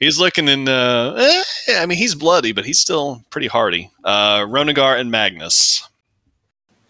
He's 0.00 0.18
looking 0.18 0.48
in. 0.48 0.68
Uh, 0.68 1.14
eh, 1.18 1.78
I 1.80 1.86
mean, 1.86 1.98
he's 1.98 2.14
bloody, 2.14 2.52
but 2.52 2.64
he's 2.64 2.80
still 2.80 3.22
pretty 3.30 3.46
hardy. 3.46 3.90
Uh, 4.04 4.40
Ronagar 4.40 4.98
and 4.98 5.10
Magnus. 5.10 5.86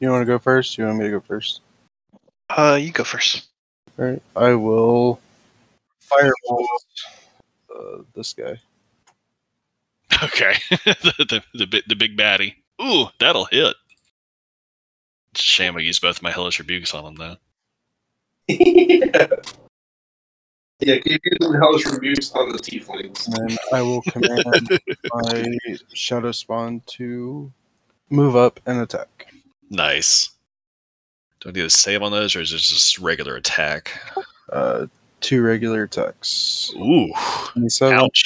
You 0.00 0.10
want 0.10 0.22
to 0.22 0.26
go 0.26 0.38
first? 0.38 0.76
You 0.76 0.84
want 0.84 0.98
me 0.98 1.04
to 1.04 1.10
go 1.10 1.20
first? 1.20 1.60
Uh, 2.50 2.78
you 2.80 2.92
go 2.92 3.04
first. 3.04 3.46
All 3.98 4.04
right. 4.04 4.22
I 4.36 4.54
will 4.54 5.20
fireball 6.00 6.66
uh, 7.74 7.98
this 8.14 8.32
guy. 8.32 8.60
Okay, 10.22 10.54
the, 10.70 11.42
the 11.52 11.66
the 11.66 11.82
the 11.88 11.94
big 11.94 12.16
baddie. 12.16 12.54
Ooh, 12.80 13.08
that'll 13.18 13.44
hit. 13.46 13.76
Shame 15.34 15.76
I 15.76 15.80
used 15.80 16.00
both 16.00 16.22
my 16.22 16.30
hellish 16.30 16.58
rebukes 16.58 16.94
on 16.94 17.04
him 17.04 17.16
though. 17.16 17.36
yeah. 18.48 19.26
Yeah, 20.80 20.98
keep 20.98 21.22
using 21.24 21.54
hellish 21.54 21.86
rebukes 21.86 22.32
on 22.32 22.52
the 22.52 22.58
tieflings. 22.58 23.26
And 23.26 23.50
then 23.50 23.58
I 23.72 23.80
will 23.82 24.02
command 24.02 24.44
my 25.14 25.46
shadow 25.94 26.32
spawn 26.32 26.82
to 26.86 27.50
move 28.10 28.36
up 28.36 28.60
and 28.66 28.80
attack. 28.80 29.32
Nice. 29.70 30.30
Do 31.40 31.48
I 31.48 31.52
need 31.52 31.62
to 31.62 31.70
save 31.70 32.02
on 32.02 32.12
those, 32.12 32.36
or 32.36 32.40
is 32.42 32.52
it 32.52 32.58
just 32.58 32.98
regular 32.98 33.36
attack? 33.36 33.90
Uh, 34.52 34.86
two 35.20 35.42
regular 35.42 35.84
attacks. 35.84 36.70
Ooh, 36.76 37.10
27 37.52 37.98
ouch. 37.98 38.24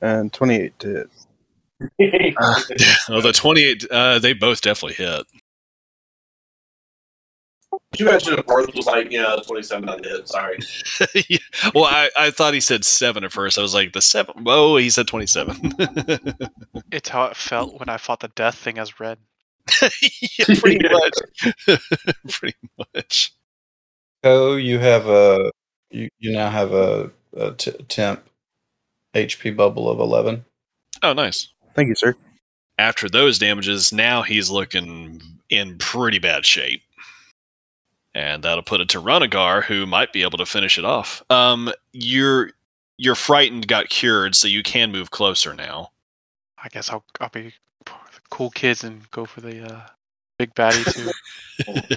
and 0.00 0.32
28 0.32 0.78
to 0.80 0.88
hit. 0.88 1.10
Oh, 3.08 3.20
the 3.20 3.32
twenty-eight. 3.32 3.84
Uh, 3.90 4.20
they 4.20 4.32
both 4.34 4.60
definitely 4.60 4.94
hit. 5.04 5.26
You 7.98 8.06
mentioned 8.06 8.38
it 8.38 8.46
first 8.46 8.74
was 8.74 8.86
like, 8.86 9.10
yeah, 9.10 9.36
27 9.46 9.88
on 9.88 10.02
the 10.02 10.08
hit. 10.08 10.28
Sorry. 10.28 10.58
Yeah. 11.28 11.38
Well, 11.74 11.84
I, 11.84 12.08
I 12.16 12.30
thought 12.30 12.54
he 12.54 12.60
said 12.60 12.84
seven 12.84 13.24
at 13.24 13.32
first. 13.32 13.58
I 13.58 13.62
was 13.62 13.74
like, 13.74 13.92
the 13.92 14.00
seven. 14.00 14.44
Oh, 14.46 14.76
he 14.76 14.90
said 14.90 15.06
twenty-seven. 15.06 15.74
It's 16.90 17.08
how 17.08 17.24
it 17.24 17.36
felt 17.36 17.78
when 17.78 17.88
I 17.88 17.96
fought 17.96 18.20
the 18.20 18.28
death 18.28 18.56
thing 18.56 18.78
as 18.78 19.00
red. 19.00 19.18
yeah, 19.82 20.44
pretty 20.58 20.86
much. 20.88 21.78
pretty 22.28 22.56
much. 22.94 23.34
Oh, 24.24 24.56
you 24.56 24.78
have 24.78 25.06
a 25.06 25.50
you, 25.90 26.08
you 26.18 26.32
now 26.32 26.50
have 26.50 26.72
a, 26.72 27.10
a 27.36 27.52
t- 27.52 27.72
temp 27.88 28.24
HP 29.14 29.56
bubble 29.56 29.88
of 29.88 30.00
eleven. 30.00 30.44
Oh, 31.02 31.12
nice. 31.12 31.48
Thank 31.74 31.88
you, 31.88 31.94
sir. 31.94 32.14
After 32.78 33.08
those 33.08 33.38
damages, 33.38 33.92
now 33.92 34.22
he's 34.22 34.50
looking 34.50 35.20
in 35.48 35.78
pretty 35.78 36.18
bad 36.18 36.46
shape. 36.46 36.82
And 38.14 38.42
that'll 38.42 38.62
put 38.62 38.80
it 38.80 38.88
to 38.90 39.00
Ronagar, 39.00 39.64
who 39.64 39.86
might 39.86 40.12
be 40.12 40.22
able 40.22 40.38
to 40.38 40.46
finish 40.46 40.78
it 40.78 40.84
off. 40.84 41.22
Um, 41.30 41.72
you're 41.92 42.50
you're 42.98 43.14
frightened, 43.14 43.66
got 43.68 43.88
cured, 43.88 44.34
so 44.34 44.46
you 44.48 44.62
can 44.62 44.92
move 44.92 45.10
closer 45.10 45.54
now. 45.54 45.90
I 46.62 46.68
guess 46.68 46.90
I'll 46.90 47.04
I'll 47.20 47.30
be 47.30 47.54
cool 48.30 48.50
kids 48.50 48.84
and 48.84 49.10
go 49.10 49.24
for 49.24 49.40
the 49.40 49.64
uh, 49.74 49.80
big 50.38 50.54
baddie 50.54 50.84
too. 50.92 51.10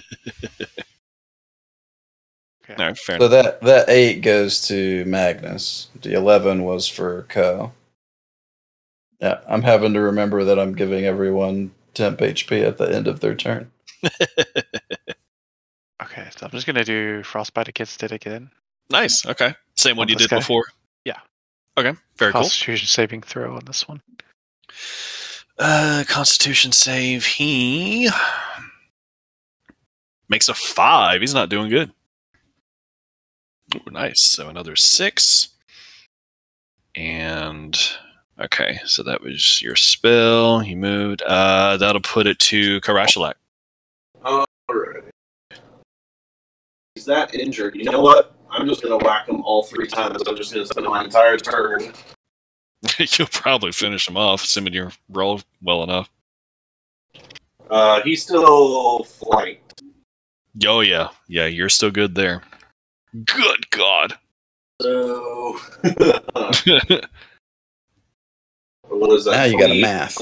Okay. 2.63 2.75
No, 2.79 2.93
fair 2.95 3.19
So 3.19 3.27
enough. 3.27 3.43
that 3.43 3.61
that 3.61 3.89
eight 3.89 4.21
goes 4.21 4.67
to 4.67 5.05
Magnus. 5.05 5.89
The 6.01 6.13
eleven 6.13 6.63
was 6.63 6.87
for 6.87 7.23
Co. 7.29 7.73
Yeah, 9.19 9.39
I'm 9.47 9.61
having 9.61 9.93
to 9.93 10.01
remember 10.01 10.43
that 10.43 10.59
I'm 10.59 10.73
giving 10.75 11.05
everyone 11.05 11.71
temp 11.93 12.19
HP 12.19 12.65
at 12.67 12.77
the 12.77 12.85
end 12.93 13.07
of 13.07 13.19
their 13.19 13.35
turn. 13.35 13.71
Okay, 16.35 16.39
so 16.39 16.45
I'm 16.45 16.51
just 16.51 16.67
gonna 16.67 16.83
do 16.83 17.23
frostbite 17.23 17.67
against 17.67 18.03
it 18.03 18.11
again. 18.11 18.49
Nice. 18.89 19.25
Okay. 19.25 19.53
Same 19.75 19.95
one 19.97 20.05
On 20.05 20.09
you 20.09 20.15
did 20.15 20.29
guy? 20.29 20.37
before. 20.37 20.65
Yeah. 21.05 21.19
Okay. 21.77 21.93
Very 22.17 22.31
cool. 22.31 22.41
Constitution 22.41 22.87
saving 22.87 23.21
throw 23.21 23.55
on 23.55 23.63
this 23.65 23.87
one. 23.87 24.01
Uh, 25.57 26.03
Constitution 26.07 26.71
save. 26.71 27.25
He 27.25 28.09
makes 30.29 30.49
a 30.49 30.53
five. 30.53 31.21
He's 31.21 31.33
not 31.33 31.49
doing 31.49 31.69
good. 31.69 31.91
Ooh, 33.75 33.91
nice. 33.91 34.21
So 34.21 34.49
another 34.49 34.75
six. 34.75 35.49
And 36.95 37.77
okay, 38.39 38.79
so 38.85 39.03
that 39.03 39.21
was 39.21 39.61
your 39.61 39.75
spell. 39.75 40.63
You 40.63 40.77
moved. 40.77 41.21
Uh, 41.23 41.77
that'll 41.77 42.01
put 42.01 42.27
it 42.27 42.39
to 42.39 42.79
Karashalak. 42.81 43.33
Alright. 44.23 45.03
He's 47.05 47.13
that 47.13 47.35
injured. 47.35 47.75
You 47.75 47.83
know 47.83 48.01
what? 48.01 48.35
I'm 48.49 48.67
just 48.67 48.81
gonna 48.81 48.97
whack 48.97 49.29
him 49.29 49.43
all 49.43 49.61
three 49.61 49.85
times. 49.85 50.23
I'm 50.25 50.35
just 50.35 50.51
gonna 50.51 50.65
spend 50.65 50.87
my 50.87 51.03
entire 51.03 51.37
turn. 51.37 51.93
You'll 52.97 53.27
probably 53.27 53.71
finish 53.71 54.07
him 54.07 54.17
off, 54.17 54.43
assuming 54.43 54.73
you 54.73 54.89
roll 55.09 55.41
well 55.61 55.83
enough. 55.83 56.09
Uh, 57.69 58.01
he's 58.01 58.23
still 58.23 59.03
flanked. 59.03 59.83
Oh 60.65 60.79
yeah, 60.79 61.09
yeah, 61.27 61.45
you're 61.45 61.69
still 61.69 61.91
good 61.91 62.15
there. 62.15 62.41
Good 63.23 63.69
God. 63.69 64.15
So 64.81 65.59
what 65.83 65.93
is 69.11 69.25
that? 69.25 69.31
Now 69.31 69.43
you 69.43 69.59
got 69.59 69.69
a 69.69 69.79
math. 69.79 70.17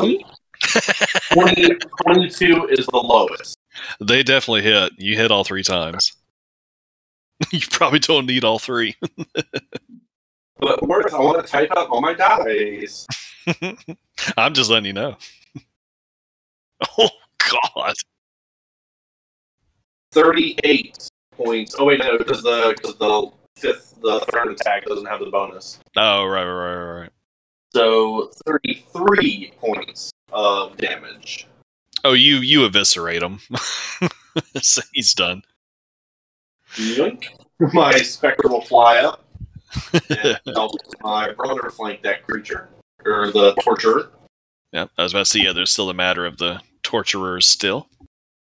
20 1.31 1.75
22 2.01 2.67
is 2.71 2.85
the 2.87 2.97
lowest. 2.97 3.55
They 4.01 4.21
definitely 4.21 4.63
hit. 4.63 4.91
You 4.97 5.15
hit 5.15 5.31
all 5.31 5.45
three 5.45 5.63
times. 5.63 6.11
you 7.51 7.61
probably 7.71 7.99
don't 7.99 8.25
need 8.25 8.43
all 8.43 8.59
three. 8.59 8.95
But 10.59 10.81
worth, 10.87 11.13
I 11.13 11.19
want 11.19 11.45
to 11.45 11.51
type 11.51 11.71
up 11.75 11.91
all 11.91 11.99
my 11.99 12.13
dice. 12.13 13.05
I'm 14.37 14.53
just 14.53 14.69
letting 14.69 14.85
you 14.85 14.93
know. 14.93 15.17
Oh 16.97 17.09
God! 17.75 17.95
38 20.13 21.09
points. 21.35 21.75
Oh 21.77 21.83
wait, 21.83 21.99
no, 21.99 22.17
because 22.17 22.43
the 22.43 22.73
because 22.77 22.97
the 22.97 23.31
fifth, 23.57 23.95
the 24.01 24.21
third 24.31 24.53
attack 24.53 24.85
doesn't 24.85 25.05
have 25.05 25.19
the 25.19 25.25
bonus. 25.25 25.79
Oh 25.97 26.25
right, 26.25 26.45
right, 26.45 26.75
right, 26.75 26.99
right. 27.01 27.09
So 27.73 28.31
33 28.45 29.53
points 29.59 30.11
of 30.31 30.77
damage. 30.77 31.47
Oh, 32.05 32.13
you 32.13 32.37
you 32.37 32.65
eviscerate 32.65 33.21
him. 33.21 33.39
so 34.61 34.81
he's 34.93 35.13
done. 35.13 35.43
Yoink. 36.75 37.25
My 37.73 37.97
spectre 37.97 38.47
will 38.49 38.61
fly 38.61 38.97
up 38.99 39.23
and 40.09 40.39
help 40.47 40.73
my 41.01 41.31
brother 41.31 41.69
flank 41.69 42.01
that 42.03 42.25
creature 42.27 42.69
or 43.05 43.31
the 43.31 43.53
torturer. 43.61 44.11
Yeah, 44.71 44.87
I 44.97 45.03
was 45.03 45.13
about 45.13 45.19
to 45.19 45.25
say. 45.25 45.39
Yeah, 45.41 45.53
there's 45.53 45.71
still 45.71 45.87
the 45.87 45.93
matter 45.93 46.25
of 46.25 46.37
the 46.37 46.61
torturers 46.81 47.47
still. 47.47 47.87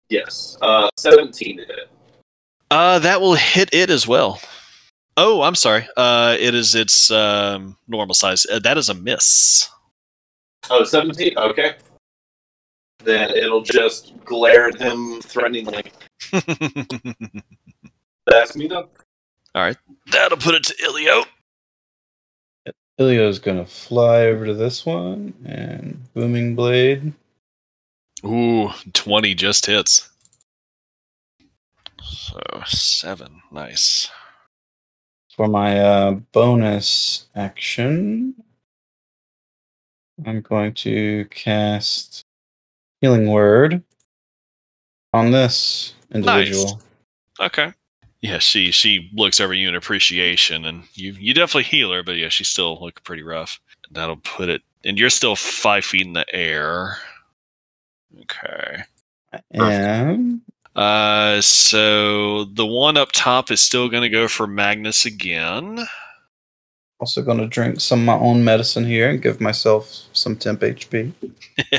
Yes, 0.09 0.57
uh, 0.63 0.89
17 0.97 1.59
to 1.59 1.65
hit. 1.65 1.91
Uh, 2.71 2.99
that 3.01 3.21
will 3.21 3.35
hit 3.35 3.69
it 3.73 3.91
as 3.91 4.07
well. 4.07 4.41
Oh, 5.17 5.43
I'm 5.43 5.55
sorry. 5.55 5.87
Uh, 5.97 6.37
it 6.39 6.55
is 6.55 6.75
its 6.75 7.11
um, 7.11 7.77
normal 7.89 8.15
size. 8.15 8.47
Uh, 8.47 8.61
that 8.61 8.79
is 8.79 8.89
a 8.89 8.95
miss. 8.95 9.69
Oh, 10.71 10.85
17? 10.85 11.37
Okay. 11.37 11.75
Then 13.03 13.31
it'll 13.31 13.63
just 13.63 14.13
glare 14.25 14.69
at 14.69 14.79
him 14.81 15.21
threateningly. 15.21 15.85
That's 18.27 18.57
me 18.57 18.69
done. 18.69 18.87
All 19.55 19.63
right. 19.63 19.77
That'll 20.13 20.39
put 20.39 20.55
it 20.55 20.65
to 20.65 20.75
Ilio. 20.75 21.25
Ilio's 22.99 23.39
gonna 23.39 23.67
fly 23.67 24.27
over 24.27 24.47
to 24.47 24.55
this 24.55 24.85
one 24.85 25.35
and 25.45 26.03
booming 26.13 26.55
blade. 26.55 27.13
Ooh, 28.25 28.71
20 28.93 29.35
just 29.35 29.65
hits. 29.67 30.11
So, 32.03 32.41
seven. 32.67 33.41
Nice. 33.51 34.11
For 35.35 35.49
my 35.49 35.81
uh, 35.81 36.11
bonus 36.33 37.27
action, 37.35 38.35
I'm 40.27 40.43
going 40.43 40.75
to 40.75 41.25
cast 41.31 42.27
Healing 43.01 43.29
Word 43.29 43.83
on 45.15 45.31
this 45.31 45.95
individual. 46.13 46.83
Okay. 47.41 47.73
Yeah, 48.23 48.39
she 48.39 48.71
she 48.71 49.11
looks 49.15 49.41
over 49.41 49.55
you 49.55 49.69
in 49.69 49.75
appreciation, 49.75 50.65
and 50.67 50.85
you 50.95 51.13
you 51.13 51.33
definitely 51.33 51.65
heal 51.65 51.93
her, 51.93 52.03
but 52.03 52.17
yeah, 52.17 52.29
she 52.29 52.45
still 52.45 52.79
look 52.81 53.03
pretty 53.03 53.23
rough. 53.23 53.59
That'll 53.91 54.17
put 54.17 54.49
it, 54.51 54.63
and 54.85 54.99
you're 54.99 55.11
still 55.11 55.37
five 55.37 55.85
feet 55.85 56.07
in 56.07 56.13
the 56.13 56.27
air. 56.35 56.99
Okay. 58.23 58.83
And 59.53 60.41
Uh, 60.77 61.41
so 61.41 62.45
the 62.45 62.67
one 62.67 62.97
up 62.97 63.11
top 63.13 63.51
is 63.51 63.61
still 63.61 63.89
going 63.89 64.03
to 64.03 64.09
go 64.09 64.29
for 64.29 64.47
Magnus 64.47 65.05
again. 65.05 65.81
also 67.01 67.23
going 67.23 67.39
to 67.39 67.47
drink 67.47 67.81
some 67.81 68.01
of 68.01 68.05
my 68.07 68.15
own 68.25 68.45
medicine 68.45 68.85
here 68.85 69.09
and 69.09 69.23
give 69.23 69.41
myself 69.41 69.89
some 70.13 70.37
temp 70.37 70.61
HP. 70.61 71.13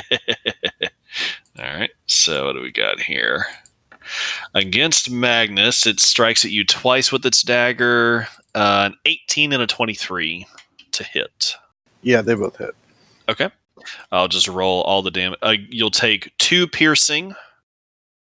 All 1.58 1.64
right. 1.64 1.90
So 2.06 2.46
what 2.46 2.52
do 2.54 2.60
we 2.60 2.72
got 2.72 3.00
here? 3.00 3.46
Against 4.54 5.10
Magnus, 5.10 5.86
it 5.86 6.00
strikes 6.00 6.44
at 6.44 6.50
you 6.50 6.64
twice 6.64 7.10
with 7.12 7.24
its 7.26 7.42
dagger. 7.42 8.28
Uh, 8.54 8.90
an 8.92 8.94
18 9.06 9.52
and 9.52 9.62
a 9.62 9.66
23 9.66 10.46
to 10.92 11.04
hit. 11.04 11.54
Yeah, 12.02 12.20
they 12.20 12.34
both 12.34 12.56
hit. 12.56 12.74
Okay. 13.28 13.50
I'll 14.10 14.28
just 14.28 14.48
roll 14.48 14.82
all 14.82 15.02
the 15.02 15.10
damage. 15.10 15.38
Uh, 15.42 15.54
you'll 15.70 15.90
take 15.90 16.32
two 16.38 16.66
piercing, 16.66 17.34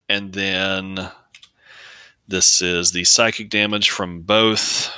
and 0.09 0.32
then 0.32 1.11
this 2.28 2.61
is 2.62 2.93
the 2.93 3.05
psychic 3.05 3.51
damage 3.51 3.90
from 3.90 4.23
both 4.23 4.90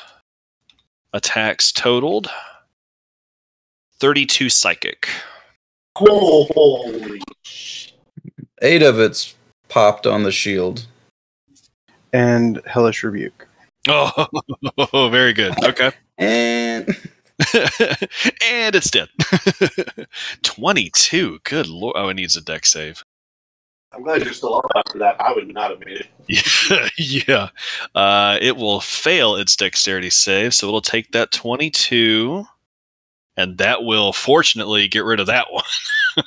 attacks 1.12 1.72
totaled. 1.72 2.30
32 4.00 4.48
psychic. 4.48 5.08
Holy 5.96 7.20
sh- 7.42 7.90
Eight 8.62 8.82
of 8.82 9.00
it's 9.00 9.34
popped 9.68 10.06
on 10.06 10.22
the 10.22 10.32
shield. 10.32 10.86
And 12.12 12.60
Hellish 12.66 13.02
Rebuke. 13.02 13.46
Oh, 13.88 14.26
very 15.10 15.32
good. 15.32 15.52
Okay. 15.64 15.92
And 16.16 16.88
and 17.54 18.74
it's 18.74 18.90
dead. 18.90 19.08
22. 20.42 21.38
Good 21.44 21.68
lord. 21.68 21.94
Oh, 21.96 22.08
it 22.08 22.14
needs 22.14 22.36
a 22.36 22.40
deck 22.40 22.66
save. 22.66 23.04
I'm 23.92 24.02
glad 24.02 24.22
you're 24.24 24.32
still 24.32 24.56
up 24.56 24.66
after 24.76 24.98
that. 24.98 25.20
I 25.20 25.32
would 25.32 25.48
not 25.48 25.70
have 25.70 25.80
made 25.80 26.00
it. 26.00 26.08
Yeah, 26.28 26.88
yeah. 26.98 27.48
Uh, 27.94 28.38
it 28.40 28.56
will 28.56 28.80
fail 28.80 29.36
its 29.36 29.56
dexterity 29.56 30.10
save, 30.10 30.52
so 30.52 30.66
it'll 30.68 30.82
take 30.82 31.12
that 31.12 31.30
22, 31.32 32.44
and 33.38 33.56
that 33.56 33.84
will 33.84 34.12
fortunately 34.12 34.88
get 34.88 35.04
rid 35.04 35.20
of 35.20 35.26
that 35.28 35.46
one. 35.50 36.24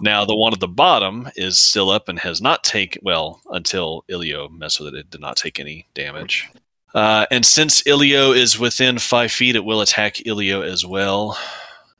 Now, 0.00 0.24
the 0.24 0.36
one 0.36 0.52
at 0.52 0.60
the 0.60 0.68
bottom 0.68 1.28
is 1.36 1.58
still 1.58 1.90
up 1.90 2.08
and 2.08 2.18
has 2.18 2.40
not 2.40 2.64
taken, 2.64 3.00
well, 3.04 3.40
until 3.50 4.04
Ilio 4.10 4.50
messed 4.50 4.80
with 4.80 4.94
it, 4.94 4.98
it 4.98 5.10
did 5.10 5.20
not 5.20 5.36
take 5.36 5.60
any 5.60 5.86
damage. 5.94 6.48
Uh, 6.94 7.26
and 7.30 7.46
since 7.46 7.82
Ilio 7.82 8.34
is 8.34 8.58
within 8.58 8.98
five 8.98 9.30
feet, 9.30 9.56
it 9.56 9.64
will 9.64 9.80
attack 9.80 10.14
Ilio 10.16 10.64
as 10.64 10.84
well. 10.84 11.38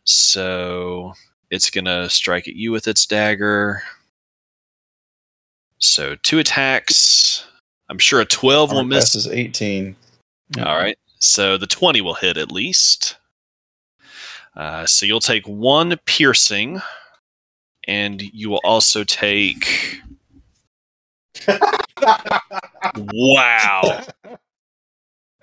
So 0.04 1.14
it's 1.50 1.70
going 1.70 1.84
to 1.84 2.08
strike 2.10 2.48
at 2.48 2.56
you 2.56 2.72
with 2.72 2.88
its 2.88 3.06
dagger. 3.06 3.82
So 5.78 6.16
two 6.16 6.38
attacks. 6.38 7.44
I'm 7.88 7.98
sure 7.98 8.20
a 8.20 8.24
12 8.24 8.72
will 8.72 8.84
miss. 8.84 9.12
class 9.12 9.14
is 9.14 9.28
18. 9.28 9.96
All 10.58 10.76
right. 10.76 10.96
So 11.18 11.56
the 11.56 11.66
20 11.66 12.00
will 12.00 12.14
hit 12.14 12.36
at 12.36 12.50
least. 12.52 13.16
Uh, 14.56 14.86
so 14.86 15.06
you'll 15.06 15.20
take 15.20 15.46
one 15.46 15.96
piercing, 16.06 16.80
and 17.84 18.22
you 18.22 18.50
will 18.50 18.60
also 18.64 19.04
take. 19.04 20.00
Wow. 22.96 24.04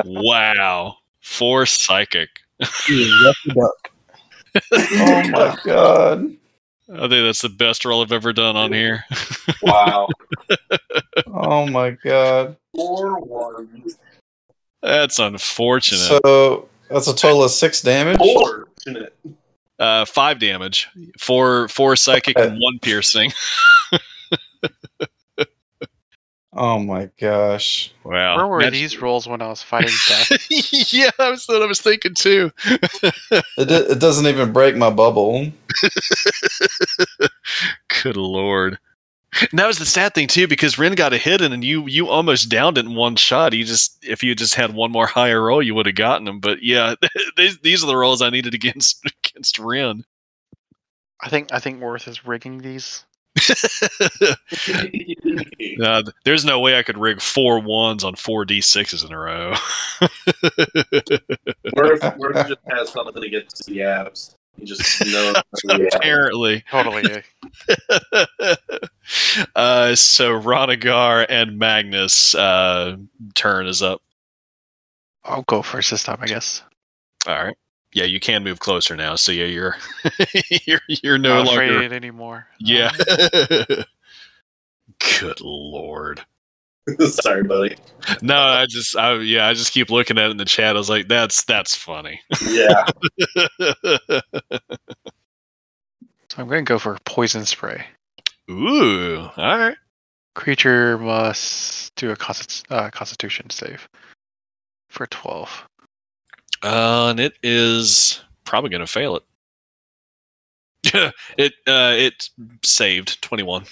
wow. 0.06 0.96
Four 1.22 1.66
psychic. 1.66 2.30
Oh 4.74 5.24
my 5.30 5.58
god. 5.66 6.36
I 6.92 7.00
think 7.02 7.12
that's 7.12 7.42
the 7.42 7.50
best 7.50 7.86
roll 7.86 8.02
I've 8.02 8.12
ever 8.12 8.34
done 8.34 8.56
on 8.56 8.74
here. 8.74 9.06
Wow. 9.62 10.08
Oh 11.28 11.68
my 11.68 11.92
god. 11.92 12.56
Four 12.74 13.20
ones. 13.20 13.98
That's 14.82 15.20
unfortunate. 15.20 16.22
So 16.24 16.70
that's 16.90 17.08
a 17.08 17.16
total 17.16 17.44
of 17.44 17.52
six 17.52 17.82
damage. 17.82 18.18
Fortunate. 18.18 19.14
Uh, 19.80 20.06
five 20.06 20.40
damage, 20.40 20.88
four 21.20 21.68
four 21.68 21.96
psychic 21.96 22.38
and 22.40 22.60
one 22.60 22.80
piercing. 22.80 23.32
Oh 26.60 26.80
my 26.80 27.08
gosh. 27.20 27.94
Wow. 28.04 28.38
Where 28.38 28.48
were 28.48 28.62
Imagine- 28.62 28.80
these 28.80 29.00
rolls 29.00 29.28
when 29.28 29.44
I 29.44 29.48
was 29.48 29.62
fighting 29.62 29.94
death? 30.08 30.32
yeah, 30.92 31.12
that's 31.16 31.48
what 31.48 31.62
I 31.62 31.68
was 31.68 31.80
thinking 31.82 32.16
too. 32.16 32.52
It, 32.66 33.68
do- 33.68 33.86
it 33.92 34.00
doesn't 34.00 34.26
even 34.26 34.54
break 34.54 34.76
my 34.76 34.90
bubble. 34.90 35.52
Good 38.04 38.18
lord. 38.18 38.80
And 39.52 39.60
that 39.60 39.68
was 39.68 39.78
the 39.78 39.86
sad 39.86 40.16
thing 40.16 40.28
too, 40.28 40.48
because 40.48 40.80
Ren 40.80 40.96
got 40.96 41.14
a 41.14 41.20
hit 41.20 41.42
in 41.42 41.54
and 41.54 41.64
you 41.64 41.86
you 41.86 42.08
almost 42.08 42.50
downed 42.50 42.80
it 42.80 42.86
in 42.86 42.96
one 42.96 43.18
shot. 43.18 43.54
You 43.54 43.64
just 43.64 44.04
if 44.04 44.24
you 44.24 44.34
just 44.34 44.56
had 44.56 44.74
one 44.74 44.92
more 44.92 45.06
higher 45.06 45.44
roll, 45.44 45.62
you 45.62 45.76
would 45.76 45.86
have 45.86 45.94
gotten 45.96 46.28
him. 46.28 46.40
But 46.40 46.64
yeah, 46.64 46.96
these 47.36 47.60
these 47.60 47.84
are 47.84 47.88
the 47.88 47.98
rolls 47.98 48.24
I 48.24 48.32
needed 48.32 48.56
against 48.56 49.06
against 49.38 49.60
Ren. 49.60 50.04
I 51.22 51.30
think 51.30 51.54
I 51.54 51.60
think 51.60 51.80
Worth 51.82 52.08
is 52.08 52.26
rigging 52.26 52.60
these. 52.60 53.06
Uh, 55.84 56.02
there's 56.26 56.44
no 56.44 56.60
way 56.60 56.76
I 56.76 56.82
could 56.82 56.98
rig 56.98 57.22
four 57.22 57.60
ones 57.60 58.04
on 58.04 58.16
four 58.16 58.46
d 58.46 58.62
sixes 58.62 59.04
in 59.04 59.14
a 59.14 59.20
row. 59.20 59.54
Worth, 61.76 62.18
Worth 62.18 62.48
just 62.48 62.62
has 62.68 62.90
something 62.90 63.24
against 63.24 63.68
the 63.68 63.84
abs. 63.84 64.36
He 64.58 64.66
just 64.66 65.06
knows. 65.06 65.36
yeah. 65.66 65.78
Apparently. 65.94 66.64
Totally. 66.72 67.04
uh, 69.56 69.94
so 69.94 70.32
Ronagar 70.42 71.28
and 71.30 71.60
Magnus 71.60 72.34
uh, 72.34 72.98
turn 73.36 73.68
is 73.68 73.84
up. 73.84 74.02
I'll 75.26 75.44
go 75.44 75.62
first 75.62 75.92
this 75.92 76.02
time, 76.02 76.18
I 76.22 76.26
guess. 76.26 76.64
All 77.28 77.36
right. 77.36 77.58
Yeah, 77.94 78.04
you 78.04 78.20
can 78.20 78.44
move 78.44 78.60
closer 78.60 78.96
now. 78.96 79.16
So 79.16 79.32
yeah, 79.32 79.46
you're 79.46 79.76
you're 80.66 80.82
you're 80.88 81.18
no 81.18 81.38
Not 81.44 81.48
longer. 81.48 81.64
afraid 81.64 81.94
anymore. 81.94 82.48
Yeah. 82.60 82.92
Um, 83.10 83.84
Good 85.20 85.42
lord. 85.42 86.22
Sorry, 87.00 87.44
buddy. 87.44 87.76
No, 88.22 88.38
I 88.38 88.66
just 88.68 88.96
I 88.96 89.16
yeah, 89.18 89.48
I 89.48 89.54
just 89.54 89.72
keep 89.74 89.90
looking 89.90 90.18
at 90.18 90.28
it 90.28 90.32
in 90.32 90.38
the 90.38 90.46
chat. 90.46 90.76
I 90.76 90.80
was 90.80 90.90
like, 90.90 91.08
that's 91.08 91.44
that's 91.44 91.76
funny. 91.76 92.22
Yeah. 92.46 92.86
so 96.30 96.38
I'm 96.38 96.48
going 96.48 96.66
to 96.66 96.70
go 96.70 96.80
for 96.80 96.98
poison 97.06 97.46
spray. 97.46 97.86
Ooh. 98.50 99.30
All 99.38 99.58
right. 99.58 99.78
Creature 100.36 100.98
must 101.00 101.96
do 101.96 102.12
a 102.12 102.16
consti- 102.16 102.64
uh, 102.70 102.90
Constitution 102.92 103.50
save 103.50 103.90
for 104.90 105.08
12. 105.08 105.68
Uh, 106.64 107.08
and 107.10 107.20
it 107.20 107.34
is 107.44 108.22
probably 108.44 108.70
going 108.70 108.82
to 108.82 108.88
fail 108.88 109.18
it. 109.18 109.24
it 111.38 111.54
uh 111.68 111.94
it 111.96 112.30
saved 112.64 113.22
21. 113.22 113.66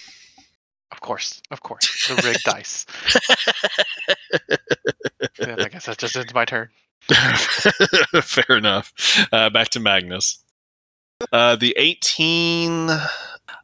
Of 0.91 1.01
course, 1.01 1.41
of 1.51 1.61
course. 1.61 2.07
The 2.07 2.15
rigged 2.23 2.43
dice. 2.45 2.85
Then 5.37 5.59
I 5.61 5.67
guess 5.67 5.85
that 5.85 5.97
just 5.97 6.15
ends 6.15 6.33
my 6.33 6.45
turn. 6.45 6.69
Fair 8.21 8.57
enough. 8.57 8.93
Uh, 9.31 9.49
back 9.49 9.69
to 9.69 9.79
Magnus. 9.79 10.39
Uh, 11.31 11.55
the 11.55 11.73
18 11.77 12.89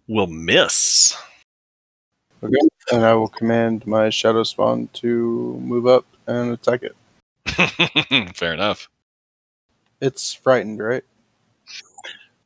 will 0.07 0.27
miss. 0.27 1.17
Okay. 2.43 2.53
And 2.91 3.05
I 3.05 3.13
will 3.13 3.27
command 3.27 3.87
my 3.87 4.09
shadow 4.09 4.43
spawn 4.43 4.89
to 4.93 5.57
move 5.61 5.87
up 5.87 6.05
and 6.27 6.51
attack 6.51 6.83
it. 6.83 6.95
Fair 8.35 8.53
enough. 8.53 8.89
It's 10.01 10.33
frightened, 10.33 10.79
right? 10.79 11.03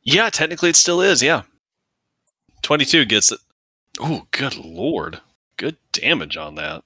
Yeah, 0.02 0.30
technically 0.30 0.70
it 0.70 0.76
still 0.76 1.00
is. 1.00 1.22
Yeah. 1.22 1.42
22 2.62 3.06
gets 3.06 3.32
it. 3.32 3.40
Oh, 3.98 4.26
good 4.30 4.56
lord. 4.56 5.20
Good 5.56 5.76
damage 5.92 6.36
on 6.36 6.54
that. 6.56 6.84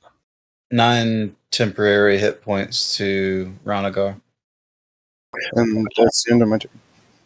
Nine 0.70 1.34
temporary 1.50 2.18
hit 2.18 2.42
points 2.42 2.96
to 2.96 3.52
Ronagar. 3.64 4.20
And 5.54 5.86
that's 5.96 6.24
the 6.24 6.32
end 6.32 6.42
of 6.42 6.48
my 6.48 6.58
turn. 6.58 6.70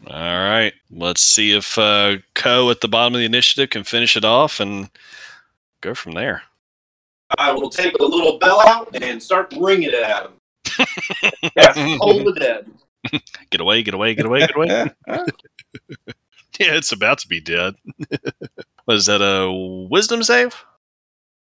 All 0.07 0.15
right. 0.15 0.73
Let's 0.91 1.23
see 1.23 1.57
if 1.57 1.79
uh, 1.79 2.17
Ko 2.35 2.71
at 2.71 2.81
the 2.81 2.89
bottom 2.89 3.15
of 3.15 3.19
the 3.19 3.27
initiative 3.27 3.71
can 3.71 3.85
finish 3.85 4.17
it 4.17 4.25
off 4.25 4.61
and 4.61 4.89
go 5.83 5.95
from 5.95 6.13
there. 6.13 6.43
I 7.39 7.53
will 7.53 7.71
take 7.71 7.97
the 7.97 8.05
little 8.05 8.39
bell 8.39 8.61
out 8.67 8.95
and 9.01 9.23
start 9.23 9.53
ringing 9.59 9.91
it 9.93 9.95
at 9.95 10.27
him. 10.27 10.33
Cast 11.57 11.79
Toll 11.79 12.25
the 12.25 12.37
Dead. 12.39 12.71
Get 13.51 13.61
away, 13.61 13.83
get 13.83 13.95
away, 13.95 14.15
get 14.15 14.27
away, 14.27 14.41
get 14.41 14.57
away. 14.57 14.69
yeah, 16.59 16.75
it's 16.75 16.93
about 16.93 17.19
to 17.19 17.29
be 17.29 17.41
dead. 17.41 17.75
Was 18.87 19.07
that 19.07 19.21
a 19.23 19.53
wisdom 19.91 20.23
save? 20.23 20.55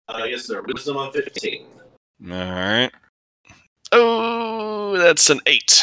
Uh, 0.08 0.24
yes, 0.24 0.44
sir. 0.44 0.62
Wisdom 0.62 0.96
on 0.96 1.12
15. 1.12 1.66
All 2.24 2.28
right. 2.30 2.90
Oh, 3.92 4.98
that's 4.98 5.30
an 5.30 5.40
eight. 5.46 5.82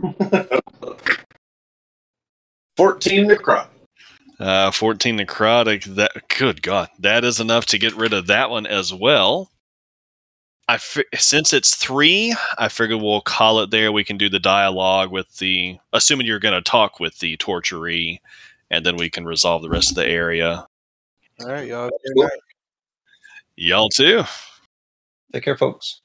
14 2.76 3.28
necrotic. 3.28 3.66
Uh, 4.38 4.70
14 4.70 5.18
necrotic. 5.18 5.84
That 5.96 6.12
good 6.28 6.62
God, 6.62 6.88
that 7.00 7.24
is 7.24 7.40
enough 7.40 7.66
to 7.66 7.78
get 7.78 7.94
rid 7.96 8.12
of 8.12 8.28
that 8.28 8.50
one 8.50 8.66
as 8.66 8.94
well. 8.94 9.50
I 10.68 10.76
fi- 10.76 11.04
since 11.16 11.52
it's 11.54 11.74
three, 11.76 12.34
I 12.58 12.68
figured 12.68 13.00
we'll 13.00 13.22
call 13.22 13.60
it 13.60 13.70
there. 13.70 13.90
We 13.90 14.04
can 14.04 14.18
do 14.18 14.28
the 14.28 14.38
dialogue 14.38 15.10
with 15.10 15.38
the, 15.38 15.78
assuming 15.94 16.26
you're 16.26 16.38
going 16.38 16.54
to 16.54 16.60
talk 16.70 17.00
with 17.00 17.18
the 17.20 17.36
torturee, 17.38 18.18
and 18.70 18.84
then 18.84 18.96
we 18.96 19.08
can 19.08 19.24
resolve 19.24 19.62
the 19.62 19.70
rest 19.70 19.90
of 19.90 19.94
the 19.96 20.06
area. 20.06 20.66
All 21.40 21.48
right, 21.48 21.66
y'all. 21.66 21.88
Good 21.88 22.12
Cool. 22.14 22.22
night. 22.24 22.32
Y'all 23.56 23.88
too. 23.88 24.24
Take 25.32 25.44
care, 25.44 25.56
folks. 25.56 26.02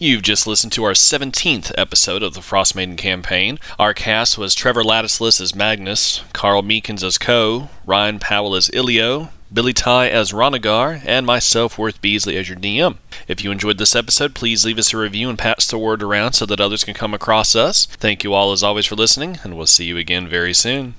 You've 0.00 0.22
just 0.22 0.46
listened 0.46 0.72
to 0.74 0.84
our 0.84 0.92
17th 0.92 1.72
episode 1.76 2.22
of 2.22 2.34
the 2.34 2.40
Frost 2.42 2.76
Maiden 2.76 2.96
campaign. 2.96 3.58
Our 3.80 3.92
cast 3.92 4.38
was 4.38 4.54
Trevor 4.54 4.84
Lattisless 4.84 5.40
as 5.40 5.54
Magnus, 5.56 6.22
Carl 6.32 6.62
Meekins 6.62 7.02
as 7.02 7.18
Ko, 7.18 7.68
Ryan 7.84 8.20
Powell 8.20 8.54
as 8.54 8.68
Ilio, 8.70 9.30
Billy 9.52 9.72
Ty 9.72 10.08
as 10.08 10.32
Ronagar, 10.32 11.00
and 11.06 11.24
myself, 11.24 11.78
Worth 11.78 12.02
Beasley, 12.02 12.36
as 12.36 12.48
your 12.48 12.58
DM. 12.58 12.98
If 13.26 13.42
you 13.42 13.50
enjoyed 13.50 13.78
this 13.78 13.96
episode, 13.96 14.34
please 14.34 14.64
leave 14.64 14.78
us 14.78 14.92
a 14.92 14.98
review 14.98 15.30
and 15.30 15.38
pass 15.38 15.66
the 15.66 15.78
word 15.78 16.02
around 16.02 16.34
so 16.34 16.44
that 16.46 16.60
others 16.60 16.84
can 16.84 16.94
come 16.94 17.14
across 17.14 17.56
us. 17.56 17.86
Thank 17.86 18.24
you 18.24 18.34
all 18.34 18.52
as 18.52 18.62
always 18.62 18.86
for 18.86 18.94
listening, 18.94 19.38
and 19.42 19.56
we'll 19.56 19.66
see 19.66 19.86
you 19.86 19.96
again 19.96 20.28
very 20.28 20.52
soon. 20.52 20.94